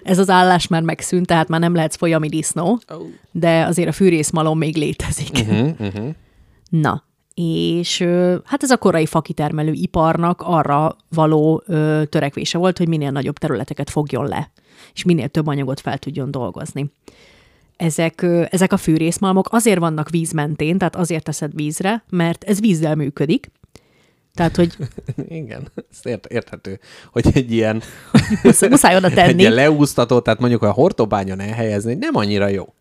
Ez 0.03 0.19
az 0.19 0.31
állás 0.31 0.67
már 0.67 0.83
megszűnt, 0.83 1.27
tehát 1.27 1.49
már 1.49 1.61
nem 1.61 1.75
lehetsz 1.75 1.97
folyami 1.97 2.29
disznó, 2.29 2.81
de 3.33 3.65
azért 3.65 3.89
a 3.89 3.93
fűrészmalom 3.93 4.59
még 4.59 4.77
létezik. 4.77 5.31
uh-huh, 5.49 5.69
uh-huh. 5.81 6.09
Na, 6.69 7.05
és 7.35 8.01
hát 8.45 8.63
ez 8.63 8.71
a 8.71 8.77
korai 8.77 9.07
fakitermelő 9.07 9.73
iparnak 9.73 10.43
arra 10.45 10.97
való 11.09 11.63
ö, 11.67 12.03
törekvése 12.09 12.59
volt, 12.59 12.79
hogy 12.79 12.89
minél 12.89 13.11
nagyobb 13.11 13.39
területeket 13.39 13.91
fogjon 13.91 14.27
le, 14.29 14.51
és 14.95 15.05
minél 15.05 15.29
több 15.29 15.47
anyagot 15.47 15.81
fel 15.81 15.99
tudjon 15.99 16.31
dolgozni. 16.31 16.91
Ezek, 17.77 18.23
ezek 18.51 18.73
a 18.73 18.77
fűrészmalmok 18.77 19.49
azért 19.51 19.79
vannak 19.79 20.11
víz 20.11 20.33
mentén, 20.33 20.79
tehát 20.79 20.97
azért 20.97 21.25
teszed 21.25 21.51
vízre, 21.55 22.05
mert 22.11 22.45
ez 22.45 22.61
vízzel 22.61 22.95
működik. 22.95 23.51
Tehát, 24.35 24.57
hogy 24.57 24.77
Igen, 25.29 25.69
ért, 26.03 26.27
érthető, 26.27 26.79
hogy 27.13 27.27
egy 27.35 27.53
ilyen, 27.53 27.83
musz- 28.43 28.69
muszáj 28.69 28.97
oda 28.97 29.07
egy 29.09 29.15
tenni. 29.15 29.41
ilyen 29.41 29.53
leúsztató, 29.53 30.21
tehát 30.21 30.41
mondjuk 30.41 30.63
a 30.63 30.71
hortobányon 30.71 31.41
elhelyezni, 31.41 31.95
nem 31.95 32.17
annyira 32.17 32.49
jó. 32.49 32.75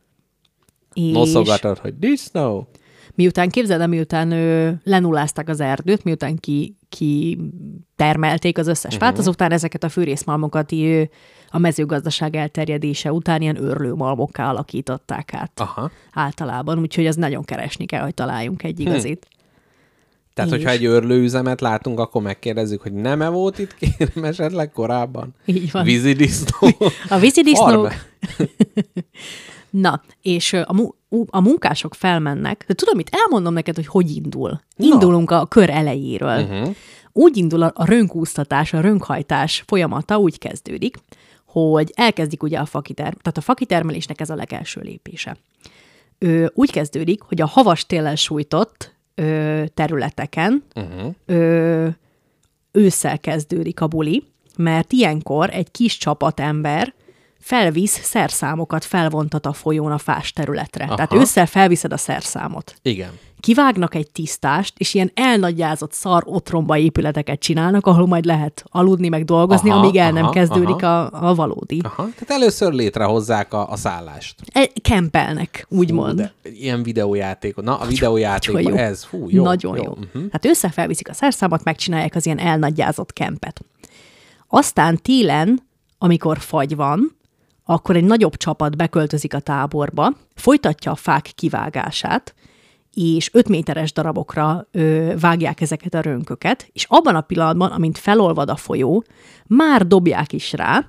és 0.93 1.11
Noszogatod, 1.11 1.77
hogy 1.77 1.99
disznó. 1.99 2.67
miután 3.15 3.49
képzeld 3.49 3.81
el, 3.81 3.87
miután 3.87 4.31
ö, 4.31 4.71
lenulázták 4.83 5.49
az 5.49 5.59
erdőt, 5.59 6.03
miután 6.03 6.35
ki, 6.37 6.77
ki 6.89 7.37
termelték 7.95 8.57
az 8.57 8.67
összes 8.67 8.95
fát, 8.95 9.17
azután 9.17 9.51
ezeket 9.51 9.83
a 9.83 9.89
fűrészmalmokat 9.89 10.71
ö, 10.71 11.03
a 11.55 11.59
mezőgazdaság 11.59 12.35
elterjedése 12.35 13.11
után 13.11 13.41
ilyen 13.41 13.63
őrlőmalmokká 13.63 14.49
alakították 14.49 15.33
át 15.33 15.59
Aha. 15.59 15.91
általában, 16.13 16.79
úgyhogy 16.79 17.05
ez 17.05 17.15
nagyon 17.15 17.43
keresni 17.43 17.85
kell, 17.85 18.01
hogy 18.03 18.13
találjunk 18.13 18.63
egy 18.63 18.79
igazit. 18.79 19.27
Tehát, 20.33 20.51
És- 20.51 20.57
hogyha 20.57 20.71
egy 20.73 20.85
örlőüzemet 20.85 21.61
látunk, 21.61 21.99
akkor 21.99 22.21
megkérdezzük, 22.21 22.81
hogy 22.81 22.93
nem-e 22.93 23.29
volt 23.29 23.59
itt 23.59 23.75
kérem 23.75 24.23
esetleg 24.23 24.71
korábban? 24.71 25.33
Így 25.45 25.71
van. 25.71 25.83
Vízi 25.83 26.13
disznó. 26.13 26.67
A 27.09 27.17
vízidisznók... 27.17 27.93
Na, 29.69 30.01
és 30.21 30.53
a, 30.53 30.73
mu- 30.73 30.95
a 31.29 31.41
munkások 31.41 31.93
felmennek, 31.93 32.63
de 32.67 32.73
tudom, 32.73 32.99
itt 32.99 33.09
elmondom 33.11 33.53
neked, 33.53 33.75
hogy 33.75 33.87
hogy 33.87 34.15
indul. 34.15 34.61
Indulunk 34.77 35.31
a 35.31 35.45
kör 35.45 35.69
elejéről. 35.69 36.41
Uh-huh. 36.41 36.75
Úgy 37.11 37.37
indul 37.37 37.61
a, 37.61 37.71
a 37.75 37.85
a 38.71 38.79
rönkhajtás 38.81 39.63
folyamata, 39.67 40.17
úgy 40.17 40.37
kezdődik, 40.37 40.97
hogy 41.63 41.91
elkezdik 41.95 42.43
ugye 42.43 42.59
a 42.59 42.65
fakiterm, 42.65 43.17
tehát 43.21 43.37
a 43.37 43.41
fakitermelésnek 43.41 44.21
ez 44.21 44.29
a 44.29 44.35
legelső 44.35 44.81
lépése. 44.81 45.37
Ö, 46.17 46.45
úgy 46.53 46.71
kezdődik, 46.71 47.21
hogy 47.21 47.41
a 47.41 47.45
havas 47.45 47.85
télen 47.85 48.15
sújtott 48.15 48.95
ö, 49.15 49.63
területeken 49.73 50.63
uh-huh. 50.75 51.13
ö, 51.25 51.87
ősszel 52.71 53.19
kezdődik 53.19 53.81
a 53.81 53.87
buli, 53.87 54.23
mert 54.57 54.91
ilyenkor 54.91 55.49
egy 55.49 55.71
kis 55.71 55.97
csapat 55.97 56.39
ember 56.39 56.93
felvisz 57.45 57.99
szerszámokat, 58.03 58.85
felvontat 58.85 59.45
a 59.45 59.53
folyón 59.53 59.91
a 59.91 59.97
fás 59.97 60.33
területre. 60.33 60.83
Aha. 60.83 60.95
Tehát 60.95 61.13
ősszel 61.13 61.45
felviszed 61.45 61.93
a 61.93 61.97
szerszámot. 61.97 62.75
Igen. 62.81 63.09
Kivágnak 63.39 63.95
egy 63.95 64.11
tisztást, 64.11 64.73
és 64.77 64.93
ilyen 64.93 65.11
elnagyázott 65.13 65.93
szar 65.93 66.23
otromba 66.25 66.77
épületeket 66.77 67.39
csinálnak, 67.39 67.87
ahol 67.87 68.07
majd 68.07 68.25
lehet 68.25 68.63
aludni, 68.69 69.07
meg 69.07 69.25
dolgozni, 69.25 69.69
Aha, 69.69 69.77
aha, 69.77 69.87
amíg 69.87 69.99
el 69.99 70.11
nem 70.11 70.23
aha, 70.23 70.31
kezdődik 70.31 70.83
a, 70.83 71.27
a 71.29 71.35
valódi. 71.35 71.79
Aha. 71.83 72.03
Tehát 72.03 72.41
először 72.41 72.73
létrehozzák 72.73 73.53
a, 73.53 73.69
a 73.69 73.75
szállást. 73.75 74.35
E, 74.53 74.69
kempelnek, 74.81 75.65
úgymond. 75.69 76.19
Fú, 76.19 76.25
de 76.41 76.49
ilyen 76.49 76.83
videójáték. 76.83 77.55
Na, 77.55 77.79
a 77.79 77.85
videójátékban 77.85 78.61
jó. 78.61 78.75
ez, 78.75 79.03
fú, 79.03 79.27
jó. 79.29 79.43
Nagyon 79.43 79.75
jó. 79.75 79.83
jó. 79.83 79.91
Uh-huh. 79.91 80.23
Hát 80.31 80.45
ősszel 80.45 80.71
felviszik 80.71 81.09
a 81.09 81.13
szerszámot, 81.13 81.63
megcsinálják 81.63 82.15
az 82.15 82.25
ilyen 82.25 82.39
elnagyázott 82.39 83.13
kempet. 83.13 83.61
Aztán 84.47 85.01
télen, 85.01 85.59
amikor 85.97 86.39
fagy 86.39 86.75
van, 86.75 87.15
akkor 87.65 87.95
egy 87.95 88.03
nagyobb 88.03 88.35
csapat 88.35 88.77
beköltözik 88.77 89.33
a 89.33 89.39
táborba, 89.39 90.13
folytatja 90.35 90.91
a 90.91 90.95
fák 90.95 91.31
kivágását, 91.35 92.35
és 92.93 93.29
5 93.33 93.49
méteres 93.49 93.93
darabokra 93.93 94.67
ö, 94.71 95.13
vágják 95.19 95.61
ezeket 95.61 95.93
a 95.93 96.01
rönköket, 96.01 96.69
és 96.73 96.85
abban 96.89 97.15
a 97.15 97.21
pillanatban, 97.21 97.71
amint 97.71 97.97
felolvad 97.97 98.49
a 98.49 98.55
folyó, 98.55 99.03
már 99.47 99.87
dobják 99.87 100.33
is 100.33 100.53
rá, 100.53 100.87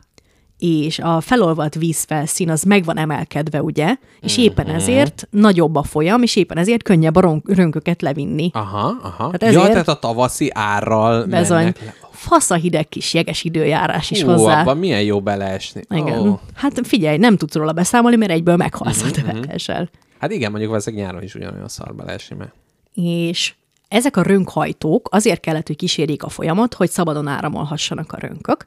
és 0.59 0.99
a 0.99 1.21
felolvadt 1.21 1.75
vízfelszín 1.75 2.51
az 2.51 2.63
meg 2.63 2.85
van 2.85 2.99
emelkedve, 2.99 3.63
ugye, 3.63 3.97
és 4.21 4.39
éppen 4.39 4.67
ezért 4.67 5.27
nagyobb 5.31 5.75
a 5.75 5.83
folyam, 5.83 6.23
és 6.23 6.37
éppen 6.37 6.59
ezért 6.59 6.83
könnyebb 6.83 7.17
a 7.17 7.41
rönköket 7.45 8.03
levinni. 8.03 8.51
Aha, 8.53 8.97
aha. 9.03 9.31
Hát 9.31 9.43
Ja, 9.43 9.49
ezért- 9.49 9.71
tehát 9.71 9.89
a 9.89 9.99
tavaszi 9.99 10.51
árral 10.55 11.25
Bezony. 11.25 11.57
mennek 11.59 11.81
le. 11.85 11.95
Fasz 12.11 12.51
a 12.51 12.55
hideg 12.55 12.89
kis 12.89 13.15
jeges 13.15 13.45
időjárás 13.45 14.11
is 14.11 14.23
Hú, 14.23 14.31
hozzá. 14.31 14.61
abban 14.61 14.77
milyen 14.79 15.03
jó 15.03 15.21
beleesni. 15.21 15.83
Igen. 15.91 16.19
Ó. 16.29 16.39
Hát 16.55 16.87
figyelj, 16.87 17.17
nem 17.17 17.37
tudsz 17.37 17.55
róla 17.55 17.73
beszámolni, 17.73 18.17
mert 18.17 18.31
egyből 18.31 18.57
meghalsz 18.57 19.03
Mhm, 19.03 19.09
a 19.09 19.11
tevetéssel. 19.11 19.91
Hát 20.19 20.31
igen, 20.33 20.51
mondjuk 20.51 20.71
valószínűleg 20.71 21.05
nyáron 21.07 21.23
is 21.23 21.35
ugyanolyan 21.35 21.69
szar 21.69 21.95
beleesni, 21.95 22.37
mert 22.37 22.53
És 22.95 23.55
ezek 23.89 24.17
a 24.17 24.23
rönkhajtók 24.23 25.09
azért 25.11 25.41
kellett, 25.41 25.67
hogy 25.67 25.77
kísérjék 25.77 26.23
a 26.23 26.29
folyamat, 26.29 26.75
hogy 26.75 26.91
szabadon 26.91 27.27
áramolhassanak 27.27 28.13
a 28.13 28.19
rönkök, 28.19 28.67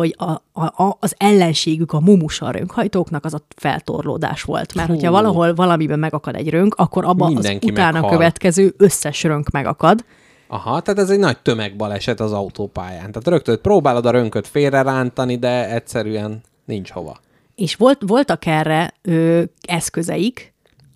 hogy 0.00 0.14
a, 0.18 0.30
a, 0.52 0.82
a, 0.84 0.96
az 1.00 1.14
ellenségük, 1.18 1.92
a 1.92 2.00
mumusa 2.00 2.50
rönkhajtóknak 2.50 3.24
az 3.24 3.34
a 3.34 3.40
feltorlódás 3.56 4.42
volt. 4.42 4.74
Mert 4.74 4.88
Hú. 4.88 4.94
hogyha 4.94 5.10
valahol 5.10 5.54
valamiben 5.54 5.98
megakad 5.98 6.34
egy 6.34 6.50
rönk, 6.50 6.74
akkor 6.74 7.04
abban 7.04 7.26
az 7.26 7.32
Mindenki 7.32 7.70
utána 7.70 7.92
meghal. 7.92 8.10
következő 8.10 8.74
összes 8.76 9.22
rönk 9.22 9.50
megakad. 9.50 10.04
Aha, 10.48 10.80
tehát 10.80 11.00
ez 11.00 11.10
egy 11.10 11.18
nagy 11.18 11.38
tömegbaleset 11.38 12.20
az 12.20 12.32
autópályán. 12.32 13.12
Tehát 13.12 13.28
rögtön 13.28 13.60
próbálod 13.62 14.06
a 14.06 14.10
rönköt 14.10 14.46
félre 14.46 14.82
rántani, 14.82 15.36
de 15.36 15.74
egyszerűen 15.74 16.40
nincs 16.64 16.90
hova. 16.90 17.16
És 17.54 17.74
volt, 17.76 17.98
voltak 18.06 18.46
erre 18.46 18.94
ö, 19.02 19.42
eszközeik, 19.60 20.49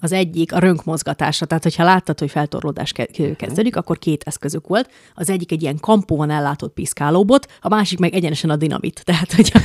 az 0.05 0.13
egyik 0.13 0.53
a 0.53 0.59
rönkmozgatása, 0.59 1.47
tehát 1.47 1.63
hogyha 1.63 1.85
láttad, 1.85 2.19
hogy 2.19 2.31
feltorlódás 2.31 2.93
ke- 2.93 3.37
kezdődik, 3.37 3.77
akkor 3.77 3.99
két 3.99 4.23
eszközük 4.27 4.67
volt. 4.67 4.91
Az 5.15 5.31
egyik 5.31 5.53
egy 5.53 5.63
ilyen 5.63 5.79
kampóban 5.81 6.31
ellátott 6.31 6.73
piszkálóbot, 6.75 7.47
a 7.61 7.69
másik 7.69 7.99
meg 7.99 8.15
egyenesen 8.15 8.51
a 8.51 8.57
dinamit. 8.57 9.03
Tehát, 9.09 9.33
hogyha 9.33 9.59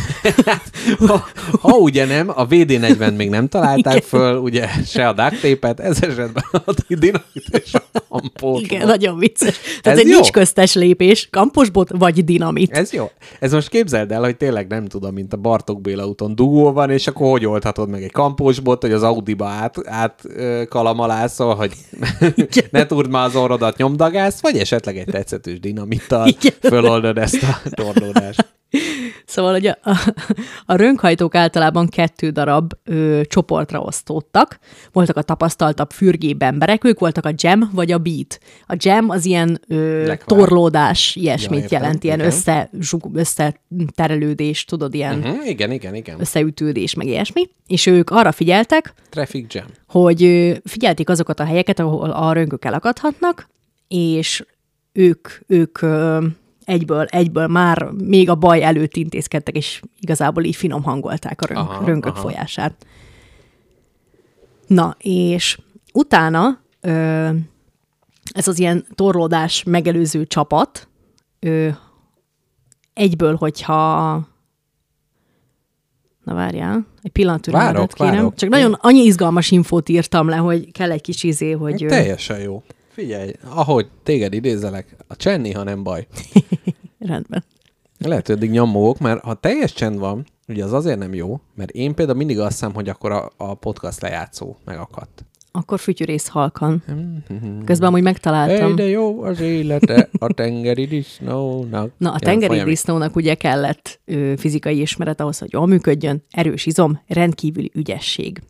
Ha, 1.08 1.26
ha 1.62 1.78
ugye 1.78 2.06
nem, 2.06 2.30
a 2.30 2.48
VD40 2.48 3.16
még 3.16 3.30
nem 3.30 3.48
találták 3.48 3.94
Igen. 3.96 4.08
föl, 4.08 4.38
ugye 4.38 4.68
se 4.86 5.08
a 5.08 5.14
duct 5.14 5.42
tape-et, 5.42 5.80
ez 5.80 6.04
esetben 6.04 6.44
a 6.52 6.74
dinamit 6.88 7.64
és 7.66 7.74
a 7.74 7.82
kampót. 8.10 8.62
igen, 8.62 8.88
nagyon 8.88 9.18
vicces. 9.18 9.60
Tehát 9.82 10.00
Ez 10.00 10.06
egy 10.06 10.10
jó. 10.10 10.14
nincs 10.14 10.32
köztes 10.32 10.74
lépés, 10.74 11.28
kamposbot 11.32 11.90
vagy 11.98 12.24
dinamit. 12.24 12.72
Ez 12.72 12.94
jó. 12.94 13.12
Ez 13.40 13.52
most 13.54 13.70
képzeld 13.70 14.12
el, 14.12 14.22
hogy 14.22 14.38
tényleg 14.38 14.68
nem 14.68 14.86
tudom, 14.86 15.14
mint 15.14 15.34
a 15.34 15.38
Bartók 15.38 15.82
Béla 15.82 16.08
úton 16.08 16.36
dugó 16.36 16.72
van, 16.72 16.90
és 16.90 17.08
akkor 17.08 17.30
hogy 17.32 17.46
oldhatod 17.46 17.90
meg 17.90 18.04
egy 18.04 18.12
kampósbot, 18.12 18.82
hogy 18.82 18.92
az 18.92 19.04
Audi-ba 19.04 19.46
át, 19.46 19.76
át 19.88 20.24
kalamalászol, 20.70 21.56
hogy 21.56 21.74
ne 22.72 22.86
turd 22.86 23.10
már 23.10 23.26
az 23.26 23.36
orrodat 23.36 23.78
nyomdagász, 23.78 24.42
vagy 24.42 24.58
esetleg 24.58 24.98
egy 24.98 25.06
tetszetős 25.06 25.60
dinamittal 25.60 26.30
föloldod 26.62 27.18
ezt 27.18 27.44
a 27.44 27.70
torlódást. 27.70 28.48
Szóval, 29.30 29.52
hogy 29.52 29.68
a, 29.68 29.78
a, 29.84 30.14
a 30.66 30.76
rönkhajtók 30.76 31.36
általában 31.36 31.88
kettő 31.88 32.30
darab 32.30 32.74
ö, 32.84 33.22
csoportra 33.28 33.80
osztódtak. 33.82 34.60
Voltak 34.92 35.18
a 35.18 35.22
tapasztaltabb 35.22 35.92
fürgébb 35.92 36.42
emberek, 36.42 36.84
ők 36.84 37.00
voltak 37.00 37.26
a 37.26 37.32
jam 37.36 37.70
vagy 37.74 37.92
a 37.92 37.98
beat. 37.98 38.40
A 38.68 38.76
jam 38.78 39.10
az 39.10 39.26
ilyen 39.26 39.60
ö, 39.68 40.06
Lekvár. 40.06 40.40
torlódás, 40.40 41.16
ilyesmit 41.16 41.58
Ja, 41.58 41.64
értem, 41.64 41.82
jelent, 41.82 42.04
ilyen 42.04 42.18
igen. 42.20 42.30
össze, 42.32 42.70
zsug- 42.80 43.18
összeterelődés, 43.18 44.66
tudod, 44.66 44.94
ilyen 44.94 45.18
uh-huh. 45.18 45.36
Hm, 45.42 45.48
igen, 45.48 45.72
igen, 45.72 45.96
igen. 45.96 46.20
összeütődés, 46.20 46.94
meg 46.94 47.08
ilyesmi. 47.08 47.50
És 47.68 47.86
ők 47.86 48.10
arra 48.10 48.32
figyeltek, 48.32 48.94
Traffic 49.10 49.54
jam. 49.54 49.66
hogy 49.88 50.24
ö, 50.24 50.52
figyelték 50.64 51.10
azokat 51.10 51.40
a 51.40 51.46
helyeket, 51.46 51.80
ahol 51.80 52.10
a 52.10 52.34
rönkök 52.34 52.66
elakadhatnak, 52.66 53.48
és 53.88 54.46
ők, 54.92 55.28
ők 55.48 55.82
ö, 55.82 56.26
egyből, 56.70 57.06
egyből 57.06 57.48
már 57.48 57.84
még 58.04 58.30
a 58.30 58.36
baj 58.36 58.64
előtt 58.64 58.96
intézkedtek, 58.96 59.56
és 59.56 59.82
igazából 60.00 60.44
így 60.44 60.56
finom 60.56 60.84
hangolták 60.84 61.42
a 61.42 61.46
rönk, 61.46 61.70
Aha, 61.70 61.86
rönkök 61.86 62.14
aha. 62.14 62.22
folyását. 62.22 62.86
Na, 64.68 64.96
és 65.00 65.60
utána 65.94 66.60
ö, 66.82 67.30
ez 68.32 68.48
az 68.48 68.60
ilyen 68.60 68.86
torlódás 68.96 69.64
megelőző 69.64 70.26
csapat 70.26 70.88
ö, 71.40 71.70
egyből, 72.94 73.36
hogyha 73.36 74.14
Na 76.24 76.34
várjál, 76.34 76.86
egy 77.02 77.12
pillanat 77.12 77.42
türelmedet 77.42 77.76
Várok, 77.76 77.94
kérem. 77.94 78.14
várok. 78.14 78.36
Csak 78.36 78.50
nagyon 78.50 78.74
annyi 78.74 79.00
izgalmas 79.04 79.52
infót 79.52 79.90
írtam 79.90 80.28
le, 80.28 80.36
hogy 80.36 80.72
kell 80.72 80.92
egy 80.92 81.02
kis 81.02 81.24
izé, 81.24 81.52
hogy... 81.52 81.86
Teljesen 81.88 82.40
jó. 82.40 82.64
Figyelj, 83.00 83.32
ahogy 83.50 83.88
téged 84.04 84.34
idézelek, 84.34 84.96
a 85.08 85.16
csend 85.16 85.42
néha 85.42 85.64
nem 85.64 85.84
baj. 85.84 86.08
Rendben. 87.00 87.44
Lehet, 87.98 88.28
hogy 88.28 88.36
eddig 88.36 88.50
nyomogok, 88.50 89.00
mert 89.00 89.24
ha 89.24 89.34
teljes 89.34 89.74
csend 89.74 90.00
van, 90.00 90.26
ugye 90.48 90.64
az 90.64 90.74
azért 90.74 91.00
nem 91.00 91.14
jó, 91.14 91.40
mert 91.56 91.70
én 91.70 91.96
például 91.96 92.18
mindig 92.18 92.40
azt 92.40 92.52
hiszem, 92.52 92.74
hogy 92.74 92.90
akkor 92.90 93.12
a, 93.12 93.32
a 93.38 93.54
podcast 93.54 94.02
lejátszó 94.02 94.56
megakadt. 94.66 95.26
Akkor 95.52 95.80
fütyűrész 95.80 96.28
halkan. 96.28 96.84
Közben 97.66 97.88
amúgy 97.88 98.02
megtaláltam. 98.02 98.66
Hey, 98.66 98.74
de 98.74 98.84
jó 98.84 99.22
az 99.24 99.40
élete 99.40 100.10
a 100.20 100.34
tengeri 100.34 100.86
disznónak. 100.86 101.92
Na, 101.98 102.12
a 102.12 102.20
tengeri 102.20 102.48
folyami- 102.48 102.70
disznónak 102.70 103.16
ugye 103.16 103.36
kellett 103.36 104.00
ö, 104.06 104.34
fizikai 104.38 104.82
ismeret 104.82 105.22
ahhoz, 105.22 105.40
hogy 105.40 105.52
jól 105.52 105.68
működjön, 105.68 106.24
erős 106.32 106.66
izom, 106.66 107.02
rendkívüli 107.08 107.72
ügyesség. 107.74 108.42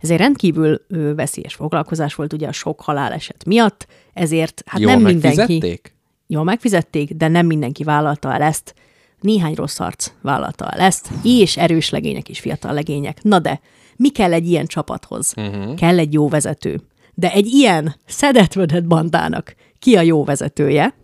Ez 0.00 0.10
egy 0.10 0.18
rendkívül 0.18 0.80
veszélyes 1.16 1.54
foglalkozás 1.54 2.14
volt 2.14 2.32
ugye 2.32 2.48
a 2.48 2.52
sok 2.52 2.80
haláleset 2.80 3.44
miatt, 3.44 3.86
ezért 4.12 4.62
hát 4.66 4.80
Jól 4.80 4.92
nem 4.92 5.02
mindenki... 5.02 5.80
Jól 6.26 6.44
megfizették, 6.44 7.12
de 7.12 7.28
nem 7.28 7.46
mindenki 7.46 7.84
vállalta 7.84 8.32
el 8.32 8.42
ezt. 8.42 8.74
Néhány 9.20 9.54
rossz 9.54 9.80
arc 9.80 10.10
vállalta 10.22 10.70
el 10.70 10.80
ezt, 10.80 11.08
és 11.22 11.56
erős 11.56 11.90
legények 11.90 12.28
és 12.28 12.40
fiatal 12.40 12.72
legények. 12.72 13.22
Na 13.22 13.38
de, 13.38 13.60
mi 13.96 14.08
kell 14.08 14.32
egy 14.32 14.48
ilyen 14.48 14.66
csapathoz? 14.66 15.32
Uh-huh. 15.36 15.74
Kell 15.74 15.98
egy 15.98 16.12
jó 16.12 16.28
vezető. 16.28 16.80
De 17.14 17.32
egy 17.32 17.46
ilyen 17.46 17.94
szedett 18.06 18.84
bandának 18.84 19.54
ki 19.78 19.96
a 19.96 20.00
jó 20.00 20.24
vezetője? 20.24 20.94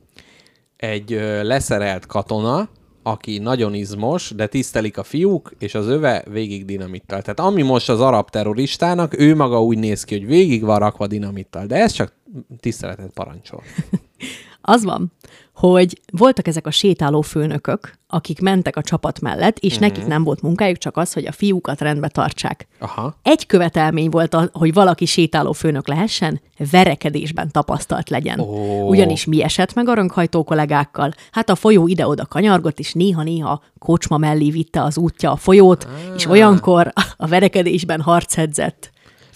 Egy 0.77 1.13
ö, 1.13 1.43
leszerelt 1.43 2.07
katona, 2.07 2.69
aki 3.07 3.39
nagyon 3.39 3.75
izmos, 3.75 4.33
de 4.37 4.47
tisztelik 4.47 4.99
a 4.99 5.03
fiúk, 5.03 5.53
és 5.59 5.75
az 5.75 5.87
öve 5.87 6.25
végig 6.31 6.65
dinamittal. 6.65 7.23
Tehát 7.23 7.41
ami 7.41 7.63
most 7.63 7.89
az 7.89 8.01
arab 8.01 8.31
terroristának, 8.31 9.19
ő 9.19 9.35
maga 9.37 9.63
úgy 9.63 9.79
néz 9.79 10.05
ki, 10.05 10.19
hogy 10.19 10.27
végig 10.27 10.63
van 10.63 10.79
rakva 10.79 11.07
dinamittal. 11.07 11.67
De 11.67 11.77
ez 11.77 11.93
csak 11.93 12.13
tiszteletet 12.61 13.11
parancsol. 13.15 13.63
Az 14.67 14.85
van, 14.85 15.13
hogy 15.55 16.01
voltak 16.13 16.47
ezek 16.47 16.67
a 16.67 16.71
sétáló 16.71 17.21
főnökök, 17.21 17.99
akik 18.09 18.41
mentek 18.41 18.77
a 18.77 18.83
csapat 18.83 19.21
mellett, 19.21 19.59
és 19.59 19.75
uh-huh. 19.75 19.89
nekik 19.89 20.07
nem 20.07 20.25
volt 20.25 20.43
munkájuk, 20.43 20.79
csak 20.79 20.97
az, 20.97 21.13
hogy 21.13 21.27
a 21.27 21.33
fiúkat 21.33 21.81
rendbe 21.81 22.09
tartsák. 22.09 22.67
Aha. 22.79 23.17
Egy 23.23 23.47
követelmény 23.47 24.11
volt, 24.11 24.35
a, 24.35 24.49
hogy 24.53 24.73
valaki 24.73 25.05
sétáló 25.05 25.53
főnök 25.53 25.89
lehessen, 25.89 26.41
verekedésben 26.71 27.51
tapasztalt 27.51 28.11
legyen. 28.11 28.41
Ó. 28.41 28.89
Ugyanis 28.89 29.25
mi 29.25 29.43
esett 29.43 29.75
meg 29.75 29.89
a 29.89 29.95
rönkhajtó 29.95 30.45
kollégákkal? 30.45 31.13
Hát 31.31 31.51
a 31.51 31.55
folyó 31.55 31.87
ide-oda 31.87 32.27
kanyargott, 32.27 32.79
és 32.79 32.93
néha-néha 32.93 33.63
kocsma 33.79 34.17
mellé 34.17 34.51
vitte 34.51 34.83
az 34.83 34.99
útja 34.99 35.31
a 35.31 35.37
folyót, 35.37 35.85
ah. 35.85 36.15
és 36.17 36.27
olyankor 36.27 36.93
a 37.17 37.27
verekedésben 37.27 38.01
harcedzett 38.01 38.93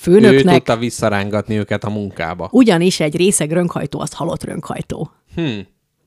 Ő 0.06 0.10
főnöknek, 0.12 0.54
tudta 0.54 0.76
visszarángatni 0.76 1.56
őket 1.56 1.84
a 1.84 1.90
munkába. 1.90 2.48
ugyanis 2.52 3.00
egy 3.00 3.16
részeg 3.16 3.52
rönkhajtó 3.52 4.00
az 4.00 4.12
halott 4.12 4.44
rönkhajtó. 4.44 5.10
Hm. 5.34 5.58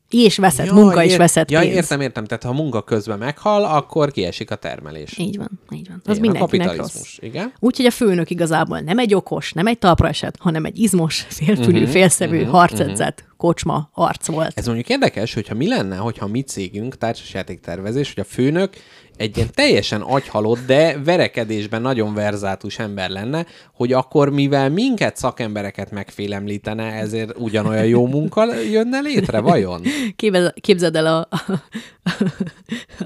És 0.10 0.38
veszett 0.38 0.72
munka, 0.72 1.04
és 1.04 1.12
ér- 1.12 1.18
veszett 1.18 1.52
ja, 1.52 1.60
pénz. 1.60 1.74
értem, 1.76 2.02
értem. 2.02 2.26
Tehát 2.26 2.44
ha 2.44 2.50
a 2.50 2.54
munka 2.54 2.82
közben 2.82 3.18
meghal, 3.18 3.64
akkor 3.66 4.12
kiesik 4.12 4.52
a 4.52 4.56
termelés. 4.56 5.18
Így 5.18 5.38
van, 5.38 5.60
így 5.74 5.88
van. 5.88 6.02
Az 6.06 6.18
Igen, 6.18 6.30
mindenkinek 6.32 6.76
rossz. 6.78 7.18
igen. 7.20 7.54
Úgyhogy 7.60 7.86
a 7.86 7.92
főnök 7.92 8.30
igazából 8.30 8.80
nem 8.80 8.98
egy 9.00 9.14
okos, 9.14 9.54
nem 9.54 9.68
egy 9.68 9.78
talpra 9.80 10.08
esett, 10.08 10.36
hanem 10.40 10.66
egy 10.66 10.80
izmos, 10.80 11.26
félfülű, 11.40 11.68
Mhm, 11.68 11.76
uh-huh, 11.78 11.90
félszevű, 11.92 12.38
uh-huh, 12.38 12.52
harcedzett 12.52 13.24
kocsma 13.38 13.90
arc 13.94 14.28
volt. 14.28 14.52
Ez 14.58 14.66
mondjuk 14.66 14.90
érdekes, 14.90 15.34
hogyha 15.34 15.56
mi 15.56 15.68
lenne, 15.68 15.96
hogyha 15.96 16.28
mi 16.28 16.42
cégünk, 16.42 16.98
társasjátéktervezés, 16.98 18.14
hogy 18.14 18.24
a 18.24 18.34
főnök 18.34 18.74
egy 19.22 19.38
ilyen 19.38 19.50
teljesen 19.54 20.02
agyhalott, 20.02 20.66
de 20.66 21.00
verekedésben 21.06 21.82
nagyon 21.82 22.14
verzátus 22.14 22.80
ember 22.80 23.10
lenne, 23.10 23.46
hogy 23.74 23.94
akkor 23.94 24.30
mivel 24.30 24.70
minket 24.70 25.18
szakembereket 25.18 25.92
megfélemlítene, 25.92 26.84
ezért 26.84 27.38
ugyanolyan 27.38 27.86
jó 27.86 28.08
munka 28.08 28.56
jönne 28.72 29.00
létre, 29.00 29.40
vajon? 29.40 29.82
Képzeld, 30.62 30.96
el 30.96 31.06
a, 31.06 31.28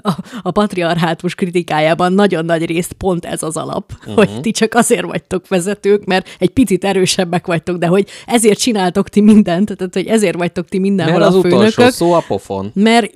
a, 0.02 0.10
a 0.42 0.50
patriarhátus 0.50 1.34
kritikájában 1.34 2.12
nagyon 2.12 2.44
nagy 2.44 2.66
részt 2.66 2.92
pont 2.92 3.24
ez 3.24 3.42
az 3.42 3.56
alap, 3.56 3.92
uh-huh. 3.98 4.14
hogy 4.14 4.40
ti 4.40 4.50
csak 4.50 4.74
azért 4.74 5.04
vagytok 5.04 5.48
vezetők, 5.48 6.04
mert 6.04 6.28
egy 6.38 6.50
picit 6.50 6.84
erősebbek 6.84 7.46
vagytok, 7.46 7.76
de 7.76 7.86
hogy 7.86 8.08
ezért 8.26 8.58
csináltok 8.58 9.08
ti 9.08 9.20
mindent, 9.20 9.76
tehát 9.76 9.94
hogy 9.94 10.06
ezért 10.06 10.36
vagytok 10.36 10.68
ti 10.68 10.78
mindenhol 10.78 11.18
Mert 11.18 11.30
az 11.30 11.34
a 11.34 11.38
utolsó 11.38 11.58
főnökök, 11.58 11.90
szó 11.90 12.12
a 12.12 12.24
pofon. 12.26 12.70
mert 12.74 13.12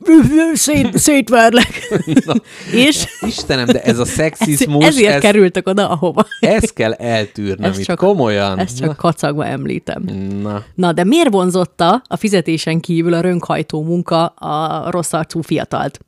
szét, 0.54 0.98
szétverlek. 0.98 1.88
És 2.86 2.89
Istenem, 3.20 3.66
de 3.66 3.82
ez 3.82 3.98
a 3.98 4.02
ez, 4.02 4.08
szexizmus, 4.08 4.84
ezért 4.84 5.12
ez, 5.14 5.20
kerültek 5.20 5.68
oda, 5.68 5.88
ahova. 5.88 6.26
ezt 6.40 6.72
kell 6.72 6.92
eltűrnem 6.92 7.70
Ezt 7.70 7.78
itt, 7.78 7.84
csak- 7.84 7.98
komolyan. 7.98 8.58
Ezt 8.58 8.78
csak 8.78 8.96
kacagva 8.96 9.46
említem. 9.46 10.02
Na, 10.42 10.62
Na, 10.74 10.92
de 10.92 11.04
miért 11.04 11.30
vonzotta 11.32 12.02
a 12.06 12.16
fizetésen 12.16 12.80
kívül 12.80 13.14
a 13.14 13.20
rönkhajtó 13.20 13.82
munka 13.82 14.26
a 14.26 14.90
rossz 14.90 15.12
arcú 15.12 15.42
fiatalt? 15.42 15.98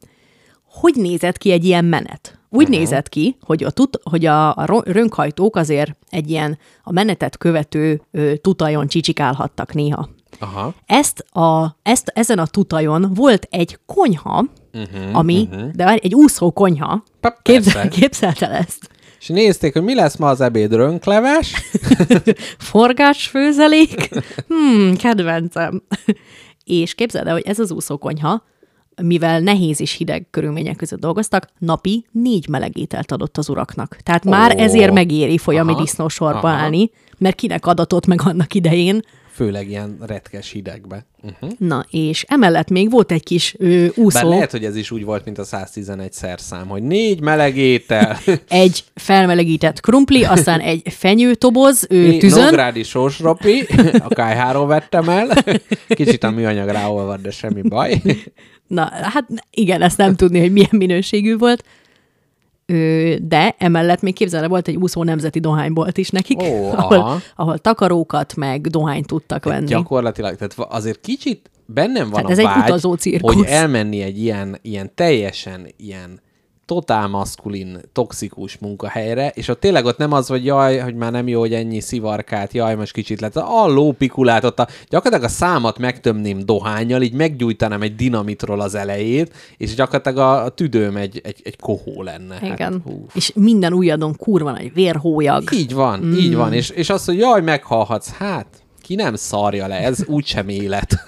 Hogy 0.64 0.94
nézett 0.96 1.38
ki 1.38 1.50
egy 1.50 1.64
ilyen 1.64 1.84
menet? 1.84 2.38
Úgy 2.54 2.62
uh-huh. 2.62 2.78
nézett 2.78 3.08
ki, 3.08 3.36
hogy 3.40 3.64
a, 3.64 3.70
tut, 3.70 4.00
hogy 4.02 4.26
a, 4.26 4.54
a 4.54 4.82
rönkhajtók 4.84 5.56
azért 5.56 5.96
egy 6.10 6.30
ilyen 6.30 6.58
a 6.82 6.92
menetet 6.92 7.38
követő 7.38 8.02
ö, 8.10 8.36
tutajon 8.36 8.86
csicsikálhattak 8.86 9.74
néha. 9.74 10.08
aha. 10.38 10.74
Ezt 10.86 11.18
a, 11.18 11.76
ezt, 11.82 12.12
ezen 12.14 12.38
a 12.38 12.46
tutajon 12.46 13.10
volt 13.14 13.46
egy 13.50 13.78
konyha, 13.86 14.44
uh-huh, 14.72 15.16
ami, 15.16 15.48
uh-huh. 15.50 15.70
de 15.70 15.84
várj, 15.84 16.00
egy 16.02 16.14
úszó 16.14 16.50
konyha. 16.50 17.02
Képzel, 17.42 17.88
képzeld 17.88 18.36
el 18.40 18.52
ezt. 18.52 18.90
És 19.20 19.28
nézték, 19.28 19.72
hogy 19.72 19.82
mi 19.82 19.94
lesz 19.94 20.16
ma 20.16 20.28
az 20.28 20.40
ebéd 20.40 20.72
rönkleves, 20.72 21.52
Forgásfőzelék? 22.58 24.08
Hmm, 24.48 24.96
kedvencem. 24.96 25.82
És 26.64 26.94
képzeld 26.94 27.26
el, 27.26 27.32
hogy 27.32 27.46
ez 27.46 27.58
az 27.58 27.70
úszókonyha, 27.70 28.42
mivel 29.02 29.40
nehéz 29.40 29.80
és 29.80 29.92
hideg 29.92 30.26
körülmények 30.30 30.76
között 30.76 31.00
dolgoztak, 31.00 31.48
napi 31.58 32.06
négy 32.10 32.48
melegételt 32.48 33.12
adott 33.12 33.38
az 33.38 33.48
uraknak. 33.48 33.96
Tehát 34.02 34.24
már 34.24 34.54
Ó. 34.56 34.58
ezért 34.58 34.92
megéri 34.92 35.38
folyami 35.38 35.74
disznósorba 35.74 36.48
állni, 36.48 36.90
mert 37.18 37.34
kinek 37.34 37.66
adatott 37.66 38.06
meg 38.06 38.20
annak 38.24 38.54
idején. 38.54 39.00
Főleg 39.34 39.68
ilyen 39.68 39.96
retkes 40.00 40.50
hidegbe. 40.50 41.06
Uh-huh. 41.22 41.50
Na, 41.58 41.84
és 41.90 42.24
emellett 42.28 42.70
még 42.70 42.90
volt 42.90 43.12
egy 43.12 43.22
kis 43.22 43.54
ö, 43.58 43.80
Bár 43.80 43.90
úszó, 43.94 44.28
lehet, 44.28 44.50
hogy 44.50 44.64
ez 44.64 44.76
is 44.76 44.90
úgy 44.90 45.04
volt, 45.04 45.24
mint 45.24 45.38
a 45.38 45.44
111 45.44 46.12
szerszám, 46.12 46.68
hogy 46.68 46.82
négy 46.82 47.20
meleg 47.20 47.56
étel, 47.56 48.18
egy 48.48 48.84
felmelegített 48.94 49.80
krumpli, 49.80 50.24
aztán 50.24 50.60
egy 50.60 50.82
fenyőtoboz 50.84 51.86
ő, 51.88 52.06
Né- 52.06 52.18
tüzön, 52.18 52.44
Nógrádi 52.44 52.82
sósropi, 52.82 53.60
a 53.98 54.08
kájháról 54.08 54.66
vettem 54.66 55.08
el, 55.08 55.28
kicsit 55.88 56.24
a 56.24 56.30
műanyag 56.30 56.68
ráolvad, 56.68 57.20
de 57.20 57.30
semmi 57.30 57.62
baj. 57.62 58.02
Na, 58.66 58.90
hát 58.92 59.26
igen, 59.50 59.82
ezt 59.82 59.96
nem 59.96 60.16
tudni, 60.16 60.40
hogy 60.40 60.52
milyen 60.52 60.68
minőségű 60.72 61.36
volt. 61.36 61.64
De 63.22 63.54
emellett 63.58 64.00
még 64.02 64.14
képzelve 64.14 64.48
volt 64.48 64.68
egy 64.68 64.76
úszó 64.76 65.02
nemzeti 65.04 65.40
dohánybolt 65.40 65.98
is 65.98 66.10
nekik, 66.10 66.42
Ó, 66.42 66.70
ahol, 66.76 66.96
aha. 66.96 67.18
ahol 67.36 67.58
takarókat 67.58 68.36
meg 68.36 68.66
dohányt 68.66 69.06
tudtak 69.06 69.44
venni. 69.44 69.66
Gyakorlatilag, 69.66 70.36
tehát 70.36 70.72
azért 70.72 71.00
kicsit 71.00 71.50
bennem 71.66 72.10
van 72.10 72.12
Tehát 72.12 72.28
a 72.28 72.30
ez 72.30 72.38
egy 72.38 72.44
vágy, 72.44 72.68
utazó 72.68 72.94
cirkusz. 72.94 73.34
hogy 73.34 73.46
elmenni 73.46 74.02
egy 74.02 74.18
ilyen, 74.18 74.58
ilyen 74.62 74.90
teljesen 74.94 75.66
ilyen 75.76 76.20
totál 76.66 77.08
maszkulin, 77.08 77.80
toxikus 77.92 78.58
munkahelyre, 78.58 79.28
és 79.34 79.48
ott 79.48 79.60
tényleg 79.60 79.84
ott 79.84 79.98
nem 79.98 80.12
az, 80.12 80.26
hogy 80.26 80.44
jaj, 80.44 80.78
hogy 80.78 80.94
már 80.94 81.12
nem 81.12 81.28
jó, 81.28 81.40
hogy 81.40 81.54
ennyi 81.54 81.80
szivarkát, 81.80 82.52
jaj, 82.52 82.74
most 82.74 82.92
kicsit 82.92 83.20
lett. 83.20 83.36
A 83.36 83.66
lópikulát, 83.66 84.44
ott 84.44 84.58
a, 84.58 84.68
gyakorlatilag 84.88 85.30
a 85.30 85.34
számat 85.34 85.78
megtömném 85.78 86.46
dohányjal, 86.46 87.02
így 87.02 87.12
meggyújtanám 87.12 87.82
egy 87.82 87.94
dinamitról 87.94 88.60
az 88.60 88.74
elejét, 88.74 89.34
és 89.56 89.74
gyakorlatilag 89.74 90.18
a, 90.18 90.44
a 90.44 90.48
tüdőm 90.48 90.96
egy, 90.96 91.20
egy, 91.24 91.40
egy 91.42 91.56
kohó 91.56 92.02
lenne. 92.02 92.36
Igen. 92.42 92.72
Hát, 92.72 92.82
hú. 92.84 93.06
és 93.14 93.32
minden 93.34 93.72
ujjadon 93.72 94.16
kurva 94.16 94.50
nagy 94.50 94.72
vérhólyag. 94.72 95.52
Így 95.52 95.74
van, 95.74 96.00
mm. 96.00 96.12
így 96.12 96.34
van. 96.34 96.52
És, 96.52 96.70
és 96.70 96.90
azt, 96.90 97.06
hogy 97.06 97.18
jaj, 97.18 97.40
meghalhatsz, 97.40 98.10
hát 98.10 98.46
ki 98.82 98.94
nem 98.94 99.14
szarja 99.14 99.66
le, 99.66 99.78
ez 99.78 100.04
úgysem 100.06 100.48
élet. 100.48 101.06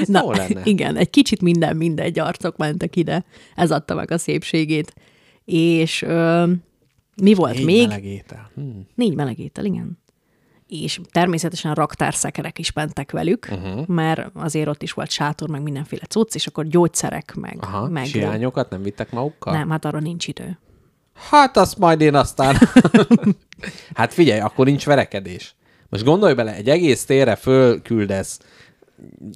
Ez 0.00 0.08
Na, 0.08 0.30
lenne. 0.30 0.60
igen, 0.64 0.96
egy 0.96 1.10
kicsit 1.10 1.42
minden, 1.42 1.76
mindegy 1.76 2.18
arcok 2.18 2.56
mentek 2.56 2.96
ide. 2.96 3.24
Ez 3.54 3.70
adta 3.70 3.94
meg 3.94 4.10
a 4.10 4.18
szépségét. 4.18 4.94
És 5.44 6.02
ö, 6.02 6.46
mi 7.22 7.34
volt 7.34 7.54
Négy 7.54 7.64
még? 7.64 7.88
meleg 7.88 8.04
étel. 8.04 8.50
Hm. 8.54 8.62
Négy 8.94 9.14
meleg 9.14 9.38
étel, 9.38 9.64
igen. 9.64 9.98
És 10.68 11.00
természetesen 11.10 11.74
raktárszerek 11.74 12.58
is 12.58 12.72
mentek 12.72 13.10
velük, 13.10 13.48
uh-huh. 13.50 13.86
mert 13.86 14.30
azért 14.34 14.68
ott 14.68 14.82
is 14.82 14.92
volt 14.92 15.10
sátor, 15.10 15.48
meg 15.48 15.62
mindenféle 15.62 16.02
cucc, 16.08 16.34
és 16.34 16.46
akkor 16.46 16.66
gyógyszerek, 16.66 17.34
meg... 17.34 17.56
Aha, 17.60 17.88
meg 17.88 18.06
sirányokat 18.06 18.70
nem 18.70 18.82
vittek 18.82 19.10
magukkal? 19.10 19.52
Nem, 19.52 19.70
hát 19.70 19.84
arra 19.84 20.00
nincs 20.00 20.28
idő. 20.28 20.58
Hát 21.30 21.56
azt 21.56 21.78
majd 21.78 22.00
én 22.00 22.14
aztán... 22.14 22.56
hát 23.94 24.12
figyelj, 24.12 24.40
akkor 24.40 24.66
nincs 24.66 24.84
verekedés. 24.84 25.56
Most 25.88 26.04
gondolj 26.04 26.34
bele, 26.34 26.54
egy 26.54 26.68
egész 26.68 27.04
térre 27.04 27.36
fölküldesz 27.36 28.40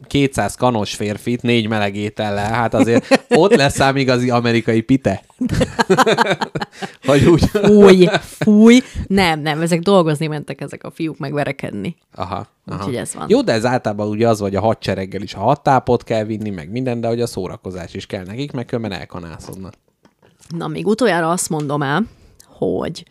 200 0.07 0.55
kanos 0.55 0.95
férfit, 0.95 1.43
négy 1.43 1.69
meleg 1.69 1.97
étellel, 1.97 2.53
hát 2.53 2.75
azért 2.75 3.25
ott 3.29 3.55
lesz 3.55 3.81
ám 3.81 3.97
igazi 3.97 4.31
amerikai 4.31 4.81
pite. 4.81 5.25
Hogy 7.07 7.25
úgy... 7.25 7.45
Fúj, 7.45 8.09
fúj. 8.21 8.81
Nem, 9.07 9.41
nem, 9.41 9.61
ezek 9.61 9.81
dolgozni 9.81 10.27
mentek 10.27 10.61
ezek 10.61 10.85
a 10.85 10.91
fiúk 10.91 11.19
megverekedni. 11.19 11.97
Aha, 12.15 12.47
aha. 12.67 12.79
Úgyhogy 12.79 12.97
ez 12.97 13.15
van. 13.15 13.27
Jó, 13.29 13.43
de 13.43 13.53
ez 13.53 13.65
általában 13.65 14.09
ugye 14.09 14.29
az, 14.29 14.39
hogy 14.39 14.57
a 14.57 14.61
hadsereggel 14.61 15.23
is 15.23 15.35
a 15.35 15.41
hattápot 15.41 16.05
kell 16.05 16.25
vinni, 16.25 16.51
meg 16.51 16.71
minden, 16.71 17.01
de 17.01 17.09
hogy 17.09 17.21
a 17.21 17.27
szórakozás 17.27 17.95
is 17.95 18.07
kell 18.07 18.25
nekik, 18.25 18.53
meg 18.53 18.67
különben 18.67 18.93
elkanászodnak. 19.01 19.75
Na, 20.57 20.69
még 20.69 20.87
utoljára 20.87 21.31
azt 21.31 21.49
mondom 21.49 21.83
el, 21.83 22.07
hogy 22.47 23.05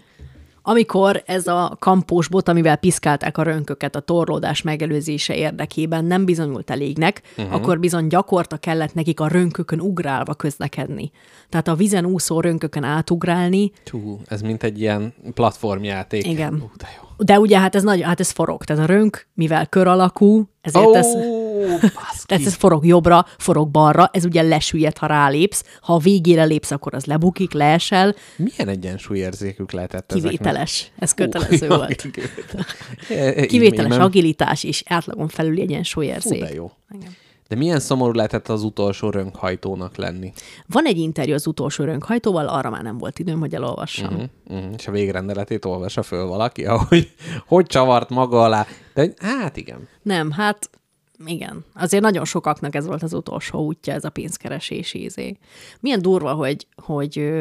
amikor 0.61 1.23
ez 1.25 1.47
a 1.47 1.75
kampós 1.79 2.27
bot, 2.27 2.49
amivel 2.49 2.75
piszkálták 2.75 3.37
a 3.37 3.43
rönköket 3.43 3.95
a 3.95 3.99
torlódás 3.99 4.61
megelőzése 4.61 5.35
érdekében 5.35 6.05
nem 6.05 6.25
bizonyult 6.25 6.69
elégnek, 6.69 7.21
uh-huh. 7.37 7.53
akkor 7.53 7.79
bizony 7.79 8.07
gyakorta 8.07 8.57
kellett 8.57 8.93
nekik 8.93 9.19
a 9.19 9.27
rönkökön 9.27 9.79
ugrálva 9.79 10.33
közlekedni. 10.33 11.11
Tehát 11.49 11.67
a 11.67 11.75
vizen 11.75 12.05
úszó 12.05 12.39
rönkökön 12.39 12.83
átugrálni, 12.83 13.71
Hú, 13.91 14.19
ez 14.27 14.41
mint 14.41 14.63
egy 14.63 14.79
ilyen 14.79 15.13
platformjáték. 15.33 16.27
Igen. 16.27 16.53
Ú, 16.53 16.69
de 16.77 16.87
jó. 16.97 17.25
de 17.25 17.39
ugye 17.39 17.59
hát 17.59 17.75
ez 17.75 17.83
nagy, 17.83 18.01
hát 18.01 18.19
ez 18.19 18.29
forog. 18.29 18.63
Tehát 18.63 18.83
a 18.83 18.85
rönk, 18.85 19.27
mivel 19.33 19.67
kör 19.67 19.87
alakú, 19.87 20.49
ezért 20.61 20.85
Ó, 20.85 20.95
ez, 20.95 21.07
baszki. 21.67 22.25
tehát 22.25 22.45
ez 22.45 22.53
forog 22.53 22.85
jobbra, 22.85 23.25
forog 23.37 23.69
balra, 23.69 24.09
ez 24.13 24.25
ugye 24.25 24.41
lesüllyed, 24.41 24.97
ha 24.97 25.05
rálépsz. 25.05 25.63
Ha 25.81 25.93
a 25.93 25.97
végére 25.97 26.43
lépsz, 26.43 26.71
akkor 26.71 26.93
az 26.93 27.05
lebukik, 27.05 27.53
leesel. 27.53 28.15
Milyen 28.35 28.67
egyensúlyérzékük 28.67 29.71
lehetett 29.71 30.11
ezeknek? 30.11 30.31
Kivételes. 30.31 30.91
Ez 30.97 31.13
kötelező 31.13 31.67
volt. 31.67 32.01
Kivételes 33.47 33.47
Kivételes 33.47 33.97
agilitás 33.97 34.63
és 34.63 34.83
átlagon 34.85 35.27
felüli 35.27 35.61
egyensúlyérzék. 35.61 36.39
Fú, 36.39 36.47
de 36.47 36.53
jó. 36.53 36.71
De 37.47 37.57
milyen 37.57 37.79
szomorú 37.79 38.11
lehetett 38.11 38.49
az 38.49 38.63
utolsó 38.63 39.09
rönkhajtónak 39.09 39.95
lenni. 39.95 40.33
Van 40.67 40.85
egy 40.85 40.97
interjú 40.97 41.33
az 41.33 41.47
utolsó 41.47 41.83
rönkhajtóval, 41.83 42.47
arra 42.47 42.69
már 42.69 42.83
nem 42.83 42.97
volt 42.97 43.19
időm, 43.19 43.39
hogy 43.39 43.55
elolvassam. 43.55 44.13
Uh-huh. 44.13 44.29
Uh-huh. 44.49 44.73
És 44.77 44.87
a 44.87 44.91
végrendeletét 44.91 45.65
olvassa 45.65 46.03
föl 46.03 46.25
valaki, 46.25 46.65
ahogy 46.65 47.11
hogy 47.47 47.65
csavart 47.65 48.09
maga 48.09 48.43
alá. 48.43 48.65
De 48.93 49.13
hát 49.17 49.57
igen. 49.57 49.87
Nem, 50.01 50.31
hát 50.31 50.69
igen. 51.25 51.65
Azért 51.73 52.03
nagyon 52.03 52.25
sokaknak 52.25 52.75
ez 52.75 52.85
volt 52.85 53.03
az 53.03 53.13
utolsó 53.13 53.65
útja, 53.65 53.93
ez 53.93 54.03
a 54.03 54.09
pénzkeresési 54.09 55.03
izé. 55.03 55.37
Milyen 55.79 56.01
durva, 56.01 56.33
hogy, 56.33 56.67
hogy, 56.75 57.31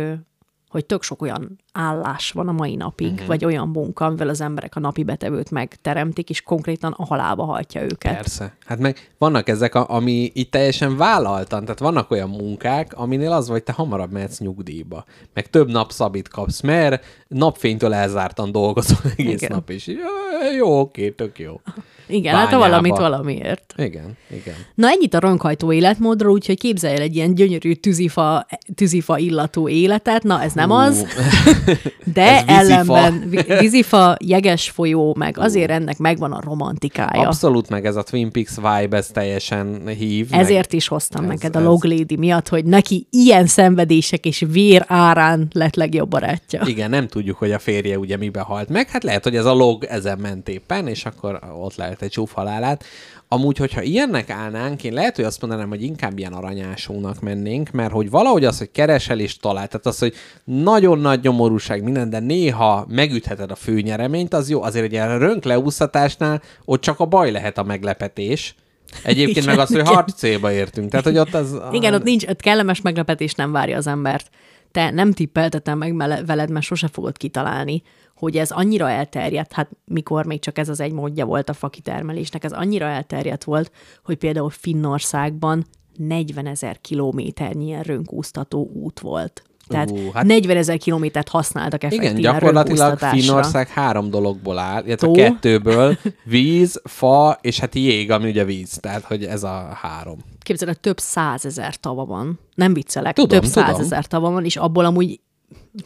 hogy 0.69 0.87
tök 0.87 1.03
sok 1.03 1.23
olyan 1.23 1.59
állás 1.73 2.31
van 2.31 2.49
a 2.49 2.53
mai 2.53 2.75
napig, 2.75 3.13
uh-huh. 3.13 3.27
vagy 3.27 3.45
olyan 3.45 3.69
munka, 3.69 4.05
amivel 4.05 4.29
az 4.29 4.41
emberek 4.41 4.77
a 4.77 4.81
napi 4.81 5.05
betevőt 5.05 5.51
megteremtik, 5.51 6.31
és 6.31 6.43
konkrétan 6.43 6.95
a 6.97 7.05
halálba 7.05 7.45
hajtja 7.45 7.83
őket. 7.83 8.15
Persze. 8.15 8.57
Hát 8.67 8.79
meg 8.79 9.13
vannak 9.19 9.49
ezek, 9.49 9.75
a, 9.75 9.91
ami 9.91 10.31
itt 10.35 10.51
teljesen 10.51 10.97
vállaltan, 10.97 11.63
tehát 11.65 11.79
vannak 11.79 12.11
olyan 12.11 12.29
munkák, 12.29 12.93
aminél 12.95 13.33
az, 13.33 13.49
hogy 13.49 13.63
te 13.63 13.73
hamarabb 13.73 14.13
mehetsz 14.13 14.39
nyugdíjba, 14.39 15.05
meg 15.35 15.51
több 15.51 15.71
napszabit 15.71 16.29
kapsz, 16.29 16.61
mert 16.61 17.05
napfénytől 17.29 17.95
elzártan 17.95 18.53
dolgozol 18.53 18.99
egész 19.17 19.43
Igen. 19.43 19.51
nap, 19.53 19.71
és 19.71 19.87
"Jaj, 19.87 20.55
jó, 20.57 20.81
oké, 20.81 21.11
tök 21.11 21.39
jó. 21.39 21.61
Igen, 22.11 22.35
hát 22.35 22.45
bányába. 22.45 22.69
valamit 22.69 22.97
valamiért. 22.97 23.75
Igen, 23.77 24.17
igen. 24.31 24.55
Na 24.75 24.89
ennyit 24.89 25.15
a 25.15 25.21
ronkhajtó 25.21 25.73
életmódról, 25.73 26.33
úgyhogy 26.33 26.59
képzelj 26.59 26.95
el 26.95 27.01
egy 27.01 27.17
ilyen 27.17 27.35
gyönyörű 27.35 27.73
tűzifa, 27.73 28.47
tűzifa 28.75 29.19
illatú 29.19 29.69
életet. 29.69 30.23
Na, 30.23 30.43
ez 30.43 30.53
nem 30.53 30.71
az, 30.71 31.07
de 32.15 32.23
Ez 32.47 32.69
ellenben 32.69 33.31
vízifa, 33.61 34.17
jeges 34.25 34.71
folyó, 34.71 35.15
meg 35.19 35.39
azért 35.39 35.71
ennek 35.71 35.99
megvan 35.99 36.33
a 36.33 36.41
romantikája. 36.45 37.27
Abszolút 37.27 37.69
meg 37.69 37.87
ez 37.87 37.97
a 37.97 38.03
Twin 38.03 38.31
Peaks 38.31 38.57
vibe, 38.57 38.97
ez 38.97 39.07
teljesen 39.07 39.87
hív. 39.89 40.31
meg- 40.31 40.41
Ezért 40.41 40.73
is 40.73 40.89
hoztam 40.89 41.23
ez- 41.23 41.29
neked 41.29 41.57
a 41.57 41.59
ez- 41.59 41.65
Log 41.65 41.85
Lady 41.85 42.17
miatt, 42.17 42.49
hogy 42.49 42.65
neki 42.65 43.07
ilyen 43.11 43.47
szenvedések 43.47 44.25
és 44.25 44.45
vér 44.51 44.85
árán 44.87 45.49
lett 45.53 45.75
legjobb 45.75 46.09
barátja. 46.09 46.63
Igen, 46.67 46.91
nem 46.91 47.07
tudjuk, 47.09 47.37
hogy 47.37 47.53
a 47.53 47.59
férje 47.59 47.99
ugye 47.99 48.17
mibe 48.17 48.41
halt 48.41 48.69
meg. 48.69 48.89
Hát 48.89 49.03
lehet, 49.05 49.23
hogy 49.25 49.37
ez 49.37 49.45
a 49.45 49.53
log 49.55 49.85
ezen 49.85 50.19
ment 50.19 50.49
éppen, 50.49 50.87
és 50.87 51.05
akkor 51.05 51.41
ott 51.63 51.77
lehet 51.77 52.00
egy 52.03 52.11
csúf 52.11 52.33
halálát. 52.33 52.85
Amúgy, 53.29 53.57
hogyha 53.57 53.83
ilyennek 53.83 54.31
állnánk, 54.31 54.85
én 54.85 54.93
lehet, 54.93 55.17
hogy 55.17 55.25
azt 55.25 55.41
mondanám, 55.41 55.69
hogy 55.69 55.83
inkább 55.83 56.19
ilyen 56.19 56.33
aranyásónak 56.33 57.21
mennénk, 57.21 57.71
mert 57.71 57.93
hogy 57.93 58.11
valahogy 58.11 58.45
az, 58.45 58.59
hogy 58.59 58.71
keresel 58.71 59.21
és 59.21 59.37
talál, 59.37 59.67
tehát 59.67 59.87
az, 59.87 59.99
hogy 59.99 60.15
nagyon 60.45 60.99
nagy 60.99 61.23
nyomorúság 61.23 61.83
minden, 61.83 62.11
de 62.11 62.19
néha 62.19 62.87
megütheted 62.89 63.51
a 63.51 63.55
főnyereményt, 63.55 64.35
az 64.35 64.51
jó. 64.51 64.63
Azért 64.63 64.85
egy 64.85 64.93
ilyen 64.93 65.19
rönk 65.19 65.45
leúsztatásnál 65.45 66.43
ott 66.65 66.81
csak 66.81 67.01
a 67.01 67.07
baj 67.07 67.31
lehet 67.31 67.59
a 67.59 67.63
meglepetés. 67.63 68.55
Egyébként 69.03 69.37
Igen, 69.37 69.49
meg 69.49 69.59
az, 69.59 69.69
hogy 69.69 69.89
harc 69.89 70.15
célba 70.15 70.53
értünk. 70.53 70.91
Tehát, 70.91 71.07
hogy 71.07 71.19
ott 71.19 71.35
az... 71.35 71.57
Igen, 71.73 71.95
ott 71.95 72.03
nincs, 72.03 72.27
ott 72.27 72.41
kellemes 72.41 72.81
meglepetés 72.81 73.35
nem 73.35 73.53
várja 73.53 73.77
az 73.77 73.87
embert. 73.87 74.31
Te 74.73 74.91
nem 74.91 75.13
tippeltetem 75.13 75.79
meg 75.79 75.97
veled, 76.27 76.51
mert 76.51 76.65
sose 76.65 76.89
fogod 76.89 77.17
kitalálni, 77.17 77.83
hogy 78.21 78.37
ez 78.37 78.51
annyira 78.51 78.91
elterjedt, 78.91 79.53
hát 79.53 79.71
mikor 79.85 80.27
még 80.27 80.41
csak 80.41 80.59
ez 80.59 80.69
az 80.69 80.81
egy 80.81 80.93
módja 80.93 81.25
volt 81.25 81.49
a 81.49 81.53
fakitermelésnek, 81.53 82.45
ez 82.45 82.53
annyira 82.53 82.87
elterjedt 82.87 83.45
volt, 83.45 83.73
hogy 84.05 84.17
például 84.17 84.51
Finnországban 84.51 85.67
40 85.97 86.47
ezer 86.47 86.81
kilométernyi 86.81 87.65
ilyen 87.67 87.83
rönkúztató 87.83 88.71
út 88.75 89.01
volt. 89.01 89.43
Tehát 89.69 89.91
Ú, 89.91 89.97
hát- 90.05 90.13
hát 90.13 90.25
40 90.25 90.57
ezer 90.57 90.79
kilométert 90.79 91.29
használtak 91.29 91.85
effektíven 91.85 92.17
Igen, 92.19 92.33
gyakorlatilag. 92.33 92.99
Finnország 92.99 93.69
három 93.69 94.11
dologból 94.11 94.59
áll, 94.59 94.85
illetve 94.85 95.07
Tó. 95.07 95.13
kettőből, 95.13 95.99
víz, 96.25 96.81
fa, 96.85 97.39
és 97.41 97.59
hát 97.59 97.75
jég, 97.75 98.11
ami 98.11 98.29
ugye 98.29 98.45
víz, 98.45 98.79
tehát 98.81 99.05
hogy 99.05 99.25
ez 99.25 99.43
a 99.43 99.69
három. 99.83 100.19
Képzeld, 100.43 100.81
több 100.81 100.99
százezer 100.99 101.77
tava 101.77 102.05
van. 102.05 102.39
Nem 102.55 102.73
viccelek, 102.75 103.15
Tudom, 103.15 103.41
több 103.41 103.51
tudom. 103.51 103.69
százezer 103.69 104.07
tava 104.07 104.31
van, 104.31 104.45
és 104.45 104.57
abból 104.57 104.85
amúgy 104.85 105.21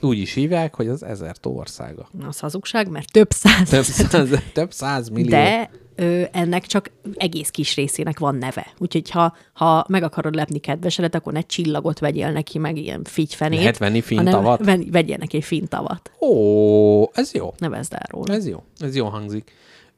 Úgy 0.00 0.18
is 0.18 0.32
hívják, 0.34 0.74
hogy 0.74 0.88
az 0.88 1.02
ezer 1.02 1.36
tó 1.36 1.56
országa. 1.56 2.08
az 2.28 2.38
hazugság, 2.38 2.88
mert 2.88 3.12
több 3.12 3.30
százezer 3.30 4.06
Több 4.08 4.28
száz, 4.28 4.28
több 4.52 4.72
száz 4.72 5.08
millió. 5.08 5.28
De 5.30 5.70
ö, 5.94 6.22
ennek 6.32 6.66
csak 6.66 6.90
egész 7.14 7.48
kis 7.48 7.74
részének 7.74 8.18
van 8.18 8.34
neve. 8.36 8.66
Úgyhogy 8.78 9.10
ha, 9.10 9.36
ha 9.52 9.84
meg 9.88 10.02
akarod 10.02 10.34
lepni 10.34 10.58
kedvesedet, 10.58 11.14
akkor 11.14 11.32
ne 11.32 11.40
csillagot 11.40 11.98
vegyél 11.98 12.30
neki, 12.32 12.58
meg 12.58 12.76
ilyen 12.76 13.04
figyfenét. 13.04 13.58
Lehet 13.58 13.78
venni 13.78 14.00
finn 14.00 14.16
hanem 14.18 14.32
tavat? 14.32 14.64
ven- 14.64 14.90
Vegyél 14.90 15.16
neki 15.16 15.36
egy 15.36 15.44
fintavat. 15.44 16.10
Ó, 16.20 17.02
ez 17.12 17.32
jó. 17.32 17.54
Nevezd 17.58 17.92
el 17.92 18.06
róla. 18.10 18.34
Ez 18.34 18.46
jó. 18.46 18.62
Ez 18.78 18.96
jó 18.96 19.06
hangzik. 19.06 19.52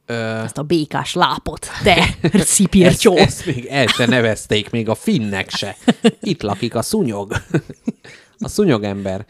Ö, 0.05 0.13
Ezt 0.13 0.57
a 0.57 0.63
békás 0.63 1.13
lápot, 1.13 1.67
te 1.83 2.05
szipircsó. 2.33 3.15
ezt, 3.17 3.25
ezt 3.27 3.45
még 3.45 3.65
el 3.65 3.87
se 3.87 4.05
nevezték, 4.05 4.69
még 4.69 4.89
a 4.89 4.95
finnek 4.95 5.49
se. 5.49 5.75
Itt 6.21 6.41
lakik 6.41 6.75
a 6.75 6.81
szúnyog. 6.81 7.33
A 8.39 8.47
szúnyogember. 8.47 9.25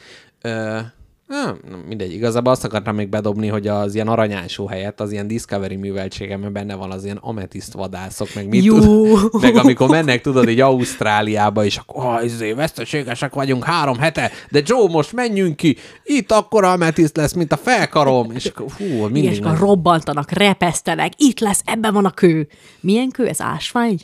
Ö, 0.47 0.79
nem, 1.27 1.59
mindegy, 1.87 2.13
igazából 2.13 2.51
azt 2.51 2.63
akartam 2.63 2.95
még 2.95 3.09
bedobni, 3.09 3.47
hogy 3.47 3.67
az 3.67 3.95
ilyen 3.95 4.07
aranyásó 4.07 4.67
helyett, 4.67 4.99
az 4.99 5.11
ilyen 5.11 5.27
Discovery 5.27 5.75
műveltségemben 5.75 6.53
benne 6.53 6.75
van 6.75 6.91
az 6.91 7.03
ilyen 7.03 7.17
ametiszt 7.21 7.73
vadászok, 7.73 8.27
meg 8.35 8.47
mit 8.47 8.63
Jú. 8.63 8.79
tud, 8.79 9.41
meg 9.41 9.55
amikor 9.55 9.89
mennek, 9.89 10.21
tudod, 10.21 10.49
így 10.49 10.59
Ausztráliába, 10.59 11.65
és 11.65 11.77
akkor, 11.77 12.05
ah, 12.05 12.23
izé, 12.23 12.53
veszteségesek 12.53 13.33
vagyunk 13.33 13.63
három 13.63 13.97
hete, 13.97 14.31
de 14.49 14.61
Joe, 14.65 14.89
most 14.89 15.13
menjünk 15.13 15.55
ki, 15.55 15.77
itt 16.03 16.31
akkor 16.31 16.63
ametiszt 16.63 17.17
lesz, 17.17 17.33
mint 17.33 17.51
a 17.51 17.57
felkarom, 17.57 18.31
és 18.31 18.45
akkor, 18.45 18.71
hú, 18.71 18.83
Igen, 18.83 19.11
mindig 19.11 19.31
és 19.31 19.39
akkor 19.39 19.57
robbantanak, 19.57 20.31
repesztenek, 20.31 21.11
itt 21.17 21.39
lesz, 21.39 21.61
ebben 21.65 21.93
van 21.93 22.05
a 22.05 22.11
kő. 22.11 22.47
Milyen 22.79 23.09
kő? 23.09 23.27
Ez 23.27 23.41
ásvány? 23.41 23.99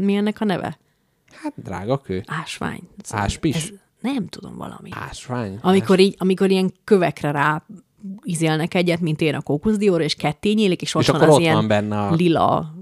Mi 0.00 0.14
ennek 0.14 0.40
a 0.40 0.44
neve? 0.44 0.78
Hát, 1.42 1.52
drága 1.56 1.98
kő. 1.98 2.22
Ásvány. 2.26 2.80
Áspis? 3.10 3.56
Ez, 3.56 3.68
nem 4.12 4.28
tudom 4.28 4.56
valami. 4.56 4.88
Ásvány. 4.92 5.58
Amikor, 5.62 5.98
így, 5.98 6.14
amikor 6.18 6.50
ilyen 6.50 6.72
kövekre 6.84 7.30
rá 7.30 7.62
izélnek 8.22 8.74
egyet, 8.74 9.00
mint 9.00 9.20
én 9.20 9.34
a 9.34 9.40
kókuszdióra, 9.40 10.02
és 10.02 10.14
ketté 10.14 10.52
nyílik, 10.52 10.82
és 10.82 10.94
ott 10.94 11.02
És 11.02 11.08
van 11.08 11.20
az 11.20 11.28
ott 11.28 11.40
ilyen 11.40 11.54
van 11.54 11.68
benne 11.68 12.00
a- 12.00 12.14
lila 12.14 12.74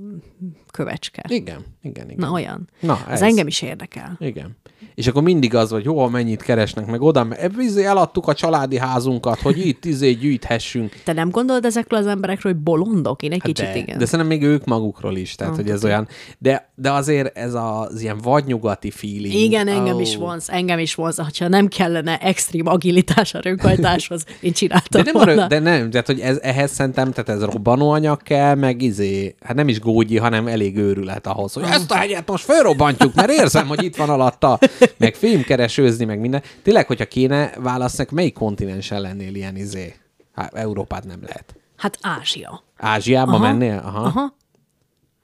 kövecske. 0.70 1.24
Igen, 1.28 1.64
igen, 1.82 2.10
igen. 2.10 2.18
Na, 2.28 2.32
olyan. 2.32 2.68
Na, 2.80 2.92
az 2.92 3.00
ez. 3.12 3.22
engem 3.22 3.46
is 3.46 3.62
érdekel. 3.62 4.16
Igen. 4.20 4.56
És 4.94 5.06
akkor 5.06 5.22
mindig 5.22 5.54
az, 5.54 5.70
hogy 5.70 5.84
jó, 5.84 6.08
mennyit 6.08 6.42
keresnek, 6.42 6.86
meg 6.86 7.00
oda, 7.02 7.24
mert 7.24 7.52
izé 7.58 7.84
eladtuk 7.84 8.26
a 8.28 8.34
családi 8.34 8.78
házunkat, 8.78 9.40
hogy 9.40 9.66
itt 9.66 9.84
izé 9.84 10.12
gyűjthessünk. 10.12 11.00
Te 11.04 11.12
nem 11.12 11.30
gondolod 11.30 11.64
ezekről 11.64 12.00
az 12.00 12.06
emberekről, 12.06 12.52
hogy 12.52 12.62
bolondok? 12.62 13.22
Én 13.22 13.32
egy 13.32 13.40
Hát 13.42 13.52
kicsit 13.52 13.72
de, 13.72 13.76
igen. 13.76 13.98
de 13.98 14.04
szerintem 14.04 14.26
még 14.38 14.42
ők 14.42 14.64
magukról 14.64 15.16
is, 15.16 15.34
tehát 15.34 15.52
Ah, 15.52 15.58
hogy 15.58 15.70
ez 15.70 15.84
olyan, 15.84 16.08
de, 16.38 16.72
de 16.74 16.90
azért 16.92 17.36
ez 17.36 17.54
az 17.54 18.00
ilyen 18.00 18.18
vadnyugati 18.22 18.90
feeling. 18.90 19.34
Igen, 19.34 19.68
engem 19.68 19.96
Ó. 19.96 20.00
is 20.00 20.16
vonz, 20.16 20.50
engem 20.50 20.78
is 20.78 20.94
vonz. 20.94 21.20
Ha 21.38 21.48
nem 21.48 21.68
kellene 21.68 22.18
extrém 22.18 22.66
agilitás 22.66 23.34
a 23.34 23.40
röghajtáshoz, 23.42 24.24
én 24.40 24.52
csináltam 24.52 25.02
De 25.02 25.10
nem, 25.12 25.24
volna. 25.24 25.46
de 25.46 25.58
nem, 25.58 25.90
tehát 25.90 26.06
hogy 26.06 26.20
ez, 26.20 26.38
ehhez 26.42 26.70
szerintem, 26.70 27.12
tehát 27.12 27.28
ez 27.42 27.48
robbanóanyag 27.50 28.22
kell, 28.22 28.54
meg 28.54 28.82
izé, 28.82 29.34
hát 29.40 29.56
nem 29.56 29.68
is 29.68 29.80
gógyi, 29.80 30.16
hanem 30.18 30.46
elég 30.46 30.76
őrület 30.76 31.26
ahhoz, 31.26 31.52
hogy 31.52 31.62
ezt 31.70 31.90
a 31.90 31.94
hegyet 31.94 32.28
most 32.30 32.44
felrobbantjuk, 32.44 33.14
mert 33.14 33.30
érzem, 33.30 33.66
hogy 33.66 33.82
itt 33.84 33.96
van 33.96 34.08
alatta, 34.10 34.58
meg 34.96 35.14
fémkeresőzni, 35.14 36.04
meg 36.04 36.20
minden. 36.20 36.42
Tényleg, 36.62 36.86
hogyha 36.86 37.06
kéne 37.06 37.52
válasznak, 37.58 38.10
melyik 38.10 38.34
kontinensen 38.34 39.00
lennél 39.00 39.34
ilyen 39.34 39.56
izé? 39.56 39.94
Hát 40.34 40.54
Európát 40.54 41.04
nem 41.04 41.18
lehet. 41.22 41.54
Hát 41.76 41.98
Ázsia. 42.00 42.62
Ázsiába 42.76 43.32
Aha. 43.32 43.42
mennél? 43.42 43.82
Aha. 43.84 44.02
Aha. 44.04 44.36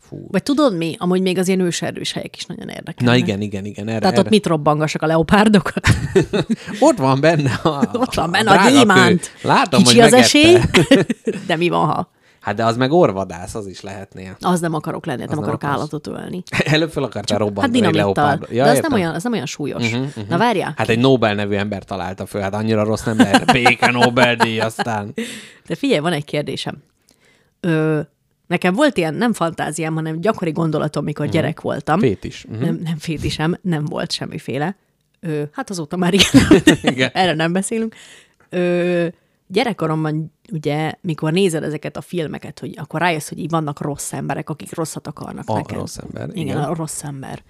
Fú. 0.01 0.27
Vagy 0.31 0.43
tudod 0.43 0.77
mi? 0.77 0.95
Amúgy 0.99 1.21
még 1.21 1.39
az 1.39 1.49
ilyen 1.49 1.61
őserdős 1.61 2.13
helyek 2.13 2.37
is 2.37 2.45
nagyon 2.45 2.69
érdekelnek. 2.69 3.01
Na 3.01 3.17
igen, 3.17 3.41
igen, 3.41 3.65
igen. 3.65 3.89
Erre, 3.89 3.99
Tehát 3.99 4.15
erre. 4.15 4.25
ott 4.25 4.31
mit 4.31 4.47
robbangassak 4.47 5.03
a 5.03 5.07
leopárdokat? 5.07 5.89
Ott 6.81 6.97
van 6.99 7.21
benne 7.21 7.53
a, 7.63 7.89
Ott 7.93 8.15
van 8.15 8.31
benne 8.31 8.51
a, 8.51 8.67
kő. 8.67 8.71
gyémánt. 8.73 9.31
Látom, 9.43 9.83
Kicsi 9.83 9.95
hogy 9.95 10.05
az 10.05 10.11
megette. 10.11 10.27
esély, 10.39 10.59
de 11.47 11.57
mi 11.57 11.69
van, 11.69 11.87
ha? 11.87 12.11
Hát 12.49 12.57
de 12.57 12.65
az 12.65 12.77
meg 12.77 12.93
orvadász, 12.93 13.55
az 13.55 13.67
is 13.67 13.81
lehetnél. 13.81 14.37
Az 14.41 14.61
nem 14.61 14.75
akarok 14.75 15.07
lenni, 15.07 15.19
nem 15.19 15.29
nem 15.29 15.39
akarok 15.39 15.55
akarsz. 15.63 15.73
állatot 15.79 16.07
ölni. 16.07 16.43
Előbb 16.65 16.91
fel 16.91 17.03
akartál 17.03 17.39
Hát 17.39 17.47
robbantani 17.47 17.67
egy 17.87 17.93
dinamittal. 17.93 18.25
leopárdot. 18.25 18.51
Ja, 18.51 18.65
de 18.65 18.71
az 18.71 18.79
nem, 18.81 18.93
olyan, 18.93 19.15
az 19.15 19.23
nem 19.23 19.33
olyan 19.33 19.47
súlyos. 19.47 19.85
Uh-huh, 19.85 20.07
uh-huh. 20.07 20.27
Na 20.29 20.39
várjál, 20.39 20.75
Hát 20.77 20.89
egy 20.89 20.99
Nobel 20.99 21.35
nevű 21.35 21.55
ember 21.55 21.85
találta 21.85 22.27
föl, 22.27 22.41
hát 22.41 22.55
annyira 22.55 22.85
rossz 22.85 23.03
nem 23.05 23.17
lehet. 23.19 23.53
Béke 23.53 23.91
Nobel-díj 23.91 24.61
aztán. 24.61 25.13
de 25.67 25.75
figyelj, 25.75 26.01
van 26.01 26.13
egy 26.13 26.25
kérdésem. 26.25 26.77
Ö, 27.61 28.01
nekem 28.47 28.75
volt 28.75 28.97
ilyen, 28.97 29.15
nem 29.15 29.33
fantáziám, 29.33 29.95
hanem 29.95 30.21
gyakori 30.21 30.51
gondolatom, 30.53 31.05
mikor 31.05 31.25
Mhm. 31.27 31.35
gyerek 31.35 31.61
voltam. 31.61 31.99
Fét 32.01 32.25
is. 32.25 32.45
Mhm. 32.49 32.61
Nem, 32.65 32.81
nem 32.85 32.97
fétisem, 32.99 33.57
nem 33.63 33.85
volt 33.85 34.13
semmiféle. 34.13 34.77
Ö, 35.21 35.43
hát 35.53 35.71
azóta 35.71 35.97
már 35.97 36.15
igen, 36.19 36.61
Igen. 36.83 37.11
erre 37.13 37.35
nem 37.35 37.53
beszélünk. 37.53 37.95
Ö, 38.51 39.07
gyerekkoromban 39.49 40.33
ugye, 40.53 40.93
mikor 41.01 41.33
nézed 41.33 41.63
ezeket 41.63 41.97
a 41.97 42.01
filmeket, 42.01 42.59
hogy 42.59 42.75
akkor 42.79 43.01
rájössz, 43.01 43.29
hogy 43.29 43.39
így 43.39 43.51
vannak 43.51 43.81
rossz 43.81 44.13
emberek, 44.13 44.51
akik 44.51 44.75
rosszat 44.75 45.07
akarnak 45.07 45.49
A 45.49 45.55
neked. 45.55 45.77
rossz 45.77 45.97
ember, 45.97 46.29
Igen, 46.29 46.47
igen. 46.47 46.63
a 46.63 46.75
rossz 46.75 47.03
ember. 47.05 47.43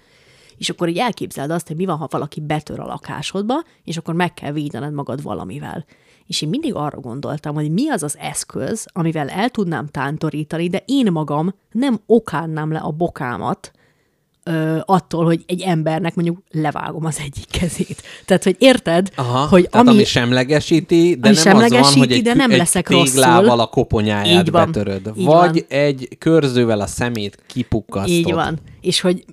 És 0.57 0.69
akkor 0.69 0.89
így 0.89 0.97
elképzeld 0.97 1.51
azt, 1.51 1.67
hogy 1.67 1.75
mi 1.75 1.85
van, 1.85 1.97
ha 1.97 2.07
valaki 2.11 2.41
betör 2.41 2.79
a 2.79 2.85
lakásodba, 2.85 3.63
és 3.83 3.97
akkor 3.97 4.13
meg 4.13 4.33
kell 4.33 4.51
védened 4.51 4.93
magad 4.93 5.21
valamivel. 5.23 5.85
És 6.25 6.41
én 6.41 6.49
mindig 6.49 6.73
arra 6.75 6.99
gondoltam, 6.99 7.55
hogy 7.55 7.71
mi 7.71 7.89
az 7.89 8.03
az 8.03 8.17
eszköz, 8.17 8.85
amivel 8.91 9.29
el 9.29 9.49
tudnám 9.49 9.87
tántorítani, 9.87 10.67
de 10.67 10.83
én 10.85 11.11
magam 11.11 11.53
nem 11.71 11.99
okánnám 12.05 12.71
le 12.71 12.79
a 12.79 12.91
bokámat, 12.91 13.71
ö, 14.43 14.77
attól, 14.85 15.25
hogy 15.25 15.43
egy 15.47 15.61
embernek 15.61 16.15
mondjuk 16.15 16.37
levágom 16.51 17.05
az 17.05 17.17
egyik 17.19 17.45
kezét. 17.59 18.01
Tehát, 18.25 18.43
hogy 18.43 18.55
érted, 18.59 19.09
Aha, 19.15 19.47
hogy 19.47 19.69
tehát 19.69 19.87
ami, 19.87 19.95
ami, 19.95 20.05
semlegesíti, 20.05 21.15
de 21.19 21.27
ami 21.27 21.37
nem 21.43 21.55
az 21.55 21.61
van, 21.61 21.69
semlegesíti, 21.69 21.99
hogy 21.99 22.11
egy, 22.11 22.21
de 22.21 22.33
nem 22.33 22.51
egy 22.51 22.57
leszek 22.57 22.89
rosszul. 22.89 23.05
téglával 23.05 23.59
a 23.59 23.67
koponyáját 23.67 24.41
Így 24.45 24.51
van, 24.51 24.65
betöröd. 24.65 25.11
így 25.15 25.25
Vagy 25.25 25.65
van. 25.69 25.79
egy 25.79 26.07
körzővel 26.17 26.79
a 26.79 26.87
szemét 26.87 27.37
kipukkasztod. 27.47 28.11
Így 28.15 28.33
van. 28.33 28.59
És 28.81 29.01
hogy, 29.01 29.25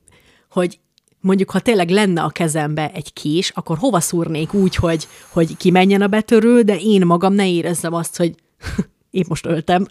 hogy 0.51 0.79
mondjuk, 1.21 1.51
ha 1.51 1.61
tényleg 1.61 1.91
lenne 1.91 2.23
a 2.23 2.29
kezembe 2.29 2.91
egy 2.95 3.13
kés, 3.13 3.51
akkor 3.55 3.79
hova 3.79 4.01
szúrnék 4.01 4.55
úgy, 4.55 4.77
hogy, 4.77 5.07
hogy 5.31 5.57
kimenjen 5.57 6.03
a 6.03 6.07
betörő, 6.07 6.63
de 6.63 6.77
én 6.77 7.07
magam 7.07 7.33
ne 7.33 7.49
érezzem 7.49 7.95
azt, 7.95 8.17
hogy 8.17 8.35
épp 9.11 9.27
most 9.27 9.47
öltem. 9.47 9.87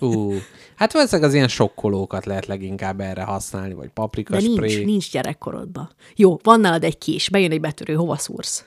Ú, 0.00 0.32
hát 0.76 0.92
valószínűleg 0.92 1.28
az 1.28 1.34
ilyen 1.34 1.48
sokkolókat 1.48 2.26
lehet 2.26 2.46
leginkább 2.46 3.00
erre 3.00 3.22
használni, 3.22 3.74
vagy 3.74 3.88
paprika 3.88 4.32
De 4.32 4.40
nincs, 4.40 4.54
spray. 4.54 4.84
nincs 4.84 5.10
gyerekkorodban. 5.10 5.90
Jó, 6.16 6.38
van 6.42 6.60
nálad 6.60 6.84
egy 6.84 6.98
kés, 6.98 7.28
bejön 7.28 7.50
egy 7.50 7.60
betörő, 7.60 7.94
hova 7.94 8.16
szúrsz? 8.16 8.64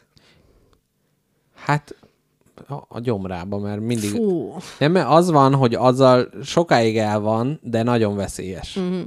Hát 1.56 1.96
a, 2.68 2.74
a 2.88 3.00
gyomrába, 3.00 3.58
mert 3.58 3.80
mindig... 3.80 4.10
Fú, 4.10 4.56
Nem, 4.80 4.92
mert 4.92 5.10
az 5.10 5.30
van, 5.30 5.56
hogy 5.56 5.74
azzal 5.74 6.30
sokáig 6.44 6.98
el 6.98 7.20
van, 7.20 7.60
de 7.64 7.84
nagyon 7.84 8.16
veszélyes. 8.16 8.74
Mhm. 8.74 8.86
Mm-hmm. 8.86 9.04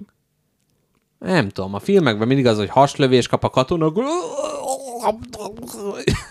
Nem 1.19 1.49
tudom, 1.49 1.75
a 1.75 1.79
filmekben 1.79 2.27
mindig 2.27 2.47
az, 2.47 2.57
hogy 2.57 2.69
haslövés 2.69 3.27
kap 3.29 3.45
a 3.45 3.51
katonok. 3.51 3.97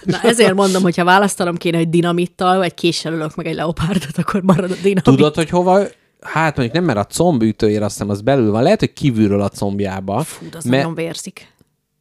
na 0.03 0.21
ezért 0.21 0.53
mondom, 0.53 0.81
hogyha 0.81 1.03
választanom 1.03 1.55
kéne, 1.55 1.77
hogy 1.77 1.89
dinamittal, 1.89 2.57
vagy 2.57 2.73
késsel 2.73 3.13
ölök 3.13 3.35
meg 3.35 3.45
egy 3.45 3.55
leopárdot, 3.55 4.17
akkor 4.17 4.41
marad 4.41 4.71
a 4.71 4.75
dinamit. 4.81 5.03
Tudod, 5.03 5.35
hogy 5.35 5.49
hova? 5.49 5.81
Hát 6.21 6.55
mondjuk 6.57 6.77
nem, 6.77 6.85
mert 6.85 6.97
a 6.99 7.13
combütőjér 7.13 7.83
azt 7.83 7.91
hiszem 7.91 8.09
az 8.09 8.21
belül 8.21 8.51
van. 8.51 8.63
Lehet, 8.63 8.79
hogy 8.79 8.93
kívülről 8.93 9.41
a 9.41 9.49
combjába. 9.49 10.23
Fú, 10.23 10.49
de 10.49 10.57
az 10.57 10.63
mert, 10.63 10.81
nagyon 10.81 10.95
vérzik. 10.95 11.53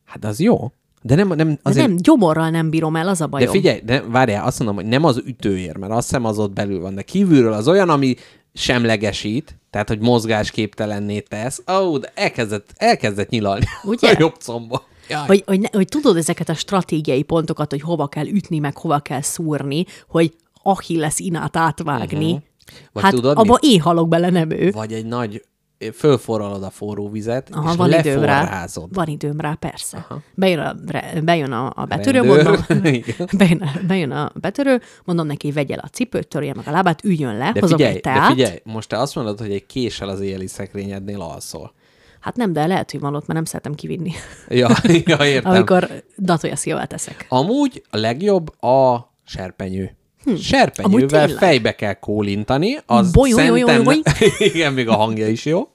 Hát 0.04 0.24
az 0.24 0.40
jó. 0.40 0.72
De 1.02 1.14
nem, 1.14 1.28
nem, 1.28 1.48
De 1.48 1.58
azért, 1.62 1.86
nem, 1.86 1.96
gyomorral 1.96 2.50
nem 2.50 2.70
bírom 2.70 2.96
el, 2.96 3.08
az 3.08 3.20
a 3.20 3.24
de 3.24 3.30
bajom. 3.30 3.52
figyelj, 3.52 3.80
de 3.84 4.02
várjál, 4.02 4.46
azt 4.46 4.58
mondom, 4.58 4.76
hogy 4.76 4.86
nem 4.86 5.04
az 5.04 5.22
ütőér, 5.26 5.76
mert 5.76 5.92
azt 5.92 6.08
hiszem 6.08 6.24
az 6.24 6.38
ott 6.38 6.52
belül 6.52 6.80
van, 6.80 6.94
de 6.94 7.02
kívülről 7.02 7.52
az 7.52 7.68
olyan, 7.68 7.88
ami 7.88 8.14
semlegesít, 8.54 9.58
tehát, 9.70 9.88
hogy 9.88 9.98
mozgásképtelenné 9.98 11.20
tesz. 11.20 11.62
Ó, 11.72 11.74
oh, 11.74 11.98
de 11.98 12.12
elkezdett, 12.14 12.70
elkezdett 12.76 13.28
nyilalni 13.28 13.64
Ugye? 13.84 14.10
a 14.10 14.16
jobb 14.20 14.36
comba. 14.38 14.82
Jaj. 15.08 15.26
Hogy, 15.26 15.42
hogy, 15.46 15.60
ne, 15.60 15.68
hogy 15.72 15.88
tudod 15.88 16.16
ezeket 16.16 16.48
a 16.48 16.54
stratégiai 16.54 17.22
pontokat, 17.22 17.70
hogy 17.70 17.80
hova 17.80 18.06
kell 18.06 18.26
ütni, 18.26 18.58
meg 18.58 18.76
hova 18.76 18.98
kell 18.98 19.20
szúrni, 19.20 19.84
hogy 20.08 20.34
Achilles 20.62 21.18
inát 21.18 21.56
átvágni. 21.56 22.32
Uh-huh. 22.32 22.48
Vagy 22.92 23.02
Hát 23.02 23.12
tudod 23.14 23.38
abba 23.38 23.58
mit? 23.60 23.72
én 23.72 23.80
halok 23.80 24.08
bele, 24.08 24.30
nem 24.30 24.50
ő. 24.50 24.70
Vagy 24.70 24.92
egy 24.92 25.06
nagy, 25.06 25.42
fölforralod 25.94 26.62
a 26.62 26.70
forró 26.70 27.08
vizet, 27.08 27.48
Aha, 27.52 27.70
és 27.70 27.76
van 27.76 27.92
időm 27.92 28.22
rá. 28.22 28.66
Van 28.92 29.06
időm 29.06 29.40
rá, 29.40 29.54
persze. 29.54 30.06
Bejön 30.34 30.58
a, 30.58 30.74
bejön 31.24 31.52
a, 31.52 31.72
a 31.74 31.84
betörő, 31.84 32.20
Rendőr. 32.20 32.44
mondom, 32.44 32.64
bejön, 33.38 33.60
a- 33.62 33.86
bejön 33.86 34.10
a 34.10 34.30
betörő, 34.34 34.80
mondom 35.04 35.26
neki, 35.26 35.52
vegye 35.52 35.74
le 35.76 35.82
a 35.84 35.88
cipőt, 35.88 36.28
törje 36.28 36.52
meg 36.56 36.68
a 36.68 36.70
lábát, 36.70 37.04
üljön 37.04 37.36
le, 37.36 37.50
De 37.52 37.60
hozok 37.60 37.76
figyelj, 37.78 37.94
egy 37.96 38.00
de 38.02 38.12
teát. 38.12 38.26
figyelj, 38.32 38.58
most 38.64 38.88
te 38.88 38.98
azt 38.98 39.14
mondod, 39.14 39.38
hogy 39.38 39.52
egy 39.52 39.66
késsel 39.66 40.08
az 40.08 40.20
éjjeli 40.20 40.46
szekrényednél 40.46 41.20
alszol. 41.20 41.72
Hát 42.20 42.36
nem, 42.36 42.52
de 42.52 42.66
lehet, 42.66 42.90
hogy 42.90 43.00
van 43.00 43.14
ott, 43.14 43.20
mert 43.26 43.32
nem 43.34 43.44
szeretem 43.44 43.74
kivinni. 43.74 44.12
Ja, 44.48 44.68
ja 45.04 45.24
értem. 45.26 45.50
Amikor 45.52 45.88
datoja 46.18 46.56
szilvát 46.56 46.88
teszek. 46.88 47.26
Amúgy 47.28 47.82
a 47.90 47.96
legjobb 47.96 48.62
a 48.62 49.12
serpenyő. 49.24 49.96
Hm. 50.24 50.34
Serpenyővel 50.34 51.28
fejbe 51.28 51.74
kell 51.74 51.94
kólintani, 51.94 52.78
az 52.86 53.12
Boly, 53.12 53.30
boly, 53.30 53.48
boly, 53.48 53.60
szerintem... 53.60 53.84
boly. 53.84 54.02
Igen, 54.52 54.72
még 54.72 54.88
a 54.88 54.94
hangja 54.94 55.28
is 55.28 55.44
jó. 55.44 55.68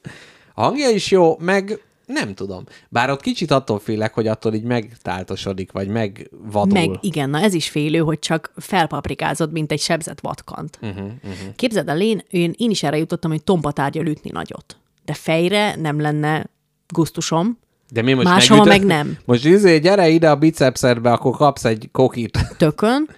A 0.53 0.61
hangja 0.63 0.89
is 0.89 1.11
jó, 1.11 1.37
meg 1.39 1.79
nem 2.05 2.33
tudom. 2.33 2.63
Bár 2.89 3.09
ott 3.09 3.21
kicsit 3.21 3.51
attól 3.51 3.79
félek, 3.79 4.13
hogy 4.13 4.27
attól 4.27 4.53
így 4.53 4.63
megtáltosodik, 4.63 5.71
vagy 5.71 5.87
megvadul. 5.87 6.73
Meg 6.79 6.89
igen, 7.01 7.29
na 7.29 7.39
ez 7.39 7.53
is 7.53 7.69
félő, 7.69 7.99
hogy 7.99 8.19
csak 8.19 8.51
felpaprikázod, 8.57 9.51
mint 9.51 9.71
egy 9.71 9.79
sebzett 9.79 10.19
vatkant. 10.19 10.79
Uh-huh, 10.81 10.97
uh-huh. 10.97 11.55
Képzeld 11.55 11.89
el, 11.89 12.01
én, 12.01 12.21
én, 12.29 12.53
én 12.57 12.69
is 12.69 12.83
erre 12.83 12.97
jutottam, 12.97 13.31
hogy 13.31 13.43
tompatárgyal 13.43 14.05
ütni 14.05 14.29
nagyot. 14.33 14.77
De 15.05 15.13
fejre 15.13 15.75
nem 15.75 16.01
lenne 16.01 16.49
gusztusom, 16.93 17.57
De 17.89 18.01
mi 18.01 18.13
most 18.13 18.27
Máshol 18.27 18.57
megütött- 18.57 18.77
meg 18.79 18.87
nem. 18.97 19.17
Most 19.25 19.45
izé, 19.45 19.77
gyere 19.79 20.07
ide 20.07 20.29
a 20.29 20.35
bicepszedbe, 20.35 21.11
akkor 21.11 21.35
kapsz 21.35 21.65
egy 21.65 21.89
kokit. 21.91 22.39
tökön, 22.57 23.09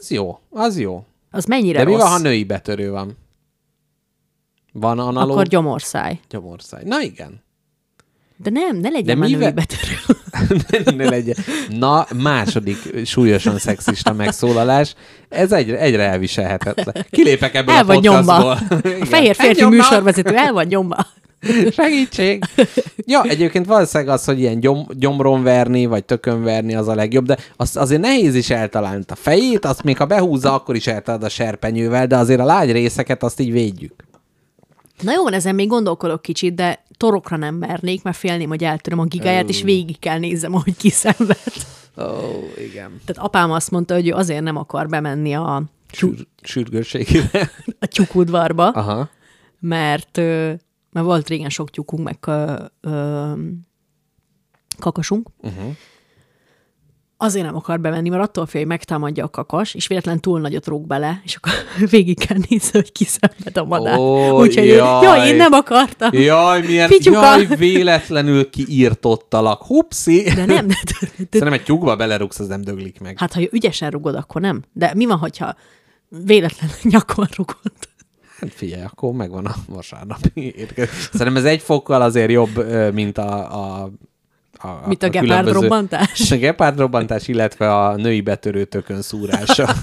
Az 0.00 0.10
jó, 0.10 0.38
az 0.50 0.78
jó. 0.78 1.04
az 1.30 1.44
mennyire 1.44 1.78
De 1.78 1.84
mi 1.84 1.90
rossz? 1.90 2.00
van, 2.00 2.10
ha 2.10 2.18
női 2.18 2.44
betörő 2.44 2.90
van? 2.90 3.16
Van 4.72 4.98
analóg? 4.98 5.30
Akkor 5.30 5.46
gyomorszáj. 5.46 6.20
Gyomorszáj. 6.28 6.82
Na 6.84 7.00
igen. 7.02 7.42
De 8.36 8.50
nem, 8.50 8.76
ne 8.76 8.88
legyen 8.88 9.04
De 9.06 9.14
már 9.14 9.28
mivel- 9.28 9.52
női 9.52 9.64
betörő. 9.66 10.96
ne 11.04 11.08
legyen. 11.10 11.36
Na, 11.68 12.06
második 12.16 13.06
súlyosan 13.06 13.58
szexista 13.58 14.12
megszólalás. 14.12 14.94
Ez 15.28 15.52
egyre, 15.52 15.78
egyre 15.78 16.02
elviselhetetlen. 16.02 17.06
Kilépek 17.10 17.54
ebből 17.54 17.74
El 17.74 17.80
a 17.82 17.84
van 17.86 17.94
podcastból. 17.96 18.50
A 18.50 18.88
Igen. 18.88 19.04
fehér 19.06 19.34
férfi 19.34 19.64
műsorvezető 19.64 20.36
el 20.36 20.52
van 20.52 20.66
nyomva. 20.66 21.06
Segítség! 21.70 22.44
Ja, 22.96 23.22
egyébként 23.22 23.66
valószínűleg 23.66 24.14
az, 24.14 24.24
hogy 24.24 24.38
ilyen 24.38 24.60
gyom, 24.60 24.86
gyomron 24.90 25.42
verni, 25.42 25.86
vagy 25.86 26.04
tökön 26.04 26.42
verni, 26.42 26.74
az 26.74 26.88
a 26.88 26.94
legjobb, 26.94 27.26
de 27.26 27.38
azt 27.56 27.76
azért 27.76 28.00
nehéz 28.00 28.34
is 28.34 28.50
eltalálni. 28.50 29.04
A 29.08 29.14
fejét, 29.14 29.64
azt 29.64 29.82
még 29.82 29.96
ha 29.96 30.06
behúzza, 30.06 30.54
akkor 30.54 30.74
is 30.74 30.86
eltalálod 30.86 31.26
a 31.26 31.28
serpenyővel, 31.28 32.06
de 32.06 32.16
azért 32.16 32.40
a 32.40 32.44
lágy 32.44 32.72
részeket 32.72 33.22
azt 33.22 33.40
így 33.40 33.52
védjük. 33.52 34.04
Na 35.00 35.12
jó, 35.12 35.22
van, 35.22 35.32
ezen 35.32 35.54
még 35.54 35.68
gondolkodok 35.68 36.22
kicsit, 36.22 36.54
de 36.54 36.84
torokra 36.96 37.36
nem 37.36 37.54
mernék, 37.54 38.02
mert 38.02 38.16
félném, 38.16 38.48
hogy 38.48 38.64
eltöröm 38.64 38.98
a 38.98 39.04
gigáját, 39.04 39.48
és 39.48 39.62
végig 39.62 39.98
kell 39.98 40.18
nézzem, 40.18 40.54
ahogy 40.54 40.76
kiszenved. 40.76 41.52
Ó, 41.98 42.02
oh, 42.02 42.44
igen. 42.58 43.00
Tehát 43.04 43.22
apám 43.22 43.50
azt 43.50 43.70
mondta, 43.70 43.94
hogy 43.94 44.08
ő 44.08 44.12
azért 44.12 44.42
nem 44.42 44.56
akar 44.56 44.88
bemenni 44.88 45.34
a, 45.34 45.62
Sür, 45.92 46.14
sürgősségére. 46.42 47.50
a 47.80 47.86
tyúkudvarba, 47.86 48.68
Aha. 48.68 49.08
mert, 49.60 50.20
mert 50.92 51.06
volt 51.06 51.28
régen 51.28 51.48
sok 51.48 51.70
tyúkunk, 51.70 52.04
meg 52.04 52.18
ö, 52.26 52.54
ö, 52.80 53.32
kakasunk. 54.78 55.28
Uh-huh. 55.40 55.76
Azért 57.22 57.44
nem 57.44 57.56
akar 57.56 57.80
bemenni, 57.80 58.08
mert 58.08 58.22
attól 58.22 58.46
fél, 58.46 58.60
hogy 58.60 58.70
megtámadja 58.70 59.24
a 59.24 59.28
kakas, 59.28 59.74
és 59.74 59.86
véletlen 59.86 60.20
túl 60.20 60.40
nagyot 60.40 60.66
rúg 60.66 60.86
bele, 60.86 61.20
és 61.24 61.34
akkor 61.36 61.52
végig 61.90 62.26
kell 62.26 62.36
nézni, 62.48 62.70
hogy 62.72 62.92
kiszenved 62.92 63.56
a 63.56 63.64
madár. 63.64 63.98
Ó, 63.98 64.40
Úgyhogy 64.40 64.64
ő, 64.68 64.74
jaj. 64.74 65.04
jaj, 65.04 65.28
én 65.28 65.36
nem 65.36 65.52
akartam. 65.52 66.10
Jaj, 66.12 66.62
milyen, 66.66 66.88
Pityuka. 66.88 67.20
jaj, 67.20 67.46
véletlenül 67.56 68.50
kiírtottalak. 68.50 69.62
Hupszi! 69.62 70.22
De 70.34 70.44
nem, 70.44 70.66
de, 70.66 70.74
de, 70.84 70.94
de, 71.00 71.06
Szerintem 71.16 71.52
egy 71.52 71.62
tyúkba 71.64 71.96
belerugsz, 71.96 72.38
az 72.38 72.46
nem 72.46 72.62
döglik 72.62 73.00
meg. 73.00 73.18
hát 73.18 73.32
ha 73.32 73.40
ügyesen 73.50 73.90
rugod, 73.90 74.14
akkor 74.14 74.40
nem. 74.40 74.62
De 74.72 74.92
mi 74.94 75.04
van, 75.06 75.18
hogyha 75.18 75.54
véletlen 76.08 76.70
nyakon 76.92 77.28
rugod? 77.36 77.72
Hát 78.40 78.52
figyelj, 78.54 78.82
akkor 78.82 79.12
megvan 79.12 79.46
a 79.46 79.54
vasárnapi 79.68 80.54
étkezés. 80.56 81.08
Szerintem 81.12 81.36
ez 81.36 81.44
egy 81.44 81.60
fokkal 81.60 82.02
azért 82.02 82.30
jobb, 82.30 82.64
mint 82.92 83.18
a, 83.18 83.54
a 83.82 83.90
a, 84.62 84.88
Mint 84.88 85.02
a 85.02 85.08
gepárd 85.08 85.28
különböző- 85.28 85.60
robbantás? 85.60 86.30
A 86.32 86.36
gepárd 86.36 86.78
robbantás, 86.78 87.28
illetve 87.28 87.74
a 87.76 87.96
női 87.96 88.20
betörő 88.20 88.64
tökön 88.64 89.02
szúrása. 89.02 89.74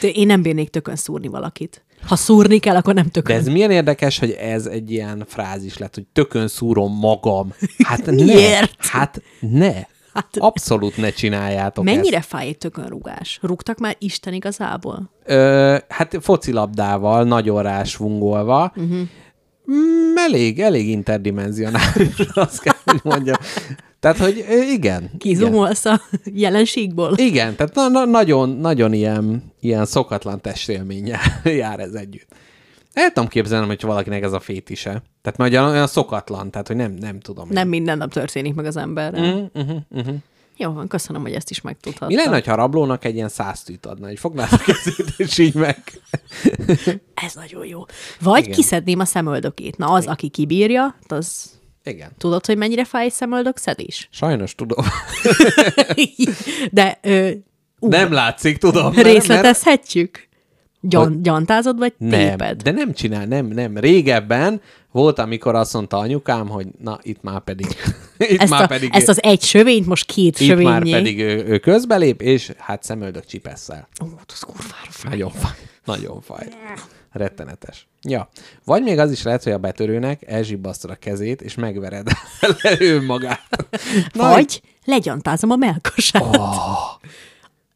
De 0.00 0.08
én 0.08 0.26
nem 0.26 0.42
bírnék 0.42 0.70
tökön 0.70 0.96
szúrni 0.96 1.28
valakit. 1.28 1.84
Ha 2.06 2.16
szúrni 2.16 2.58
kell, 2.58 2.76
akkor 2.76 2.94
nem 2.94 3.08
tökön. 3.08 3.34
De 3.36 3.40
ez 3.42 3.48
milyen 3.48 3.70
érdekes, 3.70 4.18
hogy 4.18 4.30
ez 4.30 4.66
egy 4.66 4.90
ilyen 4.90 5.24
frázis 5.26 5.78
lett, 5.78 5.94
hogy 5.94 6.04
tökön 6.12 6.48
szúrom 6.48 6.98
magam. 6.98 7.54
Hát 7.84 8.06
ne. 8.06 8.12
Miért? 8.24 8.74
Hát 8.78 9.22
ne. 9.40 9.72
Hát- 10.14 10.36
Abszolút 10.38 10.96
ne 10.96 11.10
csináljátok 11.10 11.84
Mennyire 11.84 12.16
ezt. 12.16 12.28
fáj 12.28 12.46
egy 12.46 12.58
tökönrugás? 12.58 13.38
Rúgtak 13.42 13.78
már 13.78 13.96
Isten 13.98 14.32
igazából? 14.32 15.10
Ö, 15.24 15.76
hát 15.88 16.18
focilabdával, 16.20 17.24
nagyon 17.24 17.62
rásvungolva. 17.62 18.72
Mhm. 18.74 18.84
Uh-huh. 18.84 19.08
Mm, 19.70 20.16
elég, 20.16 20.60
elég 20.60 20.88
interdimenzionális, 20.88 22.16
azt 22.34 22.60
kell, 22.60 22.74
hogy 22.84 23.00
mondjam. 23.02 23.36
Tehát, 24.00 24.18
hogy 24.18 24.36
igen. 24.36 24.68
igen. 24.70 25.10
Kizumolsz 25.18 25.84
a 25.84 26.00
jelenségból? 26.24 27.12
Igen, 27.16 27.56
tehát 27.56 27.74
na, 27.74 27.88
na, 27.88 28.04
nagyon, 28.04 28.48
nagyon 28.48 28.92
ilyen, 28.92 29.52
ilyen 29.60 29.84
szokatlan 29.86 30.40
testélménnyel 30.40 31.20
jár 31.44 31.80
ez 31.80 31.92
együtt. 31.92 32.28
El 33.00 33.12
tudom 33.12 33.28
képzelni, 33.28 33.66
hogy 33.66 33.82
valakinek 33.82 34.22
ez 34.22 34.32
a 34.32 34.40
fétise. 34.40 35.02
Tehát 35.22 35.38
majd 35.38 35.54
olyan, 35.54 35.86
szokatlan, 35.86 36.50
tehát 36.50 36.66
hogy 36.66 36.76
nem, 36.76 36.92
nem 36.92 37.20
tudom. 37.20 37.48
Nem 37.50 37.68
minden 37.68 37.98
nap 37.98 38.12
történik 38.12 38.54
meg 38.54 38.64
az 38.64 38.76
emberrel. 38.76 39.50
Uh, 39.54 39.64
uh, 39.64 39.76
uh. 39.90 40.14
Jó 40.56 40.72
van, 40.72 40.88
köszönöm, 40.88 41.22
hogy 41.22 41.32
ezt 41.32 41.50
is 41.50 41.60
megtudhattam. 41.60 42.08
Mi 42.08 42.14
lenne, 42.16 42.42
ha 42.46 42.52
a 42.52 42.54
rablónak 42.54 43.04
egy 43.04 43.14
ilyen 43.14 43.28
száz 43.28 43.62
tűt 43.62 43.86
adna, 43.86 44.06
hogy 44.06 44.18
fognád 44.18 44.48
a 44.52 44.56
kezét, 44.56 45.14
és 45.28 45.38
így 45.38 45.54
meg. 45.54 45.82
Ez 47.26 47.34
nagyon 47.34 47.66
jó. 47.66 47.84
Vagy 48.20 48.38
Igen. 48.38 48.42
Igen. 48.42 48.52
kiszedném 48.52 48.98
a 48.98 49.04
szemöldökét. 49.04 49.76
Na, 49.76 49.86
az, 49.86 50.06
aki 50.06 50.28
kibírja, 50.28 50.98
az 51.08 51.50
Igen. 51.84 52.10
tudod, 52.18 52.46
hogy 52.46 52.56
mennyire 52.56 52.84
fáj 52.84 53.08
szemöldök 53.08 53.56
szedés? 53.56 54.08
Sajnos 54.12 54.54
tudom. 54.54 54.84
De 56.70 56.98
ö, 57.02 57.30
ú, 57.78 57.88
Nem 57.88 58.12
látszik, 58.12 58.58
tudom. 58.58 58.94
mert- 58.94 59.26
mert- 59.26 59.56
Gyan, 60.80 61.22
gyantázod, 61.22 61.78
vagy 61.78 61.92
Nem, 61.98 62.10
téped? 62.28 62.62
de 62.62 62.70
nem 62.70 62.92
csinál, 62.92 63.26
nem, 63.26 63.46
nem. 63.46 63.76
Régebben 63.78 64.60
volt, 64.90 65.18
amikor 65.18 65.54
azt 65.54 65.72
mondta 65.72 65.96
anyukám, 65.98 66.48
hogy 66.48 66.66
na, 66.78 66.98
itt 67.02 67.22
már 67.22 67.40
pedig, 67.40 67.66
itt 68.18 68.40
Ezt, 68.40 68.50
már 68.50 68.62
a, 68.62 68.66
pedig, 68.66 68.90
ezt 68.92 69.08
az 69.08 69.22
egy 69.22 69.42
sövényt 69.42 69.86
most 69.86 70.06
két 70.06 70.40
itt 70.40 70.46
sövényé. 70.46 70.68
már 70.68 70.82
pedig 70.82 71.20
ő, 71.20 71.44
ő 71.46 71.58
közbelép, 71.58 72.20
és 72.22 72.52
hát 72.58 72.82
szemöldök 72.82 73.24
csipesszel. 73.26 73.88
Ó, 74.04 74.06
az 74.26 74.40
kurvára 74.40 74.90
fáj. 74.90 75.10
Nagyon 75.10 75.30
fáj. 75.30 75.52
Nagyon 75.84 76.20
fáj. 76.20 76.46
Rettenetes. 77.12 77.88
Ja. 78.02 78.28
Vagy 78.64 78.82
még 78.82 78.98
az 78.98 79.10
is 79.10 79.22
lehet, 79.22 79.42
hogy 79.42 79.52
a 79.52 79.58
betörőnek 79.58 80.22
elzsibbasztod 80.26 80.90
a 80.90 80.94
kezét, 80.94 81.42
és 81.42 81.54
megvered 81.54 82.08
le 82.62 82.76
önmagát. 82.80 83.66
Na, 84.12 84.28
Vagy 84.28 84.62
legyantázom 84.84 85.50
a 85.50 85.56
melkasát. 85.56 86.36
Oh. 86.36 87.00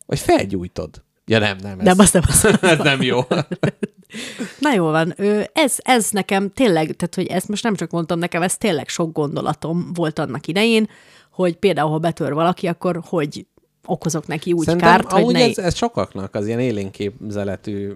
Vagy 0.07 0.19
felgyújtod. 0.19 1.03
Ja 1.27 1.39
nem, 1.39 1.57
nem. 1.63 1.79
Ez, 1.79 1.85
Nem, 1.85 1.99
azt 1.99 2.13
nem 2.13 2.23
azt. 2.27 2.45
ez 2.63 2.79
nem 2.79 3.03
jó. 3.03 3.21
Na 4.61 4.73
jól 4.75 4.91
van, 4.91 5.15
ez, 5.53 5.77
ez 5.79 6.11
nekem 6.11 6.51
tényleg, 6.51 6.85
tehát 6.97 7.15
hogy 7.15 7.27
ezt 7.27 7.49
most 7.49 7.63
nem 7.63 7.75
csak 7.75 7.91
mondtam 7.91 8.19
nekem, 8.19 8.43
ez 8.43 8.57
tényleg 8.57 8.89
sok 8.89 9.13
gondolatom 9.13 9.93
volt 9.95 10.19
annak 10.19 10.47
idején, 10.47 10.89
hogy 11.31 11.57
például, 11.57 11.91
ha 11.91 11.99
betör 11.99 12.33
valaki, 12.33 12.67
akkor 12.67 13.01
hogy 13.09 13.47
okozok 13.87 14.27
neki 14.27 14.53
úgy 14.53 14.65
Szerintem 14.65 14.91
kárt, 14.91 15.13
hogy 15.13 15.33
ne... 15.33 15.43
ez, 15.43 15.59
ez 15.59 15.77
sokaknak, 15.77 16.35
az 16.35 16.47
ilyen 16.47 16.61
élénképzeletű 16.61 17.93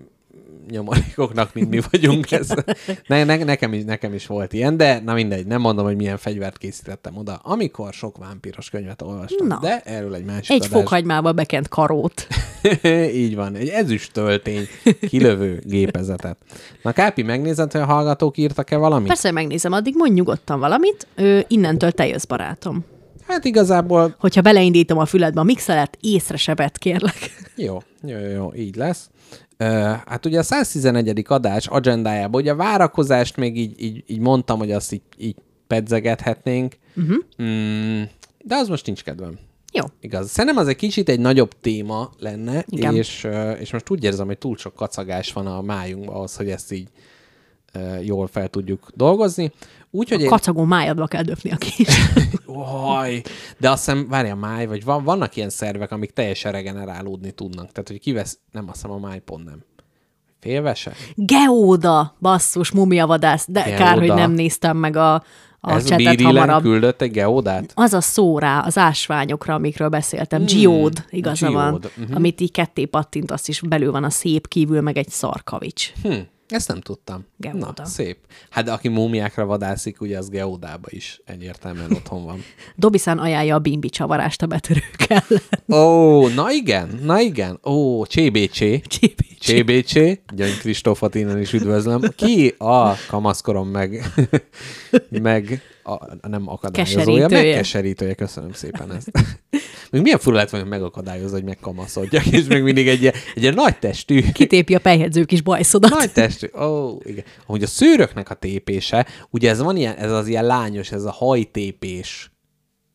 nyomorékoknak, 0.70 1.54
mint 1.54 1.68
mi 1.70 1.80
vagyunk. 1.90 2.32
Ez, 2.32 2.48
ne, 3.06 3.24
ne, 3.24 3.36
nekem, 3.36 3.72
is, 3.72 3.84
nekem 3.84 4.14
is 4.14 4.26
volt 4.26 4.52
ilyen, 4.52 4.76
de 4.76 5.00
na 5.04 5.14
mindegy, 5.14 5.46
nem 5.46 5.60
mondom, 5.60 5.84
hogy 5.84 5.96
milyen 5.96 6.16
fegyvert 6.16 6.58
készítettem 6.58 7.16
oda, 7.16 7.40
amikor 7.42 7.92
sok 7.92 8.18
vámpíros 8.18 8.70
könyvet 8.70 9.02
olvastam. 9.02 9.46
Na. 9.46 9.58
De 9.62 9.80
erről 9.84 10.14
egy 10.14 10.24
másik 10.24 10.50
Egy 10.50 10.56
adás. 10.64 10.70
fokhagymába 10.70 11.32
bekent 11.32 11.68
karót. 11.68 12.26
Így 13.14 13.34
van, 13.34 13.54
egy 13.54 13.68
ezüst 13.68 14.12
töltény 14.12 14.66
kilövő 15.08 15.62
gépezetet. 15.64 16.36
Na 16.82 16.92
Kápi, 16.92 17.22
megnézed, 17.22 17.72
hogy 17.72 17.80
a 17.80 17.84
hallgatók 17.84 18.36
írtak-e 18.36 18.76
valamit? 18.76 19.06
Persze, 19.08 19.30
megnézem, 19.30 19.72
addig 19.72 19.94
mondj 19.96 20.14
nyugodtan 20.14 20.60
valamit. 20.60 21.06
Ö, 21.14 21.38
innentől 21.48 21.92
te 21.92 22.06
jössz, 22.06 22.24
barátom. 22.24 22.84
Hát 23.26 23.44
igazából 23.44 24.14
Hogyha 24.18 24.40
beleindítom 24.40 24.98
a 24.98 25.06
füledbe 25.06 25.40
a 25.40 25.44
mixelet, 25.44 25.98
észre 26.00 26.36
se 26.36 26.54
vedd, 26.54 26.72
kérlek. 26.78 27.30
Jó, 27.56 27.78
jó, 28.02 28.18
jó, 28.18 28.28
jó, 28.28 28.54
így 28.54 28.76
lesz. 28.76 29.10
Hát 30.06 30.26
ugye 30.26 30.38
a 30.38 30.42
111. 30.42 31.24
adás 31.28 31.66
agendájában, 31.66 32.40
ugye 32.40 32.52
a 32.52 32.56
várakozást 32.56 33.36
még 33.36 33.58
így, 33.58 33.82
így, 33.82 34.04
így 34.06 34.18
mondtam, 34.18 34.58
hogy 34.58 34.72
azt 34.72 34.92
így, 34.92 35.02
így 35.16 35.36
pedzegethetnénk, 35.66 36.74
uh-huh. 36.96 37.16
mm, 37.42 38.02
de 38.44 38.54
az 38.54 38.68
most 38.68 38.86
nincs 38.86 39.04
kedvem. 39.04 39.38
Jó. 39.72 39.84
Igaz. 40.00 40.30
Szerintem 40.30 40.62
az 40.62 40.68
egy 40.68 40.76
kicsit 40.76 41.08
egy 41.08 41.20
nagyobb 41.20 41.52
téma 41.60 42.10
lenne, 42.18 42.64
Igen. 42.66 42.94
és, 42.94 43.28
és 43.58 43.72
most 43.72 43.90
úgy 43.90 44.04
érzem, 44.04 44.26
hogy 44.26 44.38
túl 44.38 44.56
sok 44.56 44.74
kacagás 44.74 45.32
van 45.32 45.46
a 45.46 45.62
májunkban 45.62 46.14
ahhoz, 46.14 46.36
hogy 46.36 46.50
ezt 46.50 46.72
így 46.72 46.88
jól 48.02 48.26
fel 48.26 48.48
tudjuk 48.48 48.90
dolgozni. 48.94 49.52
Úgyhogy 49.90 50.20
én... 50.20 50.28
Kacagó 50.28 50.64
májadba 50.64 51.06
kell 51.06 51.22
döfni 51.22 51.50
a 51.50 51.56
kis. 51.56 51.88
Oj, 53.00 53.22
de 53.58 53.70
azt 53.70 53.84
hiszem, 53.84 54.08
várja, 54.08 54.32
a 54.32 54.36
máj, 54.36 54.66
vagy 54.66 54.84
van, 54.84 55.04
vannak 55.04 55.36
ilyen 55.36 55.50
szervek, 55.50 55.90
amik 55.92 56.10
teljesen 56.10 56.52
regenerálódni 56.52 57.30
tudnak. 57.30 57.72
Tehát, 57.72 57.88
hogy 57.88 58.00
kivesz, 58.00 58.38
nem 58.52 58.64
azt 58.68 58.74
hiszem, 58.74 58.90
a 58.90 58.98
máj 58.98 59.18
pont 59.18 59.44
nem. 59.44 59.64
Félvese? 60.40 60.92
Geóda, 61.14 62.16
basszus, 62.20 62.70
mumiavadász, 62.70 63.46
de 63.48 63.62
Geóda. 63.62 63.84
kár, 63.84 63.98
hogy 63.98 64.12
nem 64.14 64.30
néztem 64.30 64.76
meg 64.76 64.96
a, 64.96 65.14
a 65.60 65.72
Ez 65.72 65.84
csetet 65.84 66.20
hamarabb. 66.20 66.62
küldött 66.62 67.02
egy 67.02 67.10
geodát? 67.10 67.72
Az 67.74 67.92
a 67.92 68.00
szó 68.00 68.38
rá, 68.38 68.60
az 68.60 68.78
ásványokra, 68.78 69.54
amikről 69.54 69.88
beszéltem. 69.88 70.44
Geód, 70.46 71.04
igaza 71.10 71.46
Geód, 71.46 71.58
van. 71.58 71.80
mhm. 71.96 72.14
Amit 72.14 72.40
így 72.40 72.50
ketté 72.50 72.84
pattint, 72.84 73.30
azt 73.30 73.48
is 73.48 73.60
belül 73.60 73.90
van 73.92 74.04
a 74.04 74.10
szép, 74.10 74.48
kívül 74.48 74.80
meg 74.80 74.96
egy 74.98 75.08
szarkavics. 75.08 75.92
Hm, 76.02 76.12
ezt 76.48 76.68
nem 76.68 76.80
tudtam. 76.80 77.26
Geóda. 77.36 77.72
Na, 77.76 77.84
szép. 77.84 78.18
Hát 78.50 78.64
de 78.64 78.72
aki 78.72 78.88
múmiákra 78.88 79.46
vadászik, 79.46 80.00
ugye 80.00 80.18
az 80.18 80.28
geódába 80.28 80.86
is 80.90 81.20
egyértelműen 81.24 81.92
otthon 81.92 82.24
van. 82.24 82.42
Dobisán 82.76 83.18
ajánlja 83.18 83.54
a 83.54 83.58
bimbi 83.58 83.88
csavarást 83.88 84.42
a 84.42 84.46
betörőkkel. 84.46 85.24
Ó, 85.68 86.28
na 86.28 86.52
igen, 86.52 86.98
na 87.02 87.20
igen. 87.20 87.58
Ó, 87.64 88.04
CBC. 88.04 88.58
Csípi. 88.86 89.26
CBC, 89.40 89.92
Gyöngy 90.34 90.58
Kristófot 90.58 91.14
innen 91.14 91.40
is 91.40 91.52
üdvözlöm. 91.52 92.00
Ki 92.16 92.54
a 92.58 92.94
kamaszkorom 93.08 93.68
meg, 93.68 94.12
meg 95.22 95.62
a, 95.88 96.28
nem 96.28 96.48
akadályozója, 96.48 97.04
Keserítője. 97.04 97.42
megkeserítője. 97.44 98.14
Köszönöm 98.14 98.52
szépen 98.52 98.92
ezt. 98.92 99.10
Még 99.90 100.02
milyen 100.02 100.18
fura 100.18 100.36
lett 100.36 100.50
volna, 100.50 100.66
hogy 100.66 100.78
megakadályozza, 100.78 101.34
hogy 101.34 101.44
megkamaszodjak, 101.44 102.26
és 102.26 102.44
még 102.44 102.62
mindig 102.62 102.88
egy 102.88 103.06
egy 103.06 103.42
ilyen 103.42 103.54
nagy 103.54 103.78
testű, 103.78 104.32
Kitépi 104.32 104.74
a 104.74 104.78
pejhedző 104.78 105.24
kis 105.24 105.40
bajszodat. 105.40 105.90
nagy 105.90 106.12
testű, 106.12 106.46
ó, 106.60 106.96
igen. 107.04 107.24
Ahogy 107.46 107.62
a 107.62 107.66
szőröknek 107.66 108.30
a 108.30 108.34
tépése, 108.34 109.06
ugye 109.30 109.50
ez 109.50 109.62
van 109.62 109.76
ilyen, 109.76 109.94
ez 109.94 110.12
az 110.12 110.26
ilyen 110.26 110.44
lányos, 110.46 110.92
ez 110.92 111.04
a 111.04 111.10
hajtépés, 111.12 112.30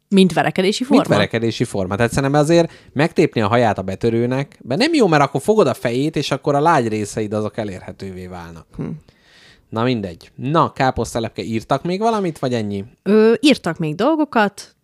Mint 0.10 0.34
verekedési 0.34 0.84
forma. 0.84 1.02
Mit 1.02 1.12
verekedési 1.12 1.64
forma? 1.64 1.96
Tehát 1.96 2.12
szerintem 2.12 2.42
azért 2.42 2.72
megtépni 2.94 3.42
a 3.42 3.48
haját 3.48 3.78
a 3.78 3.82
betörőnek, 3.82 4.58
de 4.62 4.76
nem 4.76 4.94
jó, 4.94 5.08
mert 5.08 5.24
akkor 5.24 5.42
fogod 5.42 5.68
a 5.68 5.74
fejét, 5.74 6.16
és 6.16 6.32
akkor 6.32 6.56
a 6.56 6.60
lágy 6.60 6.88
részeid 6.88 7.34
azok 7.34 7.58
elérhetővé 7.58 8.28
válnak. 8.28 8.68
Hm. 8.76 8.86
Na 9.74 9.84
mindegy. 9.84 10.32
Na, 10.36 10.72
káposztelepke 10.74 11.42
írtak 11.42 11.84
még 11.84 12.00
valamit, 12.00 12.40
vagy 12.40 12.54
ennyi? 12.54 12.86
Ö, 13.04 13.34
írtak 13.40 13.78
még 13.78 13.96
dolgokat, 13.96 14.76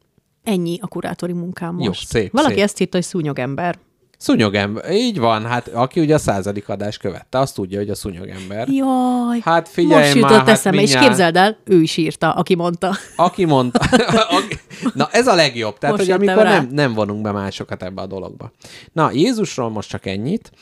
ennyi 0.43 0.77
a 0.81 0.87
kurátori 0.87 1.33
munkám 1.33 1.79
Jó, 1.79 1.85
most. 1.85 2.07
szép, 2.07 2.31
Valaki 2.31 2.53
szép. 2.53 2.63
ezt 2.63 2.79
írta, 2.79 2.97
hogy 2.97 3.05
szúnyogember. 3.05 3.77
Szúnyogember. 4.17 4.91
Így 4.91 5.19
van, 5.19 5.45
hát 5.45 5.67
aki 5.67 5.99
ugye 5.99 6.13
a 6.13 6.17
századik 6.17 6.69
adás 6.69 6.97
követte, 6.97 7.39
azt 7.39 7.55
tudja, 7.55 7.77
hogy 7.77 7.89
a 7.89 7.95
szúnyogember. 7.95 8.67
Jaj, 8.69 9.39
Hát 9.41 9.69
figyelj 9.69 10.01
most 10.01 10.13
már, 10.13 10.31
jutott 10.31 10.45
hát 10.45 10.55
eszembe, 10.55 10.77
és 10.81 10.83
mindjárt. 10.83 11.07
képzeld 11.07 11.35
el, 11.35 11.57
ő 11.65 11.81
is 11.81 11.97
írta, 11.97 12.31
aki 12.33 12.55
mondta. 12.55 12.95
Aki 13.15 13.45
mondta. 13.45 13.85
Na, 14.93 15.07
ez 15.11 15.27
a 15.27 15.35
legjobb. 15.35 15.77
Tehát, 15.77 15.97
Most 15.97 16.09
hogy 16.11 16.21
amikor 16.21 16.43
rá. 16.43 16.51
nem, 16.57 16.67
nem 16.71 16.93
vonunk 16.93 17.21
be 17.21 17.31
másokat 17.31 17.83
ebbe 17.83 18.01
a 18.01 18.07
dologba. 18.07 18.51
Na, 18.93 19.11
Jézusról 19.11 19.69
most 19.69 19.89
csak 19.89 20.05
ennyit. 20.05 20.51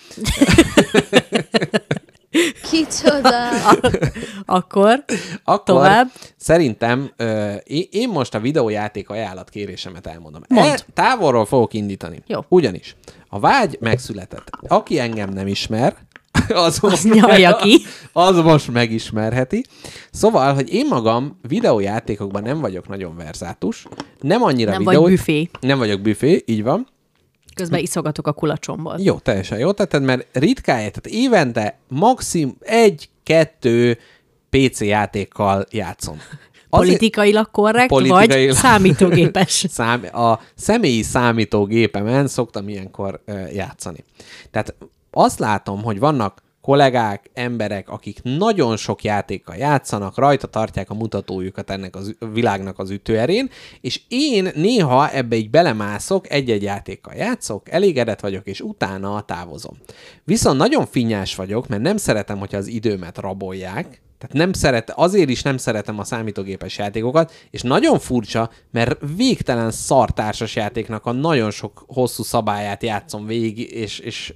Kicsoda! 2.72 3.50
Akkor 4.46 5.04
Akkor 5.44 5.64
Tovább. 5.64 6.08
szerintem 6.38 7.12
ö, 7.16 7.54
én, 7.92 8.10
most 8.10 8.36
a 8.36 8.40
videójáték 8.40 9.10
ajánlat 9.10 9.50
kérésemet 9.50 10.08
elmondom. 10.08 10.42
Mondd. 10.48 10.68
E, 10.70 10.78
távolról 10.94 11.46
fogok 11.46 11.74
indítani. 11.74 12.24
Jó. 12.28 12.40
Ugyanis 12.48 12.96
a 13.30 13.40
vágy 13.40 13.78
megszületett. 13.80 14.50
Aki 14.68 15.00
engem 15.00 15.30
nem 15.30 15.48
ismer, 15.48 15.96
az, 16.50 16.78
Az 16.82 17.04
nyalja 17.04 17.56
ki. 17.56 17.82
az 18.14 18.36
most 18.36 18.72
megismerheti. 18.72 19.64
Szóval, 20.12 20.54
hogy 20.54 20.74
én 20.74 20.88
magam 20.88 21.40
videójátékokban 21.48 22.44
nem 22.44 22.60
vagyok 22.60 22.88
nagyon 22.88 23.16
verzátus, 23.16 23.86
nem 24.22 24.44
annyira 24.44 24.72
nem 24.72 24.84
videó... 24.84 25.02
vagy 25.02 25.12
büfé. 25.12 25.50
Nem 25.60 25.78
vagyok 25.78 26.02
büfé, 26.02 26.44
így 26.46 26.64
van. 26.64 26.88
Közben 27.58 27.80
iszogatok 27.80 28.28
a 28.28 28.34
kulacsomból. 28.34 28.96
Jó, 29.00 29.18
teljesen 29.20 29.60
jó 29.60 29.72
tetted, 29.72 30.04
mert 30.04 30.28
ritkája, 30.32 30.90
tehát 30.90 31.08
évente 31.08 31.78
maximum 31.88 32.58
egy-kettő 32.60 33.98
PC 34.50 34.82
játékkal 34.82 35.66
játszom. 35.72 36.22
Politikailag 36.70 37.52
korrekt, 37.52 37.90
Politikailag- 37.90 38.48
vagy 38.48 38.56
számítógépes. 38.56 39.66
Szám, 39.70 40.04
a 40.14 40.40
személyi 40.56 41.02
számítógépemen 41.02 42.28
szoktam 42.28 42.70
ilyenkor 42.70 43.24
játszani. 43.54 44.04
Tehát 44.52 44.76
azt 45.12 45.40
látom, 45.40 45.84
hogy 45.84 46.00
vannak 46.00 46.42
kollégák, 46.68 47.30
emberek, 47.34 47.90
akik 47.90 48.20
nagyon 48.24 48.78
sok 48.78 49.04
játékkal 49.04 49.56
játszanak, 49.56 50.18
rajta 50.18 50.48
tartják 50.48 50.90
a 50.90 50.94
mutatójukat 50.94 51.70
ennek 51.70 51.96
ü- 51.96 52.18
világnak 52.34 52.80
az 52.80 52.90
ütőerén, 52.90 53.50
és 53.82 54.02
én 54.08 54.52
néha 54.56 55.10
ebbe 55.12 55.36
így 55.36 55.50
belemászok, 55.50 56.32
egy-egy 56.32 56.64
játékkal 56.64 57.14
játszok, 57.14 57.70
elégedett 57.70 58.20
vagyok, 58.20 58.48
és 58.48 58.62
utána 58.62 59.22
távozom. 59.22 59.78
Viszont 60.24 60.58
nagyon 60.58 60.86
finnyás 60.86 61.36
vagyok, 61.36 61.68
mert 61.68 61.82
nem 61.82 61.98
szeretem, 61.98 62.38
hogyha 62.38 62.58
az 62.58 62.68
időmet 62.68 63.18
rabolják, 63.18 64.02
tehát 64.18 64.36
nem 64.36 64.54
szeret, 64.54 64.90
azért 64.96 65.30
is 65.30 65.42
nem 65.42 65.58
szeretem 65.58 66.00
a 66.00 66.04
számítógépes 66.04 66.78
játékokat, 66.78 67.32
és 67.52 67.62
nagyon 67.62 68.00
furcsa, 68.00 68.50
mert 68.72 69.00
végtelen 69.16 69.72
szartársas 69.72 70.56
játéknak 70.56 71.06
a 71.06 71.12
nagyon 71.12 71.52
sok 71.52 71.84
hosszú 71.88 72.24
szabályát 72.24 72.84
játszom 72.84 73.26
végig, 73.26 73.72
és, 73.72 74.00
és 74.00 74.34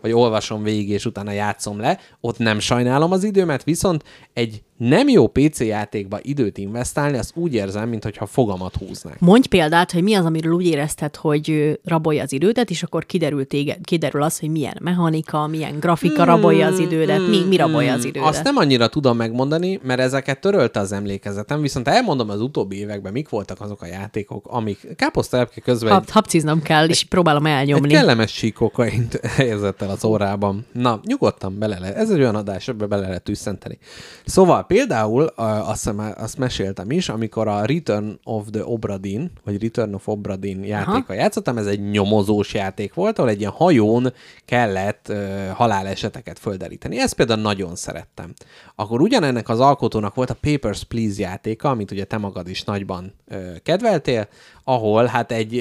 vagy 0.00 0.12
olvasom 0.12 0.62
végig, 0.62 0.88
és 0.88 1.04
utána 1.04 1.30
játszom 1.30 1.80
le. 1.80 1.98
Ott 2.20 2.38
nem 2.38 2.58
sajnálom 2.58 3.12
az 3.12 3.24
időmet, 3.24 3.64
viszont 3.64 4.04
egy 4.32 4.62
nem 4.78 5.08
jó 5.08 5.26
PC 5.26 5.60
játékba 5.60 6.18
időt 6.22 6.58
investálni, 6.58 7.18
azt 7.18 7.36
úgy 7.36 7.54
érzem, 7.54 7.88
mintha 7.88 8.26
fogamat 8.26 8.76
húznák. 8.76 9.20
Mondj 9.20 9.48
példát, 9.48 9.92
hogy 9.92 10.02
mi 10.02 10.14
az, 10.14 10.24
amiről 10.24 10.52
úgy 10.52 10.66
érezted, 10.66 11.16
hogy 11.16 11.78
rabolja 11.84 12.22
az 12.22 12.32
idődet, 12.32 12.70
és 12.70 12.82
akkor 12.82 13.06
kiderül, 13.06 13.46
téged, 13.46 13.76
kiderül 13.84 14.22
az, 14.22 14.38
hogy 14.38 14.50
milyen 14.50 14.76
mechanika, 14.80 15.46
milyen 15.46 15.78
grafika 15.80 16.24
rabolja 16.24 16.66
az 16.66 16.78
idődet, 16.78 17.28
mi, 17.28 17.44
mi 17.48 17.56
rabolja 17.56 17.92
az 17.92 17.98
idődet. 18.04 18.20
Hmm, 18.20 18.28
Azt 18.28 18.42
nem 18.42 18.56
annyira 18.56 18.88
tudom 18.88 19.16
megmondani, 19.16 19.80
mert 19.82 20.00
ezeket 20.00 20.40
törölte 20.40 20.80
az 20.80 20.92
emlékezetem, 20.92 21.60
viszont 21.60 21.88
elmondom 21.88 22.30
az 22.30 22.40
utóbbi 22.40 22.76
években, 22.78 23.12
mik 23.12 23.28
voltak 23.28 23.60
azok 23.60 23.82
a 23.82 23.86
játékok, 23.86 24.46
amik 24.48 24.86
káposztelepke 24.96 25.60
közben 25.60 25.92
Hap, 25.92 26.10
hapciznom 26.10 26.62
kell, 26.62 26.88
és 26.88 27.04
próbálom 27.04 27.46
egy 27.46 27.52
elnyomni. 27.52 27.88
kellemes 27.88 28.32
síkokaint 28.32 29.20
helyezett 29.36 29.82
el 29.82 29.90
az 29.90 30.04
órában. 30.04 30.66
Na, 30.72 31.00
nyugodtan 31.04 31.58
bele 31.58 31.78
lehet. 31.78 31.96
Ez 31.96 32.10
egy 32.10 32.18
olyan 32.20 32.34
adás, 32.34 32.68
ebbe 32.68 32.86
bele 32.86 33.06
lehet 33.06 33.22
tüsszenteni. 33.22 33.78
Szóval 34.24 34.66
például 34.68 35.22
azt, 35.24 35.84
hiszem, 35.84 36.12
azt 36.16 36.38
meséltem 36.38 36.90
is, 36.90 37.08
amikor 37.08 37.48
a 37.48 37.64
Return 37.64 38.18
of 38.24 38.44
the 38.50 38.66
Obra 38.66 38.98
Dinn, 38.98 39.26
vagy 39.44 39.62
Return 39.62 39.94
of 39.94 40.08
Obra 40.08 40.36
Dinn 40.36 40.64
játékkal 40.64 41.16
játszottam, 41.16 41.58
ez 41.58 41.66
egy 41.66 41.90
nyomozós 41.90 42.54
játék 42.54 42.94
volt, 42.94 43.18
ahol 43.18 43.30
egy 43.30 43.40
ilyen 43.40 43.50
hajón 43.50 44.12
kellett 44.44 45.06
uh, 45.08 45.48
haláleseteket 45.48 46.38
földeríteni. 46.38 47.00
Ezt 47.00 47.14
például 47.14 47.40
nagyon 47.40 47.76
szerettem. 47.76 48.32
Akkor 48.74 49.00
ugyanennek 49.00 49.48
az 49.48 49.60
alkotónak 49.60 50.14
volt 50.14 50.30
a 50.30 50.36
Papers, 50.40 50.84
Please 50.84 51.20
játéka, 51.20 51.70
amit 51.70 51.90
ugye 51.90 52.04
te 52.04 52.18
magad 52.18 52.48
is 52.48 52.62
nagyban 52.64 53.14
uh, 53.30 53.56
kedveltél, 53.62 54.28
ahol 54.68 55.04
hát 55.04 55.32
egy 55.32 55.58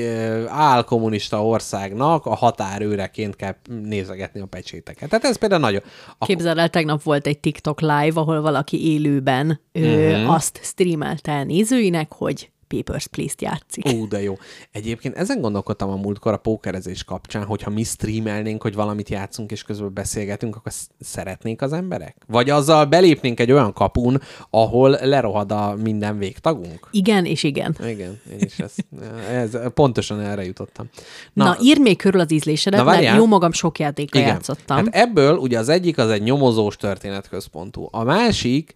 álkommunista 0.48 1.46
országnak 1.46 2.26
a 2.26 2.36
határőreként 2.36 3.36
kell 3.36 3.56
nézegetni 3.82 4.40
a 4.40 4.46
pecséteket. 4.46 5.10
Tehát 5.10 5.26
ez 5.26 5.38
például 5.38 5.62
nagyon... 5.62 5.82
Akkor, 6.14 6.28
Képzeld 6.28 6.58
el, 6.58 6.70
tegnap 6.70 7.04
volt 7.04 7.28
egy 7.28 7.40
TikTok 7.40 7.82
live, 7.82 8.12
ahol 8.14 8.42
valaki 8.42 8.92
élőben 8.92 9.60
ö, 9.72 10.18
Mhm. 10.18 10.30
azt 10.30 10.60
streamelte 10.64 11.32
el 11.32 11.44
nézőinek, 11.44 12.12
hogy 12.14 12.50
Papers, 12.68 13.08
Please-t 13.08 13.42
játszik. 13.42 13.86
Ú, 13.94 14.08
de 14.08 14.22
jó. 14.22 14.38
Egyébként 14.72 15.16
ezen 15.16 15.42
gondolkodtam 15.42 15.90
a 15.90 15.96
múltkor 15.96 16.34
a 16.34 16.38
pókerezés 16.38 17.04
kapcsán, 17.04 17.44
hogyha 17.46 17.70
mi 17.70 17.84
streamelnénk, 17.84 18.62
hogy 18.62 18.74
valamit 18.76 19.10
játszunk, 19.10 19.52
és 19.52 19.64
közben 19.64 19.94
beszélgetünk, 19.94 20.56
akkor 20.56 20.72
sz- 20.72 20.92
szeretnék 21.00 21.62
az 21.62 21.74
emberek? 21.74 22.16
Vagy 22.28 22.50
azzal 22.50 22.86
belépnénk 22.86 23.40
egy 23.40 23.52
olyan 23.52 23.74
kapun, 23.74 24.22
ahol 24.50 24.90
lerohad 24.90 25.52
a 25.52 25.76
minden 25.84 26.18
végtagunk? 26.18 26.88
Igen 26.92 27.26
és 27.26 27.44
igen. 27.44 27.76
Igen, 27.88 28.20
én 28.32 28.38
is 28.40 28.60
ezt, 28.60 28.86
ez, 29.32 29.58
pontosan 29.74 30.20
erre 30.20 30.46
jutottam. 30.46 30.90
Na, 31.34 31.44
Na 31.44 31.58
írd 31.62 31.82
még 31.82 31.98
körül 31.98 32.20
az 32.20 32.32
ízlésedet, 32.32 32.80
Na, 32.80 32.86
mert 32.86 33.16
jó 33.16 33.26
magam 33.26 33.52
sok 33.52 33.80
játékkal 33.80 34.22
játszottam. 34.22 34.78
Hát 34.78 34.88
ebből 34.96 35.38
ugye 35.38 35.60
az 35.60 35.70
egyik 35.70 35.98
az 35.98 36.10
egy 36.10 36.22
nyomozós 36.22 36.76
történetközpontú. 36.76 37.88
A 37.92 38.04
másik, 38.04 38.74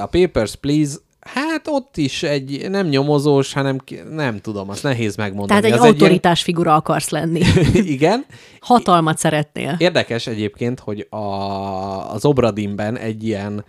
a 0.00 0.06
Papers, 0.06 0.56
Please, 0.56 0.96
hát 1.20 1.68
ott 1.68 1.96
is 1.96 2.22
egy 2.22 2.66
nem 2.70 2.86
nyomozós, 2.86 3.52
hanem 3.52 3.78
nem 4.10 4.40
tudom, 4.40 4.68
azt 4.70 4.82
nehéz 4.82 5.16
megmondani. 5.16 5.60
Tehát 5.60 5.64
egy 5.76 5.84
Az 5.84 5.92
autoritás 5.92 6.42
figura 6.42 6.74
akarsz 6.74 7.08
lenni. 7.10 7.40
ilyen, 7.40 7.86
igen. 7.96 8.24
Hatalmat 8.60 9.18
szeretnél. 9.18 9.76
Érdekes 9.78 10.26
egyébként, 10.26 10.80
hogy 10.80 11.06
a, 11.10 11.16
az 12.12 12.24
Obradinben 12.24 12.96
egy 12.98 13.24
ilyen 13.24 13.64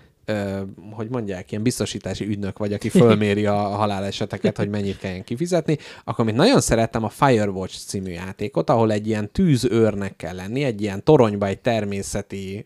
hogy 0.91 1.09
mondják, 1.09 1.51
ilyen 1.51 1.63
biztosítási 1.63 2.25
ügynök 2.25 2.57
vagy, 2.57 2.73
aki 2.73 2.89
fölméri 2.89 3.45
a 3.45 3.55
haláleseteket, 3.55 4.57
hogy 4.57 4.69
mennyit 4.69 4.97
kelljen 4.97 5.23
kifizetni, 5.23 5.77
akkor 6.03 6.19
amit 6.19 6.35
nagyon 6.35 6.61
szerettem 6.61 7.03
a 7.03 7.09
Firewatch 7.09 7.77
című 7.77 8.11
játékot, 8.11 8.69
ahol 8.69 8.91
egy 8.91 9.07
ilyen 9.07 9.31
tűzőrnek 9.31 10.15
kell 10.15 10.35
lenni, 10.35 10.63
egy 10.63 10.81
ilyen 10.81 11.03
toronyba, 11.03 11.45
egy 11.45 11.59
természeti 11.59 12.65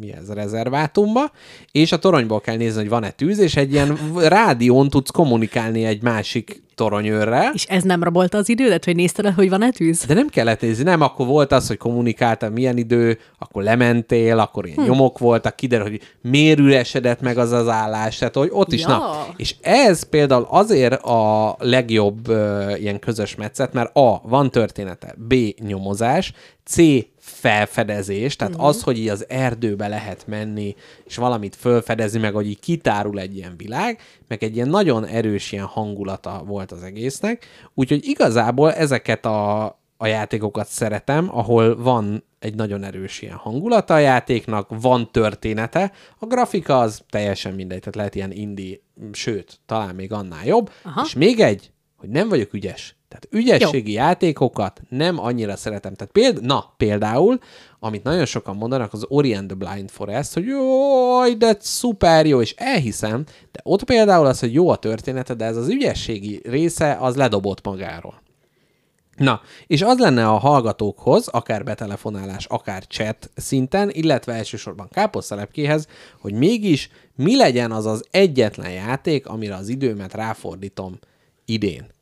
mi 0.00 0.12
ez, 0.12 0.30
rezervátumba, 0.30 1.32
és 1.72 1.92
a 1.92 1.98
toronyból 1.98 2.40
kell 2.40 2.56
nézni, 2.56 2.80
hogy 2.80 2.88
van-e 2.88 3.10
tűz, 3.10 3.38
és 3.38 3.56
egy 3.56 3.72
ilyen 3.72 3.98
rádión 4.16 4.88
tudsz 4.88 5.10
kommunikálni 5.10 5.84
egy 5.84 6.02
másik 6.02 6.62
toronyőrrel. 6.78 7.50
És 7.54 7.64
ez 7.64 7.82
nem 7.82 8.02
rabolta 8.02 8.38
az 8.38 8.48
idődet, 8.48 8.84
hogy 8.84 8.96
nézted 8.96 9.24
el, 9.24 9.32
hogy 9.32 9.48
van-e 9.48 9.70
tűz? 9.70 10.04
De 10.04 10.14
nem 10.14 10.28
kellett 10.28 10.60
nézni, 10.60 10.82
nem, 10.82 11.00
akkor 11.00 11.26
volt 11.26 11.52
az, 11.52 11.66
hogy 11.66 11.76
kommunikáltam, 11.76 12.52
milyen 12.52 12.76
idő, 12.76 13.18
akkor 13.38 13.62
lementél, 13.62 14.38
akkor 14.38 14.66
ilyen 14.66 14.78
hm. 14.78 14.84
nyomok 14.84 15.18
voltak, 15.18 15.56
kiderül, 15.56 15.88
hogy 15.88 16.00
miért 16.22 16.58
üresedett 16.58 17.20
meg 17.20 17.38
az 17.38 17.52
az 17.52 17.68
állás, 17.68 18.18
tehát 18.18 18.34
hogy 18.34 18.48
ott 18.52 18.72
is, 18.72 18.80
Ja. 18.80 18.88
na. 18.88 19.26
És 19.36 19.54
ez 19.60 20.02
például 20.02 20.46
azért 20.50 21.02
a 21.02 21.56
legjobb 21.58 22.28
uh, 22.28 22.80
ilyen 22.80 22.98
közös 22.98 23.34
metszet, 23.34 23.72
mert 23.72 23.96
A, 23.96 24.20
van 24.24 24.50
története, 24.50 25.14
B, 25.28 25.34
nyomozás, 25.66 26.32
C, 26.64 26.76
felfedezés, 27.28 28.36
tehát 28.36 28.54
uh-huh. 28.54 28.68
az, 28.68 28.82
hogy 28.82 28.98
így 28.98 29.08
az 29.08 29.28
erdőbe 29.28 29.88
lehet 29.88 30.26
menni, 30.26 30.74
és 31.04 31.16
valamit 31.16 31.56
felfedezni, 31.56 32.18
meg 32.18 32.34
hogy 32.34 32.46
így 32.46 32.60
kitárul 32.60 33.20
egy 33.20 33.36
ilyen 33.36 33.54
világ, 33.56 34.00
meg 34.28 34.42
egy 34.42 34.54
ilyen 34.54 34.68
nagyon 34.68 35.06
erős 35.06 35.52
ilyen 35.52 35.64
hangulata 35.64 36.42
volt 36.46 36.72
az 36.72 36.82
egésznek, 36.82 37.46
úgyhogy 37.74 38.04
igazából 38.04 38.72
ezeket 38.72 39.26
a, 39.26 39.64
a 39.96 40.06
játékokat 40.06 40.66
szeretem, 40.66 41.28
ahol 41.36 41.82
van 41.82 42.24
egy 42.38 42.54
nagyon 42.54 42.84
erős 42.84 43.22
ilyen 43.22 43.36
hangulata 43.36 43.94
a 43.94 43.98
játéknak, 43.98 44.68
van 44.80 45.12
története, 45.12 45.92
a 46.18 46.26
grafika 46.26 46.78
az 46.78 47.02
teljesen 47.10 47.54
mindegy, 47.54 47.78
tehát 47.78 47.96
lehet 47.96 48.14
ilyen 48.14 48.32
indie, 48.32 48.76
sőt, 49.12 49.60
talán 49.66 49.94
még 49.94 50.12
annál 50.12 50.46
jobb, 50.46 50.70
Aha. 50.82 51.02
és 51.04 51.14
még 51.14 51.40
egy, 51.40 51.72
hogy 51.96 52.08
nem 52.08 52.28
vagyok 52.28 52.52
ügyes. 52.52 52.97
Tehát 53.08 53.28
ügyességi 53.30 53.92
Jó. 53.92 53.98
játékokat 53.98 54.80
nem 54.88 55.18
annyira 55.18 55.56
szeretem. 55.56 55.94
Tehát 55.94 56.12
péld, 56.12 56.44
na, 56.44 56.74
például, 56.76 57.38
amit 57.78 58.02
nagyon 58.02 58.24
sokan 58.24 58.56
mondanak, 58.56 58.92
az 58.92 59.04
Ori 59.08 59.34
and 59.34 59.46
the 59.46 59.56
Blind 59.56 59.90
Forest, 59.90 60.34
hogy 60.34 60.46
jaj, 60.46 61.34
de 61.34 61.56
szuper 61.60 62.26
jó, 62.26 62.40
és 62.40 62.54
elhiszem, 62.56 63.24
de 63.52 63.60
ott 63.62 63.84
például 63.84 64.26
az, 64.26 64.40
hogy 64.40 64.52
jó 64.52 64.68
a 64.68 64.76
története, 64.76 65.34
de 65.34 65.44
ez 65.44 65.56
az 65.56 65.68
ügyességi 65.68 66.40
része, 66.44 66.96
az 67.00 67.16
ledobott 67.16 67.64
magáról. 67.64 68.22
Na, 69.16 69.40
és 69.66 69.82
az 69.82 69.98
lenne 69.98 70.28
a 70.28 70.38
hallgatókhoz, 70.38 71.28
akár 71.28 71.64
betelefonálás, 71.64 72.46
akár 72.46 72.86
chat 72.86 73.30
szinten, 73.34 73.90
illetve 73.90 74.32
elsősorban 74.32 74.88
káposztelepkéhez, 74.88 75.86
hogy 76.20 76.32
mégis 76.32 76.90
mi 77.16 77.36
legyen 77.36 77.72
az 77.72 77.86
az 77.86 78.04
egyetlen 78.10 78.70
játék, 78.70 79.26
amire 79.26 79.54
az 79.54 79.68
időmet 79.68 80.14
ráfordítom 80.14 80.98
idén. 81.44 81.96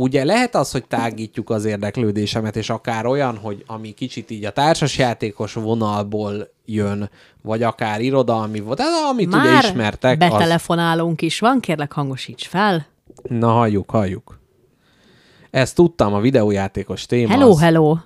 Ugye 0.00 0.24
lehet 0.24 0.54
az, 0.54 0.70
hogy 0.70 0.84
tágítjuk 0.86 1.50
az 1.50 1.64
érdeklődésemet, 1.64 2.56
és 2.56 2.70
akár 2.70 3.06
olyan, 3.06 3.36
hogy 3.36 3.64
ami 3.66 3.90
kicsit 3.90 4.30
így 4.30 4.44
a 4.44 4.50
társasjátékos 4.50 5.52
vonalból 5.52 6.52
jön, 6.64 7.10
vagy 7.42 7.62
akár 7.62 8.00
irodalmi 8.00 8.60
volt, 8.60 8.78
tehát 8.78 9.10
amit 9.10 9.26
ugye 9.26 9.36
Már 9.36 9.64
ismertek. 9.64 10.22
Az... 10.22 10.28
betelefonálunk 10.28 11.22
is 11.22 11.40
van, 11.40 11.60
kérlek 11.60 11.92
hangosíts 11.92 12.46
fel. 12.46 12.86
Na, 13.22 13.48
halljuk, 13.48 13.90
halljuk. 13.90 14.40
Ezt 15.50 15.74
tudtam, 15.74 16.14
a 16.14 16.20
videójátékos 16.20 17.06
téma. 17.06 17.32
Hello, 17.32 17.50
az... 17.50 17.60
hello. 17.60 17.96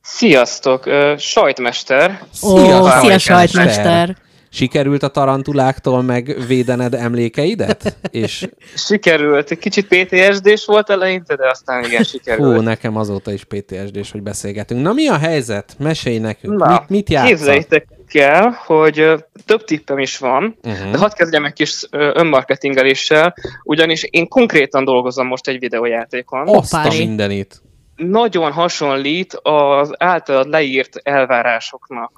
Sziasztok, 0.00 0.86
ö, 0.86 1.14
sajtmester. 1.18 2.22
Ó, 2.42 2.56
Szia, 2.56 2.90
szia, 2.90 3.18
sajtmester. 3.18 3.48
sajtmester. 3.48 4.16
Sikerült 4.50 5.02
a 5.02 5.08
tarantuláktól 5.08 6.02
megvédened 6.02 6.94
emlékeidet? 6.94 7.96
És 8.10 8.48
Sikerült, 8.74 9.50
egy 9.50 9.58
kicsit 9.58 9.86
PTSD-s 9.86 10.64
volt 10.66 10.90
eleinte, 10.90 11.36
de 11.36 11.48
aztán 11.48 11.84
igen, 11.84 11.96
hú, 11.96 12.04
sikerült. 12.04 12.64
nekem 12.64 12.96
azóta 12.96 13.32
is 13.32 13.44
PTSD-s, 13.44 14.10
hogy 14.10 14.22
beszélgetünk. 14.22 14.82
Na 14.82 14.92
mi 14.92 15.08
a 15.08 15.16
helyzet? 15.18 15.74
Mesélj 15.78 16.18
nekünk. 16.18 16.58
Na, 16.58 16.68
mit, 16.70 16.88
mit 16.88 17.10
játszol? 17.10 17.28
képzeljétek 17.28 17.86
el, 18.12 18.58
hogy 18.66 19.24
több 19.46 19.64
tippem 19.64 19.98
is 19.98 20.18
van, 20.18 20.56
Uh-huh. 20.64 20.90
de 20.90 20.98
hadd 20.98 21.14
kezdjem 21.14 21.44
egy 21.44 21.52
kis 21.52 21.86
önmarketingeléssel, 21.90 23.34
ugyanis 23.64 24.02
én 24.02 24.28
konkrétan 24.28 24.84
dolgozom 24.84 25.26
most 25.26 25.48
egy 25.48 25.58
videójátékon. 25.58 26.48
Azt 26.48 26.74
a 26.74 26.92
mindenit. 26.98 27.62
Nagyon 27.98 28.52
hasonlít 28.52 29.34
az 29.42 29.94
általad 29.98 30.48
leírt 30.48 30.96
elvárásoknak. 31.02 32.12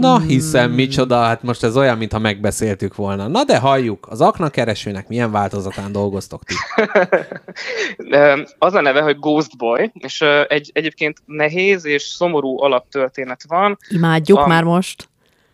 Na 0.00 0.18
hiszem, 0.20 0.70
micsoda, 0.70 1.22
hát 1.22 1.42
most 1.42 1.62
ez 1.62 1.76
olyan, 1.76 1.98
mintha 1.98 2.18
megbeszéltük 2.18 2.94
volna. 2.94 3.26
Na 3.28 3.44
de 3.44 3.58
halljuk, 3.58 4.06
az 4.10 4.20
aknakeresőnek 4.20 5.08
milyen 5.08 5.30
változatán 5.30 5.92
dolgoztok 5.92 6.42
ti? 6.44 6.54
Ö, 8.10 8.40
Az 8.58 8.74
a 8.74 8.80
neve, 8.80 9.00
hogy 9.00 9.18
Ghost 9.18 9.56
Boy, 9.56 9.90
és 9.94 10.20
egy, 10.48 10.70
egyébként 10.74 11.18
nehéz 11.24 11.84
és 11.84 12.02
szomorú 12.02 12.62
alaptörténet 12.62 13.40
van, 13.48 13.78
Imádjuk 13.88 14.38
Van. 14.38 14.48
már 14.48 14.62
most. 14.62 15.08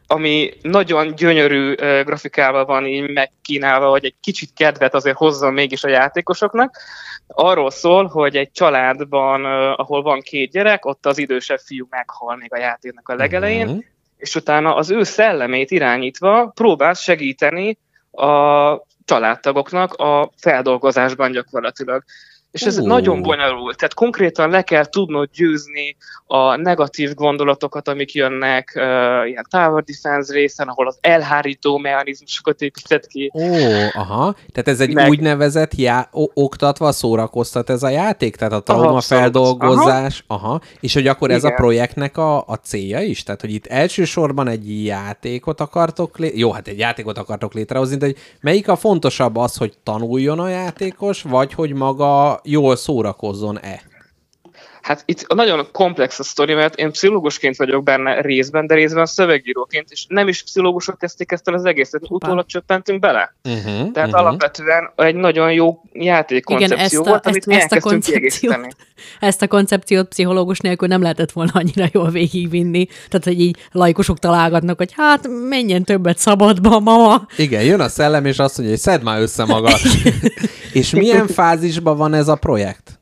ami 0.06 0.50
nagyon 0.62 1.14
gyönyörű 1.14 1.74
grafikával 2.04 2.64
van 2.64 2.86
így 2.86 3.10
megkínálva, 3.10 3.88
hogy 3.90 4.04
egy 4.04 4.14
kicsit 4.20 4.50
kedvet 4.56 4.94
azért 4.94 5.16
hozzon 5.16 5.52
mégis 5.52 5.84
a 5.84 5.88
játékosoknak. 5.88 6.76
Arról 7.34 7.70
szól, 7.70 8.06
hogy 8.06 8.36
egy 8.36 8.50
családban, 8.52 9.44
ahol 9.74 10.02
van 10.02 10.20
két 10.20 10.50
gyerek, 10.50 10.84
ott 10.84 11.06
az 11.06 11.18
idősebb 11.18 11.58
fiú 11.58 11.86
meghal 11.90 12.36
még 12.36 12.52
a 12.52 12.58
játéknak 12.58 13.08
a 13.08 13.14
legelején, 13.14 13.66
Mhm. 13.66 13.78
és 14.16 14.34
utána 14.34 14.74
az 14.74 14.90
ő 14.90 15.02
szellemét 15.02 15.70
irányítva 15.70 16.50
próbál 16.54 16.94
segíteni 16.94 17.78
a 18.10 18.80
családtagoknak 19.04 19.94
a 19.94 20.30
feldolgozásban 20.36 21.30
gyakorlatilag. 21.32 22.04
És 22.52 22.62
ez 22.62 22.78
Ú. 22.78 22.86
nagyon 22.86 23.22
bonyolult. 23.22 23.76
Tehát 23.76 23.94
konkrétan 23.94 24.50
le 24.50 24.62
kell 24.62 24.84
tudnod 24.84 25.28
győzni 25.34 25.96
a 26.26 26.56
negatív 26.56 27.14
gondolatokat, 27.14 27.88
amik 27.88 28.14
jönnek 28.14 28.72
uh, 28.76 28.82
ilyen 29.28 29.46
tower 29.50 29.82
defense 29.82 30.32
részen, 30.32 30.68
ahol 30.68 30.86
az 30.86 30.98
elhárító 31.00 31.76
mechanizmusokat 31.78 32.60
épített 32.60 33.06
ki. 33.06 33.30
Ó, 33.34 33.40
aha. 33.92 34.34
Tehát 34.52 34.68
ez 34.68 34.80
egy 34.80 34.94
Meg- 34.94 35.08
úgynevezett 35.08 35.74
já- 35.74 36.08
oktatva 36.34 36.92
szórakoztat 36.92 37.70
ez 37.70 37.82
a 37.82 37.88
játék? 37.88 38.36
Tehát 38.36 38.52
a 38.52 38.62
traumafeldolgozás? 38.62 40.24
Aha. 40.26 40.46
aha. 40.46 40.60
És 40.80 40.94
hogy 40.94 41.06
akkor 41.06 41.30
ez 41.30 41.44
a 41.44 41.46
Igen. 41.46 41.58
projektnek 41.58 42.16
a, 42.16 42.36
a 42.46 42.54
célja 42.62 43.00
is? 43.00 43.22
Tehát, 43.22 43.40
hogy 43.40 43.52
itt 43.54 43.66
elsősorban 43.66 44.48
egy 44.48 44.84
játékot 44.84 45.60
akartok 45.60 46.18
lé- 46.18 46.38
Jó, 46.38 46.52
hát 46.52 46.68
egy 46.68 46.78
játékot 46.78 47.18
akartok 47.18 47.54
létrehozni, 47.54 47.96
de 47.96 48.04
hogy 48.06 48.16
melyik 48.40 48.68
a 48.68 48.76
fontosabb 48.76 49.36
az, 49.36 49.56
hogy 49.56 49.72
tanuljon 49.82 50.38
a 50.38 50.48
játékos, 50.48 51.22
vagy 51.22 51.52
hogy 51.52 51.72
maga 51.72 52.40
jól 52.44 52.76
szórakozzon-e? 52.76 53.82
Hát 54.82 55.02
itt 55.06 55.34
nagyon 55.34 55.66
komplex 55.72 56.18
a 56.18 56.22
sztori, 56.22 56.54
mert 56.54 56.74
én 56.74 56.90
pszichológusként 56.90 57.56
vagyok 57.56 57.84
benne 57.84 58.20
részben, 58.20 58.66
de 58.66 58.74
részben 58.74 59.06
szövegíróként, 59.06 59.90
és 59.90 60.06
nem 60.08 60.28
is 60.28 60.42
pszichológusok 60.42 60.98
kezdték 60.98 61.32
ezt 61.32 61.48
el 61.48 61.54
az 61.54 61.64
egészet, 61.64 62.02
utólag 62.08 62.46
csöppentünk 62.46 63.00
bele. 63.00 63.34
Uh-huh, 63.44 63.92
Tehát 63.92 64.14
alapvetően 64.14 64.90
egy 64.96 65.14
nagyon 65.14 65.52
jó 65.52 65.82
játékkoncepció 65.92 66.74
Igen, 66.74 66.84
ezt 66.84 66.94
a, 66.94 67.02
volt, 67.02 67.26
amit 67.26 67.48
ezt, 67.48 67.62
ezt, 67.62 67.72
a 67.72 67.88
koncepciót, 67.88 68.76
ezt 69.20 69.42
a 69.42 69.46
koncepciót 69.46 70.08
pszichológus 70.08 70.58
nélkül 70.58 70.88
nem 70.88 71.02
lehetett 71.02 71.32
volna 71.32 71.52
annyira 71.54 71.88
jól 71.92 72.10
végigvinni. 72.10 72.86
Tehát, 72.86 73.24
hogy 73.24 73.40
így 73.40 73.56
laikusok 73.72 74.18
találgatnak, 74.18 74.76
hogy 74.76 74.92
hát 74.96 75.28
menjen 75.48 75.84
többet 75.84 76.18
szabadba, 76.18 76.80
mama. 76.80 77.26
Igen, 77.36 77.62
jön 77.62 77.80
a 77.80 77.88
szellem, 77.88 78.24
és 78.24 78.38
azt 78.38 78.58
mondja, 78.58 78.74
hogy 78.74 78.84
szedd 78.84 79.02
már 79.02 79.20
össze 79.20 79.44
magad. 79.44 79.78
és 80.72 80.90
milyen 80.90 81.26
fázisban 81.26 81.96
van 81.96 82.14
ez 82.14 82.28
a 82.28 82.36
projekt? 82.36 83.00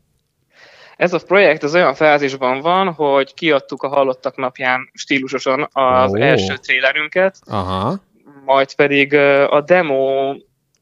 Ez 1.00 1.12
a 1.12 1.18
projekt 1.26 1.62
az 1.62 1.74
olyan 1.74 1.94
fázisban 1.94 2.60
van, 2.60 2.92
hogy 2.92 3.34
kiadtuk 3.34 3.82
a 3.82 3.88
Hallottak 3.88 4.36
napján 4.36 4.90
stílusosan 4.92 5.68
az 5.72 6.12
Ó. 6.12 6.16
első 6.16 6.54
trailerünket, 6.54 7.36
Aha. 7.46 8.00
majd 8.44 8.74
pedig 8.74 9.14
a 9.48 9.60
demo 9.60 10.34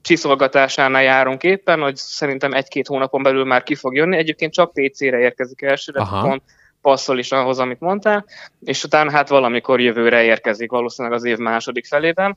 csiszolgatásánál 0.02 1.02
járunk 1.02 1.42
éppen, 1.42 1.80
hogy 1.80 1.96
szerintem 1.96 2.52
egy-két 2.52 2.86
hónapon 2.86 3.22
belül 3.22 3.44
már 3.44 3.62
ki 3.62 3.74
fog 3.74 3.94
jönni. 3.94 4.16
Egyébként 4.16 4.52
csak 4.52 4.72
PC-re 4.72 5.18
érkezik 5.18 5.62
elsőre, 5.62 6.00
Aha. 6.00 6.28
pont 6.28 6.42
passzol 6.80 7.18
is 7.18 7.32
ahhoz, 7.32 7.58
amit 7.58 7.80
mondtál, 7.80 8.24
és 8.60 8.84
utána 8.84 9.10
hát 9.10 9.28
valamikor 9.28 9.80
jövőre 9.80 10.22
érkezik, 10.22 10.70
valószínűleg 10.70 11.16
az 11.16 11.24
év 11.24 11.36
második 11.36 11.86
felében. 11.86 12.36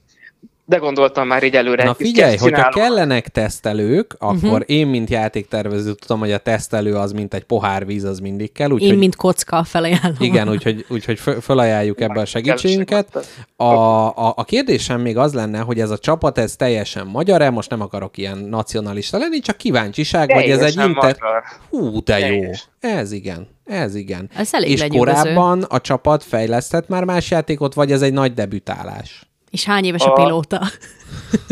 De 0.72 0.78
gondoltam 0.78 1.28
már 1.28 1.44
így 1.44 1.56
előre 1.56 1.84
Na 1.84 1.94
figyelj, 1.94 2.38
hogyha 2.38 2.70
kellenek 2.70 3.28
tesztelők, 3.28 4.16
akkor 4.20 4.64
én, 4.66 4.88
mint 4.88 5.10
játéktervező 5.10 5.94
tudom, 5.94 6.20
hogy 6.20 6.32
a 6.32 6.38
tesztelő 6.38 6.96
az, 6.96 7.12
mint 7.12 7.34
egy 7.34 7.44
pohár 7.44 7.86
víz, 7.86 8.04
az 8.04 8.20
mindig 8.20 8.52
kell. 8.52 8.68
Én, 8.68 8.74
Úgyhogy, 8.74 8.98
mint 8.98 9.16
kocka 9.16 9.64
felajánlom. 9.64 10.16
Igen, 10.20 10.50
úgyhogy, 10.50 10.86
úgyhogy 10.90 11.20
föl- 11.20 11.44
fölajánljuk 11.44 12.02
ebbe 12.02 12.20
a 12.20 12.26
segítségünket. 12.26 13.28
A, 13.56 13.64
a, 13.64 14.34
a 14.36 14.44
kérdésem 14.44 15.02
még 15.02 15.18
az 15.18 15.34
lenne, 15.34 15.60
hogy 15.60 15.80
ez 15.80 15.90
a 15.90 15.98
csapat, 15.98 16.38
ez 16.38 16.56
teljesen 16.56 17.08
magyar-e? 17.08 17.50
Most 17.50 17.70
nem 17.70 17.82
akarok 17.82 18.18
ilyen 18.18 18.38
nacionalista 18.38 19.18
lenni, 19.18 19.40
csak 19.40 19.58
kíváncsiság, 19.58 20.34
vagy 20.34 20.50
ez 20.50 20.62
egy 20.62 20.76
Teljesen 20.76 20.88
inter... 20.88 21.18
magyar. 21.20 21.44
Hú, 21.70 22.04
de 22.04 22.20
jó. 22.20 22.40
Teljes. 22.40 22.68
Ez 22.80 23.12
igen, 23.12 23.48
ez 23.66 23.96
igen. 23.96 24.30
Ez 24.36 24.54
elég 24.54 24.72
És 24.72 24.86
korábban 24.88 25.62
a 25.62 25.82
csapat 25.82 26.24
fejlesztett 26.24 26.88
már 26.88 27.04
más 27.04 27.32
játékot, 27.32 27.74
vagy 27.74 27.92
ez 27.92 28.02
egy 28.02 28.14
nagy 28.14 28.34
debütálás? 28.34 29.31
És 29.52 29.66
hány 29.66 29.86
éves 29.86 30.02
a 30.06 30.12
A- 30.12 30.14
pilóta? 30.14 30.62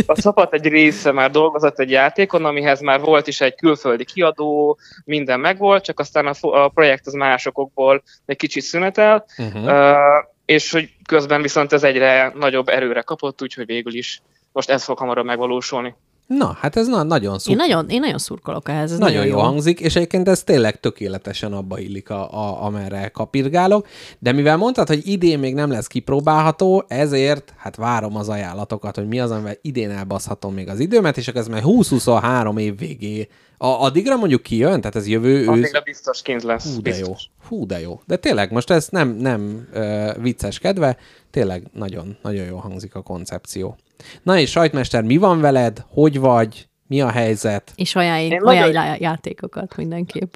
A 0.06 0.22
csapat 0.22 0.54
egy 0.54 0.68
része 0.68 1.12
már 1.12 1.32
dolgozott 1.32 1.80
egy 1.80 1.92
játékon, 1.92 2.46
amihez 2.46 2.82
már 2.82 3.00
volt 3.00 3.28
is 3.28 3.42
egy 3.42 3.56
külföldi 3.56 4.06
kiadó, 4.06 4.78
minden 5.06 5.40
megvolt, 5.40 5.84
csak 5.84 6.00
aztán 6.00 6.26
a, 6.28 6.34
a 6.42 6.68
projekt 6.68 7.08
az 7.08 7.14
másokokból 7.14 8.04
egy 8.26 8.38
kicsit 8.38 8.64
szünetel, 8.64 9.26
Uh-huh. 9.38 9.64
uh, 9.64 9.98
és 10.46 10.72
hogy 10.72 10.94
közben 11.08 11.42
viszont 11.42 11.74
ez 11.74 11.84
egyre 11.84 12.32
nagyobb 12.36 12.68
erőre 12.68 13.02
kapott, 13.02 13.42
úgyhogy 13.42 13.66
végül 13.66 13.94
is 13.94 14.22
most 14.52 14.70
ez 14.70 14.84
fog 14.84 14.98
hamarabb 14.98 15.26
megvalósulni. 15.26 15.96
Na, 16.38 16.58
hát 16.60 16.76
ez 16.76 16.88
na- 16.88 17.04
nagyon 17.04 17.34
Én 17.34 17.40
szuper. 17.40 17.58
nagyon, 17.58 17.90
én 17.90 18.00
nagyon 18.00 18.18
szurkolok 18.18 18.70
ehhez. 18.70 18.92
Ez 18.92 18.98
Nagyon, 18.98 19.16
nagyon, 19.18 19.32
jó 19.32 19.40
hangzik, 19.40 19.80
és 19.80 19.96
egyébként 19.96 20.28
ez 20.28 20.44
tényleg 20.44 20.80
tökéletesen 20.80 21.54
abba 21.54 21.80
illik, 21.80 22.10
a, 22.10 22.34
a, 22.34 22.64
amerre 22.64 23.08
kapirgálok. 23.08 23.88
De 24.20 24.32
mivel 24.32 24.58
mondtad, 24.58 24.88
hogy 24.88 25.08
idén 25.08 25.40
még 25.40 25.54
nem 25.54 25.72
lesz 25.72 25.88
kipróbálható, 25.88 26.84
ezért 26.88 27.54
hát 27.58 27.76
várom 27.76 28.16
az 28.16 28.30
ajánlatokat, 28.30 28.96
hogy 28.96 29.08
mi 29.08 29.20
az, 29.20 29.32
amivel 29.32 29.58
idén 29.62 29.90
elbaszhatom 29.90 30.54
még 30.54 30.70
az 30.70 30.80
időmet, 30.80 31.18
és 31.18 31.28
akkor 31.28 31.42
ez 31.42 31.48
már 31.48 31.62
20-23 31.66 32.60
év 32.60 32.78
végé. 32.78 33.28
A, 33.58 33.68
addigra 33.68 34.16
mondjuk 34.16 34.44
kijön, 34.44 34.80
tehát 34.80 34.96
ez 34.96 35.08
jövő 35.08 35.40
ősz. 35.40 35.48
Addigra 35.48 35.82
biztos 35.82 36.22
kint 36.22 36.44
lesz. 36.44 36.76
Hú, 36.76 36.82
de 36.82 36.90
jó. 36.90 36.96
biztos. 36.98 37.30
Hú, 37.48 37.66
de 37.66 37.80
jó. 37.80 38.00
De 38.06 38.16
tényleg, 38.16 38.52
most 38.52 38.70
ez 38.70 38.88
nem, 38.90 39.10
nem 39.10 39.68
uh, 39.74 40.22
vicces 40.22 40.60
kedve, 40.60 40.98
tényleg 41.32 41.64
nagyon, 41.74 42.18
nagyon 42.22 42.46
jó 42.46 42.58
hangzik 42.58 42.96
a 42.96 43.02
koncepció. 43.02 43.78
Na 44.24 44.38
és 44.38 44.50
sajtmester, 44.50 45.04
mi 45.04 45.18
van 45.18 45.42
veled? 45.42 45.86
Hogy 45.90 46.20
vagy? 46.20 46.68
Mi 46.88 47.02
a 47.02 47.10
helyzet? 47.12 47.72
És 47.76 47.96
ajánlj, 47.96 48.24
Én 48.26 48.42
ajánlj 48.42 48.72
nagyon- 48.72 48.98
játékokat 49.00 49.76
mindenképp. 49.76 50.34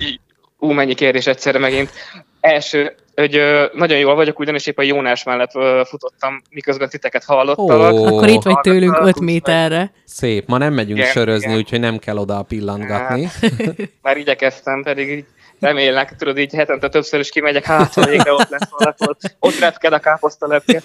Ú, 0.60 0.72
mennyi 0.72 0.94
kérdés 0.94 1.28
egyszerre 1.28 1.60
megint. 1.60 1.92
Első, 2.40 2.96
hogy 3.16 3.36
ö, 3.36 3.66
nagyon 3.74 3.98
jól 3.98 4.16
vagyok, 4.16 4.40
ugyanis 4.40 4.66
épp 4.68 4.78
a 4.78 4.82
Jónás 4.82 5.24
mellett 5.24 5.56
ö, 5.56 5.82
futottam, 5.86 6.42
miközben 6.50 6.90
titeket 6.90 7.24
hallottalak. 7.24 7.94
Ó. 7.94 8.06
Akkor 8.06 8.28
itt 8.28 8.42
vagy 8.42 8.60
tőlünk 8.60 8.82
Hallottalak, 8.96 9.08
5 9.08 9.08
úgyhogy 9.08 9.24
méterre. 9.26 9.92
Szép. 10.06 10.48
Ma 10.48 10.58
nem 10.58 10.74
megyünk 10.74 10.98
Igen, 11.00 11.12
sörözni, 11.12 11.46
igen. 11.46 11.58
úgyhogy 11.58 11.80
nem 11.80 11.98
kell 11.98 12.18
oda 12.18 12.42
pillantgatni. 12.42 13.30
Már 14.02 14.18
igyekeztem, 14.18 14.84
pedig 14.84 15.10
így 15.10 15.26
remélek, 15.60 16.16
tudod, 16.16 16.38
így 16.38 16.54
hetente 16.54 16.90
többször 16.90 17.20
is 17.20 17.30
kimegyek, 17.30 17.66
hát 17.66 18.06
végre 18.06 18.32
ott 18.34 18.50
lesz 18.50 18.70
valahol. 18.70 19.18
Ott 19.40 19.60
repked 19.60 19.94
a 19.94 20.00
káposztalepke. 20.00 20.82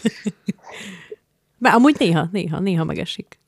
Bár 1.58 1.74
amúgy 1.74 1.96
néha, 1.98 2.28
néha, 2.32 2.58
néha 2.58 2.84
megesik. 2.84 3.38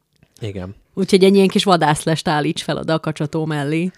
Igen. 0.41 0.74
Úgyhogy 0.95 1.24
egy 1.24 1.35
ilyen 1.35 1.49
kis 1.49 1.65
vadászlest 1.65 2.28
állíts 2.28 2.62
fel 2.62 2.77
a 2.77 3.01
kacsató 3.01 3.45
mellé. 3.45 3.91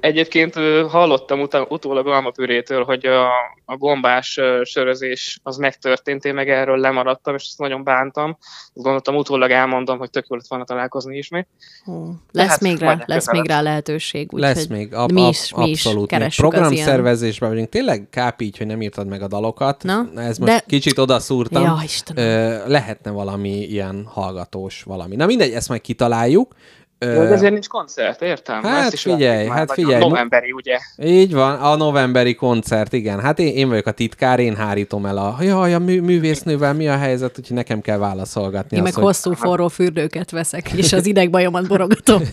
Egyébként 0.00 0.54
hallottam 0.88 1.40
utána, 1.40 1.66
utólag 1.68 2.06
Almapürétől, 2.06 2.84
hogy 2.84 3.06
a, 3.06 3.26
a 3.64 3.76
gombás 3.76 4.40
sörözés 4.64 5.38
az 5.42 5.56
megtörtént, 5.56 6.24
én 6.24 6.34
meg 6.34 6.50
erről 6.50 6.78
lemaradtam, 6.78 7.34
és 7.34 7.42
ezt 7.42 7.58
nagyon 7.58 7.84
bántam. 7.84 8.38
Gondoltam, 8.72 9.16
utólag 9.16 9.50
elmondom, 9.50 9.98
hogy 9.98 10.10
tök 10.10 10.26
jó 10.28 10.36
lett 10.36 10.46
volna 10.48 10.64
találkozni 10.64 11.16
ismét. 11.16 11.46
Ó, 11.86 12.08
lesz 12.32 12.48
hát 12.48 12.60
még 12.60 12.78
rá, 12.78 12.86
lesz 12.88 12.98
legközelebb. 13.06 13.40
még 13.40 13.50
rá 13.50 13.60
lehetőség. 13.60 14.32
Úgy, 14.32 14.40
Lesz 14.40 14.66
még, 14.66 14.94
ab, 14.94 15.12
mi 15.12 15.22
ab, 15.22 15.30
is, 15.30 15.54
mi 15.54 15.68
is 15.68 15.84
abszolút. 15.86 16.18
Még 16.18 16.34
programszervezésben 16.36 17.48
vagyunk. 17.48 17.68
Tényleg 17.68 18.06
káp 18.10 18.40
így, 18.40 18.58
hogy 18.58 18.66
nem 18.66 18.82
írtad 18.82 19.06
meg 19.06 19.22
a 19.22 19.28
dalokat. 19.28 19.82
Na, 19.82 20.06
Ez 20.16 20.38
most 20.38 20.52
de- 20.52 20.64
kicsit 20.66 20.98
odaszúrtam. 20.98 21.62
Ja, 21.62 21.78
Istenem. 21.84 22.24
Ö, 22.24 22.68
lehetne 22.68 23.10
valami 23.10 23.50
ilyen 23.58 24.04
hallgatós 24.06 24.82
valami. 24.82 25.16
Na 25.16 25.26
mindegy, 25.26 25.52
ezt 25.52 25.68
majd 25.68 25.80
kitaláljuk. 25.80 26.54
Ö, 27.00 27.06
De 27.12 27.20
ezért 27.32 27.52
nincs 27.52 27.68
koncert, 27.68 28.22
értem? 28.22 28.62
hát 28.62 28.84
Ezt 28.84 28.92
is 28.92 29.02
figyelj, 29.02 29.46
már, 29.46 29.56
hát 29.56 29.72
figyelj, 29.72 30.00
mu- 30.00 30.08
Novemberi, 30.08 30.52
ugye? 30.52 30.78
Így 31.02 31.32
van, 31.34 31.54
a 31.60 31.76
novemberi 31.76 32.34
koncert, 32.34 32.92
igen. 32.92 33.20
Hát 33.20 33.38
én, 33.38 33.54
én 33.56 33.68
vagyok 33.68 33.86
a 33.86 33.90
titkár, 33.90 34.38
én 34.38 34.56
hárítom 34.56 35.06
el 35.06 35.18
a, 35.18 35.36
jaj, 35.40 35.74
a 35.74 35.78
mű, 35.78 36.00
művésznővel 36.00 36.74
mi 36.74 36.88
a 36.88 36.96
helyzet, 36.96 37.38
úgyhogy 37.38 37.56
nekem 37.56 37.80
kell 37.80 37.98
válaszolgatni. 37.98 38.76
Én 38.76 38.82
azt, 38.82 38.94
meg 38.94 39.04
hosszú 39.04 39.32
forró 39.32 39.68
fürdőket 39.68 40.30
veszek, 40.30 40.72
és 40.72 40.92
az 40.92 41.06
idegbajomat 41.06 41.68
borogatom. 41.68 42.22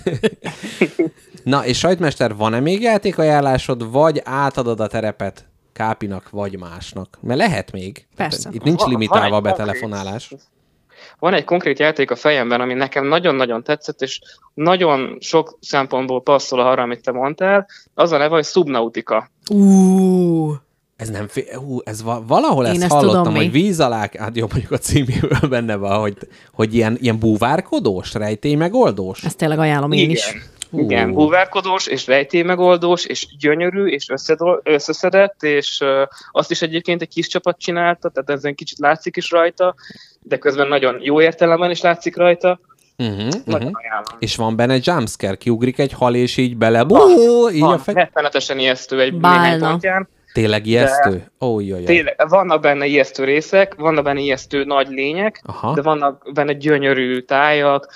Na, 1.43 1.65
és 1.65 1.77
sajtmester, 1.77 2.35
van-e 2.35 2.59
még 2.59 2.81
játékajánlásod, 2.81 3.91
vagy 3.91 4.21
átadod 4.23 4.79
a 4.79 4.87
terepet 4.87 5.45
Kápinak, 5.73 6.29
vagy 6.29 6.59
másnak? 6.59 7.17
Mert 7.21 7.39
lehet 7.39 7.71
még. 7.71 8.05
Persze. 8.15 8.49
Itt 8.53 8.63
nincs 8.63 8.83
limitálva 8.83 9.35
a 9.35 9.41
betelefonálás. 9.41 10.27
konkrét- 10.27 10.49
Van 11.25 11.33
egy 11.33 11.43
konkrét 11.43 11.79
játék 11.79 12.11
a 12.11 12.15
fejemben, 12.15 12.61
ami 12.61 12.73
nekem 12.73 13.05
nagyon-nagyon 13.07 13.63
tetszett, 13.63 14.01
és 14.01 14.19
nagyon 14.53 15.17
sok 15.19 15.57
szempontból 15.61 16.21
passzol 16.21 16.59
arra, 16.59 16.81
amit 16.81 17.01
te 17.01 17.11
mondtál. 17.11 17.67
Az 17.93 18.11
a 18.11 18.17
neve, 18.17 18.35
hogy 18.35 18.45
Subnautica. 18.45 19.29
Ú, 19.51 20.53
Ez 20.95 21.09
nem 21.09 21.27
fél, 21.27 21.59
hú, 21.59 21.79
ez 21.83 22.03
va- 22.03 22.27
valahol 22.27 22.65
Én 22.65 22.71
ezt 22.71 22.81
ezt 22.81 22.91
hallottam, 22.91 23.17
tudom, 23.23 23.35
hogy 23.35 23.45
mi. 23.45 23.51
víz 23.51 23.79
alá, 23.79 24.09
hát 24.19 24.35
jó, 24.37 24.45
mondjuk 24.51 24.71
a 24.71 24.77
címéből 24.77 25.39
benne 25.49 25.75
van, 25.75 25.99
hogy, 25.99 26.17
hogy 26.53 26.73
ilyen, 26.73 26.97
ilyen 27.01 27.19
búvárkodós, 27.19 28.13
rejtély 28.13 28.55
megoldós. 28.55 29.23
ezt 29.23 29.37
tényleg 29.37 29.59
ajánlom 29.59 29.91
én 29.91 30.09
is. 30.09 30.33
Hú. 30.71 30.79
Igen, 30.79 31.13
búvárkodós, 31.13 31.87
és 31.87 32.07
rejtélymegoldós, 32.07 33.05
és 33.05 33.27
gyönyörű, 33.39 33.85
és 33.85 34.09
összedol- 34.09 34.61
összeszedett, 34.67 35.43
és 35.43 35.79
uh, 35.81 35.89
azt 36.31 36.51
is 36.51 36.61
egyébként 36.61 37.01
egy 37.01 37.07
kis 37.07 37.27
csapat 37.27 37.59
csinálta, 37.59 38.09
tehát 38.09 38.29
ezen 38.29 38.55
kicsit 38.55 38.77
látszik 38.79 39.15
is 39.15 39.31
rajta, 39.31 39.75
de 40.27 40.37
közben 40.37 40.67
nagyon 40.67 40.97
jó 41.01 41.21
értelemben 41.21 41.71
is 41.71 41.81
látszik 41.81 42.15
rajta. 42.15 42.59
Uh-huh, 42.97 43.27
Nagyon 43.45 43.67
uh-huh. 43.67 44.17
És 44.19 44.35
van 44.35 44.55
benne 44.55 44.77
jumpscare, 44.81 45.35
kiugrik 45.35 45.79
egy 45.79 45.93
hal, 45.93 46.15
és 46.15 46.37
így 46.37 46.57
bele, 46.57 46.85
így 47.53 47.61
a 47.61 47.65
Van, 47.65 47.77
fej... 47.77 47.93
rettenetesen 47.93 48.59
ijesztő 48.59 49.01
egy 49.01 49.13
Bálna. 49.13 49.41
néhány 49.41 49.59
pontján. 49.59 50.07
Tényleg 50.33 50.65
ijesztő? 50.65 51.31
Ó, 51.39 51.59
jaj, 51.59 51.69
jaj. 51.69 51.83
Tényleg, 51.83 52.15
vannak 52.29 52.61
benne 52.61 52.85
ijesztő 52.85 53.23
részek, 53.23 53.75
vannak 53.75 54.03
benne 54.03 54.19
ijesztő 54.19 54.63
nagy 54.63 54.87
lények, 54.87 55.41
Aha. 55.45 55.73
de 55.73 55.81
vannak 55.81 56.31
benne 56.33 56.53
gyönyörű 56.53 57.19
tájak, 57.19 57.87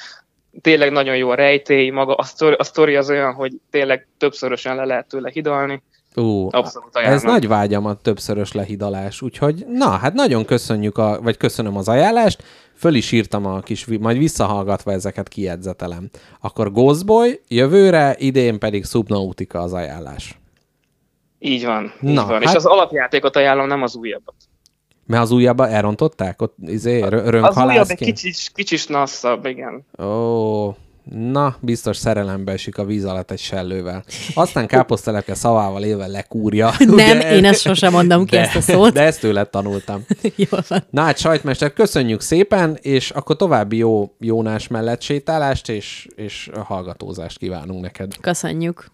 tényleg 0.62 0.92
nagyon 0.92 1.16
jó 1.16 1.30
a 1.30 1.36
rejtély, 1.36 1.90
maga 1.90 2.16
a 2.16 2.24
sztori, 2.24 2.56
a 2.58 2.64
sztori 2.64 2.96
az 2.96 3.10
olyan, 3.10 3.34
hogy 3.34 3.52
tényleg 3.72 4.08
többszörösen 4.18 4.76
le 4.76 4.86
lehet 4.86 5.08
tőle 5.08 5.30
hidalni. 5.34 5.84
Ú, 6.16 6.48
Abszolút 6.52 6.96
ajánlom. 6.96 7.18
ez 7.18 7.24
nagy 7.24 7.48
vágyam 7.48 7.86
a 7.86 7.94
többszörös 7.94 8.52
lehidalás, 8.52 9.22
úgyhogy 9.22 9.66
na, 9.68 9.90
hát 9.90 10.14
nagyon 10.14 10.46
köszönjük, 10.46 10.98
a, 10.98 11.20
vagy 11.22 11.38
köszönöm 11.38 11.78
az 11.78 11.88
ajánlást, 11.88 12.44
föl 12.76 12.94
is 12.96 13.12
írtam 13.12 13.46
a 13.46 13.60
kis, 13.60 13.86
majd 14.00 14.18
visszahallgatva 14.18 14.92
ezeket 14.92 15.28
kijegyzetelem. 15.28 16.10
Akkor 16.42 16.72
Ghostboy, 16.72 17.40
jövőre, 17.48 18.16
idén 18.18 18.60
pedig 18.60 18.86
Subnautica 18.86 19.60
az 19.60 19.74
ajánlás. 19.74 20.40
Így 21.40 21.66
van, 21.66 21.94
Na, 22.00 22.10
így 22.10 22.16
van. 22.16 22.28
hát- 22.32 22.44
És 22.44 22.54
az 22.54 22.66
alapjátékot 22.66 23.36
ajánlom, 23.36 23.68
nem 23.68 23.82
az 23.82 23.96
újabbat. 23.96 24.36
Mert 25.06 25.24
az 25.24 25.32
újabba 25.32 25.68
elrontották? 25.68 26.42
Ott 26.42 26.56
izé, 26.66 27.00
rö- 27.00 27.04
Az 27.04 27.12
újabb 27.14 27.26
egy 27.26 27.32
rönkhalászként? 27.32 28.00
kicsit, 28.00 28.52
kicsit 28.54 28.90
nasszabb, 28.90 29.46
igen. 29.46 29.86
Ó, 30.04 30.68
na, 31.12 31.56
biztos 31.60 31.98
szerelembe 31.98 32.52
esik 32.52 32.78
a 32.78 32.86
víz 32.86 33.06
alatt 33.06 33.32
egy 33.32 33.40
sellővel. 33.40 34.04
Aztán 34.34 34.68
káposztelepke 34.68 35.34
szavával 35.34 35.84
élve 35.84 36.08
lekúrja. 36.08 36.72
Nem, 36.80 37.18
ugye? 37.18 37.36
én 37.36 37.46
ezt 37.46 37.62
sosem 37.62 37.92
mondom 37.92 38.26
ki, 38.26 38.36
de, 38.36 38.42
ezt 38.42 38.56
a 38.56 38.62
szót. 38.62 38.94
De 38.94 39.02
ezt 39.02 39.20
tőled 39.20 39.50
tanultam. 39.50 40.06
Jó 40.36 40.58
van. 40.68 40.84
Na 40.90 41.02
hát, 41.02 41.18
sajtmester, 41.18 41.74
köszönjük 41.74 42.22
szépen, 42.22 42.78
és 42.82 43.10
akkor 43.10 43.36
további 43.36 43.78
jó 43.78 44.16
Jónás 44.20 44.68
mellett 44.68 45.02
sétálást, 45.02 45.70
és, 45.70 46.08
és 46.16 46.50
hallgatózást 46.64 47.38
kívánunk 47.38 47.82
neked. 47.82 48.12
Köszönjük. 48.22 48.86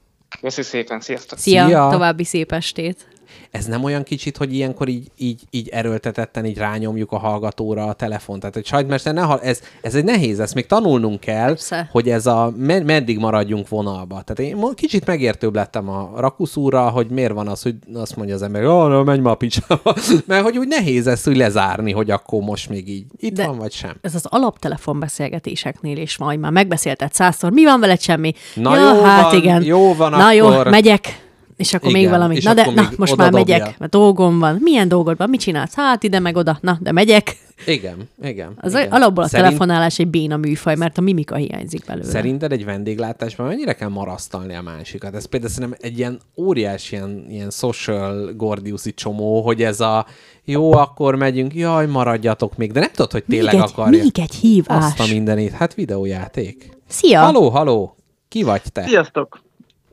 Köszi 0.41 0.61
szépen, 0.61 0.99
sziasztok! 0.99 1.37
Szia, 1.39 1.65
Szia. 1.65 1.87
további 1.91 2.23
szép 2.23 2.51
estét. 2.51 3.07
Ez 3.51 3.65
nem 3.65 3.83
olyan 3.83 4.03
kicsit, 4.03 4.37
hogy 4.37 4.53
ilyenkor 4.53 4.87
így, 4.87 5.07
így, 5.17 5.41
így 5.49 5.69
erőltetetten 5.69 6.45
így 6.45 6.57
rányomjuk 6.57 7.11
a 7.11 7.17
hallgatóra 7.17 7.85
a 7.85 7.93
telefon. 7.93 8.39
Tehát, 8.39 8.55
hogy 8.55 8.65
sajtmester, 8.65 9.13
ne 9.13 9.21
hall, 9.21 9.39
ez, 9.39 9.61
ez 9.81 9.95
egy 9.95 10.03
nehéz, 10.03 10.39
ezt 10.39 10.53
még 10.53 10.65
tanulnunk 10.65 11.19
kell, 11.19 11.47
Persze. 11.47 11.89
hogy 11.91 12.09
ez 12.09 12.25
a, 12.25 12.53
med, 12.57 12.85
meddig 12.85 13.19
maradjunk 13.19 13.69
vonalba. 13.69 14.21
Tehát 14.21 14.39
én 14.53 14.73
kicsit 14.73 15.05
megértőbb 15.05 15.55
lettem 15.55 15.89
a 15.89 16.11
rakuszúra, 16.17 16.89
hogy 16.89 17.07
miért 17.07 17.33
van 17.33 17.47
az, 17.47 17.61
hogy 17.61 17.75
azt 17.93 18.15
mondja 18.15 18.35
az 18.35 18.41
ember, 18.41 18.61
hogy 18.61 18.71
oh, 18.71 19.03
menj 19.03 19.19
már 19.19 19.33
a 19.33 19.35
picsába. 19.35 19.95
Mert 20.27 20.43
hogy 20.43 20.57
úgy 20.57 20.67
nehéz 20.67 21.07
ezt 21.07 21.27
úgy 21.27 21.37
lezárni, 21.37 21.91
hogy 21.91 22.11
akkor 22.11 22.41
most 22.41 22.69
még 22.69 22.89
így 22.89 23.05
itt 23.17 23.33
De- 23.33 23.45
van, 23.45 23.57
vagy 23.57 23.71
sem. 23.71 23.95
Ez 24.01 24.15
az 24.15 24.25
alaptelefon 24.25 24.99
beszélgetéseknél 24.99 25.97
is 25.97 26.17
majd 26.17 26.39
már 26.39 26.51
megbeszélted 26.51 27.13
százszor. 27.13 27.51
Mi 27.51 27.63
van 27.63 27.79
veled 27.79 28.01
semmi? 28.01 28.33
Na 28.55 28.75
ja, 28.75 28.93
jó 28.93 29.01
hát 29.01 29.31
van, 29.31 29.35
igen. 29.35 29.63
jó 29.63 29.93
van 29.95 30.11
Na 30.11 30.31
jó, 30.31 30.47
akkor. 30.47 30.69
megyek. 30.69 31.24
És 31.57 31.73
akkor 31.73 31.89
Igen, 31.89 32.01
még 32.01 32.09
valami. 32.09 32.35
és 32.35 32.43
Na 32.43 32.53
de, 32.53 32.61
akkor 32.61 32.73
na, 32.73 32.81
még 32.81 32.97
most 32.97 33.15
már 33.15 33.29
dobja. 33.31 33.57
megyek, 33.57 33.79
mert 33.79 33.91
dolgom 33.91 34.39
van. 34.39 34.57
Milyen 34.61 34.87
dolgod 34.87 35.17
van? 35.17 35.29
Mit 35.29 35.39
csinálsz? 35.39 35.73
Hát 35.75 36.03
ide 36.03 36.19
meg 36.19 36.35
oda. 36.35 36.57
Na, 36.61 36.77
de 36.81 36.91
megyek. 36.91 37.37
Igen, 37.65 38.09
igen. 38.23 38.53
Az 38.57 38.73
igen. 38.73 38.91
alapból 38.91 39.23
a 39.23 39.27
Szerint- 39.27 39.47
telefonálás 39.47 39.99
egy 39.99 40.07
béna 40.07 40.37
műfaj, 40.37 40.75
mert 40.75 40.97
a 40.97 41.01
mimika 41.01 41.35
hiányzik 41.35 41.85
belőle. 41.85 42.07
Szerinted 42.09 42.51
egy 42.51 42.65
vendéglátásban 42.65 43.47
mennyire 43.47 43.73
kell 43.73 43.89
marasztalni 43.89 44.55
a 44.55 44.61
másikat? 44.61 45.15
Ez 45.15 45.25
például 45.25 45.51
szerintem 45.51 45.79
egy 45.81 45.97
ilyen 45.97 46.19
óriási 46.37 46.95
ilyen, 46.95 47.25
ilyen 47.29 47.49
social 47.49 48.33
gordiuszi 48.33 48.93
csomó, 48.93 49.41
hogy 49.41 49.63
ez 49.63 49.79
a 49.79 50.05
jó, 50.43 50.71
akkor 50.73 51.15
megyünk, 51.15 51.53
jaj, 51.55 51.85
maradjatok 51.87 52.57
még, 52.57 52.71
de 52.71 52.79
nem 52.79 52.91
tudod, 52.91 53.11
hogy 53.11 53.23
még 53.25 53.37
tényleg 53.37 53.55
egy, 53.55 53.61
akarja. 53.61 54.01
még 54.03 54.19
egy 54.19 54.35
hívás. 54.35 54.83
Azt 54.83 54.99
a 54.99 55.13
mindenit, 55.13 55.51
hát 55.51 55.73
videójáték. 55.73 56.69
Szia! 56.87 57.19
Haló, 57.21 57.49
haló, 57.49 57.95
ki 58.27 58.43
vagy 58.43 58.61
te? 58.71 58.83
Sziasztok! 58.87 59.43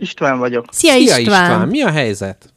István 0.02 0.38
vagyok. 0.38 0.64
Szia, 0.70 0.92
Szia 0.92 1.00
István! 1.18 1.20
István, 1.50 1.68
mi 1.68 1.82
a 1.82 1.90
helyzet? 1.90 2.52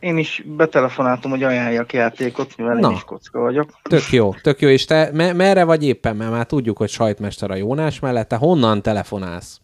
Én 0.00 0.16
is 0.18 0.42
betelefonáltam, 0.56 1.30
hogy 1.30 1.42
ajánljak 1.42 1.92
játékot, 1.92 2.56
mivel 2.56 2.74
Na. 2.74 2.88
én 2.90 2.96
is 2.96 3.02
kocka 3.04 3.38
vagyok. 3.40 3.70
Tök 3.82 4.10
jó, 4.10 4.34
tök 4.34 4.60
jó, 4.60 4.68
és 4.68 4.84
te 4.84 5.10
me- 5.12 5.34
merre 5.34 5.64
vagy 5.64 5.84
éppen? 5.84 6.16
Mert 6.16 6.30
már 6.30 6.46
tudjuk, 6.46 6.76
hogy 6.76 6.88
sajtmester 6.88 7.50
a 7.50 7.54
Jónás 7.54 7.98
mellett, 8.00 8.28
te 8.28 8.36
honnan 8.36 8.82
telefonálsz? 8.82 9.60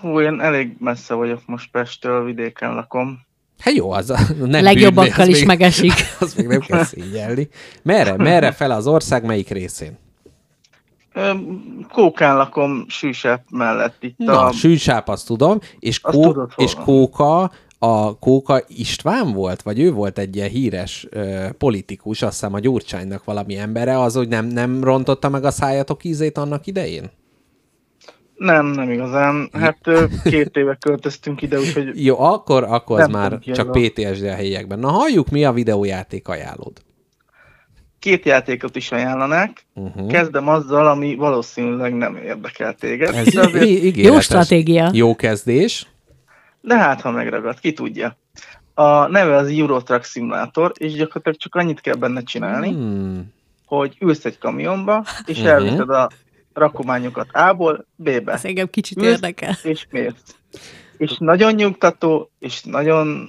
Hú, 0.00 0.20
én 0.20 0.40
elég 0.40 0.76
messze 0.78 1.14
vagyok 1.14 1.40
most 1.46 1.70
Pesttől, 1.70 2.24
vidéken 2.24 2.74
lakom. 2.74 3.20
Hát 3.58 3.74
jó, 3.74 3.90
az 3.90 4.10
a- 4.10 4.18
nem 4.46 4.62
Legjobbakkal 4.62 5.12
bűn, 5.12 5.20
az 5.20 5.28
is 5.28 5.38
még- 5.38 5.46
megesik. 5.46 5.92
Azt 6.20 6.36
még 6.36 6.46
nem 6.46 6.60
kell 6.60 6.84
szégyelni. 6.84 7.48
Merre, 7.82 8.16
merre 8.16 8.52
fel 8.52 8.70
az 8.70 8.86
ország, 8.86 9.24
melyik 9.24 9.48
részén? 9.48 9.98
Kókán 11.92 12.36
lakom 12.36 12.84
Sűsep 12.88 13.42
mellett 13.50 13.96
itt 14.00 14.16
Na, 14.18 14.44
a... 14.44 14.52
sűsáp, 14.52 15.08
azt 15.08 15.26
tudom, 15.26 15.58
és, 15.78 15.98
Azt 16.02 16.16
Kó- 16.16 16.22
tudod, 16.22 16.52
és. 16.56 16.74
Kóka, 16.74 17.50
a 17.78 18.18
Kóka 18.18 18.62
István 18.68 19.32
volt, 19.32 19.62
vagy 19.62 19.80
ő 19.80 19.92
volt 19.92 20.18
egy 20.18 20.36
ilyen 20.36 20.48
híres 20.48 21.06
ö, 21.10 21.46
politikus, 21.58 22.22
azt 22.22 22.32
hiszem 22.32 22.54
a 22.54 22.58
Gyurcsánynak 22.58 23.24
valami 23.24 23.56
embere, 23.56 24.00
az, 24.00 24.14
hogy 24.14 24.28
nem, 24.28 24.46
nem 24.46 24.84
rontotta 24.84 25.28
meg 25.28 25.44
a 25.44 25.50
szájatok 25.50 26.04
ízét 26.04 26.38
annak 26.38 26.66
idején? 26.66 27.10
Nem, 28.36 28.66
nem 28.66 28.90
igazán. 28.90 29.48
Hát 29.52 29.78
két 30.24 30.56
éve 30.56 30.74
költöztünk 30.80 31.42
ide, 31.42 31.58
úgyhogy 31.58 32.04
Jó, 32.04 32.20
akkor, 32.20 32.64
akkor 32.64 33.00
az 33.00 33.08
már 33.08 33.38
csak 33.38 33.70
PTSD 33.70 34.24
a 34.24 34.34
helyiekben. 34.34 34.78
Na, 34.78 34.88
halljuk, 34.90 35.30
mi 35.30 35.44
a 35.44 35.52
videójáték 35.52 36.28
ajánlód. 36.28 36.72
Két 37.98 38.24
játékot 38.24 38.76
is 38.76 38.92
ajánlanák. 38.92 39.66
Uh-huh. 39.74 40.10
Kezdem 40.10 40.48
azzal, 40.48 40.86
ami 40.86 41.14
valószínűleg 41.14 41.94
nem 41.94 42.16
érdekel 42.16 42.74
téged. 42.74 43.14
Ez 43.14 43.32
de, 43.34 43.40
azért, 43.40 43.64
ígéretes. 43.64 44.04
Jó 44.12 44.20
stratégia. 44.20 44.90
Jó 44.92 45.16
kezdés. 45.16 45.86
de 46.60 46.76
hát, 46.78 47.00
ha 47.00 47.10
megragad, 47.10 47.58
ki 47.60 47.72
tudja. 47.72 48.16
A 48.74 49.06
neve 49.08 49.36
az 49.36 49.48
Euro 49.48 49.80
Truck 49.82 50.04
Simulator, 50.04 50.72
és 50.78 50.92
gyakorlatilag 50.92 51.36
csak 51.38 51.54
annyit 51.54 51.80
kell 51.80 51.94
benne 51.94 52.22
csinálni, 52.22 52.68
Hmm. 52.70 53.32
hogy 53.66 53.96
ülsz 54.00 54.24
egy 54.24 54.38
kamionba, 54.38 55.04
és 55.26 55.38
Mhm. 55.38 55.46
elviszed 55.46 55.90
a 55.90 56.10
rakományokat 56.52 57.28
A-ból 57.32 57.86
B-be, 57.94 58.32
Ez 58.32 58.44
engem 58.44 58.70
kicsit 58.70 58.96
Ülsz, 58.96 59.06
érdekel. 59.08 59.54
és 59.62 59.86
mész. 59.90 60.12
És 60.96 61.16
nagyon 61.18 61.52
nyugtató, 61.54 62.30
és 62.38 62.62
nagyon 62.62 63.28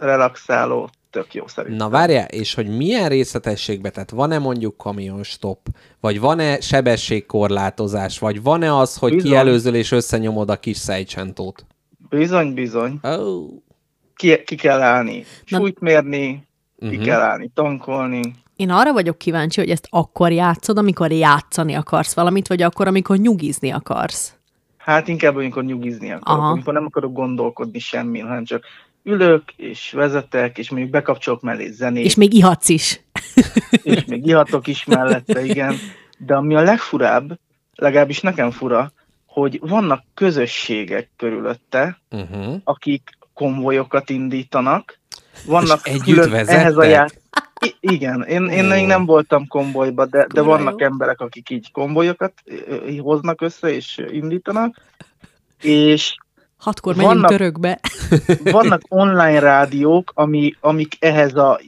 relaxáló, 0.00 0.90
tök 1.12 1.34
jó 1.34 1.46
szerintem. 1.46 1.78
Na 1.78 1.88
várjál, 1.88 2.26
és 2.26 2.54
hogy 2.54 2.76
milyen 2.76 3.08
részletességbe, 3.08 3.90
tehát 3.90 4.10
van-e 4.10 4.38
mondjuk 4.38 4.76
kamionstop, 4.76 5.58
vagy 6.00 6.20
van-e 6.20 6.60
sebességkorlátozás, 6.60 8.18
vagy 8.18 8.42
van-e 8.42 8.76
az, 8.76 8.96
hogy 8.96 9.14
Bizony. 9.14 9.30
kielőzöl 9.30 9.74
és 9.74 9.90
összenyomod 9.92 10.50
a 10.50 10.56
kis 10.56 10.76
szejcsentót? 10.76 11.66
Bizony, 12.08 12.54
bizony. 12.54 12.98
Oh. 13.02 13.48
Ki, 14.16 14.42
ki 14.44 14.54
kell 14.56 14.80
állni, 14.80 15.24
Na- 15.48 15.58
súlyt 15.58 15.80
mérni, 15.80 16.46
ki 16.78 16.96
Mhm. 16.96 17.02
kell 17.04 17.20
állni, 17.20 17.50
tankolni. 17.54 18.20
Én 18.56 18.70
arra 18.70 18.92
vagyok 18.92 19.18
kíváncsi, 19.18 19.60
hogy 19.60 19.70
ezt 19.70 19.86
akkor 19.90 20.32
játszod, 20.32 20.78
amikor 20.78 21.12
játszani 21.12 21.74
akarsz 21.74 22.14
valamit, 22.14 22.48
vagy 22.48 22.62
akkor, 22.62 22.86
amikor 22.86 23.16
nyugizni 23.16 23.70
akarsz. 23.70 24.34
Hát 24.76 25.08
inkább, 25.08 25.36
amikor 25.36 25.64
nyugizni 25.64 26.12
akarok, 26.12 26.40
Aha. 26.40 26.50
amikor 26.50 26.72
nem 26.72 26.84
akarok 26.84 27.12
gondolkodni 27.12 27.78
semmin, 27.78 28.26
hanem 28.26 28.44
csak 28.44 28.64
ülök, 29.02 29.42
és 29.56 29.90
vezetek, 29.92 30.58
és 30.58 30.70
mondjuk 30.70 30.90
bekapcsolok 30.90 31.40
mellé 31.42 31.70
zenét, 31.70 32.04
És 32.04 32.14
még 32.14 32.32
ihatsz 32.34 32.68
is. 32.68 33.00
és 33.82 34.04
még 34.04 34.26
ihatok 34.26 34.66
is 34.66 34.84
mellette, 34.84 35.44
igen. 35.44 35.74
De 36.18 36.34
ami 36.34 36.54
a 36.54 36.60
legfurább, 36.62 37.38
legalábbis 37.74 38.20
nekem 38.20 38.50
fura, 38.50 38.92
hogy 39.26 39.58
vannak 39.60 40.04
közösségek 40.14 41.10
körülötte, 41.16 42.00
Uh-huh. 42.10 42.54
akik 42.64 43.10
konvojokat 43.34 44.10
indítanak, 44.10 45.00
vannak 45.46 45.80
És 45.84 45.92
együtt 45.92 46.04
külön 46.14 46.30
vezettek? 46.30 46.60
ehhez 46.60 46.76
a 46.76 46.84
já... 46.84 47.06
I- 47.64 47.76
igen, 47.80 48.22
én, 48.22 48.44
én 48.48 48.64
még 48.64 48.86
nem 48.86 49.04
voltam 49.06 49.46
konvojba, 49.46 50.06
de, 50.06 50.26
de 50.34 50.40
vannak 50.40 50.80
jó. 50.80 50.86
emberek, 50.86 51.20
akik 51.20 51.50
így 51.50 51.72
konvojokat 51.72 52.32
hoznak 52.98 53.40
össze 53.40 53.74
és 53.74 54.00
indítanak, 54.10 54.76
és 55.60 56.14
Hatkor 56.62 56.94
megyünk 56.96 57.14
Vannak- 57.14 57.30
törökbe. 57.30 57.80
vannak 58.58 58.80
online 58.88 59.38
rádiók, 59.38 60.12
ami, 60.14 60.54
amik 60.60 60.96
ehhez 60.98 61.34
a 61.34 61.60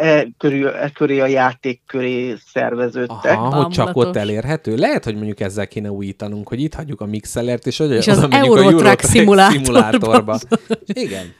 e, 0.00 0.26
körül, 0.38 0.68
e 0.68 0.90
köré 0.90 1.20
a 1.20 1.26
játék 1.26 1.80
köré 1.86 2.34
szerveződtek. 2.52 3.32
Aha, 3.32 3.62
hogy 3.62 3.68
csak 3.72 3.96
ott 3.96 4.16
elérhető. 4.16 4.76
Lehet, 4.76 5.04
hogy 5.04 5.14
mondjuk 5.14 5.40
ezzel 5.40 5.68
kéne 5.68 5.90
újítanunk, 5.90 6.48
hogy 6.48 6.60
itt 6.60 6.74
hagyjuk 6.74 7.00
a 7.00 7.06
mixelert, 7.06 7.66
és, 7.66 7.78
hogy 7.78 7.90
És 7.90 8.06
oda 8.06 8.16
az 8.16 8.22
megyünk 8.28 8.42
a 8.42 8.46
Euro 8.46 8.60
Euro 8.60 8.76
Truck 8.78 8.84
Truck 8.84 9.10
szimulátorba. 9.14 9.64
szimulátorba. 9.64 10.38
Igen. 11.04 11.32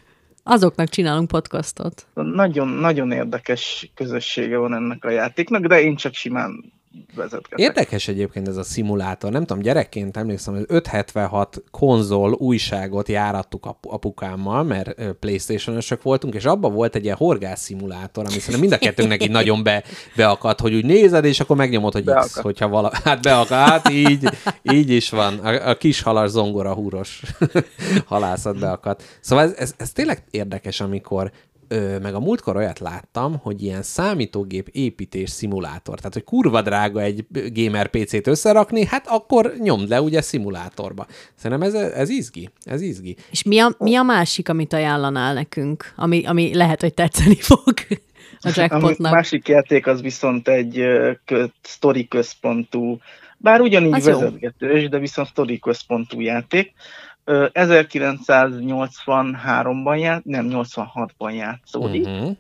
Azoknak 0.43 0.89
csinálunk 0.89 1.29
podcastot. 1.29 2.07
Nagyon, 2.15 2.69
nagyon 2.69 3.13
érdekes 3.13 3.91
közössége 3.95 4.57
van 4.57 4.75
ennek 4.75 5.05
a 5.05 5.11
játéknak, 5.11 5.67
de 5.67 5.81
én 5.81 5.97
csak 5.97 6.15
simán 6.15 6.73
vezetgetek. 7.15 7.59
Érdekes 7.59 8.09
egyébként 8.09 8.49
ez 8.49 8.57
a 8.57 8.63
szimulátor. 8.63 9.31
Nem 9.31 9.45
tudom, 9.45 9.63
gyerekként 9.63 10.17
emlékszem, 10.17 10.55
hogy 10.55 10.65
576 10.69 11.63
konzol 11.71 12.33
újságot 12.33 13.09
járattuk 13.09 13.67
apu- 13.67 13.93
apukámmal, 13.93 14.63
mert 14.63 14.99
ö, 14.99 15.13
Playstation-ösök 15.13 16.03
voltunk, 16.03 16.35
és 16.35 16.45
abban 16.45 16.73
volt 16.73 16.95
egy 16.95 17.05
ilyen 17.05 17.17
horgász 17.17 17.61
szimulátor, 17.61 18.25
ami 18.25 18.39
szerintem 18.39 18.61
mind 18.61 18.73
a 18.73 18.79
kettőnknek 18.79 19.23
így 19.23 19.31
nagyon 19.31 19.63
be, 19.63 19.85
beakadt, 20.17 20.61
hogy 20.61 20.75
úgy 20.75 20.85
nézed, 20.85 21.25
és 21.25 21.41
akkor 21.41 21.57
megnyomod, 21.57 21.93
hogy 21.93 22.05
X, 22.05 22.39
hogyha 22.41 22.69
vala... 22.69 22.91
Hát 23.05 23.23
beakadt, 23.23 23.71
hát 23.71 23.91
így, 23.91 24.29
így 24.63 24.91
is 24.91 25.11
van. 25.11 25.39
A, 25.39 25.69
a 25.69 25.75
kis 25.75 26.03
halas 26.03 26.31
zongora 26.31 26.75
húros 26.75 27.23
halászat 28.07 28.59
beakadt. 28.59 29.19
Szóval 29.21 29.45
ez, 29.45 29.55
ez, 29.57 29.75
ez 29.77 29.93
tényleg 29.93 30.25
érdekes, 30.31 30.81
amikor 30.81 31.31
Ö, 31.73 31.99
meg 31.99 32.15
a 32.15 32.21
múltkor 32.21 32.57
olyat 32.57 32.79
láttam, 32.79 33.39
hogy 33.43 33.63
ilyen 33.63 33.83
számítógép 33.83 34.69
építés 34.73 35.31
szimulátor, 35.31 35.97
tehát 35.97 36.13
hogy 36.13 36.25
kurva 36.25 36.63
drága 36.63 37.01
egy 37.01 37.27
gamer 37.53 37.89
PC-t 37.89 38.27
összerakni, 38.27 38.85
hát 38.85 39.07
akkor 39.07 39.53
nyomd 39.59 39.89
le 39.89 40.01
ugye 40.01 40.21
szimulátorba. 40.21 41.07
Szerintem 41.35 41.69
ez, 41.69 41.75
ez 41.75 42.09
izgi, 42.09 42.49
ez 42.65 42.81
izgi. 42.81 43.17
És 43.31 43.43
mi 43.43 43.59
a, 43.59 43.75
mi 43.79 43.95
a 43.95 44.03
másik, 44.03 44.49
amit 44.49 44.73
ajánlanál 44.73 45.35
nekünk, 45.35 45.93
ami, 45.97 46.27
ami 46.27 46.55
lehet, 46.55 46.81
hogy 46.81 46.95
tetszeni 46.95 47.37
fog 47.51 47.75
a 48.41 48.49
A 48.49 48.51
jackpotnak? 48.55 49.13
másik 49.13 49.49
játék 49.49 49.87
az 49.87 50.01
viszont 50.01 50.49
egy 50.49 50.79
ö, 50.79 51.13
kö, 51.25 51.45
sztori 51.63 52.09
központú, 52.09 52.99
bár 53.39 53.61
ugyanígy 53.61 53.93
Az 53.93 54.07
jó. 54.07 54.19
vezetgetős, 54.19 54.89
de 54.89 54.99
viszont 54.99 55.29
sztori 55.29 55.59
központú 55.59 56.21
játék. 56.21 56.73
Ö, 57.25 57.47
1983-ban 57.53 59.99
ját, 59.99 60.25
nem 60.25 60.47
86-ban 60.51 61.35
játszódik, 61.35 62.07
uh-huh. 62.07 62.37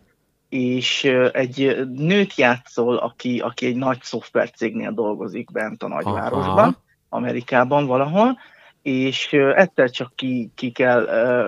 És 0.48 1.04
egy 1.32 1.88
nőt 1.96 2.34
játszol, 2.34 2.96
aki, 2.96 3.38
aki 3.38 3.66
egy 3.66 3.76
nagy 3.76 4.02
szoftvercégnél 4.02 4.92
dolgozik 4.92 5.52
bent 5.52 5.82
a 5.82 5.88
nagyvárosban, 5.88 6.58
Aha. 6.58 6.76
Amerikában 7.08 7.86
valahol, 7.86 8.38
és 8.82 9.32
egyszer 9.32 9.90
csak 9.90 10.12
ki, 10.14 10.50
ki 10.54 10.70
kell, 10.70 11.06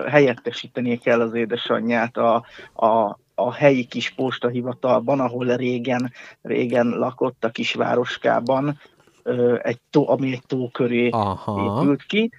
helyettesítenie 0.09 0.95
kell 0.95 1.21
az 1.21 1.33
édesanyját 1.33 2.17
a, 2.17 2.45
a, 2.73 3.17
a 3.35 3.53
helyi 3.53 3.85
kis 3.85 4.09
postahivatalban, 4.09 5.19
ahol 5.19 5.55
régen, 5.55 6.11
régen 6.41 6.87
lakott 6.87 7.45
a 7.45 7.49
kisvároskában, 7.49 8.79
ö, 9.23 9.59
egy 9.63 9.79
tó, 9.89 10.09
ami 10.09 10.31
egy 10.31 10.43
tó 10.47 10.69
köré 10.69 11.09
Aha. 11.09 11.81
épült 11.81 12.03
ki, 12.03 12.31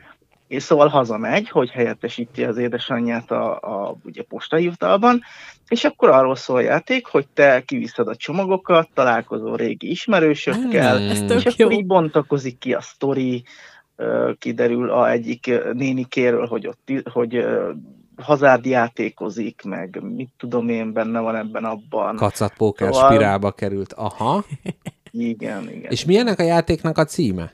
és 0.48 0.62
szóval 0.62 0.88
hazamegy, 0.88 1.48
hogy 1.48 1.70
helyettesíti 1.70 2.44
az 2.44 2.56
édesanyját 2.56 3.30
a, 3.30 3.52
a 3.54 3.96
ugye, 4.04 4.22
postahivatalban, 4.22 5.22
és 5.68 5.84
akkor 5.84 6.08
arról 6.08 6.36
szól 6.36 6.56
a 6.56 6.60
játék, 6.60 7.06
hogy 7.06 7.26
te 7.34 7.62
kiviszed 7.66 8.08
a 8.08 8.16
csomagokat, 8.16 8.88
találkozol 8.94 9.56
régi 9.56 9.90
ismerősökkel. 9.90 10.98
Ez 10.98 11.30
és 11.30 11.44
akkor 11.44 11.72
jó. 11.72 11.78
így 11.78 11.86
bontakozik 11.86 12.58
ki 12.58 12.74
a 12.74 12.80
sztori, 12.80 13.44
kiderül 14.38 14.90
a 14.90 15.10
egyik 15.10 15.46
ö, 15.46 15.70
nénikéről, 15.72 16.46
hogy 16.46 16.66
ott 16.66 16.90
hogy 17.12 17.46
hazárd 18.16 18.64
játékozik, 18.64 19.62
meg 19.64 20.02
mit 20.02 20.30
tudom 20.38 20.68
én, 20.68 20.92
benne 20.92 21.20
van 21.20 21.36
ebben 21.36 21.64
abban. 21.64 22.16
Kacatpóker 22.16 22.92
Szóval- 22.92 23.10
spirálba 23.10 23.52
került. 23.52 23.92
Aha. 23.92 24.44
Igen, 25.10 25.70
igen. 25.70 25.90
És 25.90 26.04
mi 26.04 26.16
ennek 26.16 26.38
a 26.38 26.42
játéknak 26.42 26.98
a 26.98 27.04
címe? 27.04 27.52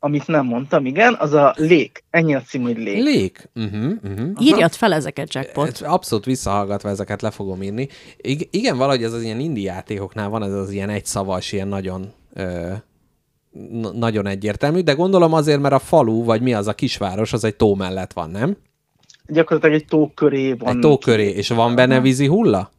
Amit 0.00 0.26
nem 0.26 0.46
mondtam, 0.46 0.86
igen, 0.86 1.16
az 1.18 1.32
a 1.32 1.54
Lék. 1.56 2.04
Ennyi 2.10 2.34
a 2.34 2.40
cím, 2.40 2.62
hogy 2.62 2.76
Lék. 2.76 3.02
Lék. 3.02 3.48
Uh-huh, 3.54 3.92
uh-huh. 4.04 4.30
Írjad 4.40 4.72
fel 4.72 4.92
ezeket, 4.92 5.34
Jackpot. 5.34 5.80
Abszolút 5.80 6.24
visszahallgatva 6.24 6.88
ezeket 6.88 7.22
le 7.22 7.30
fogom 7.30 7.62
írni. 7.62 7.88
I- 8.22 8.48
igen, 8.50 8.76
valahogy 8.76 9.02
ez 9.02 9.12
az 9.12 9.22
ilyen 9.22 9.40
indie 9.40 9.72
játékoknál 9.72 10.28
van 10.28 10.42
ez 10.42 10.52
az 10.52 10.70
ilyen 10.70 10.88
egyszavas, 10.88 11.52
ilyen 11.52 11.68
nagyon 11.68 12.12
ö, 12.34 12.72
nagyon 13.92 14.26
egyértelmű, 14.26 14.80
de 14.80 14.92
gondolom 14.92 15.32
azért, 15.32 15.60
mert 15.60 15.74
a 15.74 15.78
falu, 15.78 16.24
vagy 16.24 16.42
mi 16.42 16.54
az 16.54 16.66
a 16.66 16.74
kisváros, 16.74 17.32
az 17.32 17.44
egy 17.44 17.56
tó 17.56 17.74
mellett 17.74 18.12
van, 18.12 18.30
nem? 18.30 18.56
Gyakorlatilag 19.26 19.74
egy 19.80 19.86
tó 19.86 20.10
köré 20.14 20.52
van. 20.52 20.74
Egy 20.74 20.80
tó 20.80 20.98
köré, 20.98 21.28
és 21.28 21.48
van 21.48 21.74
benne 21.74 22.00
vízi 22.00 22.26
hulla? 22.26 22.70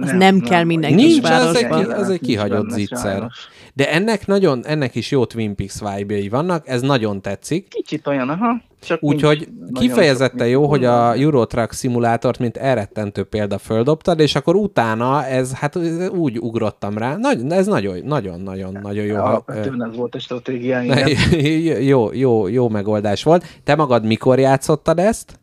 Az 0.00 0.10
nem 0.10 0.40
kell 0.40 0.64
minden 0.64 0.94
Nincs, 0.94 1.12
kisvárosban. 1.12 1.72
az 1.72 1.78
egy, 1.78 1.90
az 1.90 2.10
egy 2.10 2.20
kihagyott 2.20 2.70
zicser. 2.70 3.30
De 3.74 3.92
ennek 3.92 4.26
nagyon, 4.26 4.66
ennek 4.66 4.94
is 4.94 5.10
jó 5.10 5.24
Twin 5.24 5.54
Peaks 5.54 5.80
vibe 5.80 6.28
vannak, 6.30 6.68
ez 6.68 6.82
nagyon 6.82 7.22
tetszik. 7.22 7.68
Kicsit 7.68 8.06
olyan, 8.06 8.28
aha. 8.28 8.60
Úgyhogy 9.00 9.48
kifejezetten 9.72 10.48
jó, 10.48 10.66
hogy 10.66 10.84
a 10.84 10.96
mondani. 10.96 11.22
Euro 11.22 11.46
Truck 11.46 11.72
szimulátort, 11.72 12.38
mint 12.38 12.56
elrettentő 12.56 13.22
példa 13.24 13.58
földobtad, 13.58 14.20
és 14.20 14.34
akkor 14.34 14.54
utána 14.54 15.24
ez, 15.26 15.52
hát 15.52 15.78
úgy 16.10 16.38
ugrottam 16.38 16.98
rá. 16.98 17.16
Nagy, 17.16 17.52
ez 17.52 17.66
nagyon, 17.66 18.40
nagyon, 18.82 19.04
jó. 19.04 19.16
Alapvetően 19.16 19.84
ez 19.84 19.96
volt 19.96 20.14
a 20.14 20.18
stratégia, 20.18 20.82
igen. 20.82 21.08
jó, 21.92 22.12
jó, 22.12 22.48
jó 22.48 22.68
megoldás 22.68 23.22
volt. 23.22 23.44
Te 23.64 23.74
magad 23.74 24.04
mikor 24.04 24.38
játszottad 24.38 24.98
ezt? 24.98 25.38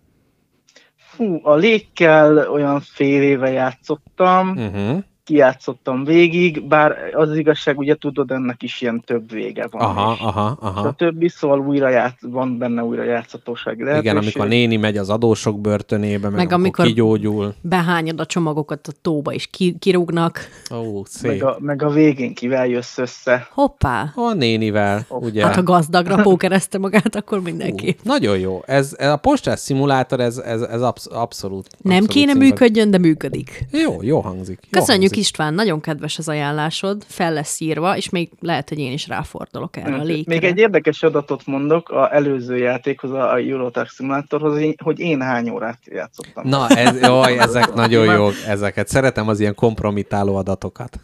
Fú, 1.15 1.39
a 1.43 1.55
lékkel 1.55 2.51
olyan 2.51 2.79
fél 2.81 3.21
éve 3.21 3.51
játszottam, 3.51 4.49
Uh-huh. 4.57 5.03
Kijátszottam 5.25 6.03
végig, 6.03 6.67
bár 6.67 6.95
az, 7.13 7.29
az 7.29 7.37
igazság, 7.37 7.77
ugye 7.77 7.95
tudod, 7.95 8.31
ennek 8.31 8.63
is 8.63 8.81
ilyen 8.81 9.01
több 9.05 9.31
vége 9.31 9.67
van. 9.71 9.81
Aha, 9.81 10.13
és 10.13 10.19
aha, 10.21 10.45
A 10.45 10.57
aha. 10.67 10.93
többi, 10.93 11.27
szóval 11.29 11.59
újra 11.59 11.89
játsz, 11.89 12.21
van 12.21 12.57
benne 12.57 12.83
újra 12.83 13.03
játszhatósági 13.03 13.83
lehetőség. 13.83 14.03
Igen, 14.11 14.17
amikor 14.23 14.41
a 14.45 14.47
néni 14.47 14.75
megy 14.77 14.97
az 14.97 15.09
adósok 15.09 15.59
börtönébe, 15.61 16.29
meg, 16.29 16.37
Meg 16.37 16.51
amikor 16.51 16.85
amikor- 16.85 16.85
kigyógyul. 16.85 17.53
Behányod 17.61 18.19
a 18.19 18.25
csomagokat 18.25 18.87
a 18.87 18.91
tóba, 19.01 19.33
és 19.33 19.47
ki, 19.47 19.75
kirúgnak. 19.79 20.39
Ó, 20.73 20.93
meg, 20.93 21.05
szép. 21.05 21.43
a, 21.43 21.57
meg 21.59 21.83
a 21.83 21.89
végén 21.89 22.33
kivel 22.33 22.67
jössz 22.67 22.97
össze. 22.97 23.47
Hoppá! 23.51 24.11
A 24.15 24.33
nénivel, 24.33 25.05
ugye? 25.09 25.43
Hát 25.45 25.55
ha 25.55 25.63
gazdagra 25.63 26.21
pókerezte 26.27 26.77
magát, 26.77 27.15
akkor 27.15 27.41
mindenki. 27.41 27.87
Ú, 27.89 28.01
nagyon 28.03 28.39
jó. 28.39 28.61
Ez, 28.65 28.95
ez 28.97 29.09
a 29.09 29.17
postás 29.17 29.59
szimulátor, 29.59 30.19
ez, 30.19 30.37
ez, 30.37 30.61
ez 30.61 30.81
absz- 30.81 31.11
abszolút 31.11 31.67
Nem 31.81 31.91
abszolút 31.91 32.13
kéne 32.13 32.31
szimpatikus. 32.31 32.59
működjön, 32.59 32.91
de 32.91 32.97
működik. 32.97 33.65
Jó, 33.71 34.01
jó 34.01 34.19
hangzik. 34.19 34.59
Jó 34.61 34.79
Köszönjük 34.79 34.87
hangzik. 35.01 35.14
István, 35.15 35.53
nagyon 35.53 35.81
kedves 35.81 36.17
az 36.17 36.29
ajánlásod, 36.29 37.03
fel 37.07 37.33
lesz 37.33 37.59
írva, 37.59 37.97
és 37.97 38.09
még 38.09 38.29
lehet, 38.39 38.69
hogy 38.69 38.79
én 38.79 38.91
is 38.91 39.07
ráfordulok 39.07 39.77
erre 39.77 39.95
a 39.95 40.03
lékre. 40.03 40.33
Még 40.33 40.43
egy 40.43 40.57
érdekes 40.57 41.03
adatot 41.03 41.45
mondok 41.45 41.89
a 41.89 42.13
előző 42.13 42.57
játékhoz, 42.57 43.11
a 43.11 43.35
Euro 43.35 43.69
Truck 43.69 43.89
Simulatorhoz, 43.89 44.61
hogy 44.83 44.99
én 44.99 45.21
hány 45.21 45.49
órát 45.49 45.79
játszottam. 45.85 46.47
Na, 46.47 46.67
ez, 46.67 47.01
jaj, 47.01 47.37
ezek 47.47 47.73
nagyon 47.73 48.13
jók, 48.13 48.33
ezeket. 48.47 48.87
Szeretem 48.87 49.27
az 49.27 49.39
ilyen 49.39 49.55
kompromitáló 49.55 50.35
adatokat. 50.35 50.99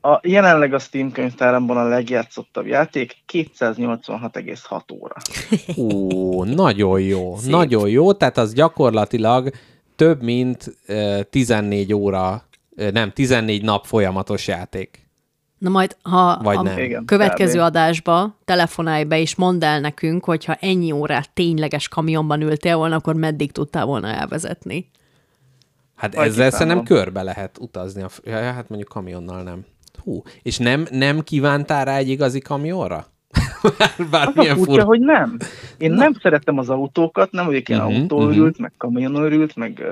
A, 0.00 0.20
jelenleg 0.22 0.74
a 0.74 0.78
Steam 0.78 1.12
könyvtáramban 1.12 1.76
a 1.76 1.88
legjátszottabb 1.88 2.66
játék 2.66 3.16
286,6 3.32 4.80
óra. 4.92 5.14
Ú, 5.76 6.42
nagyon 6.44 7.00
jó, 7.00 7.36
Szép. 7.38 7.50
nagyon 7.50 7.88
jó, 7.88 8.12
tehát 8.12 8.36
az 8.38 8.52
gyakorlatilag 8.52 9.50
több 9.96 10.22
mint 10.22 10.76
uh, 10.88 11.20
14 11.20 11.94
óra, 11.94 12.42
nem, 12.92 13.12
14 13.12 13.62
nap 13.62 13.84
folyamatos 13.86 14.46
játék. 14.48 15.04
Na 15.58 15.70
majd, 15.70 15.96
ha 16.02 16.40
Vagy 16.42 16.56
a 16.56 16.62
nem. 16.62 16.78
Igen, 16.78 17.04
következő 17.04 17.58
kb. 17.58 17.64
adásba 17.64 18.36
telefonálj 18.44 19.04
be, 19.04 19.18
és 19.20 19.34
mondd 19.34 19.64
el 19.64 19.80
nekünk, 19.80 20.24
hogyha 20.24 20.54
ennyi 20.54 20.92
órát 20.92 21.30
tényleges 21.30 21.88
kamionban 21.88 22.40
ültél 22.40 22.76
volna, 22.76 22.96
akkor 22.96 23.14
meddig 23.14 23.52
tudtál 23.52 23.84
volna 23.84 24.08
elvezetni. 24.08 24.90
Hát 25.96 26.14
Vagy 26.14 26.26
ezzel 26.26 26.50
szerintem 26.50 26.82
körbe 26.84 27.22
lehet 27.22 27.58
utazni. 27.60 28.02
A, 28.02 28.08
ja, 28.24 28.52
hát 28.52 28.68
mondjuk 28.68 28.88
kamionnal 28.90 29.42
nem. 29.42 29.64
Hú, 30.02 30.22
és 30.42 30.58
nem, 30.58 30.86
nem 30.90 31.20
kívántál 31.20 31.84
rá 31.84 31.96
egy 31.96 32.08
igazi 32.08 32.40
kamionra? 32.40 33.06
Bár- 33.62 33.98
Az 33.98 34.06
a 34.06 34.08
Bármilyen 34.10 34.56
furcsa, 34.56 34.84
hogy 34.84 35.00
nem. 35.00 35.36
Én 35.78 35.92
nem 35.92 36.12
szeretem 36.22 36.58
az 36.58 36.68
autókat, 36.70 37.30
nem 37.30 37.46
vagyok 37.46 37.68
ilyen 37.68 37.80
uh-huh, 37.80 37.96
autóőrült, 38.00 38.58
meg 38.58 38.72
kamionőrült, 38.78 39.56
meg, 39.56 39.82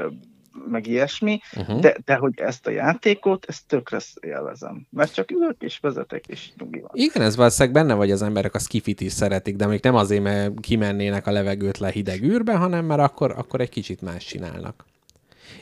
meg 0.70 0.86
ilyesmi, 0.86 1.40
uh-huh. 1.56 1.80
de, 1.80 1.96
de 2.04 2.14
hogy 2.14 2.32
ezt 2.36 2.66
a 2.66 2.70
játékot, 2.70 3.44
ezt 3.48 3.66
tökre 3.66 3.98
élvezem. 4.20 4.86
Mert 4.90 5.14
csak 5.14 5.30
ülök 5.30 5.56
és 5.62 5.78
vezetek, 5.78 6.26
és 6.26 6.50
nyugi 6.58 6.80
van. 6.80 6.90
Igen, 6.92 7.22
ez 7.22 7.36
valószínűleg 7.36 7.74
benne 7.74 7.94
vagy 7.94 8.10
az 8.10 8.22
emberek, 8.22 8.54
a 8.54 8.58
skifit 8.58 9.00
is 9.00 9.12
szeretik, 9.12 9.56
de 9.56 9.66
még 9.66 9.80
nem 9.82 9.94
azért, 9.94 10.22
mert 10.22 10.60
kimennének 10.60 11.26
a 11.26 11.30
levegőt 11.30 11.78
le 11.78 11.90
hideg 11.90 12.22
űrbe, 12.22 12.54
hanem 12.54 12.84
mert 12.84 13.00
akkor, 13.00 13.30
akkor 13.36 13.60
egy 13.60 13.68
kicsit 13.68 14.00
más 14.00 14.24
csinálnak. 14.24 14.84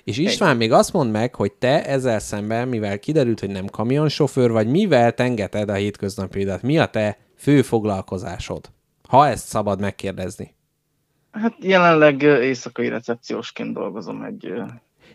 És 0.04 0.18
István 0.18 0.56
még 0.56 0.72
azt 0.72 0.92
mond 0.92 1.10
meg, 1.10 1.34
hogy 1.34 1.52
te 1.52 1.84
ezzel 1.86 2.18
szemben, 2.18 2.68
mivel 2.68 2.98
kiderült, 2.98 3.40
hogy 3.40 3.50
nem 3.50 3.66
kamionsofőr 3.66 4.50
vagy, 4.50 4.66
mivel 4.66 5.12
tengeted 5.12 5.68
a 5.68 5.74
hétköznapjaidat, 5.74 6.62
mi 6.62 6.78
a 6.78 6.86
te 6.86 7.18
fő 7.36 7.62
foglalkozásod? 7.62 8.70
Ha 9.08 9.28
ezt 9.28 9.46
szabad 9.46 9.80
megkérdezni. 9.80 10.54
Hát 11.32 11.54
jelenleg 11.60 12.22
éjszakai 12.22 12.88
recepciósként 12.88 13.74
dolgozom 13.74 14.22
egy 14.22 14.52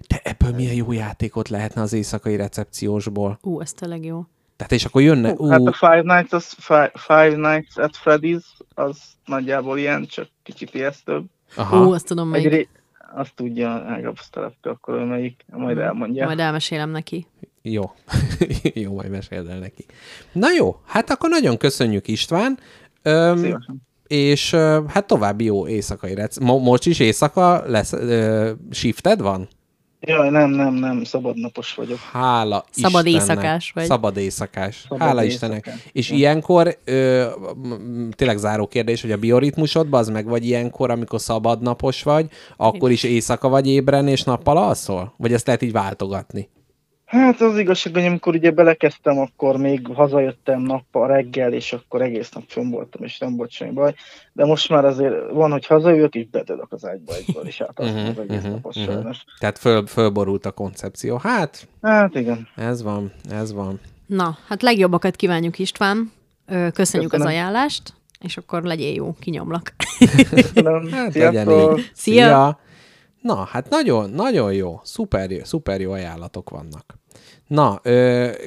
De 0.08 0.20
ebből 0.24 0.52
milyen 0.52 0.74
jó 0.74 0.92
játékot 0.92 1.50
lehetne 1.50 1.82
az 1.82 1.94
éjszakai 1.94 2.36
recepciósból? 2.36 3.40
Ú, 3.42 3.62
ez 3.62 3.74
tényleg 3.74 4.06
jó. 4.06 4.26
Tehát 4.56 4.72
és 4.72 4.86
akkor 4.86 5.02
jönne... 5.02 5.36
Hú, 5.36 5.48
Hát 5.48 5.66
a 5.66 5.74
Five 5.74 6.02
Nights, 6.02 6.34
az, 6.34 6.56
Five, 6.58 6.92
Five 6.94 7.36
Nights 7.36 7.78
at 7.78 7.98
Freddy's, 8.04 8.44
az 8.74 9.02
nagyjából 9.26 9.78
ilyen, 9.78 10.06
csak 10.06 10.28
kicsit 10.44 10.74
ijesztőbb. 10.74 11.26
aha. 11.56 11.86
Ú, 11.86 11.92
azt 11.92 12.06
tudom 12.06 12.30
még. 12.30 12.48
ré... 12.48 12.68
Azt 13.16 13.36
tudja 13.36 13.70
Ágabusz 13.70 14.30
telepke, 14.30 14.70
akkor 14.70 14.94
ő 14.96 15.04
melyik, 15.04 15.46
majd 15.52 15.78
elmondja. 15.78 16.26
Majd 16.26 16.40
elmesélem 16.40 16.90
neki. 16.90 17.28
Jó. 17.62 17.92
jó, 18.74 18.94
majd 18.94 19.10
meséld 19.10 19.48
el 19.50 19.60
neki. 19.60 19.86
Na 20.32 20.52
jó, 20.52 20.80
hát 20.86 21.10
akkor 21.10 21.30
nagyon 21.30 21.58
köszönjük 21.58 22.08
István. 22.08 22.60
Öm, 23.02 23.38
Szívesen. 23.38 23.87
És 24.08 24.54
hát 24.88 25.08
további 25.08 25.44
jó 25.44 25.68
éjszakai 25.68 26.14
rec. 26.14 26.38
Mo- 26.38 26.64
most 26.64 26.86
is 26.86 27.00
éjszaka 27.00 27.64
lesz, 27.66 27.94
ö, 27.94 28.52
shifted 28.72 29.22
van? 29.22 29.48
Jaj, 30.00 30.30
nem, 30.30 30.50
nem, 30.50 30.74
nem, 30.74 31.04
szabadnapos 31.04 31.74
vagyok. 31.76 31.98
Hála 32.12 32.66
Szabad 32.72 33.06
Istennek. 33.06 33.28
éjszakás 33.28 33.72
vagy? 33.76 33.86
Szabad 33.86 34.18
éjszakás. 34.18 34.82
Szabad 34.90 35.00
Hála 35.08 35.24
éjszakás. 35.24 35.58
Istennek. 35.58 35.90
És 35.92 36.10
Ja. 36.10 36.16
ilyenkor, 36.16 36.78
ö, 36.86 37.26
tényleg 38.16 38.38
záró 38.38 38.68
kérdés, 38.68 39.02
hogy 39.02 39.12
a 39.12 39.18
bioritmusodban 39.18 40.00
az 40.00 40.10
meg 40.10 40.26
vagy 40.26 40.46
ilyenkor, 40.46 40.90
amikor 40.92 41.22
szabadnapos 41.22 42.04
vagy, 42.04 42.28
akkor 42.58 42.92
is 42.92 43.04
éjszaka 43.04 43.50
vagy 43.50 43.68
ébren 43.68 44.08
és 44.08 44.24
nappal 44.24 44.58
alszol? 44.58 45.14
Vagy 45.18 45.34
ezt 45.34 45.46
lehet 45.46 45.62
így 45.62 45.72
váltogatni? 45.72 46.50
Hát 47.08 47.42
az 47.42 47.58
igazság, 47.58 47.94
hogy 47.94 48.06
amikor 48.06 48.36
ugye 48.36 48.52
belekezdtem, 48.52 49.20
akkor 49.20 49.58
még 49.58 49.88
hazajöttem 49.94 50.62
nappal 50.62 51.08
reggel, 51.08 51.54
és 51.54 51.74
akkor 51.74 52.02
egész 52.02 52.32
nap 52.32 52.44
fönn 52.48 52.70
voltam, 52.70 53.04
és 53.04 53.18
nem 53.18 53.36
volt 53.36 53.52
semmi 53.52 53.72
baj. 53.72 53.94
De 54.34 54.46
most 54.46 54.70
már 54.70 54.86
azért 54.86 55.32
van, 55.32 55.52
hogy 55.52 55.66
hazajövök, 55.66 56.16
és 56.16 56.28
bedölök 56.30 56.72
az 56.72 56.86
ágyba 56.86 57.14
egyből, 57.16 57.46
és 57.46 57.62
átalszom 57.62 57.96
Mhm, 57.96 58.08
az 58.08 58.20
egész 58.20 58.42
mhm, 58.42 58.52
napot 58.52 58.76
mhm. 58.76 58.86
sajnos. 58.86 59.18
Tehát 59.40 59.58
föl, 59.58 59.86
fölborult 59.86 60.46
a 60.46 60.52
koncepció. 60.52 61.18
Hát, 61.18 61.68
Hát 61.82 62.16
igen. 62.16 62.48
ez 62.56 62.84
van, 62.84 63.12
ez 63.30 63.54
van. 63.54 63.80
Na, 64.06 64.38
hát 64.48 64.62
legjobbakat 64.62 65.16
kívánjuk 65.16 65.60
István. 65.60 66.12
Köszönjük 66.74 67.12
Köszönöm. 67.12 67.28
az 67.28 67.34
ajánlást, 67.34 67.94
és 68.20 68.38
akkor 68.38 68.64
legyél 68.64 68.94
jó, 68.94 69.16
kinyomlak. 69.20 69.74
Köszönöm. 70.30 70.92
Hát. 70.92 71.14
Szia! 71.94 72.60
Na, 73.28 73.36
hát 73.44 73.70
nagyon, 73.70 74.10
nagyon 74.10 74.54
jó. 74.54 74.80
Szuper, 74.84 75.32
jó- 75.32 75.44
szuper 75.44 75.82
jó 75.82 75.92
ajánlatok 75.92 76.50
vannak. 76.50 77.00
Na, 77.48 77.82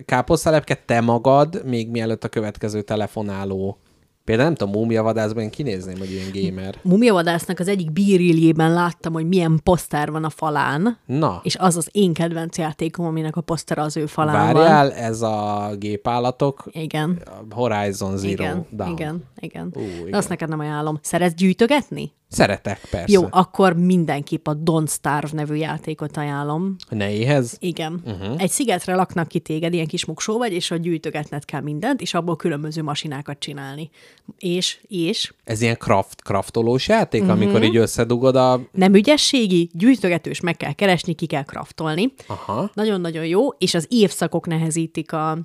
káposztalepke, 0.04 0.74
te 0.86 1.00
magad, 1.00 1.62
még 1.64 1.88
mielőtt 1.90 2.24
a 2.24 2.28
következő 2.28 2.82
telefonáló 2.82 3.78
Például 4.24 4.48
nem 4.48 4.58
tudom, 4.58 4.80
múmiavadászban 4.82 5.42
én 5.42 5.50
kinézném, 5.50 5.98
hogy 5.98 6.10
ilyen 6.10 6.30
gamer. 6.32 6.74
Mumiavadásznak 6.82 7.58
az 7.58 7.68
egyik 7.68 7.92
bíriljében 7.92 8.72
láttam, 8.72 9.12
hogy 9.12 9.28
milyen 9.28 9.60
poszter 9.62 10.10
van 10.10 10.24
a 10.24 10.30
falán, 10.30 10.98
Na, 11.06 11.40
és 11.44 11.56
az 11.56 11.76
az 11.76 11.88
én 11.92 12.12
kedvenc 12.12 12.58
játékom, 12.58 13.06
aminek 13.06 13.36
a 13.36 13.40
poszter 13.40 13.78
az 13.78 13.96
ő 13.96 14.06
falán 14.06 14.52
van. 14.52 14.62
várjál, 14.62 14.92
ez 14.92 15.22
a 15.22 15.68
gépállatok, 15.78 16.64
Igen. 16.72 17.22
Horizon 17.50 18.16
Zero 18.16 18.32
Igen, 18.32 18.66
Dawn. 18.72 18.90
igen, 18.92 19.24
igen. 19.36 19.66
Ú, 19.74 19.80
De 19.80 19.86
igen. 20.00 20.14
azt 20.14 20.28
neked 20.28 20.48
nem 20.48 20.58
ajánlom. 20.58 20.98
Szeretsz 21.02 21.34
gyűjtögetni? 21.34 22.12
Szeretek, 22.30 22.80
persze. 22.90 23.12
Jó, 23.12 23.22
akkor 23.30 23.76
mindenképp 23.76 24.46
a 24.46 24.56
Don't 24.56 24.90
Starve 24.90 25.28
nevű 25.32 25.54
játékot 25.54 26.16
ajánlom. 26.16 26.76
Ne 26.88 27.12
éhez? 27.12 27.56
Igen. 27.60 28.02
Uh-huh. 28.04 28.42
Egy 28.42 28.50
szigetre 28.50 28.94
laknak 28.94 29.28
ki 29.28 29.38
téged, 29.38 29.72
ilyen 29.72 29.86
kis 29.86 30.04
muksó 30.04 30.38
vagy, 30.38 30.52
és 30.52 30.70
a 30.70 30.76
gyűjtögetned 30.76 31.44
kell 31.44 31.60
mindent, 31.60 32.00
és 32.00 32.14
abból 32.14 32.36
különböző 32.36 32.82
masinákat 32.82 33.38
csinálni. 33.38 33.90
És, 34.38 34.78
és 34.88 35.32
Ez 35.44 35.60
ilyen 35.60 35.76
craft, 35.78 36.22
craftolós 36.22 36.88
játék, 36.88 37.22
uh-huh. 37.22 37.36
amikor 37.36 37.62
így 37.62 37.76
összedugod 37.76 38.36
a... 38.36 38.60
nem 38.72 38.94
ügyességi, 38.94 39.70
gyűjtögetős, 39.72 40.40
meg 40.40 40.56
kell 40.56 40.72
keresni, 40.72 41.14
ki 41.14 41.26
kell 41.26 41.44
kraftolni. 41.44 42.12
Aha. 42.26 42.70
Nagyon-nagyon 42.74 43.26
jó, 43.26 43.48
és 43.48 43.74
az 43.74 43.86
évszakok 43.88 44.46
nehezítik 44.46 45.12
a 45.12 45.38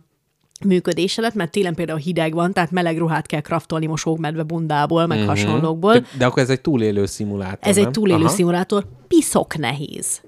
működésedet, 0.66 1.34
mert 1.34 1.52
télen 1.52 1.76
például 1.76 2.00
hideg 2.00 2.34
van, 2.34 2.54
tehát 2.54 2.72
meleg 2.72 2.98
ruhát 2.98 3.26
kell 3.26 3.42
kraftolni 3.42 3.86
mosókmedve 3.86 4.44
bundából, 4.44 5.06
meg 5.06 5.18
uh-huh. 5.18 5.34
hasonlókból. 5.34 5.94
De, 5.94 6.06
de 6.18 6.26
akkor 6.26 6.42
ez 6.42 6.50
egy 6.50 6.62
túlélő 6.62 7.06
szimulátor, 7.06 7.70
Ez 7.70 7.78
egy 7.78 7.84
nem? 7.84 7.92
túlélő 7.92 8.24
Aha. 8.24 8.34
szimulátor, 8.34 8.86
piszok 9.08 9.58
nehéz. 9.58 10.22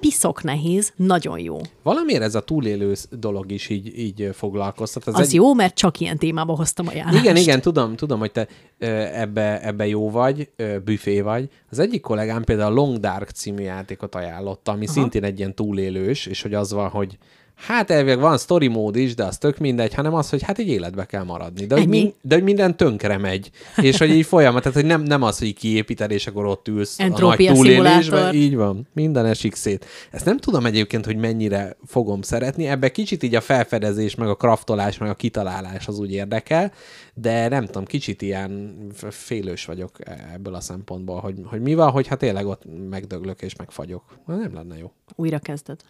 Piszok 0.00 0.42
nehéz, 0.42 0.92
nagyon 0.96 1.38
jó. 1.38 1.58
Valamiért 1.82 2.22
ez 2.22 2.34
a 2.34 2.40
túlélő 2.40 2.94
dolog 3.10 3.52
is 3.52 3.68
így, 3.68 3.98
így 3.98 4.30
foglalkoztat. 4.32 5.06
Az 5.06 5.20
egy... 5.20 5.34
jó, 5.34 5.54
mert 5.54 5.74
csak 5.74 6.00
ilyen 6.00 6.18
témába 6.18 6.56
hoztam 6.56 6.86
a 6.86 6.92
járást. 6.94 7.18
Igen, 7.18 7.36
igen, 7.36 7.60
tudom, 7.60 7.96
tudom, 7.96 8.18
hogy 8.18 8.32
te 8.32 8.48
ebbe, 9.14 9.62
ebbe 9.62 9.86
jó 9.86 10.10
vagy, 10.10 10.50
büfé 10.84 11.20
vagy. 11.20 11.48
Az 11.70 11.78
egyik 11.78 12.00
kollégám 12.00 12.44
például 12.44 12.72
a 12.72 12.74
Long 12.74 12.98
Dark 12.98 13.30
című 13.30 13.62
játékot 13.62 14.14
ajánlotta, 14.14 14.72
ami 14.72 14.84
Aha. 14.84 14.92
szintén 14.92 15.24
egy 15.24 15.38
ilyen 15.38 15.54
túlélős, 15.54 16.26
és 16.26 16.42
hogy 16.42 16.54
az 16.54 16.72
van, 16.72 16.88
hogy 16.88 17.18
hát 17.66 17.90
elvileg 17.90 18.20
van 18.20 18.38
story 18.38 18.66
mód 18.66 18.96
is, 18.96 19.14
de 19.14 19.24
az 19.24 19.38
tök 19.38 19.58
mindegy, 19.58 19.94
hanem 19.94 20.14
az, 20.14 20.30
hogy 20.30 20.42
hát 20.42 20.58
így 20.58 20.68
életbe 20.68 21.06
kell 21.06 21.22
maradni. 21.22 21.66
De, 21.66 21.76
hogy, 21.76 21.88
min, 21.88 22.14
de 22.22 22.34
hogy 22.34 22.44
minden 22.44 22.76
tönkre 22.76 23.18
megy. 23.18 23.50
És 23.76 23.98
hogy 23.98 24.10
így 24.10 24.26
folyamat, 24.26 24.62
tehát 24.62 24.78
hogy 24.78 24.86
nem, 24.86 25.02
nem 25.02 25.22
az, 25.22 25.38
hogy 25.38 25.54
kiépíted, 25.54 26.10
és 26.10 26.26
akkor 26.26 26.46
ott 26.46 26.68
ülsz 26.68 26.98
a 26.98 27.08
nagy 27.08 27.50
túlélésben. 27.52 28.34
Így 28.34 28.56
van, 28.56 28.88
minden 28.92 29.26
esik 29.26 29.54
szét. 29.54 29.86
Ezt 30.10 30.24
nem 30.24 30.38
tudom 30.38 30.66
egyébként, 30.66 31.04
hogy 31.04 31.16
mennyire 31.16 31.76
fogom 31.86 32.22
szeretni. 32.22 32.66
Ebbe 32.66 32.90
kicsit 32.90 33.22
így 33.22 33.34
a 33.34 33.40
felfedezés, 33.40 34.14
meg 34.14 34.28
a 34.28 34.34
kraftolás, 34.34 34.98
meg 34.98 35.10
a 35.10 35.14
kitalálás 35.14 35.86
az 35.86 35.98
úgy 35.98 36.12
érdekel, 36.12 36.72
de 37.14 37.48
nem 37.48 37.66
tudom, 37.66 37.84
kicsit 37.84 38.22
ilyen 38.22 38.76
félős 39.10 39.64
vagyok 39.64 39.98
ebből 40.34 40.54
a 40.54 40.60
szempontból, 40.60 41.20
hogy, 41.20 41.40
hogy 41.44 41.60
mi 41.60 41.74
van, 41.74 41.90
hogyha 41.90 42.16
tényleg 42.16 42.46
ott 42.46 42.62
megdöglök 42.90 43.42
és 43.42 43.56
megfagyok. 43.56 44.02
Nem 44.26 44.54
lenne 44.54 44.78
jó. 44.78 44.92
Újra 45.16 45.38
kezded. 45.38 45.80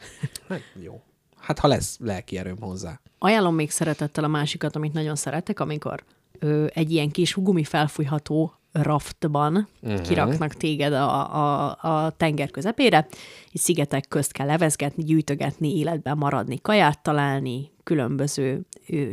Hát 0.48 0.60
jó. 0.82 1.00
Hát 1.42 1.58
ha 1.58 1.68
lesz 1.68 1.96
lelki 2.00 2.38
erőm 2.38 2.60
hozzá. 2.60 3.00
Ajánlom 3.18 3.54
még 3.54 3.70
szeretettel 3.70 4.24
a 4.24 4.28
másikat, 4.28 4.76
amit 4.76 4.92
nagyon 4.92 5.14
szeretek, 5.16 5.60
amikor 5.60 6.04
ö, 6.38 6.66
egy 6.74 6.92
ilyen 6.92 7.10
kis 7.10 7.34
gumi 7.34 7.64
felfújható 7.64 8.54
raftban 8.72 9.68
uh-huh. 9.82 10.00
kiraknak 10.00 10.54
téged 10.54 10.92
a, 10.92 11.36
a, 11.36 11.76
a 11.80 12.10
tenger 12.10 12.50
közepére, 12.50 13.06
és 13.50 13.60
szigetek 13.60 14.08
közt 14.08 14.32
kell 14.32 14.46
levezgetni, 14.46 15.04
gyűjtögetni, 15.04 15.78
életben 15.78 16.18
maradni, 16.18 16.60
kaját 16.60 17.02
találni, 17.02 17.70
különböző 17.84 18.60
ö, 18.88 19.04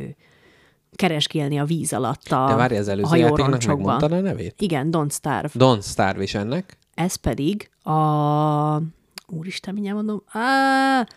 keresgélni 0.95 1.59
a 1.59 1.65
víz 1.65 1.93
alatt 1.93 2.31
a, 2.31 2.45
De 2.47 2.55
várj, 2.55 2.77
az 2.77 2.87
előző 2.87 3.17
játéknak 3.17 3.63
megmondtad 3.63 4.11
a 4.11 4.19
nevét? 4.19 4.61
Igen, 4.61 4.89
Don't 4.91 5.11
Starve. 5.11 5.49
Don't 5.53 5.83
Starve 5.83 6.23
is 6.23 6.33
ennek. 6.33 6.77
Ez 6.93 7.15
pedig 7.15 7.69
a... 7.83 8.81
Úristen, 9.27 9.73
mindjárt 9.73 9.97
mondom. 9.97 10.23
Á, 10.27 11.07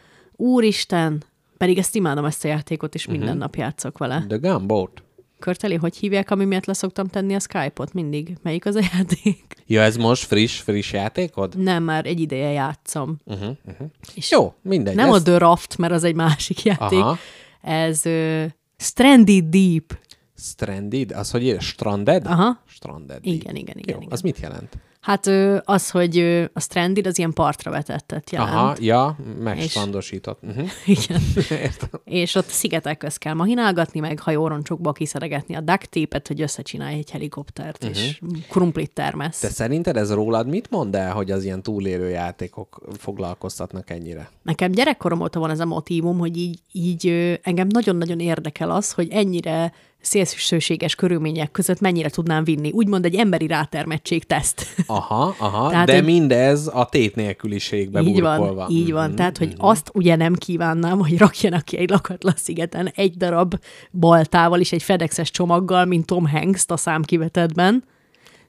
úristen! 0.43 1.23
Pedig 1.57 1.79
ezt 1.79 1.95
imádom, 1.95 2.25
ezt 2.25 2.45
a 2.45 2.49
játékot, 2.49 2.95
és 2.95 3.07
minden 3.07 3.27
uh-huh. 3.27 3.41
nap 3.43 3.57
játszok 3.57 3.99
vele. 3.99 4.25
The 4.29 4.37
Gunboat. 4.37 5.03
Körteli, 5.39 5.75
hogy 5.75 5.97
hívják, 5.97 6.31
ami 6.31 6.45
miatt 6.45 6.65
leszoktam 6.65 7.07
tenni 7.07 7.35
a 7.35 7.41
Skype-ot 7.41 7.93
mindig? 7.93 8.37
Melyik 8.43 8.67
az 8.67 8.75
a 8.75 8.81
játék? 8.93 9.45
Ja, 9.67 9.83
ez 9.83 9.97
most 9.97 10.25
friss, 10.25 10.61
friss 10.61 10.93
játékod? 10.93 11.59
Nem, 11.59 11.83
már 11.83 12.07
egy 12.07 12.21
ideje 12.21 12.51
játszom. 12.51 13.17
Uh-huh, 13.25 13.57
uh-huh. 13.65 13.87
És 14.15 14.31
Jó, 14.31 14.55
mindegy. 14.63 14.95
nem 14.95 15.09
ez... 15.09 15.15
a 15.15 15.23
The 15.23 15.39
Raft, 15.39 15.79
mert 15.79 15.93
az 15.93 16.05
egy 16.05 16.15
másik 16.15 16.63
játék. 16.63 16.99
Aha. 16.99 17.19
Ez 17.63 18.03
uh, 18.05 18.45
Stranded 18.77 19.45
Deep. 19.45 19.99
Stranded? 20.43 21.13
Az, 21.13 21.31
hogy 21.31 21.43
ír? 21.43 21.61
Stranded? 21.61 22.27
Aha. 22.27 22.63
Stranded. 22.67 23.19
Igen, 23.27 23.57
igen, 23.57 23.77
igen, 23.79 23.95
Jó, 23.95 23.97
igen. 23.97 24.13
az 24.13 24.21
mit 24.21 24.39
jelent? 24.39 24.79
Hát 25.03 25.27
az, 25.65 25.91
hogy 25.91 26.19
a 26.53 26.61
Stranded 26.61 27.07
az 27.07 27.19
ilyen 27.19 27.33
partra 27.33 27.71
vetettet 27.71 28.31
jelent. 28.31 28.51
Aha, 28.51 28.75
ja, 28.79 29.17
megstrandosított. 29.39 30.43
Uh-huh. 30.43 30.69
Igen. 30.97 31.21
Értem. 31.63 32.01
És 32.05 32.35
ott 32.35 32.47
szigetek 32.47 32.99
közt 32.99 33.19
kell 33.19 33.35
mahinálgatni, 33.35 34.01
meg 34.01 34.21
hajóroncsokba 34.21 34.93
kiszeregetni 34.93 35.55
a 35.55 35.61
duct 35.61 35.91
tape-et, 35.91 36.29
hogy 36.29 36.41
összecsinálj 36.41 36.97
egy 36.97 37.11
helikoptert, 37.11 37.85
uh-huh. 37.85 37.99
és 37.99 38.21
krumplit 38.49 38.93
termesz. 38.93 39.41
De 39.41 39.49
szerinted 39.49 39.97
ez 39.97 40.13
rólad 40.13 40.49
mit 40.49 40.71
mond 40.71 40.95
el, 40.95 41.13
hogy 41.13 41.31
az 41.31 41.45
ilyen 41.45 41.63
túlélő 41.63 42.09
játékok 42.09 42.83
foglalkoztatnak 42.99 43.91
ennyire? 43.91 44.31
Nekem 44.43 44.71
gyerekkorom 44.71 45.21
óta 45.21 45.41
van 45.41 45.51
ez 45.51 45.61
a 45.61 45.67
motívum, 45.67 46.19
hogy 46.19 46.37
így, 46.37 46.59
így 46.73 47.39
engem 47.43 47.67
nagyon-nagyon 47.71 48.21
érdekel 48.21 48.71
az, 48.71 48.93
hogy 48.93 49.09
ennyire 49.11 49.73
szélsőséges 50.03 50.95
körülmények 50.95 51.51
között 51.51 51.81
mennyire 51.81 52.09
tudnám 52.09 52.45
vinni. 52.45 52.71
Úgymond 52.71 53.05
egy 53.05 53.15
emberi 53.15 53.47
rátermettség 53.47 54.25
teszt. 54.25 54.67
Aha, 54.87 55.35
aha, 55.39 55.69
Tehát 55.71 55.87
de 55.87 55.93
egy- 55.95 56.05
mindez 56.05 56.67
a 56.67 56.87
tét 56.91 57.15
nélküliségbe 57.15 58.01
így 58.01 58.13
burkolva. 58.13 58.55
van, 58.55 58.71
így 58.71 58.93
van. 58.93 59.07
Mhm, 59.07 59.17
Tehát, 59.17 59.39
hogy 59.39 59.55
azt 59.57 59.91
ugye 59.95 60.17
nem 60.17 60.35
kívánnám, 60.35 60.99
hogy 60.99 61.19
rakjanak 61.19 61.65
ki 61.65 61.77
egy 61.79 61.91
lakatlan 61.91 62.35
szigeten 62.37 62.91
egy 62.95 63.17
darab 63.17 63.55
baltával 63.93 64.61
és 64.61 64.73
egy 64.73 64.83
fedexes 64.83 65.31
csomaggal, 65.31 65.85
mint 65.85 66.07
Tom 66.07 66.27
Hanks 66.29 66.65
a 66.67 66.77
számkivetetben, 66.77 67.85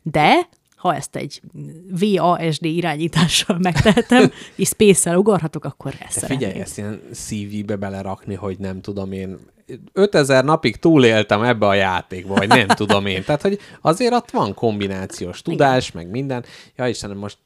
de 0.02 0.50
ha 0.76 0.96
ezt 0.96 1.16
egy 1.16 1.42
VASD 1.90 2.66
irányítással 2.66 3.58
megtehetem, 3.60 4.32
és 4.56 4.68
space-el 4.68 5.18
ugorhatok, 5.18 5.66
akkor 5.66 5.94
ezt 6.08 6.20
De 6.20 6.26
figyelj, 6.28 6.60
ezt 6.60 6.78
ilyen 6.78 7.02
CV-be 7.14 7.76
belerakni, 7.76 8.34
hogy 8.34 8.58
nem 8.60 8.82
tudom 8.82 9.12
én, 9.12 9.38
5000 9.94 10.44
napig 10.44 10.76
túléltem 10.76 11.44
ebbe 11.44 11.68
a 11.68 11.74
játékba, 11.74 12.34
vagy 12.34 12.48
nem 12.48 12.68
tudom 12.68 13.06
én. 13.06 13.24
Tehát, 13.24 13.42
hogy 13.42 13.60
azért 13.82 14.14
ott 14.14 14.32
van 14.32 14.54
kombinációs 14.54 15.42
tudás, 15.42 15.92
meg 15.92 16.10
minden. 16.10 16.46
Ja, 16.76 16.88
Istenem, 16.88 17.18
most, 17.18 17.38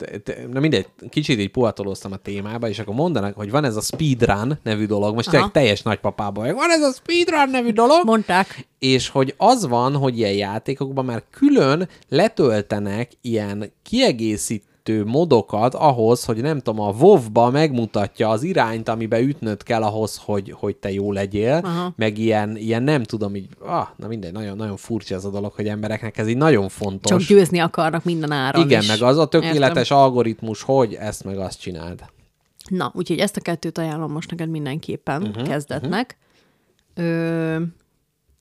na 0.52 0.60
mindegy, 0.60 0.88
kicsit 1.10 1.40
így 1.40 1.52
puhatolóztam 1.52 2.12
a 2.12 2.18
témába, 2.18 2.70
és 2.70 2.80
akkor 2.80 2.96
mondanak, 2.96 3.36
hogy 3.36 3.52
van 3.52 3.64
ez 3.64 3.76
a 3.76 3.82
speedrun 3.82 4.60
nevű 4.64 4.86
dolog, 4.86 5.16
most 5.16 5.30
tényleg 5.30 5.50
Aha. 5.50 5.60
teljes 5.60 5.82
nagypapában 5.82 6.44
vagyok, 6.44 6.60
van 6.60 6.72
ez 6.72 6.82
a 6.82 6.92
speedrun 6.92 7.50
nevű 7.50 7.72
dolog, 7.72 8.06
Mondták, 8.06 8.68
és 8.80 9.10
hogy 9.10 9.34
az 9.38 9.68
van, 9.68 9.96
hogy 9.96 10.18
ilyen 10.18 10.34
játékokban 10.34 11.06
már 11.06 11.24
külön 11.32 11.90
letöltenek 12.10 13.12
ilyen 13.22 13.72
kiegészítő 13.84 14.66
modokat 15.06 15.74
ahhoz, 15.74 16.26
hogy 16.26 16.42
nem 16.42 16.60
tudom, 16.60 16.80
a 16.80 16.92
WoW-ba 16.92 17.50
megmutatja 17.50 18.30
az 18.30 18.44
irányt, 18.44 18.90
amibe 18.90 19.20
ütnöd 19.20 19.64
kell 19.64 19.84
ahhoz, 19.84 20.22
hogy, 20.26 20.52
hogy 20.58 20.76
te 20.76 20.92
jó 20.92 21.12
legyél, 21.12 21.62
Aha. 21.64 21.94
meg 21.96 22.18
ilyen, 22.18 22.58
ilyen 22.58 22.84
nem 22.84 23.04
tudom, 23.04 23.36
így, 23.36 23.48
ah, 23.60 23.88
na 23.96 24.08
mindegy, 24.08 24.32
nagyon, 24.32 24.56
nagyon 24.56 24.78
furcsa 24.78 25.16
ez 25.16 25.26
a 25.26 25.30
dolog, 25.30 25.52
hogy 25.54 25.68
embereknek 25.68 26.18
ez 26.18 26.28
így 26.28 26.38
nagyon 26.38 26.70
fontos. 26.70 27.12
csak 27.12 27.38
győzni 27.38 27.60
akarnak 27.60 28.04
minden 28.04 28.32
áron 28.32 28.66
Igen, 28.66 28.82
is. 28.82 28.88
meg 28.88 29.02
az 29.02 29.18
a 29.18 29.28
tökéletes 29.28 29.90
Értem. 29.90 29.98
algoritmus, 29.98 30.62
hogy 30.62 30.94
ezt 30.94 31.24
meg 31.24 31.38
azt 31.38 31.60
csináld. 31.60 32.06
Na, 32.70 32.92
úgyhogy 32.96 33.20
ezt 33.20 33.38
a 33.38 33.42
kettőt 33.42 33.78
ajánlom 33.78 34.12
most 34.12 34.32
neked 34.32 34.50
mindenképpen 34.50 35.22
uh-huh, 35.24 35.48
kezdetnek. 35.48 36.18
Uh-huh. 36.96 37.12
Ö, 37.12 37.62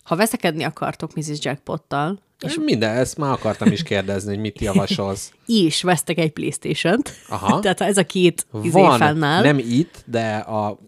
ha 0.03 0.17
veszekedni 0.17 0.63
akartok 0.63 1.15
Mrs. 1.15 1.39
Jackpottal, 1.41 2.19
És 2.45 2.59
minden, 2.65 2.97
ezt 2.97 3.17
már 3.17 3.33
akartam 3.33 3.73
is 3.73 3.83
kérdezni, 3.83 4.31
hogy 4.31 4.41
mit 4.41 4.61
javasolsz. 4.61 5.33
is 5.47 5.83
vesztek 5.83 6.19
egy 6.19 6.33
Playstation-t. 6.33 7.13
Aha. 7.29 7.59
Tehát 7.61 7.81
ez 7.81 7.97
a 7.97 8.05
két 8.05 8.47
izé 8.63 8.81
Van, 8.81 8.99
fennáll, 8.99 9.43
nem 9.43 9.59
itt, 9.59 10.03
de 10.07 10.37
a, 10.37 10.79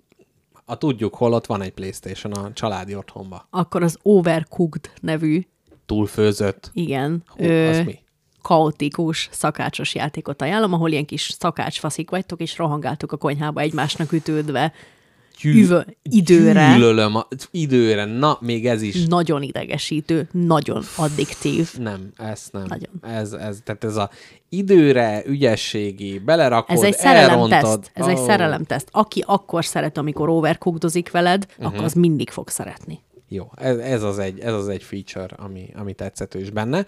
a 0.64 0.76
tudjuk 0.78 1.14
hol 1.14 1.32
ott 1.32 1.46
van 1.46 1.62
egy 1.62 1.72
Playstation 1.72 2.32
a 2.32 2.52
családi 2.52 2.94
otthonba. 2.94 3.46
akkor 3.50 3.82
az 3.82 3.98
Overcooked 4.02 4.90
nevű, 5.00 5.46
Túlfőzött. 5.86 6.70
igen, 6.72 7.22
Hú, 7.26 7.44
az 7.44 7.78
mi? 7.84 7.98
kaotikus 8.42 9.28
szakácsos 9.32 9.94
játékot 9.94 10.42
ajánlom, 10.42 10.72
ahol 10.72 10.90
ilyen 10.90 11.04
kis 11.04 11.34
szakácsfaszik 11.38 12.10
vagytok, 12.10 12.40
és 12.40 12.58
rohangáltok 12.58 13.12
a 13.12 13.16
konyhába 13.16 13.60
egymásnak 13.60 14.12
ütődve 14.12 14.72
üvö, 15.44 15.80
időre. 16.02 16.72
Gyűlölöm 16.74 17.14
a, 17.16 17.26
időre. 17.50 18.04
Na, 18.04 18.38
még 18.40 18.66
ez 18.66 18.82
is. 18.82 19.06
Nagyon 19.06 19.42
idegesítő, 19.42 20.28
nagyon 20.32 20.82
addiktív. 20.96 21.70
Nem, 21.78 22.12
ezt 22.16 22.52
nem. 22.52 22.64
Nagyon. 22.68 22.90
Ez, 23.02 23.32
ez, 23.32 23.58
tehát 23.64 23.84
ez 23.84 23.96
a 23.96 24.10
időre, 24.48 25.22
ügyességi, 25.26 26.18
belerakod, 26.18 26.76
Ez 26.76 26.82
egy 26.82 26.96
szerelemteszt. 26.96 27.90
Ez 27.94 28.06
egy 28.06 28.18
Ó, 28.18 28.24
szerelemteszt. 28.24 28.88
Aki 28.90 29.24
akkor 29.26 29.64
szeret, 29.64 29.98
amikor 29.98 30.28
overcookdozik 30.28 31.10
veled, 31.10 31.46
Mhm. 31.58 31.66
akkor 31.66 31.84
az 31.84 31.92
mindig 31.92 32.30
fog 32.30 32.48
szeretni. 32.48 33.00
Jó, 33.28 33.50
ez, 33.56 33.76
ez, 33.76 34.02
az 34.02 34.18
egy, 34.18 34.40
ez 34.40 34.52
az 34.52 34.68
egy 34.68 34.82
feature, 34.82 35.34
ami, 35.36 35.68
ami 35.76 35.92
tetszhetős 35.92 36.50
benne. 36.50 36.86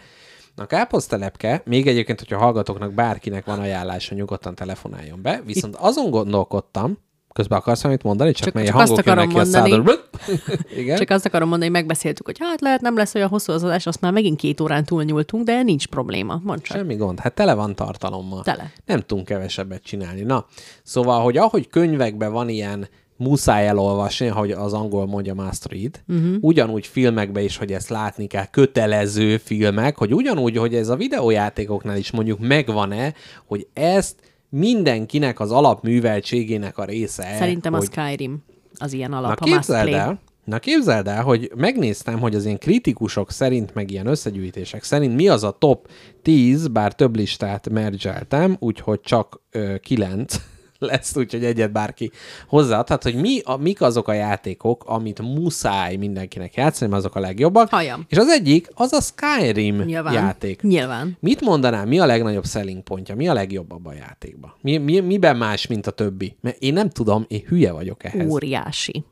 A 0.57 0.67
káposztelepke, 0.67 1.63
még 1.65 1.87
egyébként, 1.87 2.19
hogyha 2.19 2.39
hallgatóknak 2.39 2.95
bárkinek 2.95 3.45
van 3.45 3.59
ajánlása, 3.59 4.15
nyugodtan 4.15 4.55
telefonáljon 4.55 5.23
be, 5.23 5.43
viszont 5.47 5.77
azon 5.77 6.11
gondolkodtam, 6.11 6.99
közben 7.33 7.59
akarsz 7.59 7.81
valamit 7.83 8.03
mondani, 8.03 8.33
csak, 8.33 8.45
Csak- 8.45 8.55
mely 8.55 8.65
csak 8.65 8.75
hangok 8.75 8.91
azt 8.91 9.01
akarom 9.01 9.29
a 9.29 9.33
mondani. 9.33 9.71
szádon. 9.71 9.89
Igen? 10.81 10.97
Csak 10.97 11.11
azt 11.11 11.27
akarom 11.27 11.49
mondani, 11.49 11.71
hogy 11.71 11.81
megbeszéltük, 11.81 12.27
hogy 12.27 12.37
hát 12.41 12.61
lehet 12.61 12.81
nem 12.81 12.97
lesz 12.97 13.15
olyan 13.15 13.29
hosszú 13.29 13.53
az 13.53 13.65
adás, 13.65 13.87
azt 13.87 14.01
már 14.01 14.13
megint 14.13 14.39
két 14.39 14.61
órán 14.61 14.85
túlnyúltunk, 14.85 15.45
de 15.45 15.63
nincs 15.63 15.87
probléma. 15.87 16.41
Mondd 16.45 16.61
csak. 16.63 16.77
Semmi 16.77 16.95
gond, 16.95 17.21
hát 17.21 17.35
tele 17.35 17.55
van 17.55 17.75
tartalommal. 17.75 18.43
Tele. 18.43 18.73
Nem 18.87 19.01
tudunk 19.01 19.27
kevesebbet 19.27 19.83
csinálni. 19.83 20.21
Na, 20.21 20.47
szóval, 20.83 21.23
hogy 21.23 21.37
ahogy 21.37 21.69
könyvekben 21.69 22.33
van 22.33 22.49
ilyen 22.49 22.89
muszáj 23.21 23.69
elolvasni, 23.69 24.29
ahogy 24.29 24.51
az 24.51 24.73
angol 24.73 25.07
mondja 25.07 25.35
must 25.35 25.69
read, 25.69 26.03
uh-huh. 26.09 26.35
ugyanúgy 26.41 26.87
filmekben 26.87 27.43
is, 27.43 27.57
hogy 27.57 27.73
ezt 27.73 27.89
látni 27.89 28.27
kell, 28.27 28.47
kötelező 28.47 29.37
filmek, 29.37 29.97
hogy 29.97 30.15
ugyanúgy, 30.15 30.57
hogy 30.57 30.75
ez 30.75 30.89
a 30.89 30.97
videójátékoknál 30.97 31.97
is 31.97 32.11
mondjuk 32.11 32.39
megvan-e, 32.39 33.15
hogy 33.47 33.67
ezt 33.73 34.30
mindenkinek 34.51 35.41
az 35.41 35.51
alapműveltségének 35.51 36.79
a 36.79 36.85
része. 36.85 37.35
Szerintem 37.39 37.73
hogy... 37.73 37.89
a 37.93 38.01
Skyrim 38.01 38.45
az 38.79 38.93
ilyen 38.93 39.11
Na 39.11 39.17
alap, 39.17 39.41
a 39.41 39.47
must 39.47 39.53
képzeld 39.53 39.93
el, 39.93 40.21
na 40.45 40.59
képzeld 40.59 41.07
el, 41.07 41.23
hogy 41.23 41.53
megnéztem, 41.57 42.21
hogy 42.21 42.35
az 42.35 42.45
ilyen 42.45 42.59
kritikusok 42.59 43.31
szerint, 43.31 43.75
meg 43.75 43.91
ilyen 43.91 44.07
összegyűjtések 44.07 44.85
szerint 44.85 45.15
mi 45.15 45.29
az 45.29 45.45
a 45.45 45.51
top 45.51 45.89
10, 46.23 46.69
bár 46.69 46.95
több 46.95 47.17
listát 47.17 47.71
mergeltem, 47.71 48.57
úgyhogy 48.59 49.01
csak 49.01 49.43
ö, 49.51 49.77
9 49.79 50.41
lesz, 50.81 51.17
úgyhogy 51.17 51.45
egyet 51.45 51.73
bárki 51.73 52.11
hozzáadhat, 52.49 53.03
hogy 53.03 53.15
mi 53.15 53.41
a, 53.45 53.57
mik 53.57 53.81
azok 53.83 54.09
a 54.09 54.13
játékok, 54.13 54.85
amit 54.87 55.21
muszáj 55.23 55.97
mindenkinek 55.97 56.55
játszani, 56.55 56.91
mert 56.91 57.03
azok 57.03 57.17
a 57.17 57.21
legjobbak. 57.21 57.69
Halljam. 57.71 58.05
És 58.09 58.17
az 58.17 58.29
egyik, 58.29 58.69
az 58.75 58.93
a 58.93 59.01
Skyrim 59.01 59.83
Nyilván. 59.83 60.13
játék. 60.13 60.63
Nyilván. 60.63 61.17
Mit 61.21 61.41
mondanál, 61.41 61.87
mi 61.87 61.99
a 61.99 62.07
legnagyobb 62.07 62.47
selling 62.47 62.83
pontja, 62.83 63.15
mi 63.15 63.29
a 63.29 63.33
legjobb 63.33 63.73
abban 63.73 63.93
a 63.93 63.97
játékban? 63.97 64.53
Mi, 64.61 64.77
mi, 64.77 65.01
miben 65.01 65.37
más, 65.37 65.67
mint 65.67 65.87
a 65.87 65.91
többi? 65.91 66.37
Mert 66.41 66.57
én 66.63 66.73
nem 66.73 66.89
tudom, 66.89 67.25
én 67.29 67.43
hülye 67.49 67.73
vagyok 67.73 68.05
ehhez. 68.05 68.31
Óriási. 68.31 69.05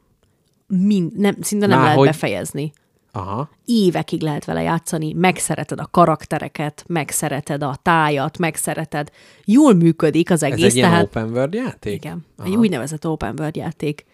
Mind, 0.67 1.19
nem, 1.19 1.37
szinte 1.41 1.67
nem 1.67 1.75
Már 1.77 1.85
lehet 1.85 1.99
hogy- 1.99 2.09
befejezni. 2.09 2.73
Aha. 3.13 3.51
Évekig 3.65 4.23
lehet 4.23 4.45
vele 4.45 4.63
játszani, 4.63 5.13
megszereted 5.13 5.81
a 5.81 5.89
karaktereket, 5.91 6.85
megszereted 6.87 7.63
a 7.63 7.79
tájat, 7.83 8.39
megszereted. 8.39 9.11
Jól 9.45 9.75
működik 9.75 10.31
az 10.31 10.43
Ez 10.43 10.53
egész, 10.53 10.65
egy 10.65 10.77
ilyen 10.77 10.89
tehát... 10.89 11.05
open 11.05 11.31
world 11.31 11.55
játék? 11.55 11.95
Igen, 11.95 12.27
egy 12.45 12.57
úgynevezett 12.57 13.07
open 13.07 13.35
world 13.39 13.57
játék. 13.57 14.05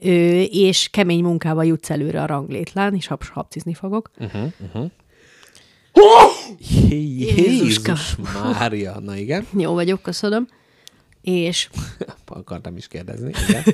Ö, 0.00 0.08
és 0.40 0.88
kemény 0.90 1.22
munkával 1.22 1.64
jutsz 1.64 1.90
előre 1.90 2.22
a 2.22 2.26
ranglétlán, 2.26 2.94
és 2.94 3.06
hap, 3.06 3.24
hapcizni 3.24 3.74
fogok. 3.74 4.10
Jé- 6.88 7.36
Jézuska. 7.38 7.90
Jézus 7.90 8.16
Mária. 8.32 8.98
Na 9.00 9.16
igen, 9.16 9.46
Jó 9.56 9.72
vagyok, 9.72 10.02
köszönöm. 10.02 10.48
És 11.20 11.70
akartam 12.26 12.76
is 12.76 12.88
kérdezni. 12.88 13.32
Igen. 13.48 13.62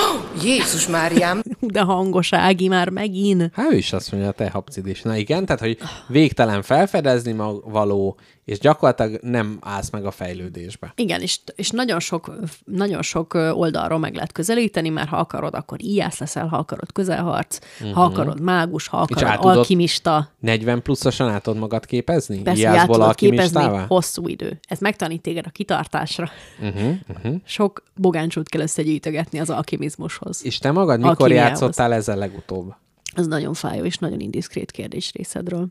Jézus 0.44 0.86
Máriám! 0.86 1.42
de 1.60 1.80
hangos 1.80 2.32
Ági 2.32 2.68
már 2.68 2.88
megint. 2.88 3.50
Hát 3.52 3.72
ő 3.72 3.76
is 3.76 3.92
azt 3.92 4.12
mondja, 4.12 4.30
a 4.30 4.32
te 4.32 4.50
hapcid 4.50 4.86
is. 4.86 5.02
Na 5.02 5.16
igen, 5.16 5.46
tehát, 5.46 5.60
hogy 5.60 5.78
végtelen 6.08 6.62
felfedezni 6.62 7.34
való, 7.64 8.16
és 8.46 8.58
gyakorlatilag 8.58 9.18
nem 9.22 9.58
állsz 9.60 9.90
meg 9.90 10.04
a 10.04 10.10
fejlődésbe. 10.10 10.92
Igen, 10.96 11.20
és, 11.20 11.38
és 11.56 11.70
nagyon, 11.70 12.00
sok, 12.00 12.30
nagyon 12.64 13.02
sok 13.02 13.34
oldalról 13.34 13.98
meg 13.98 14.14
lehet 14.14 14.32
közelíteni, 14.32 14.88
mert 14.88 15.08
ha 15.08 15.16
akarod, 15.16 15.54
akkor 15.54 15.78
íjász 15.82 16.18
leszel, 16.18 16.46
ha 16.46 16.56
akarod 16.56 16.92
közelharc, 16.92 17.58
uh-huh. 17.80 17.94
ha 17.94 18.02
akarod 18.04 18.40
mágus, 18.40 18.86
ha 18.88 18.96
Mhm. 19.02 19.12
akarod 19.12 19.40
tudod- 19.40 19.56
alkimista. 19.56 20.30
40 20.38 20.82
pluszosan 20.82 21.28
át 21.28 21.42
tudod 21.42 21.58
magad 21.58 21.86
képezni? 21.86 22.42
Persze, 22.42 22.68
át 22.68 22.86
tudod 22.90 23.14
képezni 23.14 23.64
hosszú 23.88 24.28
idő. 24.28 24.58
Ez 24.68 24.78
megtanít 24.78 25.22
téged 25.22 25.46
a 25.46 25.50
kitartásra. 25.50 26.30
Uh-huh, 26.60 26.94
uh-huh. 27.08 27.34
Sok 27.44 27.82
bogáncsút 27.94 28.48
kell 28.48 28.60
összegyűjtögetni 28.62 29.38
az 29.38 29.50
alkimizmushoz. 29.50 30.44
És 30.44 30.58
te 30.58 30.70
magad 30.70 30.96
mikor 30.98 31.10
Alkimiához. 31.20 31.48
játszottál 31.50 31.92
ezzel 31.92 32.16
legutóbb? 32.16 32.74
Ez 33.14 33.26
nagyon 33.26 33.54
fájó 33.54 33.84
és 33.84 33.98
nagyon 33.98 34.20
indiszkrét 34.20 34.70
kérdés 34.70 35.12
részedről. 35.12 35.66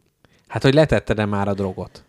Hát, 0.48 0.64
hogy 0.64 0.74
letetted-e 0.74 1.26
már 1.26 1.48
a 1.48 1.54
drogot? 1.54 2.04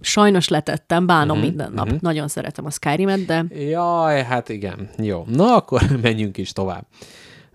Sajnos 0.00 0.48
letettem, 0.48 1.06
bánom 1.06 1.36
uh-huh, 1.36 1.48
minden 1.48 1.72
nap. 1.72 1.86
Uh-huh. 1.86 2.00
Nagyon 2.00 2.28
szeretem 2.28 2.64
a 2.64 2.70
Skyrim-et, 2.70 3.26
de 3.26 3.44
Jaj, 3.50 4.22
hát 4.22 4.48
igen. 4.48 4.88
Jó. 4.98 5.24
Na, 5.26 5.54
akkor 5.54 5.82
menjünk 6.02 6.36
is 6.36 6.52
tovább. 6.52 6.86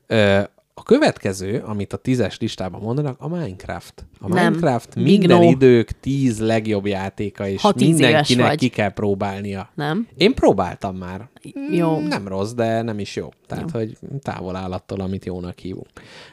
Ö, 0.07 0.41
a 0.80 0.84
következő, 0.84 1.64
amit 1.66 1.94
a 1.94 1.98
tízes 1.98 2.40
listában 2.40 2.82
mondanak, 2.82 3.16
a 3.20 3.28
Minecraft. 3.28 4.06
A 4.20 4.28
Nem. 4.28 4.53
Minecraft 4.53 4.95
minden 4.95 5.38
no. 5.38 5.49
idők 5.49 5.91
tíz 5.99 6.40
legjobb 6.40 6.86
játéka, 6.86 7.48
és 7.48 7.61
Ha 7.61 7.74
mindenkinek 7.76 8.56
ki 8.56 8.68
kell 8.68 8.94
próbálnia. 8.94 9.70
nem? 9.76 10.07
Én 10.18 10.34
próbáltam 10.34 10.95
már. 10.95 11.30
Jó. 11.72 11.99
Nem 11.99 12.28
rossz, 12.28 12.52
de 12.52 12.82
nem 12.82 12.99
is 12.99 13.16
jó. 13.16 13.30
Tehát, 13.48 13.72
jó. 13.74 13.80
hogy 13.80 13.98
távol 14.22 14.56
áll 14.56 14.72
attól, 14.72 14.99
amit 14.99 15.26
jónak 15.26 15.60
hívunk. 15.60 15.88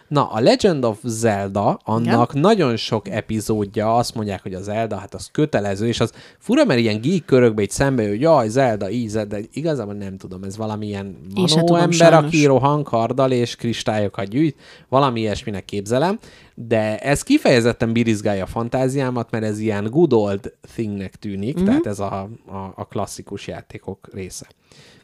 Na, 0.08 0.30
a 0.30 0.40
Legend 0.40 0.84
of 0.84 0.98
Zelda, 1.02 1.80
annak 1.84 2.30
Igen? 2.30 2.42
nagyon 2.42 2.76
sok 2.76 3.08
epizódja, 3.08 3.96
azt 3.96 4.14
mondják, 4.14 4.42
hogy 4.42 4.54
a 4.54 4.60
Zelda, 4.60 4.96
hát 4.96 5.14
az 5.14 5.28
kötelező, 5.32 5.86
és 5.86 6.00
az 6.00 6.12
fura, 6.38 6.64
mert 6.64 6.80
ilyen 6.80 7.00
geek 7.00 7.24
körökbe 7.24 7.62
így 7.62 7.70
szembe, 7.70 8.08
hogy 8.08 8.20
jaj, 8.20 8.48
Zelda, 8.48 8.90
így, 8.90 9.12
de 9.12 9.40
igazából 9.52 9.94
nem 9.94 10.16
tudom, 10.16 10.42
ez 10.42 10.56
valamilyen 10.56 11.16
manó 11.34 11.46
tudom, 11.46 11.76
ember, 11.76 11.92
sajnos. 11.92 12.24
aki 12.24 12.46
rohan 12.46 12.82
karddal 12.82 13.32
és 13.32 13.56
kristályokat 13.56 14.28
gyűjt, 14.28 14.56
valami 14.88 15.20
ilyesminek 15.20 15.64
képzelem, 15.64 16.18
de 16.58 16.98
ez 16.98 17.22
kifejezetten 17.22 17.92
birizgálja 17.92 18.42
a 18.42 18.46
fantáziámat, 18.46 19.30
mert 19.30 19.44
ez 19.44 19.58
ilyen 19.58 19.84
good 19.84 20.12
old 20.12 20.52
thingnek 20.74 21.16
tűnik, 21.16 21.54
Mhm. 21.54 21.62
mm-hmm. 21.62 21.70
tehát 21.70 21.86
ez 21.86 21.98
a, 21.98 22.28
a, 22.46 22.72
a 22.76 22.86
klasszikus 22.86 23.46
játékok 23.46 24.08
része. 24.12 24.46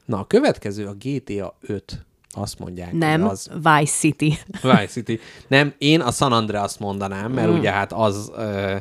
Na, 0.04 0.18
a 0.18 0.24
következő 0.26 0.86
a 0.86 0.94
GTA 0.98 1.56
5. 1.60 2.06
Azt 2.34 2.58
mondják, 2.58 2.92
Nem, 2.92 3.28
az 3.28 3.50
Vice 3.54 3.92
City. 3.98 4.38
Vice 4.62 4.86
City. 4.86 5.20
Nem, 5.48 5.72
én 5.78 6.00
a 6.00 6.10
San 6.10 6.32
Andreas 6.32 6.78
mondanám, 6.78 7.32
mert 7.32 7.48
mm. 7.50 7.58
ugye 7.58 7.70
hát 7.70 7.92
az, 7.92 8.30
ö, 8.36 8.76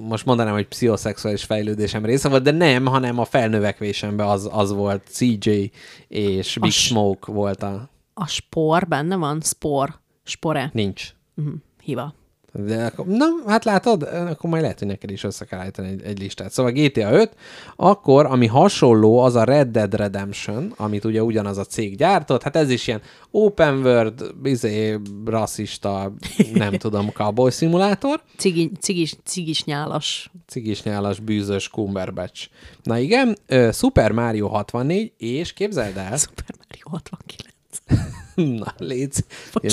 most 0.00 0.24
mondanám, 0.24 0.52
hogy 0.52 0.68
pszichoszexuális 0.68 1.44
fejlődésem 1.44 2.04
része 2.04 2.28
volt, 2.28 2.42
de 2.42 2.50
nem, 2.50 2.86
hanem 2.86 3.18
a 3.18 3.24
felnövekvésemben 3.24 4.26
az, 4.26 4.48
az 4.52 4.72
volt 4.72 5.02
CJ 5.08 5.70
és 6.08 6.58
Big 6.60 6.70
A 6.70 6.72
Smoke 6.72 7.32
volt 7.32 7.62
a... 7.62 7.88
A 8.14 8.26
spor 8.26 8.86
benne 8.88 9.16
van? 9.16 9.40
Spor. 9.40 10.00
Spore. 10.24 10.70
Nincs. 10.72 11.14
Uh-huh. 11.36 11.54
Hiva. 11.90 12.14
De 12.52 12.84
akkor, 12.84 13.06
na, 13.06 13.26
hát 13.46 13.64
látod, 13.64 14.02
akkor 14.02 14.50
majd 14.50 14.62
lehet, 14.62 14.78
hogy 14.78 14.88
neked 14.88 15.10
is 15.10 15.24
össze 15.24 15.44
kell 15.44 15.58
állítani 15.58 15.88
egy, 15.88 16.02
egy 16.02 16.18
listát. 16.18 16.52
Szóval 16.52 16.72
GTA 16.72 17.12
5, 17.12 17.34
akkor, 17.76 18.26
ami 18.26 18.46
hasonló, 18.46 19.18
az 19.18 19.34
a 19.34 19.44
Red 19.44 19.68
Dead 19.68 19.94
Redemption, 19.94 20.72
amit 20.76 21.04
ugye 21.04 21.22
ugyanaz 21.22 21.58
a 21.58 21.64
cég 21.64 21.96
gyártott, 21.96 22.42
hát 22.42 22.56
ez 22.56 22.70
is 22.70 22.86
ilyen 22.86 23.00
open 23.30 23.78
world, 23.78 24.34
bizé, 24.42 24.98
rasszista, 25.24 26.12
nem 26.52 26.72
tudom, 26.84 27.10
cowboy 27.12 27.50
szimulátor, 27.50 28.22
Cigi, 28.36 28.70
cigis, 28.80 29.16
cigis 29.24 29.64
nyálas. 29.64 30.30
cigisnyálas, 30.46 31.20
bűzös 31.20 31.68
Cumberbatch. 31.68 32.48
Na 32.82 32.98
igen, 32.98 33.36
Super 33.72 34.12
Mario 34.12 34.48
64, 34.48 35.12
és 35.18 35.52
képzeld 35.52 35.96
el, 35.96 36.16
Super 36.16 36.54
Mario 36.58 36.88
69. 36.88 38.10
Na, 38.64 38.74
légy. 38.78 39.24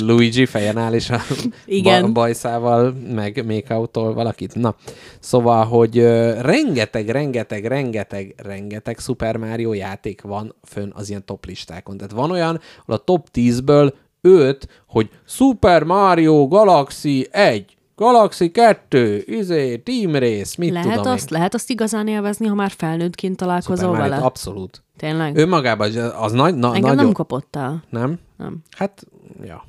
Luigi 0.01 0.45
fejen 0.45 0.77
áll, 0.77 0.93
és 0.93 1.09
a 1.09 1.21
Igen. 1.65 2.01
ba- 2.01 2.11
bajszával, 2.11 2.91
meg 3.13 3.45
make 3.45 3.75
valakit. 3.93 4.55
Na, 4.55 4.75
szóval, 5.19 5.65
hogy 5.65 5.97
ö, 5.97 6.41
rengeteg, 6.41 7.09
rengeteg, 7.09 7.65
rengeteg, 7.65 8.33
rengeteg 8.37 8.99
Super 8.99 9.37
Mario 9.37 9.73
játék 9.73 10.21
van 10.21 10.55
fönn 10.63 10.91
az 10.93 11.09
ilyen 11.09 11.25
top 11.25 11.45
listákon. 11.45 11.97
Tehát 11.97 12.11
van 12.11 12.31
olyan, 12.31 12.59
ahol 12.85 12.95
a 12.95 13.03
top 13.03 13.27
10-ből 13.33 13.93
5, 14.21 14.67
hogy 14.87 15.09
Super 15.25 15.83
Mario 15.83 16.47
Galaxy 16.47 17.27
1, 17.31 17.76
Galaxy 17.97 18.51
2, 18.51 19.23
izé, 19.25 19.77
Team 19.77 20.15
Race, 20.15 20.55
mit 20.57 20.71
Lehet 20.71 20.95
tudom 20.95 21.11
azt, 21.11 21.29
lehet 21.29 21.53
azt 21.53 21.69
igazán 21.69 22.07
élvezni, 22.07 22.47
ha 22.47 22.55
már 22.55 22.71
felnőttként 22.77 23.31
én. 23.31 23.47
találkozol 23.47 23.93
Super 23.93 24.09
vele? 24.09 24.23
abszolút. 24.23 24.83
Tényleg? 24.97 25.37
Önmagában 25.37 25.87
az- 25.87 26.11
az 26.19 26.31
nagy, 26.31 26.55
na, 26.55 26.67
Engem 26.67 26.81
nagyon... 26.81 26.95
nem 27.05 27.11
kapott 27.13 27.55
el. 27.55 27.83
Nem? 27.89 28.19
Nem. 28.37 28.57
Hát, 28.77 29.03
ja. 29.43 29.65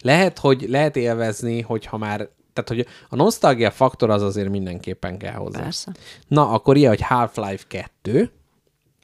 Lehet, 0.00 0.38
hogy 0.38 0.66
lehet 0.68 0.96
élvezni, 0.96 1.60
hogyha 1.60 1.96
már, 1.96 2.16
tehát 2.52 2.68
hogy 2.68 2.86
a 3.08 3.16
nosztalgia 3.16 3.70
faktor 3.70 4.10
az 4.10 4.22
azért 4.22 4.48
mindenképpen 4.48 5.18
kell 5.18 5.34
hozzá. 5.34 5.62
Persze. 5.62 5.92
Na, 6.28 6.48
akkor 6.50 6.76
ilyen, 6.76 6.90
hogy 6.90 7.00
Half-Life 7.02 7.64
2, 7.68 8.30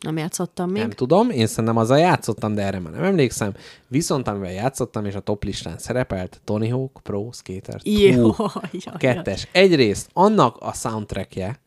Nem 0.05 0.17
játszottam 0.17 0.71
még. 0.71 0.81
nem 0.81 0.91
tudom, 0.91 1.31
én 1.31 1.47
szerintem 1.47 1.77
azzal 1.77 1.99
játszottam, 1.99 2.55
de 2.55 2.63
erre 2.63 2.79
már 2.79 2.93
nem 2.93 3.05
emlékszem. 3.05 3.55
Viszont 3.89 4.29
amivel 4.29 4.53
játszottam, 4.53 5.05
és 5.05 5.15
a 5.15 5.21
top 5.21 5.45
listán 5.45 5.79
szerepelt, 5.79 6.41
Tony 6.45 6.71
Hawk 6.73 7.01
Pro 7.03 7.29
Skater 7.33 7.81
2. 7.83 7.91
Jó, 7.91 8.31
A 8.93 8.97
kettes. 8.99 9.49
Egyrészt 9.53 10.09
annak 10.13 10.57
a 10.61 10.73
soundtrackje, 10.73 11.61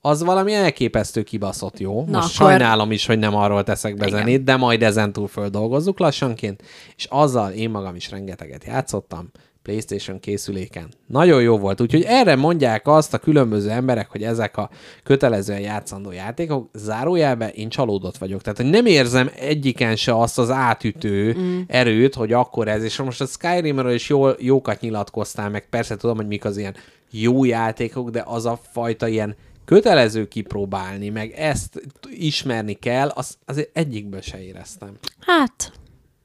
az 0.00 0.22
valami 0.22 0.54
elképesztő 0.54 1.22
kibaszott 1.22 1.78
jó. 1.78 1.94
Most 1.98 2.10
Na, 2.10 2.18
akkor- 2.18 2.30
sajnálom 2.30 2.92
is, 2.92 3.06
hogy 3.06 3.18
nem 3.18 3.34
arról 3.34 3.62
teszek 3.64 3.96
be 3.96 4.06
Igen. 4.06 4.18
zenét, 4.18 4.44
de 4.44 4.56
majd 4.56 4.82
ezentúl 4.82 5.26
földolgozzuk 5.28 5.98
lassanként, 5.98 6.62
és 6.96 7.04
azzal 7.10 7.50
én 7.52 7.70
magam 7.70 7.94
is 7.94 8.10
rengeteget 8.10 8.64
játszottam, 8.64 9.30
PlayStation 9.66 10.20
készüléken. 10.20 10.88
Nagyon 11.06 11.42
jó 11.42 11.58
volt, 11.58 11.80
úgyhogy 11.80 12.02
erre 12.02 12.36
mondják 12.36 12.86
azt 12.86 13.14
a 13.14 13.18
különböző 13.18 13.70
emberek, 13.70 14.10
hogy 14.10 14.22
ezek 14.22 14.56
a 14.56 14.70
kötelezően 15.02 15.60
játszandó 15.60 16.10
játékok, 16.10 16.70
zárójelben 16.74 17.48
én 17.48 17.68
csalódott 17.68 18.16
vagyok. 18.16 18.42
Tehát, 18.42 18.58
hogy 18.58 18.70
nem 18.70 18.86
érzem 18.86 19.30
egyiken 19.38 19.96
se 19.96 20.18
azt 20.18 20.38
az 20.38 20.50
átütő 20.50 21.36
mm. 21.38 21.60
erőt, 21.66 22.14
hogy 22.14 22.32
akkor 22.32 22.68
ez, 22.68 22.82
és 22.84 22.96
most 22.96 23.20
a 23.20 23.26
Skyrimről 23.26 23.92
is 23.92 24.08
jól, 24.08 24.36
jókat 24.38 24.80
nyilatkoztál, 24.80 25.50
meg 25.50 25.68
persze 25.68 25.96
tudom, 25.96 26.16
hogy 26.16 26.26
mik 26.26 26.44
az 26.44 26.56
ilyen 26.56 26.74
jó 27.10 27.44
játékok, 27.44 28.10
de 28.10 28.22
az 28.26 28.46
a 28.46 28.58
fajta 28.72 29.08
ilyen 29.08 29.36
kötelező 29.64 30.28
kipróbálni, 30.28 31.08
meg 31.08 31.30
ezt 31.36 31.82
ismerni 32.10 32.74
kell, 32.74 33.08
az, 33.08 33.36
azért 33.44 33.76
egyikből 33.76 34.20
se 34.20 34.42
éreztem. 34.42 34.92
Hát, 35.20 35.72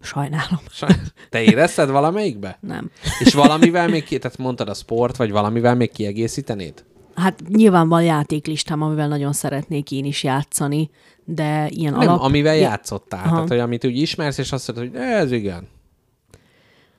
sajnálom. 0.02 0.60
Saj- 0.70 0.96
Te 1.30 1.42
érezted 1.42 1.90
valamelyikbe? 1.90 2.58
Nem. 2.62 2.90
És 3.20 3.34
valamivel 3.34 3.88
még, 3.88 4.20
tehát 4.20 4.38
mondtad 4.38 4.70
a 4.70 4.74
sport, 4.74 5.16
vagy 5.18 5.32
valamivel 5.32 5.76
még 5.76 5.92
kiegészítenéd? 5.92 6.84
Hát 7.16 7.40
nyilván 7.50 7.90
van 7.90 8.04
játéklistám, 8.04 8.82
amivel 8.82 9.08
nagyon 9.08 9.34
szeretnék 9.34 9.92
én 9.92 10.06
is 10.06 10.24
játszani, 10.24 10.90
de 11.26 11.68
ilyen 11.70 11.94
Nem, 11.94 12.08
alap... 12.08 12.22
amivel 12.22 12.56
Ja, 12.56 12.62
játszottál. 12.62 13.24
Aha. 13.24 13.34
Tehát, 13.34 13.48
hogy 13.50 13.60
amit 13.60 13.86
úgy 13.86 13.98
ismersz, 13.98 14.38
és 14.38 14.52
azt 14.52 14.68
mondod, 14.76 14.92
hogy 14.94 15.02
ez 15.04 15.32
igen. 15.32 15.68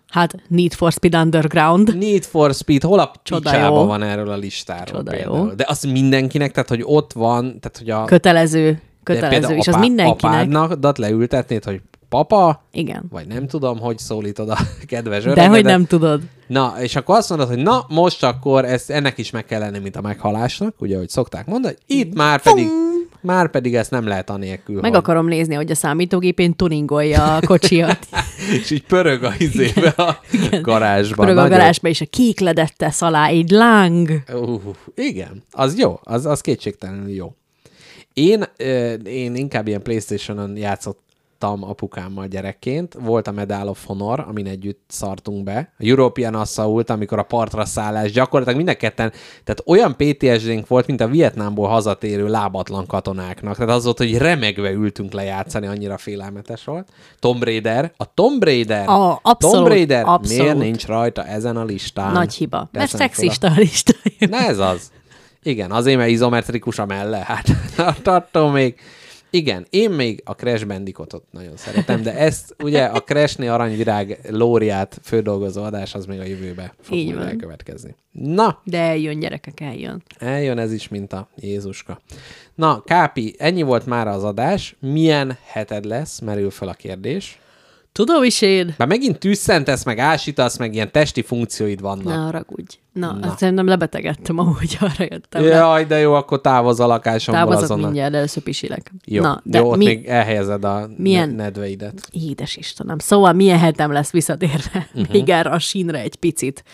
Hát 0.09 0.35
Need 0.49 0.73
for 0.73 0.93
Speed 0.93 1.15
Underground. 1.15 1.97
Need 1.99 2.23
for 2.25 2.55
Speed, 2.55 2.83
hol 2.83 2.99
a 2.99 3.13
picsába 3.23 3.85
van 3.87 4.03
erről 4.03 4.29
a 4.31 4.37
listáról 4.37 4.85
Csoda 5.05 5.17
jó. 5.17 5.47
De 5.47 5.65
az 5.69 5.83
mindenkinek, 5.83 6.53
tehát 6.53 6.69
hogy 6.69 6.83
ott 6.85 7.13
van, 7.13 7.41
tehát 7.61 7.79
hogy 7.79 7.91
a... 7.91 8.05
Kötelező. 8.05 8.71
de 8.73 8.81
Kötelező, 9.03 9.55
és 9.55 9.69
az 9.69 9.75
apá- 9.75 9.87
mindenkinek. 9.87 10.35
Apádnak 10.35 10.97
leültetnéd, 10.99 11.65
hogy 11.65 11.81
papa, 12.13 12.63
Igen. 12.73 13.05
vagy 13.11 13.27
nem 13.27 13.47
tudom, 13.47 13.79
hogy 13.79 13.99
szólítod 13.99 14.49
a 14.49 14.57
kedves 14.87 15.23
De 15.23 15.31
öregedet. 15.31 15.55
hogy 15.55 15.65
nem 15.65 15.85
tudod. 15.87 16.21
Na, 16.47 16.75
és 16.81 16.97
akkor 16.97 17.17
azt 17.17 17.29
mondod, 17.29 17.49
hogy 17.49 17.59
na, 17.59 17.87
most 17.89 18.25
akkor 18.25 18.65
ezt, 18.65 18.91
ennek 18.91 19.19
is 19.19 19.31
meg 19.31 19.45
kell 19.45 19.61
lenni, 19.61 19.79
mint 19.79 19.97
a 19.97 20.01
meghalásnak, 20.01 20.75
ugye, 20.79 20.97
hogy 20.97 21.09
szokták 21.09 21.47
mondani, 21.47 21.75
itt 21.87 22.15
már 22.15 22.43
pedig, 22.43 22.69
már 23.21 23.51
pedig 23.51 23.75
ezt 23.75 23.91
nem 23.91 24.07
lehet 24.07 24.31
anélkül, 24.31 24.81
Meg 24.81 24.91
hogy... 24.91 24.99
akarom 24.99 25.27
nézni, 25.27 25.55
hogy 25.55 25.71
a 25.71 25.75
számítógépén 25.75 26.57
tuningolja 26.57 27.37
a 27.37 27.41
kocsiat. 27.47 27.99
És 28.61 28.71
így 28.71 28.83
pörög 28.87 29.23
a 29.25 29.33
izébe 29.39 29.89
a 29.89 30.21
garázsban. 30.63 31.27
Pörög 31.27 31.39
a 31.39 31.43
Nagyon- 31.43 31.59
garázsba, 31.59 31.89
és 31.89 32.01
a 32.01 32.07
kék 32.11 32.41
ledet 32.41 32.77
tesz 32.77 33.03
alá 33.03 33.27
egy 33.27 33.51
láng. 33.51 34.11
Uh, 34.33 34.61
igen, 34.95 35.43
az 35.51 35.79
jó, 35.79 36.01
az, 36.03 36.27
az 36.27 36.41
kétségtelenül 36.41 37.09
jó. 37.11 37.35
Én, 38.13 38.45
én 39.05 39.35
inkább 39.35 39.67
ilyen 39.69 39.83
Playstation-on 39.83 40.57
játszottam 41.43 41.71
apukámmal 41.71 42.27
gyerekként. 42.27 42.97
Volt 43.01 43.27
a 43.27 43.33
Medal 43.33 43.69
of 43.69 43.85
Honor, 43.87 44.25
amin 44.29 44.47
együtt 44.47 44.85
szartunk 44.89 45.45
be. 45.45 45.73
A 45.79 45.85
European 45.85 46.35
Assault, 46.35 46.91
amikor 46.91 47.19
a 47.19 47.23
partra 47.23 47.65
szállás, 47.65 48.13
gyakorlatilag 48.13 48.59
mind 48.65 48.69
a 48.69 48.75
ketten, 48.81 49.13
tehát 49.45 49.63
olyan 49.67 49.97
PTSD-nk 49.97 50.67
volt, 50.69 50.87
mint 50.87 51.01
a 51.01 51.07
Vietnámból 51.09 51.69
hazatérő 51.69 52.27
lábatlan 52.29 52.87
katonáknak. 52.87 53.57
Tehát 53.57 53.75
az 53.75 53.85
volt, 53.85 53.99
hogy 53.99 54.17
remegve 54.17 54.71
ültünk 54.71 55.13
lejátszani, 55.13 55.67
annyira 55.67 55.97
félelmetes 55.99 56.65
volt. 56.65 56.89
Tomb 57.19 57.43
Raider. 57.45 57.93
A 57.97 58.15
Tomb 58.15 58.45
Raider. 58.45 58.89
A, 58.89 59.19
abszolút, 59.23 59.57
Tomb 59.57 59.67
Raider 59.67 60.05
abszolút. 60.07 60.43
miért 60.43 60.59
nincs 60.59 60.87
rajta 60.87 61.25
ezen 61.25 61.57
a 61.57 61.65
listán? 61.65 62.13
Nagy 62.13 62.35
hiba. 62.35 62.69
Mert 62.73 62.91
Teszem 62.91 63.01
a- 63.01 63.03
szexista 63.15 63.47
a 63.47 63.55
lista. 63.57 63.93
Na 64.19 64.37
ez 64.39 64.59
az. 64.59 64.91
Igen, 65.43 65.71
azért, 65.71 65.97
mert 65.99 66.11
izometrikus 66.11 66.79
a 66.79 66.87
melle. 66.87 67.25
Hát 67.27 68.07
attól 68.07 68.51
még. 68.51 68.75
Igen, 69.35 69.67
én 69.71 69.91
még 69.91 70.23
a 70.25 70.33
Crash 70.33 70.67
Bandicootot 70.67 71.25
nagyon 71.31 71.57
szeretem, 71.57 72.03
de 72.03 72.15
ezt 72.17 72.55
ugye 72.63 72.85
a 72.85 73.01
Crashné 73.01 73.47
aranyvirág 73.47 74.19
lóriát 74.29 74.99
fődolgozó 75.03 75.63
adás 75.63 75.95
az 75.95 76.07
még 76.07 76.21
a 76.21 76.25
jövőbe 76.25 76.75
fog 76.81 76.97
Így 76.97 77.15
van. 77.15 77.27
elkövetkezni. 77.27 77.95
Na, 78.11 78.61
De 78.65 78.79
eljön, 78.79 79.19
gyerekek, 79.19 79.61
eljön. 79.61 80.03
eljön 80.19 80.59
ez 80.59 80.73
is, 80.73 80.89
mint 80.89 81.13
a 81.13 81.29
Jézuska. 81.37 82.01
Na, 82.55 82.83
Kápi, 82.87 83.35
ennyi 83.39 83.63
volt 83.63 83.87
már 83.87 84.09
az 84.09 84.25
adás. 84.25 84.77
Milyen 84.81 85.37
heted 85.47 85.85
lesz? 85.85 86.19
Merül 86.21 86.51
fel 86.51 86.69
a 86.69 86.73
kérdés. 86.75 87.39
Tudom 87.93 88.23
is 88.23 88.43
én. 88.43 88.75
Már 88.79 88.89
megint 88.89 89.19
tűzszentesz, 89.19 89.85
meg 89.85 89.99
ásítasz, 89.99 90.59
meg 90.59 90.75
ilyen 90.75 90.93
testi 90.93 91.23
funkcióid 91.23 91.81
vannak. 91.81 92.05
Ne 92.05 92.15
haragudj. 92.15 92.79
Na, 92.93 93.13
Na. 93.13 93.29
Azt 93.29 93.39
szerintem 93.39 93.67
lebetegedtem, 93.67 94.39
ahogy 94.39 94.77
arra 94.81 95.07
jöttem. 95.11 95.43
le. 95.43 95.49
Jaj, 95.49 95.85
de 95.85 95.99
jó, 95.99 96.13
akkor 96.15 96.41
távozz 96.41 96.81
a 96.81 96.87
lakásomból 96.87 97.43
Távozok 97.43 97.63
azonnal. 97.63 97.85
mindjárt, 97.85 98.11
de 98.11 98.17
először 98.17 98.43
pisilek. 98.43 98.93
Jó, 99.05 99.23
Na, 99.23 99.41
de 99.45 99.59
jó, 99.59 99.71
ott 99.71 99.77
mi... 99.77 99.85
még 99.85 100.07
elhelyezed 100.07 100.65
a 100.65 100.75
milyen- 100.75 100.95
milyen... 100.97 101.29
nedveidet. 101.29 102.09
Édes 102.11 102.57
Istenem. 102.57 102.99
Szóval 102.99 103.33
milyen 103.33 103.59
hetem 103.59 103.93
lesz 103.93 104.11
visszatérve 104.11 104.89
uh-huh. 104.95 105.13
még 105.13 105.29
erre 105.29 105.51
a 105.51 105.59
sínre 105.59 105.99
egy 106.01 106.17
picit. 106.17 106.65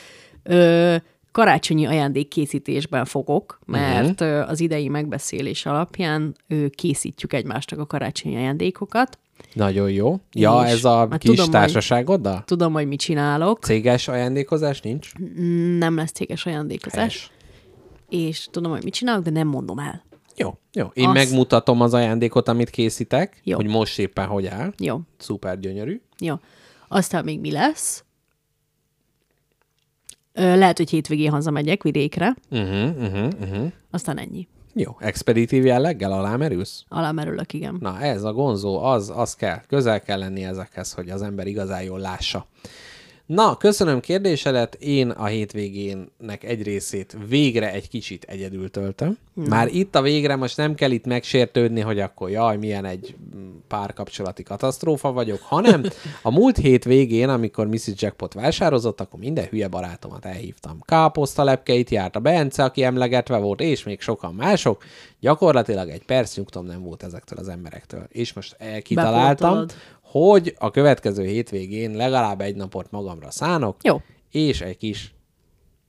Ö, 0.43 0.97
karácsonyi 1.33 1.87
ajándékkészítésben 1.87 3.05
fogok, 3.05 3.59
mert 3.67 4.21
uh-huh. 4.21 4.49
az 4.51 4.61
idei 4.61 4.89
megbeszélés 4.89 5.67
alapján 5.67 6.35
ö, 6.49 6.67
készítjük 6.69 7.33
egymásnak 7.33 7.79
a 7.81 7.87
karácsonyi 7.87 8.37
ajándékokat. 8.37 9.19
Nagyon 9.53 9.91
jó. 9.91 10.21
Ja, 10.33 10.63
És- 10.67 10.73
ez 10.73 10.85
a 10.85 10.97
hát 10.97 11.19
kis 11.19 11.31
tudom, 11.31 11.45
hogy- 11.45 11.55
társaságoddal? 11.55 12.43
Tudom, 12.47 12.73
hogy 12.73 12.87
mit 12.87 13.01
csinálok. 13.01 13.63
Céges 13.65 14.09
ajándékozás 14.09 14.81
nincs? 14.81 15.13
Nem 15.79 15.97
lesz 15.97 16.13
céges 16.13 16.47
ajándékozás. 16.47 16.97
Helyes. 16.99 17.31
És 18.09 18.49
tudom, 18.51 18.73
hogy 18.73 18.85
mit 18.85 18.95
csinálok, 18.95 19.25
de 19.25 19.31
nem 19.31 19.47
mondom 19.49 19.79
el. 19.79 20.03
Jó, 20.37 20.59
jó. 20.73 20.87
Én 20.93 21.05
Azt- 21.07 21.15
megmutatom 21.15 21.81
az 21.81 21.95
ajándékot, 21.95 22.49
amit 22.49 22.71
készítek, 22.71 23.41
Jó. 23.45 23.57
hogy 23.57 23.67
most 23.67 23.99
éppen 23.99 24.27
hogy 24.27 24.47
áll. 24.47 24.73
Jó, 24.79 25.01
Szuper 25.19 25.59
gyönyörű. 25.61 26.01
jó. 26.19 26.35
Aztán 26.89 27.25
még 27.25 27.41
mi 27.41 27.51
lesz? 27.51 28.05
Ö, 30.33 30.57
lehet, 30.57 30.77
hogy 30.77 30.91
hétvégén 30.91 31.31
hazamegyek 31.31 31.83
vidékre, 31.83 32.37
Uh-huh, 32.51 32.97
uh-huh, 32.97 33.29
uh-huh. 33.41 33.73
aztán 33.91 34.19
ennyi. 34.19 34.49
Jó. 34.81 34.97
Expeditív 35.01 35.65
jelleggel 35.65 36.13
alámerülsz? 36.13 36.85
Alámerülök, 36.89 37.53
igen. 37.53 37.77
Na, 37.81 38.01
ez 38.01 38.23
a 38.23 38.33
gonzó, 38.33 38.83
az, 38.83 39.13
az 39.15 39.35
kell. 39.35 39.61
Közel 39.69 40.01
kell 40.01 40.19
lenni 40.19 40.45
ezekhez, 40.45 40.93
hogy 40.93 41.11
az 41.11 41.23
ember 41.23 41.47
igazán 41.47 41.83
jól 41.83 41.99
lássa. 41.99 42.47
Na, 43.29 43.57
köszönöm 43.57 44.01
kérdésedet. 44.01 44.75
Én 44.75 45.11
a 45.11 45.25
hétvégénnek 45.25 46.45
egy 46.45 46.63
részét 46.63 47.17
végre 47.29 47.73
egy 47.73 47.89
kicsit 47.89 48.25
egyedül 48.25 48.71
töltöm. 48.71 49.19
Már 49.35 49.69
itt 49.69 49.95
a 49.95 50.03
végre 50.03 50.37
most 50.37 50.57
nem 50.57 50.75
kell 50.75 50.91
itt 50.91 51.07
megsértődni, 51.07 51.81
hogy 51.81 52.01
akkor 52.01 52.31
jaj, 52.31 52.57
milyen 52.57 52.85
egy 52.85 53.17
párkapcsolati 53.67 54.43
katasztrófa 54.43 55.13
vagyok, 55.13 55.41
hanem 55.43 55.83
a 56.23 56.31
múlt 56.31 56.57
hét 56.57 56.85
végén, 56.85 57.29
amikor 57.29 57.67
Mrs. 57.67 57.93
Jackpot 57.95 58.35
vásározott, 58.35 59.01
akkor 59.01 59.21
minden 59.21 59.45
hülye 59.45 59.69
barátomat 59.69 60.25
elhívtam. 60.25 60.81
Káposzta 60.85 61.45
lepkeit 61.45 61.91
járt 61.91 62.17
a 62.17 62.21
Bence, 62.21 62.65
aki 62.65 62.83
emlegetve 62.83 63.37
volt, 63.37 63.61
és 63.61 63.85
még 63.85 64.01
sokan 64.01 64.35
mások. 64.35 64.85
Gyakorlatilag 65.21 65.89
egy 65.89 66.05
perc 66.05 66.37
nyugtom 66.37 66.67
nem 66.67 66.83
volt 66.83 67.03
ezektől 67.03 67.39
az 67.39 67.49
emberektől. 67.49 68.07
És 68.09 68.33
most 68.33 68.57
kitaláltam, 68.83 69.49
Bepótolod. 69.49 69.75
Hogy 70.11 70.55
a 70.59 70.71
következő 70.71 71.25
hétvégén 71.25 71.91
legalább 71.91 72.41
egy 72.41 72.57
napot 72.57 72.91
magamra 72.91 73.31
szánok, 73.31 73.77
Jó. 73.83 74.01
és 74.31 74.61
egy 74.61 74.77
kis 74.77 75.15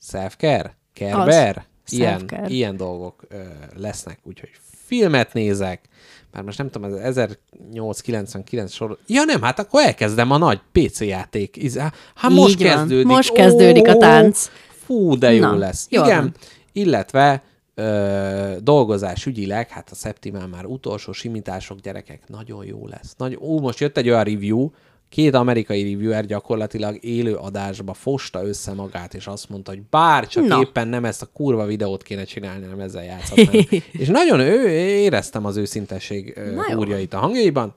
self-care, 0.01 0.77
kerber, 0.93 1.65
ilyen, 1.87 2.17
Self-care. 2.17 2.47
ilyen 2.47 2.77
dolgok 2.77 3.23
ö, 3.27 3.41
lesznek, 3.75 4.19
úgyhogy 4.23 4.49
filmet 4.85 5.33
nézek, 5.33 5.89
már 6.31 6.43
most 6.43 6.57
nem 6.57 6.69
tudom, 6.69 6.93
ez 6.93 7.17
1899 7.17 8.71
sor... 8.71 8.97
Ja 9.07 9.23
nem, 9.23 9.41
hát 9.41 9.59
akkor 9.59 9.81
elkezdem 9.81 10.31
a 10.31 10.37
nagy 10.37 10.59
PC 10.71 11.01
játék. 11.01 11.77
Hát 12.15 12.31
most 12.31 12.59
Így 12.59 12.67
van. 12.67 12.75
kezdődik. 12.75 13.05
Most 13.07 13.31
kezdődik 13.33 13.87
a 13.87 13.97
tánc. 13.97 14.49
Fú, 14.85 15.17
de 15.17 15.33
jó 15.33 15.41
Na, 15.41 15.55
lesz. 15.55 15.87
jól 15.89 16.05
Igen, 16.05 16.21
van. 16.21 16.33
illetve 16.71 17.43
ö, 17.80 18.56
dolgozás 18.61 19.26
ügyileg, 19.26 19.69
hát 19.69 19.89
a 19.91 19.95
szeptimán 19.95 20.49
már 20.49 20.65
utolsó 20.65 21.11
simítások, 21.11 21.80
gyerekek, 21.80 22.22
nagyon 22.27 22.65
jó 22.65 22.88
lesz. 22.88 23.15
Nagy, 23.18 23.38
ó, 23.41 23.60
most 23.60 23.80
jött 23.80 23.97
egy 23.97 24.10
olyan 24.10 24.23
review, 24.23 24.69
két 25.10 25.34
amerikai 25.34 25.91
reviewer 25.91 26.26
gyakorlatilag 26.26 26.97
élő 27.03 27.35
adásba 27.35 27.93
fosta 27.93 28.45
össze 28.45 28.73
magát, 28.73 29.14
és 29.14 29.27
azt 29.27 29.49
mondta, 29.49 29.72
hogy 29.72 29.81
bár 29.89 30.27
csak 30.27 30.45
Na. 30.47 30.60
éppen 30.61 30.88
nem 30.88 31.06
ezt 31.06 31.22
a 31.22 31.30
kurva 31.34 31.65
videót 31.65 32.03
kéne 32.03 32.23
csinálni, 32.23 32.64
hanem 32.64 32.80
ezzel 32.80 33.03
játszhatnám. 33.03 33.64
és 33.91 34.07
nagyon 34.07 34.39
ő, 34.39 34.69
éreztem 34.77 35.45
az 35.45 35.57
őszintesség 35.57 36.39
Na 36.56 36.65
jó. 36.69 36.76
húrjait 36.76 37.14
a 37.14 37.18
hangjaiban, 37.18 37.72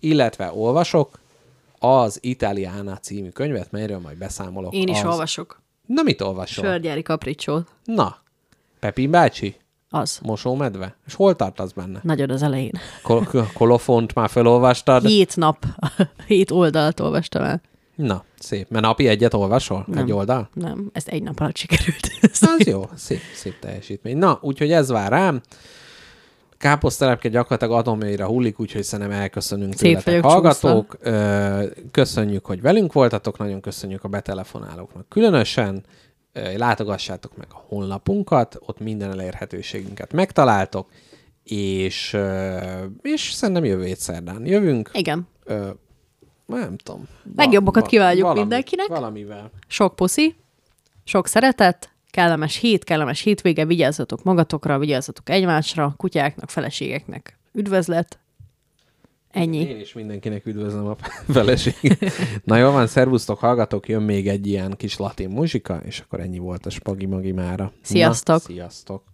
illetve 0.00 0.52
olvasok 0.54 1.18
az 1.78 2.18
Italiana 2.20 2.96
című 2.96 3.28
könyvet, 3.28 3.70
melyről 3.70 3.98
majd 3.98 4.18
beszámolok. 4.18 4.74
Én 4.74 4.88
is 4.88 5.02
az... 5.02 5.04
olvasok. 5.04 5.62
Na, 5.86 6.02
mit 6.02 6.20
olvasol? 6.20 6.64
Sörgyári 6.64 7.02
kapricsót. 7.02 7.68
Na, 7.84 8.22
Pepin 8.84 9.10
bácsi? 9.10 9.56
Az. 9.90 10.18
Mosómedve? 10.22 10.96
És 11.06 11.14
hol 11.14 11.36
tartasz 11.36 11.72
benne? 11.72 12.00
Nagyon 12.02 12.30
az 12.30 12.42
elején. 12.42 12.72
Kol- 13.02 13.52
kolofont 13.52 14.14
már 14.14 14.28
felolvastad? 14.28 15.06
Hét 15.06 15.36
nap, 15.36 15.64
hét 16.26 16.50
oldalt 16.50 17.00
olvastam 17.00 17.42
el. 17.42 17.60
Na, 17.94 18.24
szép. 18.38 18.68
Mert 18.70 18.84
napi 18.84 19.08
egyet 19.08 19.34
olvasol? 19.34 19.84
Nem. 19.88 20.04
Egy 20.04 20.12
oldal? 20.12 20.48
Nem, 20.54 20.90
ezt 20.92 21.08
egy 21.08 21.22
nap 21.22 21.40
alatt 21.40 21.56
sikerült. 21.56 22.10
Az 22.58 22.66
jó, 22.66 22.82
szép, 22.94 23.20
szép 23.34 23.58
teljesítmény. 23.58 24.16
Na, 24.16 24.38
úgyhogy 24.42 24.72
ez 24.72 24.88
vár 24.88 25.10
rám. 25.10 25.40
Káposztelepke 26.58 27.28
gyakorlatilag 27.28 27.78
atomjaira 27.78 28.26
hullik, 28.26 28.60
úgyhogy 28.60 28.82
szerintem 28.82 29.18
elköszönünk 29.18 29.74
Szét 29.74 30.04
tőletek 30.04 30.30
hallgatók. 30.30 30.96
Ö, 31.00 31.64
Köszönjük, 31.90 32.46
hogy 32.46 32.60
velünk 32.60 32.92
voltatok, 32.92 33.38
nagyon 33.38 33.60
köszönjük 33.60 34.04
a 34.04 34.08
betelefonálóknak 34.08 35.08
különösen. 35.08 35.84
Látogassátok 36.56 37.36
meg 37.36 37.46
a 37.50 37.62
honlapunkat, 37.68 38.56
ott 38.60 38.78
minden 38.78 39.10
elérhetőségünket 39.10 40.12
megtaláltok, 40.12 40.88
és, 41.44 42.16
és 43.02 43.32
szerintem 43.32 43.64
jövő 43.64 43.84
hét 43.84 43.98
szerdán 43.98 44.46
jövünk. 44.46 44.90
Igen. 44.92 45.28
Ö, 45.44 45.68
nem 46.46 46.76
tudom. 46.76 47.08
Legjobbakat 47.36 47.86
kívánjuk 47.86 48.22
valami- 48.22 48.40
mindenkinek. 48.40 48.86
Valamivel. 48.86 49.50
Sok 49.66 49.96
puszi, 49.96 50.34
sok 51.04 51.26
szeretet, 51.26 51.92
kellemes 52.10 52.56
hét, 52.56 52.84
kellemes 52.84 53.20
hétvége, 53.20 53.64
vigyázzatok 53.64 54.22
magatokra, 54.22 54.78
vigyázzatok 54.78 55.28
egymásra, 55.28 55.94
kutyáknak, 55.96 56.50
feleségeknek. 56.50 57.38
Üdvözlet! 57.52 58.18
Ennyi. 59.34 59.58
Én 59.58 59.80
is 59.80 59.92
mindenkinek 59.92 60.46
üdvözlöm 60.46 60.86
a 60.86 60.96
feleséget. 61.32 62.12
Na 62.44 62.56
jól 62.56 62.72
van, 62.72 62.86
szervusztok, 62.86 63.38
hallgatok, 63.38 63.88
jön 63.88 64.02
még 64.02 64.28
egy 64.28 64.46
ilyen 64.46 64.74
kis 64.76 64.96
latin 64.96 65.28
muzsika, 65.28 65.80
és 65.84 66.00
akkor 66.00 66.20
ennyi 66.20 66.38
volt 66.38 66.66
a 66.66 66.70
spagi 66.70 67.06
magi 67.06 67.32
mára. 67.32 67.72
Sziasztok. 67.82 68.34
Na, 68.34 68.40
sziasztok! 68.40 69.13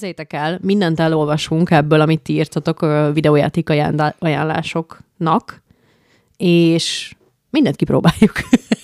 Képzeljétek 0.00 0.32
el, 0.32 0.58
mindent 0.62 1.00
elolvasunk 1.00 1.70
ebből, 1.70 2.00
amit 2.00 2.20
ti 2.20 2.32
írtatok 2.32 2.82
ö, 2.82 3.10
videójáték 3.12 3.70
ajánlá- 3.70 4.16
ajánlásoknak, 4.18 5.62
és 6.36 7.14
mindent 7.50 7.76
kipróbáljuk. 7.76 8.32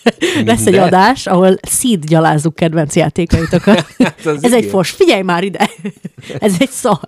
Lesz 0.44 0.66
egy 0.66 0.74
adás, 0.74 1.26
ahol 1.26 1.56
szídgyalázzuk 1.62 2.54
kedvenc 2.54 2.96
játékaitokat. 2.96 3.86
Hát 3.98 4.26
Ez 4.26 4.52
egy 4.52 4.58
igen. 4.58 4.70
fos. 4.70 4.90
Figyelj 4.90 5.22
már 5.22 5.44
ide! 5.44 5.70
Ez 6.38 6.54
egy 6.58 6.70
szar. 6.70 7.06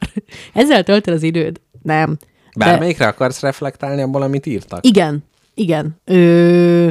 Ezzel 0.52 0.82
töltöd 0.82 1.14
az 1.14 1.22
időd? 1.22 1.60
Nem. 1.82 2.16
De- 2.54 2.64
Bármelyikre 2.64 3.06
akarsz 3.06 3.40
reflektálni 3.40 4.02
abból, 4.02 4.22
amit 4.22 4.46
írtak? 4.46 4.86
Igen, 4.86 5.24
igen. 5.54 5.96
Ö, 6.04 6.88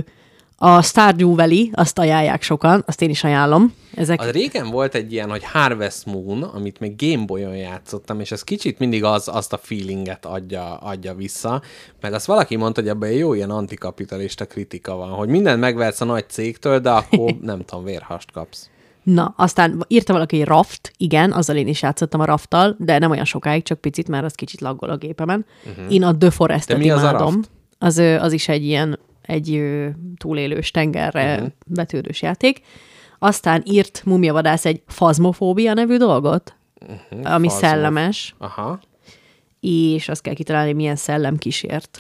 A 0.60 0.82
Stardew 0.82 1.36
Valley, 1.36 1.70
azt 1.72 2.00
ajánlják 2.00 2.42
sokan, 2.42 2.84
azt 2.88 3.02
én 3.02 3.10
is 3.10 3.24
ajánlom. 3.24 3.74
Ezek 3.96 4.22
Az 4.22 4.30
régen 4.30 4.70
volt 4.70 4.96
egy 4.96 5.12
ilyen, 5.12 5.30
hogy 5.30 5.44
Harvest 5.44 6.06
Moon, 6.06 6.44
amit 6.44 6.80
még 6.80 6.96
Gameboy-on 6.96 7.56
játszottam, 7.56 8.20
és 8.20 8.32
ez 8.32 8.44
kicsit 8.44 8.80
mindig 8.80 9.04
az, 9.04 9.28
azt 9.28 9.54
a 9.54 9.60
feelinget 9.62 10.26
adja, 10.26 10.78
adja 10.78 11.14
vissza. 11.14 11.62
Meg 12.02 12.14
azt 12.14 12.26
valaki 12.26 12.56
mondta, 12.56 12.82
hogy 12.82 12.90
ebben 12.90 13.12
jó 13.12 13.34
ilyen 13.34 13.50
antikapitalista 13.50 14.46
kritika 14.46 14.96
van, 14.96 15.10
hogy 15.10 15.28
mindent 15.28 15.60
megvetsz 15.60 16.02
a 16.02 16.06
nagy 16.06 16.30
cégtől, 16.30 16.80
de 16.80 16.90
akkor 16.90 17.34
nem 17.42 17.66
tudom, 17.66 17.84
vérhast 17.84 18.32
kapsz. 18.32 18.70
Na, 19.04 19.34
aztán 19.38 19.84
írta 19.88 20.14
valaki, 20.14 20.38
hogy 20.38 20.48
Raft, 20.48 20.92
igen, 20.98 21.32
azzal 21.32 21.56
én 21.56 21.68
is 21.68 21.82
játszottam 21.82 22.20
a 22.20 22.26
Rafttal, 22.26 22.76
de 22.80 22.98
nem 22.98 23.12
olyan 23.12 23.26
sokáig, 23.26 23.64
csak 23.64 23.80
picit, 23.80 24.08
mert 24.08 24.26
az 24.26 24.34
kicsit 24.34 24.62
laggol 24.62 24.90
a 24.90 24.98
gépemen. 24.98 25.46
Uh-huh. 25.66 25.94
Én 25.94 26.04
a 26.04 26.18
The 26.18 26.30
Forest-et 26.30 26.84
imádom. 26.84 27.42
Az, 27.80 27.98
az 27.98 28.32
is 28.32 28.48
egy 28.48 28.64
ilyen 28.64 29.00
egy 29.28 29.64
túlélős 30.18 30.72
tengerre 30.72 31.34
uh-huh. 31.36 31.50
betődős 31.66 32.22
játék. 32.22 32.62
Aztán 33.20 33.64
írt 33.66 34.02
Mumiavadász 34.06 34.66
egy 34.66 34.82
Fazmofóbia 34.88 35.74
nevű 35.74 35.98
dolgot, 35.98 36.56
uh-huh, 36.82 37.34
ami 37.34 37.48
Fazmo- 37.48 37.66
szellemes, 37.66 38.36
Aha. 38.38 38.80
És 39.60 40.10
azt 40.10 40.22
kell 40.22 40.34
kitalálni, 40.34 40.74
milyen 40.74 40.96
szellem 40.96 41.38
kísért. 41.38 42.00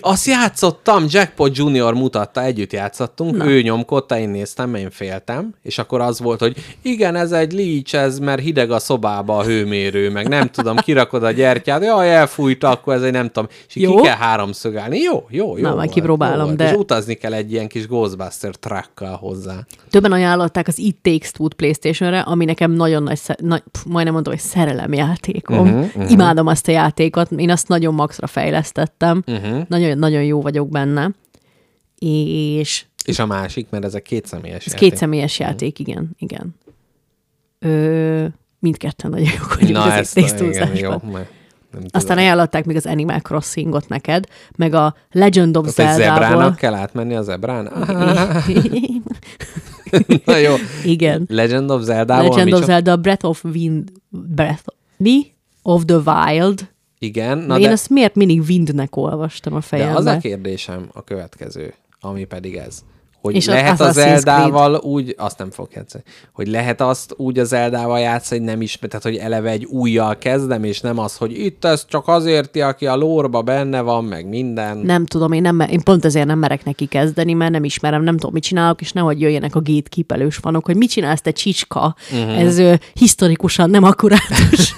Azt 0.00 0.26
játszottam, 0.26 1.04
Jackpot 1.08 1.56
Junior 1.56 1.94
mutatta, 1.94 2.42
együtt 2.42 2.72
játszottunk, 2.72 3.36
Na. 3.36 3.46
ő 3.46 3.62
nyomkodta, 3.62 4.18
én 4.18 4.28
néztem, 4.28 4.74
én 4.74 4.90
féltem, 4.90 5.54
és 5.62 5.78
akkor 5.78 6.00
az 6.00 6.20
volt, 6.20 6.40
hogy 6.40 6.56
igen, 6.82 7.16
ez 7.16 7.32
egy 7.32 7.52
leech, 7.52 7.94
ez, 7.94 8.18
mert 8.18 8.40
hideg 8.40 8.70
a 8.70 8.78
szobába 8.78 9.36
a 9.36 9.44
hőmérő, 9.44 10.10
meg 10.10 10.28
nem 10.28 10.48
tudom, 10.48 10.76
kirakod 10.76 11.22
a 11.22 11.30
gyertyát, 11.30 11.82
jaj, 11.82 12.14
elfújta, 12.14 12.68
akkor 12.70 12.94
ez 12.94 13.02
egy 13.02 13.12
nem 13.12 13.26
tudom, 13.26 13.48
és 13.68 13.76
Jó. 13.76 13.94
ki 13.94 14.02
kell 14.02 14.16
háromszögálni, 14.16 14.98
jó, 14.98 15.26
jó, 15.28 15.56
jó. 15.56 15.62
Na, 15.62 15.74
majd 15.74 15.90
kipróbálom, 15.90 16.48
jó 16.48 16.54
de- 16.54 16.70
És 16.70 16.76
utazni 16.76 17.14
kell 17.14 17.32
egy 17.32 17.52
ilyen 17.52 17.68
kis 17.68 17.86
Ghostbuster 17.86 18.54
truckkal 18.54 19.16
hozzá. 19.16 19.66
Többen 19.90 20.12
ajánlották 20.12 20.68
az 20.68 20.78
It 20.78 20.96
Takes 21.02 21.30
Two-t 21.30 21.54
Playstation-re, 21.54 22.20
ami 22.20 22.44
nekem 22.44 22.70
nagyon 22.70 23.02
nagy, 23.02 23.20
nagy 23.36 23.62
pff, 23.72 23.82
majdnem 23.84 24.14
mondom, 24.14 24.32
hogy 24.32 24.42
szerelemjátékom. 24.42 25.58
Uh-huh, 25.58 25.84
uh-huh. 25.84 26.10
Imádom 26.10 26.46
azt 26.46 26.68
a 26.68 26.70
játékot, 26.70 26.81
én 27.36 27.50
azt 27.50 27.68
nagyon 27.68 27.94
maxra 27.94 28.26
fejlesztettem, 28.26 29.22
Mhm. 29.26 29.36
uh-huh. 29.36 29.62
nagyon, 29.68 29.98
nagyon 29.98 30.22
jó 30.24 30.40
vagyok 30.40 30.68
benne, 30.68 31.10
és 31.98 32.84
És 33.04 33.18
a 33.18 33.26
másik, 33.26 33.66
mert 33.70 33.84
ezek 33.84 34.02
két 34.02 34.26
személyes 34.26 34.56
ez 34.66 34.72
játék. 34.72 34.80
Mhm. 34.80 34.88
két 34.90 34.98
személyes 34.98 35.38
játék, 35.38 35.78
igen, 35.78 36.10
igen. 36.18 36.54
Ö, 37.58 38.24
mindketten 38.58 39.10
nagyon 39.10 39.28
jók 39.38 39.54
vagyunk 39.54 39.72
Na, 39.76 39.82
az 39.82 39.92
ezt, 39.92 40.16
igen, 40.40 40.76
jó, 40.76 40.90
mert 40.90 41.30
nem 41.72 41.82
Aztán 41.84 42.00
tudom. 42.00 42.16
ajánlották 42.18 42.64
még 42.64 42.76
az 42.76 42.86
Animal 42.86 43.18
Crossingot 43.20 43.88
neked, 43.88 44.26
meg 44.56 44.74
a 44.74 44.94
Legend 45.12 45.56
of 45.56 45.74
Zelda-ból. 45.74 46.02
zebrának 46.04 46.56
kell 46.56 46.74
átmenni 46.74 47.14
a 47.14 47.22
zebrán? 47.22 47.64
Na 50.24 50.36
jó. 50.36 50.54
igen. 50.84 51.24
Legend 51.28 51.70
of 51.70 51.82
Zelda-ból 51.82 52.28
Legend 52.28 52.52
of? 52.52 52.64
Zelda 52.64 52.96
Breath 52.96 53.24
of 53.24 53.44
Wind, 53.44 53.92
Breath, 54.08 54.64
mi? 54.96 55.26
Of 55.62 55.84
the 55.84 55.96
Wild. 55.96 56.68
Igen, 57.02 57.38
Na 57.38 57.46
na 57.46 57.54
én 57.56 57.62
de, 57.62 57.70
ezt 57.70 57.88
miért 57.90 58.14
mindig 58.14 58.40
Windnek 58.48 58.96
olvastam 58.96 59.52
a 59.52 59.56
de 59.56 59.62
fejembe? 59.62 59.96
az 59.98 60.04
a 60.06 60.16
kérdésem 60.18 60.88
a 60.92 61.02
következő, 61.04 61.74
ami 62.00 62.24
pedig 62.24 62.56
ez. 62.56 62.84
Hogy 63.22 63.34
És 63.34 63.48
az 63.48 63.54
lehet 63.54 63.80
az 63.80 63.96
Assassin's 63.96 64.18
Zeldával 64.18 64.74
úgy, 64.74 65.14
azt 65.18 65.38
nem 65.38 65.50
fog 65.50 65.68
játszani, 65.74 66.04
hogy 66.32 66.48
lehet 66.48 66.80
azt 66.80 67.14
úgy 67.16 67.38
az 67.38 67.48
Zeldával 67.48 68.00
játszani, 68.00 68.40
hogy 68.40 68.50
nem 68.50 68.60
ismer, 68.60 68.90
tehát 68.90 69.04
hogy 69.04 69.16
eleve 69.16 69.50
egy 69.50 69.64
újjal 69.64 70.18
kezdem, 70.18 70.64
és 70.64 70.80
nem 70.80 70.98
az, 70.98 71.16
hogy 71.16 71.38
itt 71.38 71.64
ez 71.64 71.86
csak 71.88 72.08
azért, 72.08 72.56
aki 72.56 72.86
a 72.86 72.96
lórba 72.96 73.42
benne 73.42 73.80
van, 73.80 74.04
meg 74.04 74.28
minden. 74.28 74.78
Nem 74.78 75.06
tudom, 75.06 75.32
én, 75.32 75.42
nem, 75.42 75.60
én 75.60 75.82
pont 75.82 76.04
ezért 76.04 76.26
nem 76.26 76.38
merek 76.38 76.64
neki 76.64 76.86
kezdeni, 76.86 77.32
mert 77.32 77.52
nem 77.52 77.64
ismerem, 77.64 78.02
nem 78.02 78.16
tudom, 78.16 78.32
mit 78.32 78.42
csinálok, 78.42 78.80
és 78.80 78.92
nehogy 78.92 79.20
jöjjenek 79.20 79.54
a 79.54 79.62
gatekeepelős 79.62 80.36
fanok, 80.36 80.64
hogy 80.64 80.76
mit 80.76 80.90
csinálsz 80.90 81.20
te 81.20 81.30
csicska, 81.30 81.96
uh-huh. 82.12 82.40
ez 82.40 82.58
ö, 82.58 82.74
historikusan 82.92 83.70
nem 83.70 83.84
akkurátus. 83.84 84.74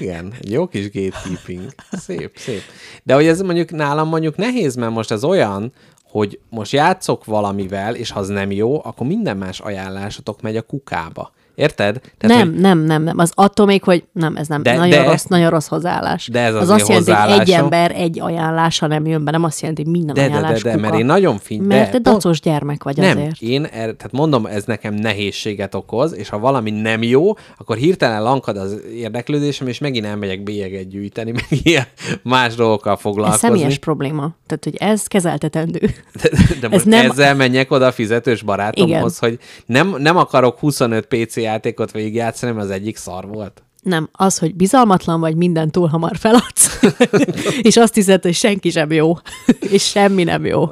Igen, 0.00 0.32
jó 0.40 0.66
kis 0.66 0.90
gatekeeping. 0.90 1.64
Szép, 1.92 2.32
szép. 2.36 2.62
De 3.02 3.14
hogy 3.14 3.26
ez 3.26 3.40
mondjuk 3.40 3.70
nálam 3.70 4.08
mondjuk 4.08 4.36
nehéz, 4.36 4.74
mert 4.74 4.92
most 4.92 5.10
ez 5.10 5.24
olyan, 5.24 5.72
hogy 6.10 6.40
most 6.48 6.72
játszok 6.72 7.24
valamivel, 7.24 7.94
és 7.94 8.10
ha 8.10 8.20
az 8.20 8.28
nem 8.28 8.50
jó, 8.50 8.84
akkor 8.84 9.06
minden 9.06 9.36
más 9.36 9.60
ajánlásotok 9.60 10.42
megy 10.42 10.56
a 10.56 10.62
kukába. 10.62 11.32
Érted? 11.60 12.00
Tehát, 12.18 12.36
nem, 12.38 12.48
hogy 12.50 12.60
nem, 12.60 12.78
nem, 12.78 13.02
nem. 13.02 13.18
Az 13.18 13.32
attól 13.34 13.66
még, 13.66 13.82
hogy 13.82 14.04
nem, 14.12 14.36
ez 14.36 14.48
nem. 14.48 14.62
De- 14.62 14.70
De, 14.72 14.76
nagyon, 14.78 15.02
de- 15.02 15.10
rossz, 15.10 15.24
nagyon 15.24 15.50
rossz 15.50 15.66
hozzáállás. 15.66 16.28
De 16.28 16.40
ez 16.40 16.54
az 16.54 16.60
az 16.62 16.70
azt 16.70 16.88
jelenti, 16.88 17.10
hogy 17.10 17.40
egy 17.40 17.50
ember 17.50 17.92
egy 17.96 18.20
ajánlása 18.20 18.86
nem 18.86 19.06
jön 19.06 19.24
be, 19.24 19.30
nem 19.30 19.44
azt 19.44 19.60
jelenti, 19.60 19.82
hogy 19.82 19.90
minden 19.92 20.14
de, 20.14 20.20
de, 20.22 20.28
de, 20.28 20.34
ajánlás 20.36 20.62
de, 20.62 20.70
kuka. 20.70 20.82
mert 20.82 20.98
én 20.98 21.04
nagyon 21.06 21.38
figy... 21.38 21.60
Mert 21.60 21.90
de, 21.92 22.00
te 22.00 22.10
dacos 22.10 22.40
gyermek 22.40 22.82
vagy 22.82 22.96
nem, 22.96 23.16
azért. 23.18 23.40
én, 23.40 23.64
er, 23.64 23.70
tehát 23.70 24.12
mondom, 24.12 24.46
ez 24.46 24.64
nekem 24.64 24.94
nehézséget 24.94 25.74
okoz, 25.74 26.14
és 26.14 26.28
ha 26.28 26.38
valami 26.38 26.70
nem 26.70 27.02
jó, 27.02 27.32
akkor 27.58 27.76
hirtelen 27.76 28.22
lankad 28.22 28.56
az 28.56 28.80
érdeklődésem, 28.94 29.66
és 29.66 29.78
megint 29.78 30.06
elmegyek 30.06 30.42
bélyeget 30.42 30.88
gyűjteni, 30.88 31.30
meg 31.40 31.46
ilyen 31.62 31.86
más 32.22 32.54
dolgokkal 32.54 32.92
Ez 32.92 33.00
foglalkozni. 33.00 33.48
személyes 33.48 33.78
probléma. 33.78 34.30
Tehát, 34.46 34.64
hogy 34.64 34.76
ez 34.76 35.06
kezeltetendő. 35.06 35.80
De, 36.22 36.28
de 36.60 36.68
most 36.68 36.84
nem- 36.84 37.00
nem... 37.02 37.10
ezzel 37.10 37.34
menjek 37.34 37.70
oda 37.70 37.86
a 37.86 37.92
fizetős 37.92 38.42
barátomhoz, 38.42 39.18
hogy 39.18 39.38
nem, 39.66 39.94
nem 39.98 40.16
akarok 40.16 40.58
25 40.58 41.06
PC 41.06 41.36
játékot 41.50 41.90
végigjátszani, 41.90 42.52
mert 42.52 42.64
az 42.64 42.70
egyik 42.70 42.96
szar 42.96 43.26
volt. 43.26 43.62
Nem, 43.82 44.08
az, 44.12 44.38
hogy 44.38 44.54
bizalmatlan 44.54 45.20
vagy, 45.20 45.36
minden 45.36 45.70
túl 45.70 45.86
hamar 45.86 46.16
feladsz, 46.16 46.80
és 47.68 47.76
azt 47.76 47.94
hiszed, 47.94 48.22
hogy 48.22 48.34
senki 48.34 48.70
sem 48.70 48.92
jó, 48.92 49.12
és 49.60 49.88
semmi 49.88 50.24
nem 50.24 50.44
jó. 50.44 50.68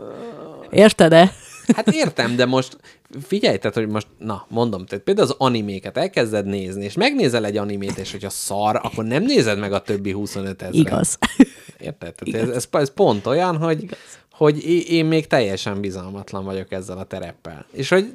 Érted-e? 0.71 1.33
Hát 1.75 1.89
értem, 1.89 2.37
de 2.37 2.47
most 2.47 2.77
figyelj, 3.27 3.57
tehát, 3.59 3.77
hogy 3.77 3.89
most, 3.89 4.07
na, 4.19 4.47
mondom, 4.49 4.87
tehát 4.87 5.05
például 5.05 5.29
az 5.29 5.35
animéket 5.39 5.97
elkezded 5.97 6.47
nézni, 6.47 6.85
és 6.85 6.95
megnézel 6.95 7.45
egy 7.45 7.57
animét, 7.57 7.99
és 7.99 8.11
hogyha 8.11 8.31
szar, 8.31 8.81
akkor 8.83 9.05
nem 9.05 9.23
nézed 9.23 9.59
meg 9.59 9.73
a 9.73 9.81
többi 9.81 10.13
25 10.13 10.63
ezeret. 10.63 10.75
Igaz. 10.75 11.19
Érted? 11.79 12.15
Tehát 12.15 12.49
ez, 12.49 12.55
ez, 12.55 12.69
ez 12.71 12.93
pont 12.93 13.27
olyan, 13.27 13.57
hogy, 13.57 13.89
hogy 14.39 14.65
én 14.91 15.05
még 15.05 15.27
teljesen 15.27 15.81
bizalmatlan 15.81 16.45
vagyok 16.45 16.73
ezzel 16.73 16.99
a 16.99 17.05
tereppel. 17.05 17.67
És 17.73 17.89
hogy 17.89 18.13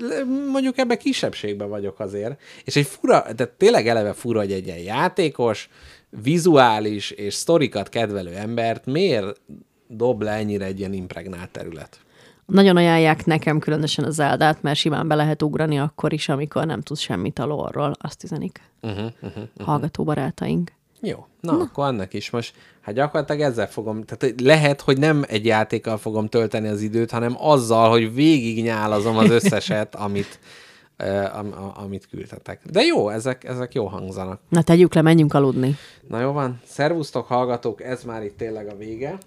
mondjuk 0.52 0.78
ebbe 0.78 0.98
kisebbségben 0.98 1.70
vagyok 1.70 2.00
azért. 2.00 2.42
És 2.64 2.76
egy 2.76 2.86
fura, 2.86 3.22
tehát 3.22 3.50
tényleg 3.58 3.88
eleve 3.88 4.14
fura, 4.14 4.40
hogy 4.40 4.52
egy 4.52 4.66
ilyen 4.66 4.80
játékos, 4.80 5.70
vizuális 6.10 7.12
és 7.12 7.34
sztorikat 7.34 7.90
kedvelő 7.90 8.34
embert 8.36 8.86
miért 8.86 9.42
dob 9.88 10.22
le 10.22 10.32
ennyire 10.32 10.66
egy 10.66 10.80
ilyen 10.80 10.94
impregnált 10.94 11.50
terület? 11.50 12.00
Nagyon 12.46 12.78
ajánlják 12.78 13.26
nekem 13.26 13.60
különösen 13.60 14.06
a 14.06 14.10
Zeldát, 14.10 14.62
mert 14.62 14.80
simán 14.80 15.08
be 15.08 15.16
lehet 15.16 15.42
ugrani 15.42 15.80
akkor 15.80 16.14
is, 16.14 16.30
amikor 16.30 16.66
nem 16.66 16.82
tudsz 16.82 17.00
semmit 17.00 17.40
a 17.40 17.46
lore-ról, 17.46 17.94
azt 18.00 18.24
üzenik. 18.24 18.62
Uh-huh, 18.82 19.00
uh-huh, 19.00 19.30
uh-huh. 19.30 19.66
Hallgató 19.66 20.04
barátaink. 20.04 20.72
Jó, 21.02 21.26
na, 21.40 21.52
na, 21.52 21.60
akkor 21.60 21.86
annak 21.86 22.14
is 22.14 22.30
most, 22.30 22.56
hát 22.84 22.96
gyakorlatilag 22.96 23.42
ezzel 23.42 23.68
fogom, 23.68 24.04
tehát 24.04 24.42
lehet, 24.42 24.82
hogy 24.82 24.98
nem 24.98 25.24
egy 25.28 25.46
játékkal 25.46 25.98
fogom 25.98 26.28
tölteni 26.28 26.68
az 26.68 26.82
időt, 26.82 27.12
hanem 27.12 27.36
azzal, 27.40 27.90
hogy 27.90 28.14
végig 28.14 28.64
nyálazom 28.64 29.18
az 29.18 29.30
összeset, 29.30 29.96
amit, 30.06 30.40
am, 31.34 31.54
amit 31.84 32.08
küldtetek. 32.08 32.62
De 32.72 32.82
jó, 32.82 33.10
ezek, 33.10 33.44
ezek 33.44 33.74
jó 33.74 33.86
hangzanak. 33.86 34.40
Na 34.50 34.62
tegyük 34.62 34.94
le, 34.94 35.02
menjünk 35.02 35.34
aludni. 35.34 35.76
Na 36.08 36.20
jó 36.20 36.32
van, 36.32 36.62
szervusztok 36.66 37.28
hallgatók, 37.28 37.84
ez 37.84 38.04
már 38.04 38.24
itt 38.24 38.38
tényleg 38.38 38.68
a 38.68 38.76
vége. 38.76 39.18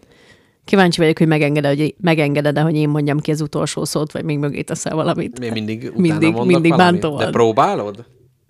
Kíváncsi 0.64 1.00
vagyok, 1.00 1.18
hogy 1.18 1.26
megengeded, 1.26 1.78
hogy, 1.78 1.94
megengeded 2.00 2.58
hogy 2.58 2.76
én 2.76 2.88
mondjam 2.88 3.20
ki 3.20 3.30
az 3.30 3.40
utolsó 3.40 3.84
szót, 3.84 4.12
vagy 4.12 4.24
még 4.24 4.38
mögé 4.38 4.62
teszel 4.62 4.94
valamit. 4.94 5.38
Még 5.38 5.52
mindig 5.52 5.82
utána 5.96 6.00
Mindig- 6.00 6.20
mindig 6.44 6.72
valamit. 6.72 7.00
bántó 7.00 7.16
De 7.16 7.30
próbálod? 7.30 8.04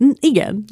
Mm, 0.05 0.11
Igen. 0.21 0.65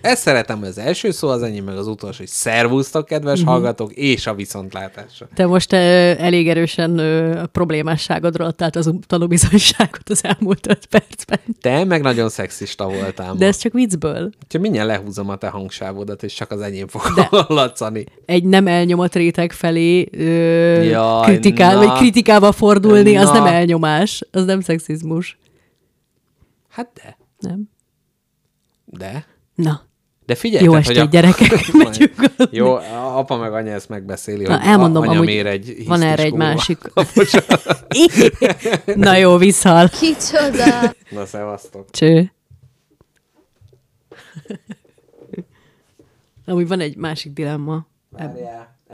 Ezt 0.00 0.22
szeretem, 0.22 0.58
hogy 0.58 0.68
az 0.68 0.78
első 0.78 1.10
szó 1.10 1.28
az 1.28 1.42
enyém, 1.42 1.64
meg 1.64 1.76
az 1.76 1.86
utolsó, 1.86 2.18
hogy 2.18 2.26
szervusztok, 2.26 3.06
kedves 3.06 3.38
uh-huh. 3.38 3.54
hallgatók, 3.54 3.92
és 3.92 4.26
a 4.26 4.34
viszontlátásra. 4.34 5.28
Te 5.34 5.46
most 5.46 5.72
ö, 5.72 5.76
elég 6.18 6.48
erősen 6.48 6.98
ö, 6.98 7.40
a 7.40 7.46
problémásságodról 7.46 8.46
adtál 8.46 8.70
az 8.72 8.90
tanúbizonyságot 9.06 10.08
az 10.08 10.24
elmúlt 10.24 10.66
öt 10.66 10.86
percben. 10.86 11.40
Te 11.60 11.84
meg 11.84 12.02
nagyon 12.02 12.28
szexista 12.28 12.88
voltál 12.88 13.32
ma. 13.32 13.38
De 13.38 13.46
ez 13.46 13.56
csak 13.56 13.72
viccből. 13.72 14.30
Úgyhogy 14.44 14.60
mindjárt 14.60 14.88
lehúzom 14.88 15.28
a 15.28 15.36
te 15.36 15.48
hangsávodat, 15.48 16.22
és 16.22 16.34
csak 16.34 16.50
az 16.50 16.60
enyém 16.60 16.88
fog 16.88 17.02
De- 17.14 17.28
hallatszani. 17.30 18.04
Egy 18.26 18.44
nem 18.44 18.66
elnyomott 18.66 19.14
réteg 19.14 19.52
felé 19.52 20.08
ö, 20.12 20.82
Jaj, 20.82 21.24
kritikál, 21.24 21.74
na. 21.74 21.86
vagy 21.86 21.98
kritikába 21.98 22.52
fordulni, 22.52 23.16
az 23.16 23.28
Na. 23.28 23.32
nem 23.32 23.46
elnyomás, 23.46 24.22
az 24.30 24.44
nem 24.44 24.60
szexizmus. 24.60 25.38
Hát 26.68 26.90
de. 26.94 27.16
Nem? 27.38 27.74
De. 28.98 29.26
Na, 29.54 29.80
De 30.26 30.34
figyelj, 30.34 30.64
Jó 30.64 30.70
tehát, 30.70 30.86
estét, 30.86 31.02
hogy 31.02 31.10
gyerekek, 31.10 31.72
megyünk. 31.84 32.14
Jó, 32.50 32.74
a 32.74 33.18
apa 33.18 33.36
meg 33.36 33.52
anya 33.52 33.72
ezt 33.72 33.88
megbeszéli, 33.88 34.44
Na, 34.44 34.58
hogy 34.58 34.66
elmondom, 34.66 35.02
a, 35.02 35.06
anya 35.06 35.16
amúgy 35.16 35.26
mér 35.26 35.46
egy 35.46 35.86
van 35.86 36.02
erre 36.02 36.22
egy 36.22 36.30
kurva. 36.30 36.44
másik. 36.46 36.78
Na 38.94 39.16
jó, 39.16 39.36
visszal. 39.36 39.88
Kicsoda! 39.88 40.94
Na, 41.10 41.26
szevasztok. 41.26 41.90
Cső. 41.90 42.32
Amúgy 46.46 46.68
van 46.68 46.80
egy 46.80 46.96
másik 46.96 47.32
dilemma. 47.32 47.86
Várjál. 48.08 48.75